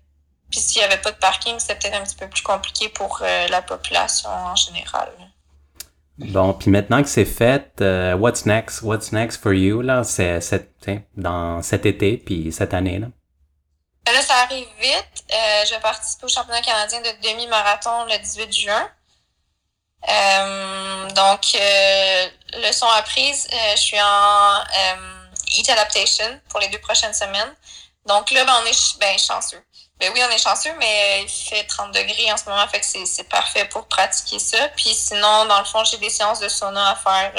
puis 0.50 0.60
s'il 0.60 0.82
y 0.82 0.84
avait 0.84 0.98
pas 0.98 1.10
de 1.10 1.16
parking, 1.16 1.58
c'était 1.58 1.76
peut-être 1.76 1.94
un 1.94 2.04
petit 2.04 2.14
peu 2.14 2.28
plus 2.28 2.42
compliqué 2.42 2.90
pour 2.90 3.20
euh, 3.22 3.48
la 3.48 3.62
population 3.62 4.28
en 4.28 4.54
général. 4.54 5.10
Bon, 6.28 6.54
puis 6.54 6.70
maintenant 6.70 7.02
que 7.02 7.08
c'est 7.08 7.24
fait, 7.24 7.72
euh, 7.80 8.14
what's 8.14 8.46
next? 8.46 8.82
What's 8.82 9.12
next 9.12 9.42
for 9.42 9.52
you, 9.52 9.82
là? 9.82 10.04
C'est, 10.04 10.40
dans 11.16 11.62
cet 11.62 11.86
été, 11.86 12.16
puis 12.16 12.52
cette 12.52 12.74
année, 12.74 12.98
là? 12.98 13.08
Là, 14.06 14.20
ça 14.20 14.34
arrive 14.42 14.66
vite. 14.80 15.24
Euh, 15.32 15.64
je 15.64 15.74
vais 15.74 15.80
participer 15.80 16.24
au 16.24 16.28
championnat 16.28 16.60
canadien 16.60 17.00
de 17.00 17.28
demi-marathon 17.28 18.04
le 18.06 18.18
18 18.18 18.52
juin. 18.52 18.90
Euh, 20.08 21.08
donc, 21.10 21.54
euh, 21.54 22.28
leçon 22.66 22.86
apprise, 22.88 23.46
euh, 23.52 23.56
je 23.76 23.80
suis 23.80 24.00
en 24.00 24.60
euh, 24.60 25.28
Eat 25.58 25.70
Adaptation 25.70 26.40
pour 26.48 26.58
les 26.60 26.68
deux 26.68 26.80
prochaines 26.80 27.14
semaines. 27.14 27.54
Donc 28.06 28.32
là, 28.32 28.44
ben, 28.44 28.52
on 28.62 28.66
est 28.66 28.98
ben, 28.98 29.16
chanceux. 29.18 29.62
Ben 30.02 30.10
oui, 30.12 30.20
on 30.28 30.34
est 30.34 30.38
chanceux, 30.38 30.72
mais 30.80 31.22
il 31.22 31.28
fait 31.28 31.62
30 31.62 31.94
degrés 31.94 32.32
en 32.32 32.36
ce 32.36 32.50
moment, 32.50 32.66
fait 32.66 32.80
que 32.80 33.06
c'est 33.06 33.28
parfait 33.28 33.66
pour 33.66 33.86
pratiquer 33.86 34.40
ça. 34.40 34.68
Puis 34.74 34.92
sinon, 34.92 35.46
dans 35.46 35.60
le 35.60 35.64
fond, 35.64 35.84
j'ai 35.84 35.96
des 35.98 36.10
séances 36.10 36.40
de 36.40 36.48
sauna 36.48 36.90
à 36.90 36.96
faire 36.96 37.32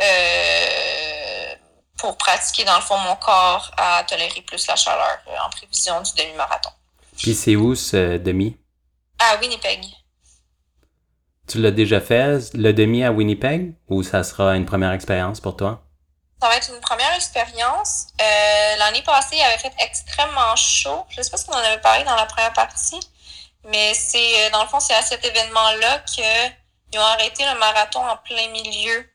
euh, 0.00 1.54
pour 1.96 2.16
pratiquer, 2.16 2.64
dans 2.64 2.74
le 2.74 2.82
fond, 2.82 2.98
mon 2.98 3.14
corps 3.14 3.70
à 3.76 4.02
tolérer 4.02 4.40
plus 4.40 4.66
la 4.66 4.74
chaleur 4.74 5.22
en 5.46 5.50
prévision 5.50 6.02
du 6.02 6.10
demi-marathon. 6.14 6.70
Puis 7.18 7.36
c'est 7.36 7.54
où 7.54 7.76
ce 7.76 8.16
demi? 8.16 8.56
À 9.20 9.36
Winnipeg. 9.36 9.86
Tu 11.46 11.60
l'as 11.60 11.70
déjà 11.70 12.00
fait, 12.00 12.52
le 12.54 12.72
demi 12.72 13.04
à 13.04 13.12
Winnipeg, 13.12 13.76
ou 13.88 14.02
ça 14.02 14.24
sera 14.24 14.56
une 14.56 14.66
première 14.66 14.90
expérience 14.90 15.38
pour 15.38 15.56
toi? 15.56 15.83
Ça 16.44 16.50
va 16.50 16.58
être 16.58 16.68
une 16.68 16.80
première 16.80 17.14
expérience. 17.14 18.08
Euh, 18.20 18.76
L'année 18.76 19.00
passée, 19.00 19.36
il 19.36 19.40
avait 19.40 19.56
fait 19.56 19.72
extrêmement 19.78 20.54
chaud. 20.56 21.06
Je 21.08 21.16
ne 21.18 21.22
sais 21.22 21.30
pas 21.30 21.38
si 21.38 21.46
on 21.48 21.54
en 21.54 21.56
avait 21.56 21.80
parlé 21.80 22.04
dans 22.04 22.16
la 22.16 22.26
première 22.26 22.52
partie, 22.52 23.00
mais 23.64 23.94
c'est 23.94 24.18
euh, 24.18 24.50
dans 24.50 24.62
le 24.62 24.68
fond, 24.68 24.78
c'est 24.78 24.92
à 24.92 25.00
cet 25.00 25.24
événement-là 25.24 26.00
qu'ils 26.00 27.00
ont 27.00 27.02
arrêté 27.02 27.46
le 27.50 27.58
marathon 27.58 28.06
en 28.06 28.18
plein 28.18 28.46
milieu 28.48 29.08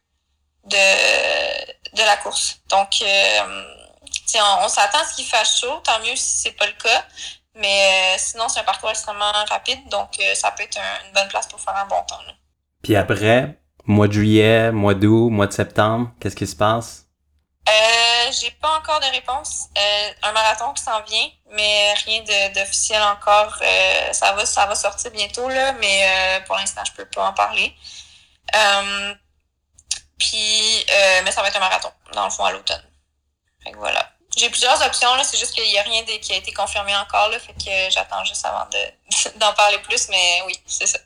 de, 0.65 1.95
de 1.97 2.01
la 2.01 2.17
course. 2.17 2.61
Donc, 2.71 2.99
euh, 3.03 3.63
on, 4.63 4.67
s'attend 4.67 4.97
à 4.97 5.03
ce 5.03 5.17
qu'il 5.17 5.25
fasse 5.25 5.59
chaud, 5.59 5.81
tant 5.83 5.99
mieux 5.99 6.15
si 6.15 6.39
c'est 6.39 6.53
pas 6.53 6.65
le 6.65 6.73
cas. 6.83 7.05
Mais 7.53 8.17
sinon, 8.17 8.49
c'est 8.49 8.61
un 8.61 8.63
parcours 8.63 8.89
extrêmement 8.89 9.31
rapide, 9.49 9.87
donc 9.89 10.17
ça 10.33 10.49
peut 10.49 10.63
être 10.63 10.79
une 11.05 11.13
bonne 11.13 11.27
place 11.27 11.45
pour 11.45 11.59
faire 11.59 11.75
un 11.75 11.85
bon 11.85 12.01
temps. 12.07 12.21
Puis 12.81 12.95
après, 12.95 13.59
mois 13.85 14.07
de 14.07 14.13
juillet, 14.13 14.71
mois 14.71 14.95
d'août, 14.95 15.29
mois 15.29 15.45
de 15.45 15.53
septembre, 15.53 16.09
qu'est-ce 16.19 16.35
qui 16.35 16.47
se 16.47 16.55
passe? 16.55 17.05
Euh, 17.69 18.31
j'ai 18.31 18.51
pas 18.51 18.77
encore 18.77 18.99
de 18.99 19.05
réponse. 19.07 19.65
Euh, 19.77 20.11
un 20.23 20.31
marathon 20.31 20.73
qui 20.73 20.83
s'en 20.83 21.01
vient, 21.01 21.29
mais 21.51 21.93
rien 22.05 22.23
d'officiel 22.53 23.01
encore. 23.01 23.57
ça 24.11 24.33
va, 24.33 24.45
ça 24.45 24.65
va 24.65 24.75
sortir 24.75 25.11
bientôt 25.11 25.47
là, 25.49 25.73
mais 25.73 26.41
pour 26.47 26.55
l'instant 26.55 26.83
je 26.85 26.93
peux 26.93 27.05
pas 27.05 27.27
en 27.27 27.33
parler. 27.33 27.75
puis, 30.17 30.85
mais 31.23 31.31
ça 31.31 31.41
va 31.41 31.49
être 31.49 31.57
un 31.57 31.59
marathon 31.59 31.91
dans 32.13 32.25
le 32.25 32.31
fond 32.31 32.45
à 32.45 32.51
l'automne. 32.51 32.83
Voilà. 33.77 34.09
J'ai 34.37 34.49
plusieurs 34.49 34.81
options, 34.85 35.13
là. 35.15 35.23
C'est 35.23 35.37
juste 35.37 35.53
qu'il 35.53 35.65
n'y 35.65 35.77
a 35.77 35.83
rien 35.83 36.03
qui 36.05 36.33
a 36.33 36.37
été 36.37 36.53
confirmé 36.53 36.95
encore, 36.95 37.29
là. 37.29 37.39
Fait 37.39 37.53
que 37.53 37.91
j'attends 37.91 38.23
juste 38.23 38.45
avant 38.45 38.67
d'en 39.37 39.53
parler 39.53 39.79
plus, 39.79 40.07
mais 40.09 40.41
oui, 40.45 40.59
c'est 40.65 40.87
ça. 40.87 40.99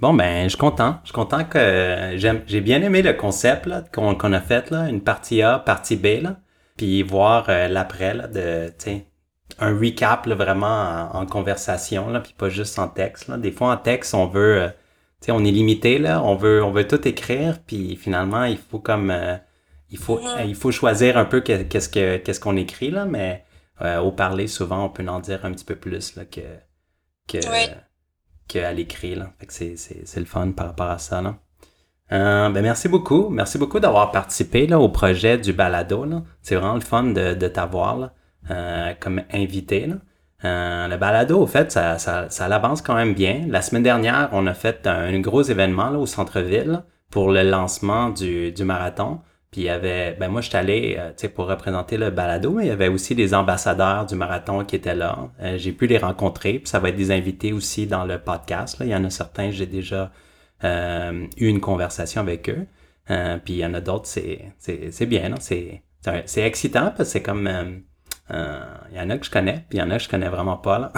Bon, 0.00 0.12
ben, 0.12 0.44
je 0.44 0.50
suis 0.50 0.58
content. 0.58 0.98
Je 1.02 1.08
suis 1.08 1.14
content 1.14 1.44
que 1.44 2.12
j'aime, 2.16 2.42
j'ai 2.46 2.60
bien 2.60 2.82
aimé 2.82 3.02
le 3.02 3.14
concept, 3.14 3.66
là, 3.66 3.82
qu'on, 3.92 4.32
a 4.32 4.40
fait, 4.40 4.70
là. 4.70 4.88
Une 4.88 5.00
partie 5.02 5.42
A, 5.42 5.58
partie 5.58 5.96
B, 5.96 6.22
là. 6.22 6.36
Puis 6.76 7.02
voir 7.02 7.46
euh, 7.48 7.68
l'après, 7.68 8.14
là, 8.14 8.26
de, 8.28 8.72
tu 8.78 9.02
un 9.58 9.78
recap, 9.78 10.26
là, 10.26 10.34
vraiment 10.34 11.10
en, 11.14 11.24
conversation, 11.26 12.10
là, 12.10 12.20
puis 12.20 12.34
pas 12.36 12.48
juste 12.50 12.78
en 12.78 12.88
texte, 12.88 13.28
là. 13.28 13.38
Des 13.38 13.52
fois, 13.52 13.72
en 13.72 13.76
texte, 13.78 14.14
on 14.14 14.26
veut, 14.26 14.62
euh, 14.62 14.68
tu 15.20 15.26
sais, 15.26 15.32
on 15.32 15.44
est 15.44 15.50
limité, 15.50 15.98
là. 15.98 16.22
On 16.22 16.34
veut, 16.36 16.62
on 16.62 16.72
veut 16.72 16.86
tout 16.86 17.06
écrire, 17.08 17.60
puis 17.66 17.96
finalement, 17.96 18.44
il 18.44 18.58
faut 18.58 18.78
comme, 18.78 19.10
euh, 19.10 19.36
il 19.90 19.98
faut, 19.98 20.20
il 20.44 20.54
faut 20.54 20.72
choisir 20.72 21.16
un 21.16 21.24
peu 21.24 21.40
qu'est-ce 21.40 21.88
que 21.88 22.16
qu'est-ce 22.18 22.40
qu'on 22.40 22.56
écrit 22.56 22.90
là, 22.90 23.04
mais 23.04 23.44
euh, 23.82 23.98
au 24.00 24.10
parler 24.12 24.46
souvent 24.48 24.84
on 24.84 24.88
peut 24.88 25.06
en 25.06 25.20
dire 25.20 25.44
un 25.44 25.52
petit 25.52 25.64
peu 25.64 25.76
plus 25.76 26.16
là 26.16 26.24
que 26.24 26.40
que 27.28 27.38
qu'à 28.48 28.72
l'écrit 28.72 29.18
c'est 29.48 30.16
le 30.16 30.24
fun 30.24 30.52
par 30.52 30.66
rapport 30.66 30.90
à 30.90 30.98
ça 30.98 31.22
là. 31.22 31.36
Euh, 32.12 32.48
ben 32.50 32.62
merci 32.62 32.88
beaucoup, 32.88 33.28
merci 33.30 33.58
beaucoup 33.58 33.80
d'avoir 33.80 34.12
participé 34.12 34.68
là 34.68 34.78
au 34.78 34.88
projet 34.88 35.38
du 35.38 35.52
balado. 35.52 36.06
C'est 36.40 36.54
vraiment 36.54 36.74
le 36.74 36.80
fun 36.80 37.04
de 37.04 37.34
de 37.34 37.48
t'avoir 37.48 38.10
euh, 38.50 38.94
comme 39.00 39.22
invité 39.32 39.86
là. 39.86 39.96
Euh, 40.44 40.88
le 40.88 40.96
balado, 40.96 41.40
au 41.40 41.46
fait, 41.46 41.72
ça, 41.72 41.98
ça, 41.98 42.28
ça 42.28 42.44
avance 42.46 42.82
quand 42.82 42.94
même 42.94 43.14
bien. 43.14 43.46
La 43.48 43.62
semaine 43.62 43.82
dernière, 43.82 44.28
on 44.32 44.46
a 44.46 44.54
fait 44.54 44.86
un, 44.86 45.18
gros 45.20 45.42
événement 45.42 45.90
là, 45.90 45.98
au 45.98 46.06
centre-ville 46.06 46.82
pour 47.10 47.30
le 47.30 47.42
lancement 47.42 48.10
du, 48.10 48.52
du 48.52 48.64
marathon. 48.64 49.20
Puis 49.50 49.62
il 49.62 49.64
y 49.64 49.68
avait, 49.70 50.16
ben 50.18 50.28
moi, 50.28 50.40
je 50.40 50.48
suis 50.48 50.56
allé, 50.56 50.96
euh, 50.98 51.10
tu 51.10 51.22
sais, 51.22 51.28
pour 51.28 51.46
représenter 51.46 51.96
le 51.96 52.10
balado, 52.10 52.52
mais 52.52 52.64
il 52.64 52.68
y 52.68 52.72
avait 52.72 52.88
aussi 52.88 53.14
des 53.14 53.32
ambassadeurs 53.32 54.06
du 54.06 54.14
marathon 54.14 54.64
qui 54.64 54.76
étaient 54.76 54.94
là. 54.94 55.30
Euh, 55.40 55.56
j'ai 55.56 55.72
pu 55.72 55.86
les 55.86 55.98
rencontrer, 55.98 56.54
puis 56.54 56.68
ça 56.68 56.78
va 56.78 56.88
être 56.88 56.96
des 56.96 57.10
invités 57.10 57.52
aussi 57.52 57.86
dans 57.86 58.04
le 58.04 58.18
podcast. 58.18 58.78
Là. 58.80 58.86
Il 58.86 58.90
y 58.90 58.94
en 58.94 59.04
a 59.04 59.10
certains, 59.10 59.50
j'ai 59.50 59.66
déjà 59.66 60.10
euh, 60.64 61.26
eu 61.36 61.46
une 61.46 61.60
conversation 61.60 62.20
avec 62.20 62.48
eux. 62.50 62.66
puis 63.44 63.54
il 63.54 63.58
y 63.58 63.66
en 63.66 63.74
a 63.74 63.80
d'autres, 63.80 64.06
c'est, 64.06 64.52
c'est, 64.58 64.90
c'est 64.90 65.06
bien, 65.06 65.28
non? 65.28 65.36
C'est, 65.38 65.82
c'est 66.26 66.42
excitant 66.42 66.92
parce 66.96 66.98
que 66.98 67.04
c'est 67.04 67.22
comme... 67.22 67.48
il 68.30 68.96
y 68.96 69.00
en 69.00 69.10
a 69.10 69.18
que 69.18 69.26
je 69.26 69.30
connais, 69.30 69.64
puis 69.68 69.78
il 69.78 69.80
y 69.80 69.82
en 69.82 69.90
a 69.90 69.96
que 69.96 70.02
je 70.02 70.08
connais 70.08 70.28
vraiment 70.28 70.56
pas, 70.56 70.78
là. 70.78 70.92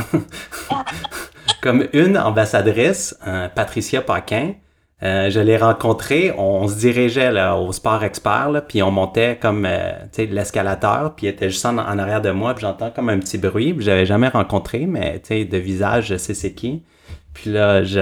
comme 1.62 1.86
une 1.92 2.16
ambassadrice, 2.16 3.18
Patricia 3.54 4.00
Paquin, 4.00 4.54
euh, 5.00 5.30
je 5.30 5.38
l'ai 5.38 5.56
rencontré, 5.56 6.34
on, 6.36 6.66
se 6.66 6.74
dirigeait 6.74 7.30
là, 7.30 7.56
au 7.56 7.70
Sport 7.72 8.02
Expert, 8.02 8.50
là, 8.50 8.60
puis 8.60 8.82
on 8.82 8.90
montait 8.90 9.38
comme 9.40 9.64
euh, 9.64 9.92
l'escalateur, 10.18 11.14
puis 11.14 11.26
il 11.26 11.28
était 11.30 11.50
juste 11.50 11.64
en, 11.66 11.78
arrière 11.78 12.20
de 12.20 12.32
moi, 12.32 12.52
puis 12.54 12.62
j'entends 12.62 12.90
comme 12.90 13.08
un 13.08 13.18
petit 13.20 13.38
bruit, 13.38 13.74
puis 13.74 13.84
j'avais 13.84 14.06
jamais 14.06 14.26
rencontré, 14.26 14.86
mais 14.86 15.22
de 15.30 15.56
visage, 15.56 16.08
je 16.08 16.16
sais 16.16 16.34
c'est 16.34 16.52
qui. 16.52 16.82
Puis 17.32 17.52
là, 17.52 17.84
je, 17.84 18.00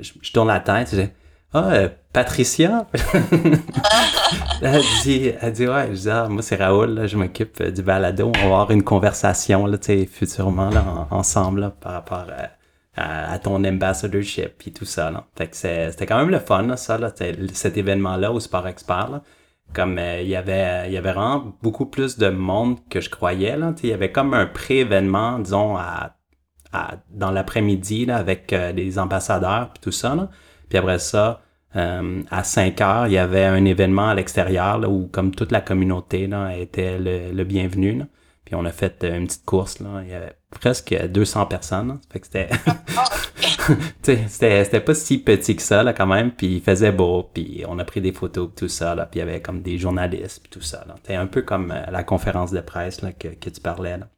je, 0.00 0.32
tourne 0.32 0.48
la 0.48 0.60
tête, 0.60 0.88
je 0.92 1.02
dis 1.02 1.08
Ah, 1.52 1.72
euh, 1.72 1.88
Patricia? 2.10 2.86
elle, 4.62 4.82
dit, 5.02 5.32
elle 5.42 5.52
dit 5.52 5.68
Ouais, 5.68 5.88
je 5.90 6.00
dis 6.00 6.10
Ah, 6.10 6.26
moi 6.26 6.40
c'est 6.40 6.56
Raoul, 6.56 6.94
là, 6.94 7.06
je 7.06 7.18
m'occupe 7.18 7.62
du 7.62 7.82
balado, 7.82 8.32
on 8.34 8.38
va 8.38 8.44
avoir 8.44 8.70
une 8.70 8.82
conversation 8.82 9.66
là, 9.66 9.76
futurement 10.10 10.70
là, 10.70 11.06
ensemble 11.10 11.60
là, 11.60 11.70
par 11.78 11.92
rapport 11.92 12.24
à 12.30 12.59
à, 12.96 13.38
ton 13.38 13.64
ambassadorship 13.64 14.58
puis 14.58 14.72
tout 14.72 14.84
ça. 14.84 15.10
Là. 15.10 15.26
Fait 15.36 15.48
que 15.48 15.56
c'était 15.56 16.06
quand 16.06 16.18
même 16.18 16.30
le 16.30 16.40
fun, 16.40 16.76
ça, 16.76 16.98
là, 16.98 17.12
cet 17.52 17.76
événement-là 17.76 18.32
au 18.32 18.40
Sport 18.40 18.66
Expert. 18.66 19.10
Là. 19.10 19.22
Comme 19.72 19.98
euh, 19.98 20.20
il 20.20 20.28
y 20.28 20.36
avait 20.36 20.88
il 20.88 20.92
y 20.92 20.96
avait 20.96 21.12
vraiment 21.12 21.56
beaucoup 21.62 21.86
plus 21.86 22.18
de 22.18 22.28
monde 22.28 22.78
que 22.88 23.00
je 23.00 23.08
croyais. 23.08 23.56
Là. 23.56 23.72
Il 23.82 23.90
y 23.90 23.92
avait 23.92 24.10
comme 24.10 24.34
un 24.34 24.46
pré-événement, 24.46 25.38
disons, 25.38 25.76
à, 25.76 26.16
à 26.72 26.96
dans 27.10 27.30
l'après-midi 27.30 28.10
avec 28.10 28.52
euh, 28.52 28.72
les 28.72 28.98
ambassadeurs 28.98 29.70
puis 29.70 29.80
tout 29.80 29.92
ça. 29.92 30.14
Là. 30.14 30.28
Puis 30.68 30.78
après 30.78 30.98
ça, 30.98 31.42
euh, 31.76 32.22
à 32.30 32.42
5 32.42 32.80
heures, 32.80 33.06
il 33.06 33.12
y 33.12 33.18
avait 33.18 33.44
un 33.44 33.64
événement 33.64 34.08
à 34.08 34.14
l'extérieur 34.14 34.80
où 34.90 35.06
comme 35.06 35.32
toute 35.34 35.52
la 35.52 35.60
communauté 35.60 36.26
là, 36.26 36.56
était 36.56 36.98
le, 36.98 37.32
le 37.32 37.44
bienvenu. 37.44 37.98
Là. 38.00 38.06
Puis 38.50 38.58
on 38.58 38.64
a 38.64 38.72
fait 38.72 39.04
une 39.04 39.28
petite 39.28 39.44
course. 39.44 39.78
Là. 39.78 40.02
Il 40.02 40.10
y 40.10 40.12
avait 40.12 40.34
presque 40.50 40.92
200 40.92 41.46
personnes. 41.46 42.00
Fait 42.12 42.18
que 42.18 42.26
c'était... 42.26 42.48
c'était, 44.02 44.64
c'était 44.64 44.80
pas 44.80 44.94
si 44.94 45.18
petit 45.18 45.54
que 45.54 45.62
ça, 45.62 45.84
là, 45.84 45.92
quand 45.92 46.08
même. 46.08 46.32
Puis 46.32 46.56
il 46.56 46.60
faisait 46.60 46.90
beau, 46.90 47.30
puis 47.32 47.62
on 47.68 47.78
a 47.78 47.84
pris 47.84 48.00
des 48.00 48.10
photos, 48.10 48.50
tout 48.56 48.66
ça, 48.66 48.96
là. 48.96 49.06
Puis 49.06 49.20
il 49.20 49.24
y 49.24 49.28
avait 49.28 49.40
comme 49.40 49.62
des 49.62 49.78
journalistes, 49.78 50.40
puis 50.42 50.50
tout 50.50 50.62
ça, 50.66 50.84
là. 50.88 50.96
C'était 50.96 51.14
un 51.14 51.28
peu 51.28 51.42
comme 51.42 51.70
euh, 51.70 51.88
la 51.92 52.02
conférence 52.02 52.50
de 52.50 52.60
presse, 52.60 53.02
là, 53.02 53.12
que, 53.12 53.28
que 53.28 53.50
tu 53.50 53.60
parlais, 53.60 53.98
là. 53.98 54.08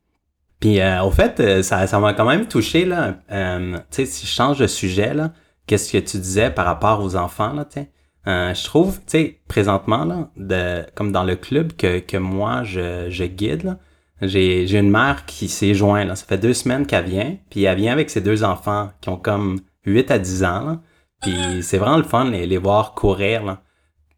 Puis 0.60 0.80
euh, 0.80 1.02
au 1.02 1.10
fait, 1.10 1.38
euh, 1.40 1.62
ça, 1.62 1.86
ça 1.86 1.98
m'a 1.98 2.14
quand 2.14 2.24
même 2.24 2.48
touché, 2.48 2.86
là. 2.86 3.18
tu 3.28 3.76
sais, 3.90 4.06
si 4.06 4.26
je 4.26 4.32
change 4.32 4.58
de 4.60 4.66
sujet, 4.66 5.12
là, 5.12 5.34
qu'est-ce 5.66 5.92
que 5.92 5.98
tu 5.98 6.16
disais 6.16 6.50
par 6.50 6.64
rapport 6.64 7.04
aux 7.04 7.16
enfants, 7.16 7.52
là, 7.52 7.66
tu 7.66 7.80
sais? 7.80 7.90
je 8.24 8.64
trouve, 8.64 8.98
tu 9.00 9.04
sais, 9.08 9.40
présentement, 9.46 10.06
là, 10.06 10.30
de, 10.36 10.86
comme 10.94 11.12
dans 11.12 11.24
le 11.24 11.36
club 11.36 11.74
que, 11.74 11.98
que 11.98 12.16
moi, 12.16 12.62
je, 12.62 13.10
je 13.10 13.24
guide, 13.24 13.64
là, 13.64 13.78
j'ai, 14.22 14.66
j'ai 14.66 14.78
une 14.78 14.90
mère 14.90 15.26
qui 15.26 15.48
s'est 15.48 15.74
jointe, 15.74 16.06
là. 16.06 16.16
Ça 16.16 16.24
fait 16.26 16.38
deux 16.38 16.54
semaines 16.54 16.86
qu'elle 16.86 17.04
vient, 17.04 17.36
puis 17.50 17.64
elle 17.64 17.76
vient 17.76 17.92
avec 17.92 18.10
ses 18.10 18.20
deux 18.20 18.44
enfants 18.44 18.90
qui 19.00 19.08
ont 19.08 19.16
comme 19.16 19.60
8 19.84 20.10
à 20.10 20.18
10 20.18 20.44
ans. 20.44 20.80
Puis 21.20 21.62
c'est 21.62 21.78
vraiment 21.78 21.98
le 21.98 22.02
fun, 22.02 22.30
les, 22.30 22.46
les 22.46 22.58
voir 22.58 22.94
courir. 22.94 23.58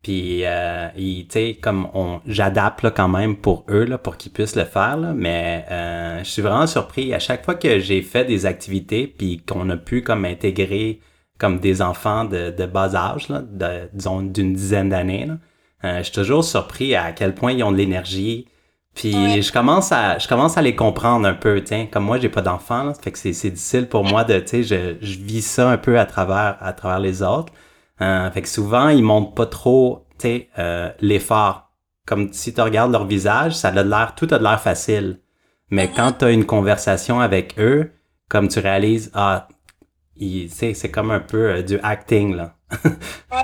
Puis, 0.05 0.44
euh, 0.44 0.89
tu 0.94 1.26
sais, 1.31 1.59
comme 1.60 1.89
on, 1.94 2.20
j'adapte 2.26 2.90
quand 2.94 3.09
même 3.09 3.36
pour 3.36 3.64
eux, 3.70 3.85
là, 3.85 3.97
pour 3.97 4.18
qu'ils 4.18 4.32
puissent 4.32 4.55
le 4.55 4.64
faire, 4.64 4.98
mais 5.14 5.64
euh, 5.70 6.18
je 6.18 6.28
suis 6.28 6.43
vraiment 6.43 6.66
surpris 6.66 7.14
à 7.14 7.18
chaque 7.18 7.43
fois 7.43 7.55
que 7.55 7.78
j'ai 7.78 8.02
fait 8.02 8.26
des 8.26 8.44
activités, 8.44 9.06
puis 9.06 9.39
qu'on 9.39 9.70
a 9.70 9.78
pu 9.78 10.02
comme 10.02 10.26
intégrer 10.26 11.01
comme 11.39 11.59
des 11.59 11.81
enfants 11.81 12.24
de, 12.26 12.51
de 12.51 12.66
bas 12.66 12.94
âge, 12.94 13.28
là, 13.31 13.43
de, 13.43 13.89
disons 13.94 14.20
d'une 14.22 14.52
dizaine 14.52 14.90
d'années. 14.90 15.28
Euh, 15.85 15.98
je 15.98 16.02
suis 16.05 16.12
toujours 16.12 16.44
surpris 16.44 16.94
à 16.94 17.12
quel 17.12 17.35
point 17.35 17.52
ils 17.52 17.62
ont 17.64 17.72
de 17.72 17.76
l'énergie. 17.78 18.47
Puis 18.94 19.42
je 19.42 19.52
commence 19.52 19.90
à 19.92 20.18
je 20.18 20.28
commence 20.28 20.56
à 20.56 20.62
les 20.62 20.76
comprendre 20.76 21.26
un 21.26 21.34
peu, 21.34 21.62
tiens, 21.62 21.86
comme 21.90 22.04
moi 22.04 22.18
j'ai 22.18 22.28
pas 22.28 22.42
d'enfants, 22.42 22.92
fait 22.94 23.10
que 23.10 23.18
c'est 23.18 23.32
c'est 23.32 23.50
difficile 23.50 23.88
pour 23.88 24.04
moi 24.04 24.22
de 24.24 24.38
tu 24.38 24.62
sais 24.62 24.62
je, 24.62 25.04
je 25.04 25.18
vis 25.18 25.42
ça 25.42 25.68
un 25.68 25.78
peu 25.78 25.98
à 25.98 26.06
travers 26.06 26.56
à 26.60 26.72
travers 26.72 27.00
les 27.00 27.22
autres. 27.22 27.52
Euh, 28.00 28.30
fait 28.30 28.42
que 28.42 28.48
souvent, 28.48 28.88
ils 28.88 29.02
montrent 29.02 29.34
pas 29.34 29.46
trop, 29.46 30.06
tu 30.18 30.26
sais, 30.26 30.48
euh, 30.58 30.90
l'effort. 31.00 31.72
Comme 32.06 32.32
si 32.32 32.52
tu 32.52 32.60
regardes 32.60 32.92
leur 32.92 33.06
visage, 33.06 33.54
ça 33.54 33.68
a 33.68 33.82
l'air, 33.82 34.14
tout 34.16 34.28
a 34.30 34.38
l'air 34.38 34.60
facile. 34.60 35.20
Mais 35.70 35.90
quand 35.94 36.12
tu 36.18 36.24
as 36.26 36.30
une 36.30 36.44
conversation 36.44 37.20
avec 37.20 37.58
eux, 37.58 37.92
comme 38.28 38.48
tu 38.48 38.58
réalises, 38.58 39.10
ah, 39.14 39.48
c'est 40.48 40.90
comme 40.90 41.10
un 41.10 41.20
peu 41.20 41.50
euh, 41.50 41.62
du 41.62 41.78
acting, 41.82 42.34
là. 42.34 42.56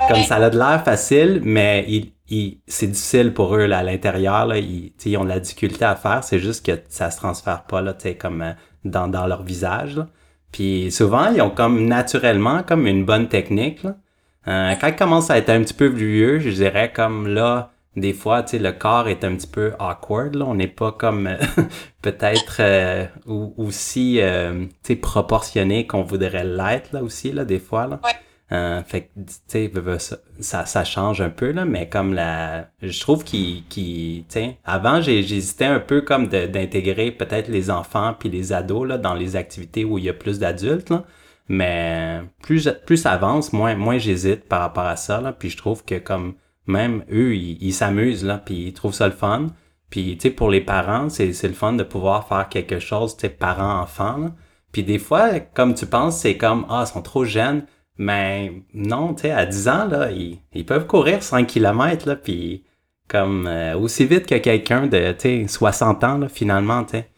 comme 0.09 0.23
ça 0.23 0.35
a 0.35 0.49
de 0.49 0.57
l'air 0.57 0.83
facile, 0.83 1.41
mais 1.43 1.85
il, 1.87 2.11
il, 2.20 2.20
c'est 2.67 2.87
difficile 2.87 3.33
pour 3.33 3.55
eux, 3.55 3.65
là, 3.65 3.79
à 3.79 3.83
l'intérieur, 3.83 4.45
là. 4.45 4.57
Ils, 4.57 4.93
ils 5.05 5.17
ont 5.17 5.23
de 5.23 5.29
la 5.29 5.39
difficulté 5.39 5.85
à 5.85 5.95
faire. 5.95 6.23
C'est 6.23 6.39
juste 6.39 6.65
que 6.65 6.79
ça 6.87 7.11
se 7.11 7.17
transfère 7.17 7.63
pas, 7.63 7.81
là, 7.81 7.93
tu 7.93 8.03
sais, 8.03 8.15
comme 8.15 8.41
euh, 8.41 8.53
dans, 8.85 9.07
dans 9.07 9.27
leur 9.27 9.43
visage, 9.43 9.97
là. 9.97 10.07
Puis 10.51 10.91
souvent, 10.91 11.31
ils 11.31 11.41
ont 11.41 11.49
comme 11.49 11.85
naturellement 11.85 12.63
comme 12.63 12.87
une 12.87 13.05
bonne 13.05 13.27
technique, 13.27 13.83
là. 13.83 13.95
Euh, 14.47 14.73
quand 14.81 14.87
il 14.87 14.95
commence 14.95 15.29
à 15.29 15.37
être 15.37 15.49
un 15.49 15.61
petit 15.61 15.73
peu 15.73 15.85
vieux, 15.85 16.39
je 16.39 16.49
dirais 16.49 16.91
comme 16.91 17.27
là, 17.27 17.71
des 17.95 18.13
fois, 18.13 18.41
tu 18.43 18.51
sais, 18.51 18.59
le 18.59 18.71
corps 18.71 19.07
est 19.07 19.23
un 19.23 19.35
petit 19.35 19.47
peu 19.47 19.73
awkward, 19.79 20.35
là. 20.35 20.45
On 20.45 20.55
n'est 20.55 20.67
pas 20.67 20.91
comme 20.91 21.29
peut-être 22.01 22.57
euh, 22.59 23.05
aussi 23.25 24.19
euh, 24.19 24.65
tu 24.83 24.93
sais, 24.93 24.95
proportionné 24.95 25.85
qu'on 25.85 26.03
voudrait 26.03 26.45
l'être 26.45 26.93
là 26.93 27.03
aussi, 27.03 27.31
là, 27.31 27.45
des 27.45 27.59
fois. 27.59 27.87
Là. 27.87 27.99
Euh, 28.51 28.83
fait 28.83 29.03
que, 29.03 29.07
tu 29.19 29.33
sais, 29.47 29.71
ça, 30.39 30.65
ça 30.65 30.83
change 30.83 31.21
un 31.21 31.29
peu, 31.29 31.51
là, 31.51 31.63
mais 31.63 31.87
comme 31.87 32.13
la... 32.13 32.67
Je 32.81 32.99
trouve 32.99 33.23
qu'il... 33.23 33.63
Qu 33.67 34.25
sais, 34.27 34.57
avant, 34.65 35.01
j'hésitais 35.01 35.65
un 35.65 35.79
peu 35.79 36.01
comme 36.01 36.27
d'intégrer 36.27 37.11
peut-être 37.11 37.47
les 37.47 37.69
enfants 37.69 38.13
puis 38.17 38.29
les 38.29 38.51
ados, 38.51 38.87
là, 38.87 38.97
dans 38.97 39.13
les 39.13 39.37
activités 39.37 39.85
où 39.85 39.97
il 39.97 40.03
y 40.03 40.09
a 40.09 40.13
plus 40.13 40.39
d'adultes, 40.39 40.89
là. 40.89 41.05
Mais 41.47 42.21
plus, 42.41 42.69
plus 42.85 42.97
ça 42.97 43.11
avance, 43.11 43.51
moins, 43.51 43.75
moins 43.75 43.97
j'hésite 43.97 44.47
par 44.47 44.61
rapport 44.61 44.85
à 44.85 44.95
ça. 44.95 45.19
Là. 45.19 45.33
Puis 45.33 45.49
je 45.49 45.57
trouve 45.57 45.83
que 45.83 45.95
comme 45.95 46.35
même 46.65 47.03
eux, 47.11 47.35
ils 47.35 47.73
s'amusent, 47.73 48.23
là, 48.23 48.37
puis 48.37 48.67
ils 48.67 48.73
trouvent 48.73 48.93
ça 48.93 49.07
le 49.07 49.13
fun. 49.13 49.47
Puis 49.89 50.17
tu 50.17 50.29
sais, 50.29 50.33
pour 50.33 50.49
les 50.49 50.61
parents, 50.61 51.09
c'est 51.09 51.27
le 51.43 51.53
fun 51.53 51.73
de 51.73 51.83
pouvoir 51.83 52.27
faire 52.27 52.47
quelque 52.47 52.79
chose, 52.79 53.17
tu 53.17 53.21
sais, 53.21 53.29
parents-enfants. 53.29 54.31
Puis 54.71 54.83
des 54.83 54.99
fois, 54.99 55.39
comme 55.39 55.73
tu 55.73 55.85
penses, 55.85 56.19
c'est 56.19 56.37
comme 56.37 56.65
Ah, 56.69 56.85
ils 56.85 56.91
sont 56.91 57.01
trop 57.01 57.25
jeunes. 57.25 57.65
Mais 58.01 58.51
non, 58.73 59.13
tu 59.13 59.21
sais, 59.21 59.31
à 59.31 59.45
10 59.45 59.67
ans, 59.67 59.85
là, 59.85 60.09
ils, 60.09 60.39
ils 60.53 60.65
peuvent 60.65 60.87
courir 60.87 61.21
5 61.21 61.45
km, 61.45 62.07
là, 62.07 62.15
puis 62.15 62.63
comme 63.07 63.45
euh, 63.45 63.77
aussi 63.77 64.07
vite 64.07 64.25
que 64.25 64.35
quelqu'un 64.35 64.87
de, 64.87 65.11
tu 65.11 65.45
sais, 65.45 65.47
60 65.47 66.03
ans, 66.03 66.17
là, 66.17 66.27
finalement, 66.27 66.83
tu 66.83 66.97
sais. 66.97 67.09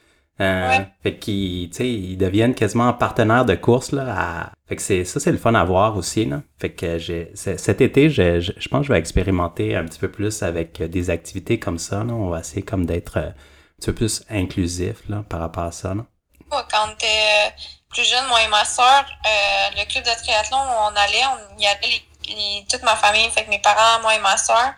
Euh, 0.41 0.79
fait 1.03 1.17
qu'ils, 1.19 1.69
tu 1.69 1.77
sais, 1.77 1.89
ils 1.89 2.17
deviennent 2.17 2.53
quasiment 2.53 2.91
partenaires 2.91 3.45
de 3.45 3.55
course 3.55 3.91
là. 3.91 4.15
À... 4.17 4.51
Fait 4.67 4.75
que 4.75 4.81
c'est 4.81 5.05
ça, 5.05 5.19
c'est 5.19 5.31
le 5.31 5.37
fun 5.37 5.53
à 5.53 5.63
voir 5.63 5.95
aussi 5.95 6.25
là. 6.25 6.41
Fait 6.57 6.71
que 6.71 6.97
j'ai 6.97 7.31
cet 7.35 7.81
été, 7.81 8.09
je, 8.09 8.39
je, 8.41 8.67
pense 8.67 8.81
que 8.81 8.87
je 8.87 8.93
vais 8.93 8.99
expérimenter 8.99 9.75
un 9.75 9.85
petit 9.85 9.99
peu 9.99 10.09
plus 10.09 10.41
avec 10.41 10.81
des 10.81 11.11
activités 11.11 11.59
comme 11.59 11.77
ça. 11.77 12.03
Là. 12.03 12.13
On 12.13 12.29
va 12.29 12.39
essayer 12.39 12.63
comme 12.63 12.87
d'être 12.87 13.17
euh, 13.17 13.29
un 13.29 13.33
petit 13.79 13.91
peu 13.91 13.93
plus 13.93 14.25
inclusif 14.27 15.07
là 15.07 15.23
par 15.29 15.39
rapport 15.39 15.65
à 15.65 15.71
ça. 15.71 15.93
Là. 15.93 16.07
Quand 16.49 16.95
t'es 16.97 17.05
euh, 17.05 17.49
plus 17.93 18.03
jeune, 18.03 18.25
moi 18.27 18.41
et 18.41 18.47
ma 18.47 18.65
soeur, 18.65 19.05
le 19.75 19.85
club 19.85 20.03
de 20.03 20.11
triathlon 20.21 20.57
où 20.57 20.91
on 20.91 20.95
allait, 20.95 21.25
on 21.25 21.59
y 21.59 21.67
allait 21.67 22.03
toute 22.69 22.83
ma 22.83 22.95
famille, 22.95 23.29
fait 23.31 23.45
que 23.45 23.49
mes 23.49 23.59
parents, 23.59 24.01
moi 24.01 24.15
et 24.15 24.19
ma 24.19 24.37
soeur 24.37 24.73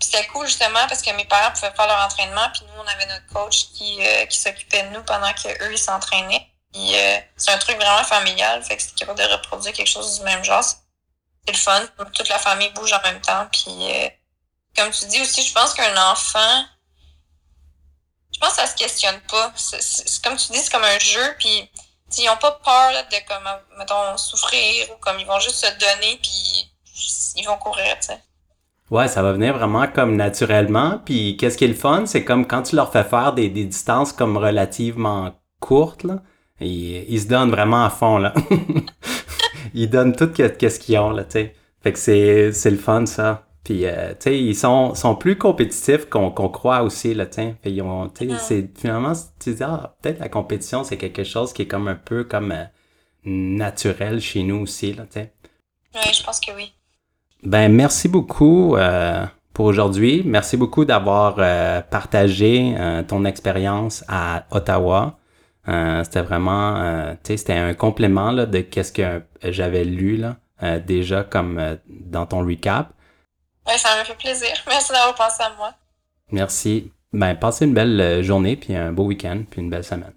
c'était 0.00 0.26
cool 0.28 0.46
justement 0.46 0.86
parce 0.88 1.02
que 1.02 1.10
mes 1.12 1.24
parents 1.24 1.52
pouvaient 1.52 1.72
faire 1.72 1.86
leur 1.86 2.04
entraînement, 2.04 2.48
puis 2.52 2.62
nous, 2.66 2.82
on 2.82 2.86
avait 2.86 3.06
notre 3.06 3.26
coach 3.26 3.66
qui, 3.72 3.98
euh, 4.00 4.26
qui 4.26 4.38
s'occupait 4.38 4.84
de 4.84 4.88
nous 4.88 5.02
pendant 5.04 5.32
qu'eux, 5.34 5.72
ils 5.72 5.78
s'entraînaient. 5.78 6.46
Euh, 6.76 7.20
c'est 7.36 7.50
un 7.50 7.58
truc 7.58 7.76
vraiment 7.76 8.04
familial, 8.04 8.62
fait 8.64 8.76
que 8.76 8.82
c'est 8.82 8.94
capable 8.94 9.18
de 9.18 9.24
reproduire 9.24 9.74
quelque 9.74 9.88
chose 9.88 10.18
du 10.18 10.24
même 10.24 10.42
genre. 10.44 10.62
C'est 10.64 11.52
le 11.52 11.56
fun. 11.58 11.86
Toute 12.14 12.28
la 12.28 12.38
famille 12.38 12.70
bouge 12.70 12.92
en 12.92 13.02
même 13.02 13.20
temps. 13.20 13.46
Puis 13.52 13.92
euh, 13.92 14.08
comme 14.76 14.90
tu 14.90 15.06
dis 15.06 15.20
aussi, 15.20 15.42
je 15.42 15.52
pense 15.52 15.74
qu'un 15.74 15.96
enfant, 16.10 16.64
je 18.32 18.38
pense 18.38 18.50
que 18.50 18.56
ça 18.56 18.66
se 18.68 18.76
questionne 18.76 19.20
pas. 19.22 19.52
C'est, 19.56 20.22
comme 20.22 20.36
tu 20.36 20.52
dis, 20.52 20.58
c'est 20.58 20.70
comme 20.70 20.84
un 20.84 20.98
jeu, 20.98 21.36
puis 21.38 21.70
ils 22.18 22.28
ont 22.28 22.36
pas 22.36 22.52
peur 22.64 22.92
de 23.10 23.28
comme 23.28 23.48
mettons 23.78 24.16
souffrir 24.16 24.90
ou 24.90 25.00
comme 25.00 25.18
ils 25.18 25.26
vont 25.26 25.40
juste 25.40 25.64
se 25.64 25.70
donner 25.78 26.18
puis 26.22 26.70
ils 27.36 27.44
vont 27.46 27.56
courir, 27.56 27.96
tu 28.00 28.08
sais. 28.08 28.20
Ouais, 28.90 29.06
ça 29.06 29.22
va 29.22 29.32
venir 29.32 29.56
vraiment 29.56 29.86
comme 29.86 30.16
naturellement. 30.16 31.00
Puis 31.04 31.36
qu'est-ce 31.36 31.56
qui 31.56 31.64
est 31.64 31.68
le 31.68 31.74
fun, 31.74 32.06
c'est 32.06 32.24
comme 32.24 32.46
quand 32.46 32.62
tu 32.62 32.76
leur 32.76 32.90
fais 32.90 33.04
faire 33.04 33.32
des, 33.32 33.48
des 33.48 33.64
distances 33.64 34.12
comme 34.12 34.36
relativement 34.36 35.32
courtes, 35.60 36.02
là, 36.02 36.22
ils, 36.60 37.04
ils 37.08 37.20
se 37.20 37.28
donnent 37.28 37.50
vraiment 37.50 37.84
à 37.84 37.90
fond, 37.90 38.18
là. 38.18 38.34
ils 39.74 39.88
donnent 39.88 40.16
tout 40.16 40.28
qu'est-ce 40.32 40.80
qu'ils 40.80 40.98
ont, 40.98 41.10
là, 41.10 41.24
tu 41.24 41.32
sais. 41.32 41.54
Fait 41.82 41.92
que 41.92 41.98
c'est, 41.98 42.52
c'est 42.52 42.70
le 42.70 42.76
fun, 42.76 43.06
ça. 43.06 43.46
Puis, 43.64 43.84
euh, 43.84 44.10
tu 44.10 44.16
sais, 44.20 44.38
ils 44.40 44.54
sont, 44.56 44.94
sont 44.94 45.14
plus 45.14 45.36
compétitifs 45.36 46.06
qu'on 46.08 46.30
croit 46.30 46.82
aussi, 46.82 47.12
là, 47.12 47.26
tu 47.26 47.34
sais. 47.34 47.56
ils 47.64 47.82
ont, 47.82 48.08
tu 48.08 48.28
sais, 48.28 48.36
c'est, 48.38 48.78
finalement, 48.78 49.12
tu 49.38 49.54
dis, 49.54 49.62
ah, 49.62 49.96
peut-être 50.00 50.18
la 50.18 50.28
compétition, 50.28 50.82
c'est 50.82 50.96
quelque 50.96 51.24
chose 51.24 51.52
qui 51.52 51.62
est 51.62 51.66
comme 51.66 51.88
un 51.88 51.94
peu 51.94 52.24
comme 52.24 52.52
euh, 52.52 52.64
naturel 53.24 54.20
chez 54.20 54.42
nous 54.42 54.62
aussi, 54.62 54.94
là, 54.94 55.04
tu 55.04 55.20
sais. 55.20 55.34
Oui, 55.94 56.12
je 56.12 56.22
pense 56.22 56.40
que 56.40 56.52
oui. 56.56 56.72
Ben, 57.42 57.72
merci 57.72 58.08
beaucoup 58.08 58.76
euh, 58.76 59.24
pour 59.54 59.64
aujourd'hui. 59.66 60.22
Merci 60.26 60.56
beaucoup 60.56 60.84
d'avoir 60.84 61.36
euh, 61.38 61.80
partagé 61.80 62.74
euh, 62.78 63.02
ton 63.02 63.24
expérience 63.24 64.04
à 64.08 64.44
Ottawa. 64.50 65.18
c'était 65.66 66.22
vraiment, 66.22 67.14
tu 67.24 67.32
sais, 67.32 67.36
c'était 67.38 67.54
un 67.54 67.74
complément 67.74 68.30
là, 68.30 68.46
de 68.46 68.60
qu'est-ce 68.60 68.92
que 68.92 69.22
j'avais 69.42 69.84
lu 69.84 70.16
là, 70.16 70.36
déjà 70.80 71.22
comme 71.22 71.78
dans 71.88 72.26
ton 72.26 72.40
recap. 72.44 72.92
Ouais, 73.66 73.78
ça 73.78 73.96
m'a 73.96 74.04
fait 74.04 74.14
plaisir. 74.14 74.52
Merci 74.66 74.92
d'avoir 74.92 75.14
pensé 75.14 75.42
à 75.42 75.50
moi. 75.56 75.74
Merci. 76.30 76.92
Ben, 77.12 77.34
passez 77.34 77.64
une 77.64 77.74
belle 77.74 78.22
journée, 78.22 78.56
puis 78.56 78.74
un 78.76 78.92
beau 78.92 79.04
week-end, 79.04 79.42
puis 79.50 79.60
une 79.60 79.70
belle 79.70 79.84
semaine. 79.84 80.14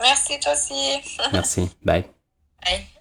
Merci, 0.00 0.38
toi 0.40 0.52
aussi. 0.52 0.74
Merci. 1.32 1.70
Bye. 1.84 2.04
Bye. 2.64 2.97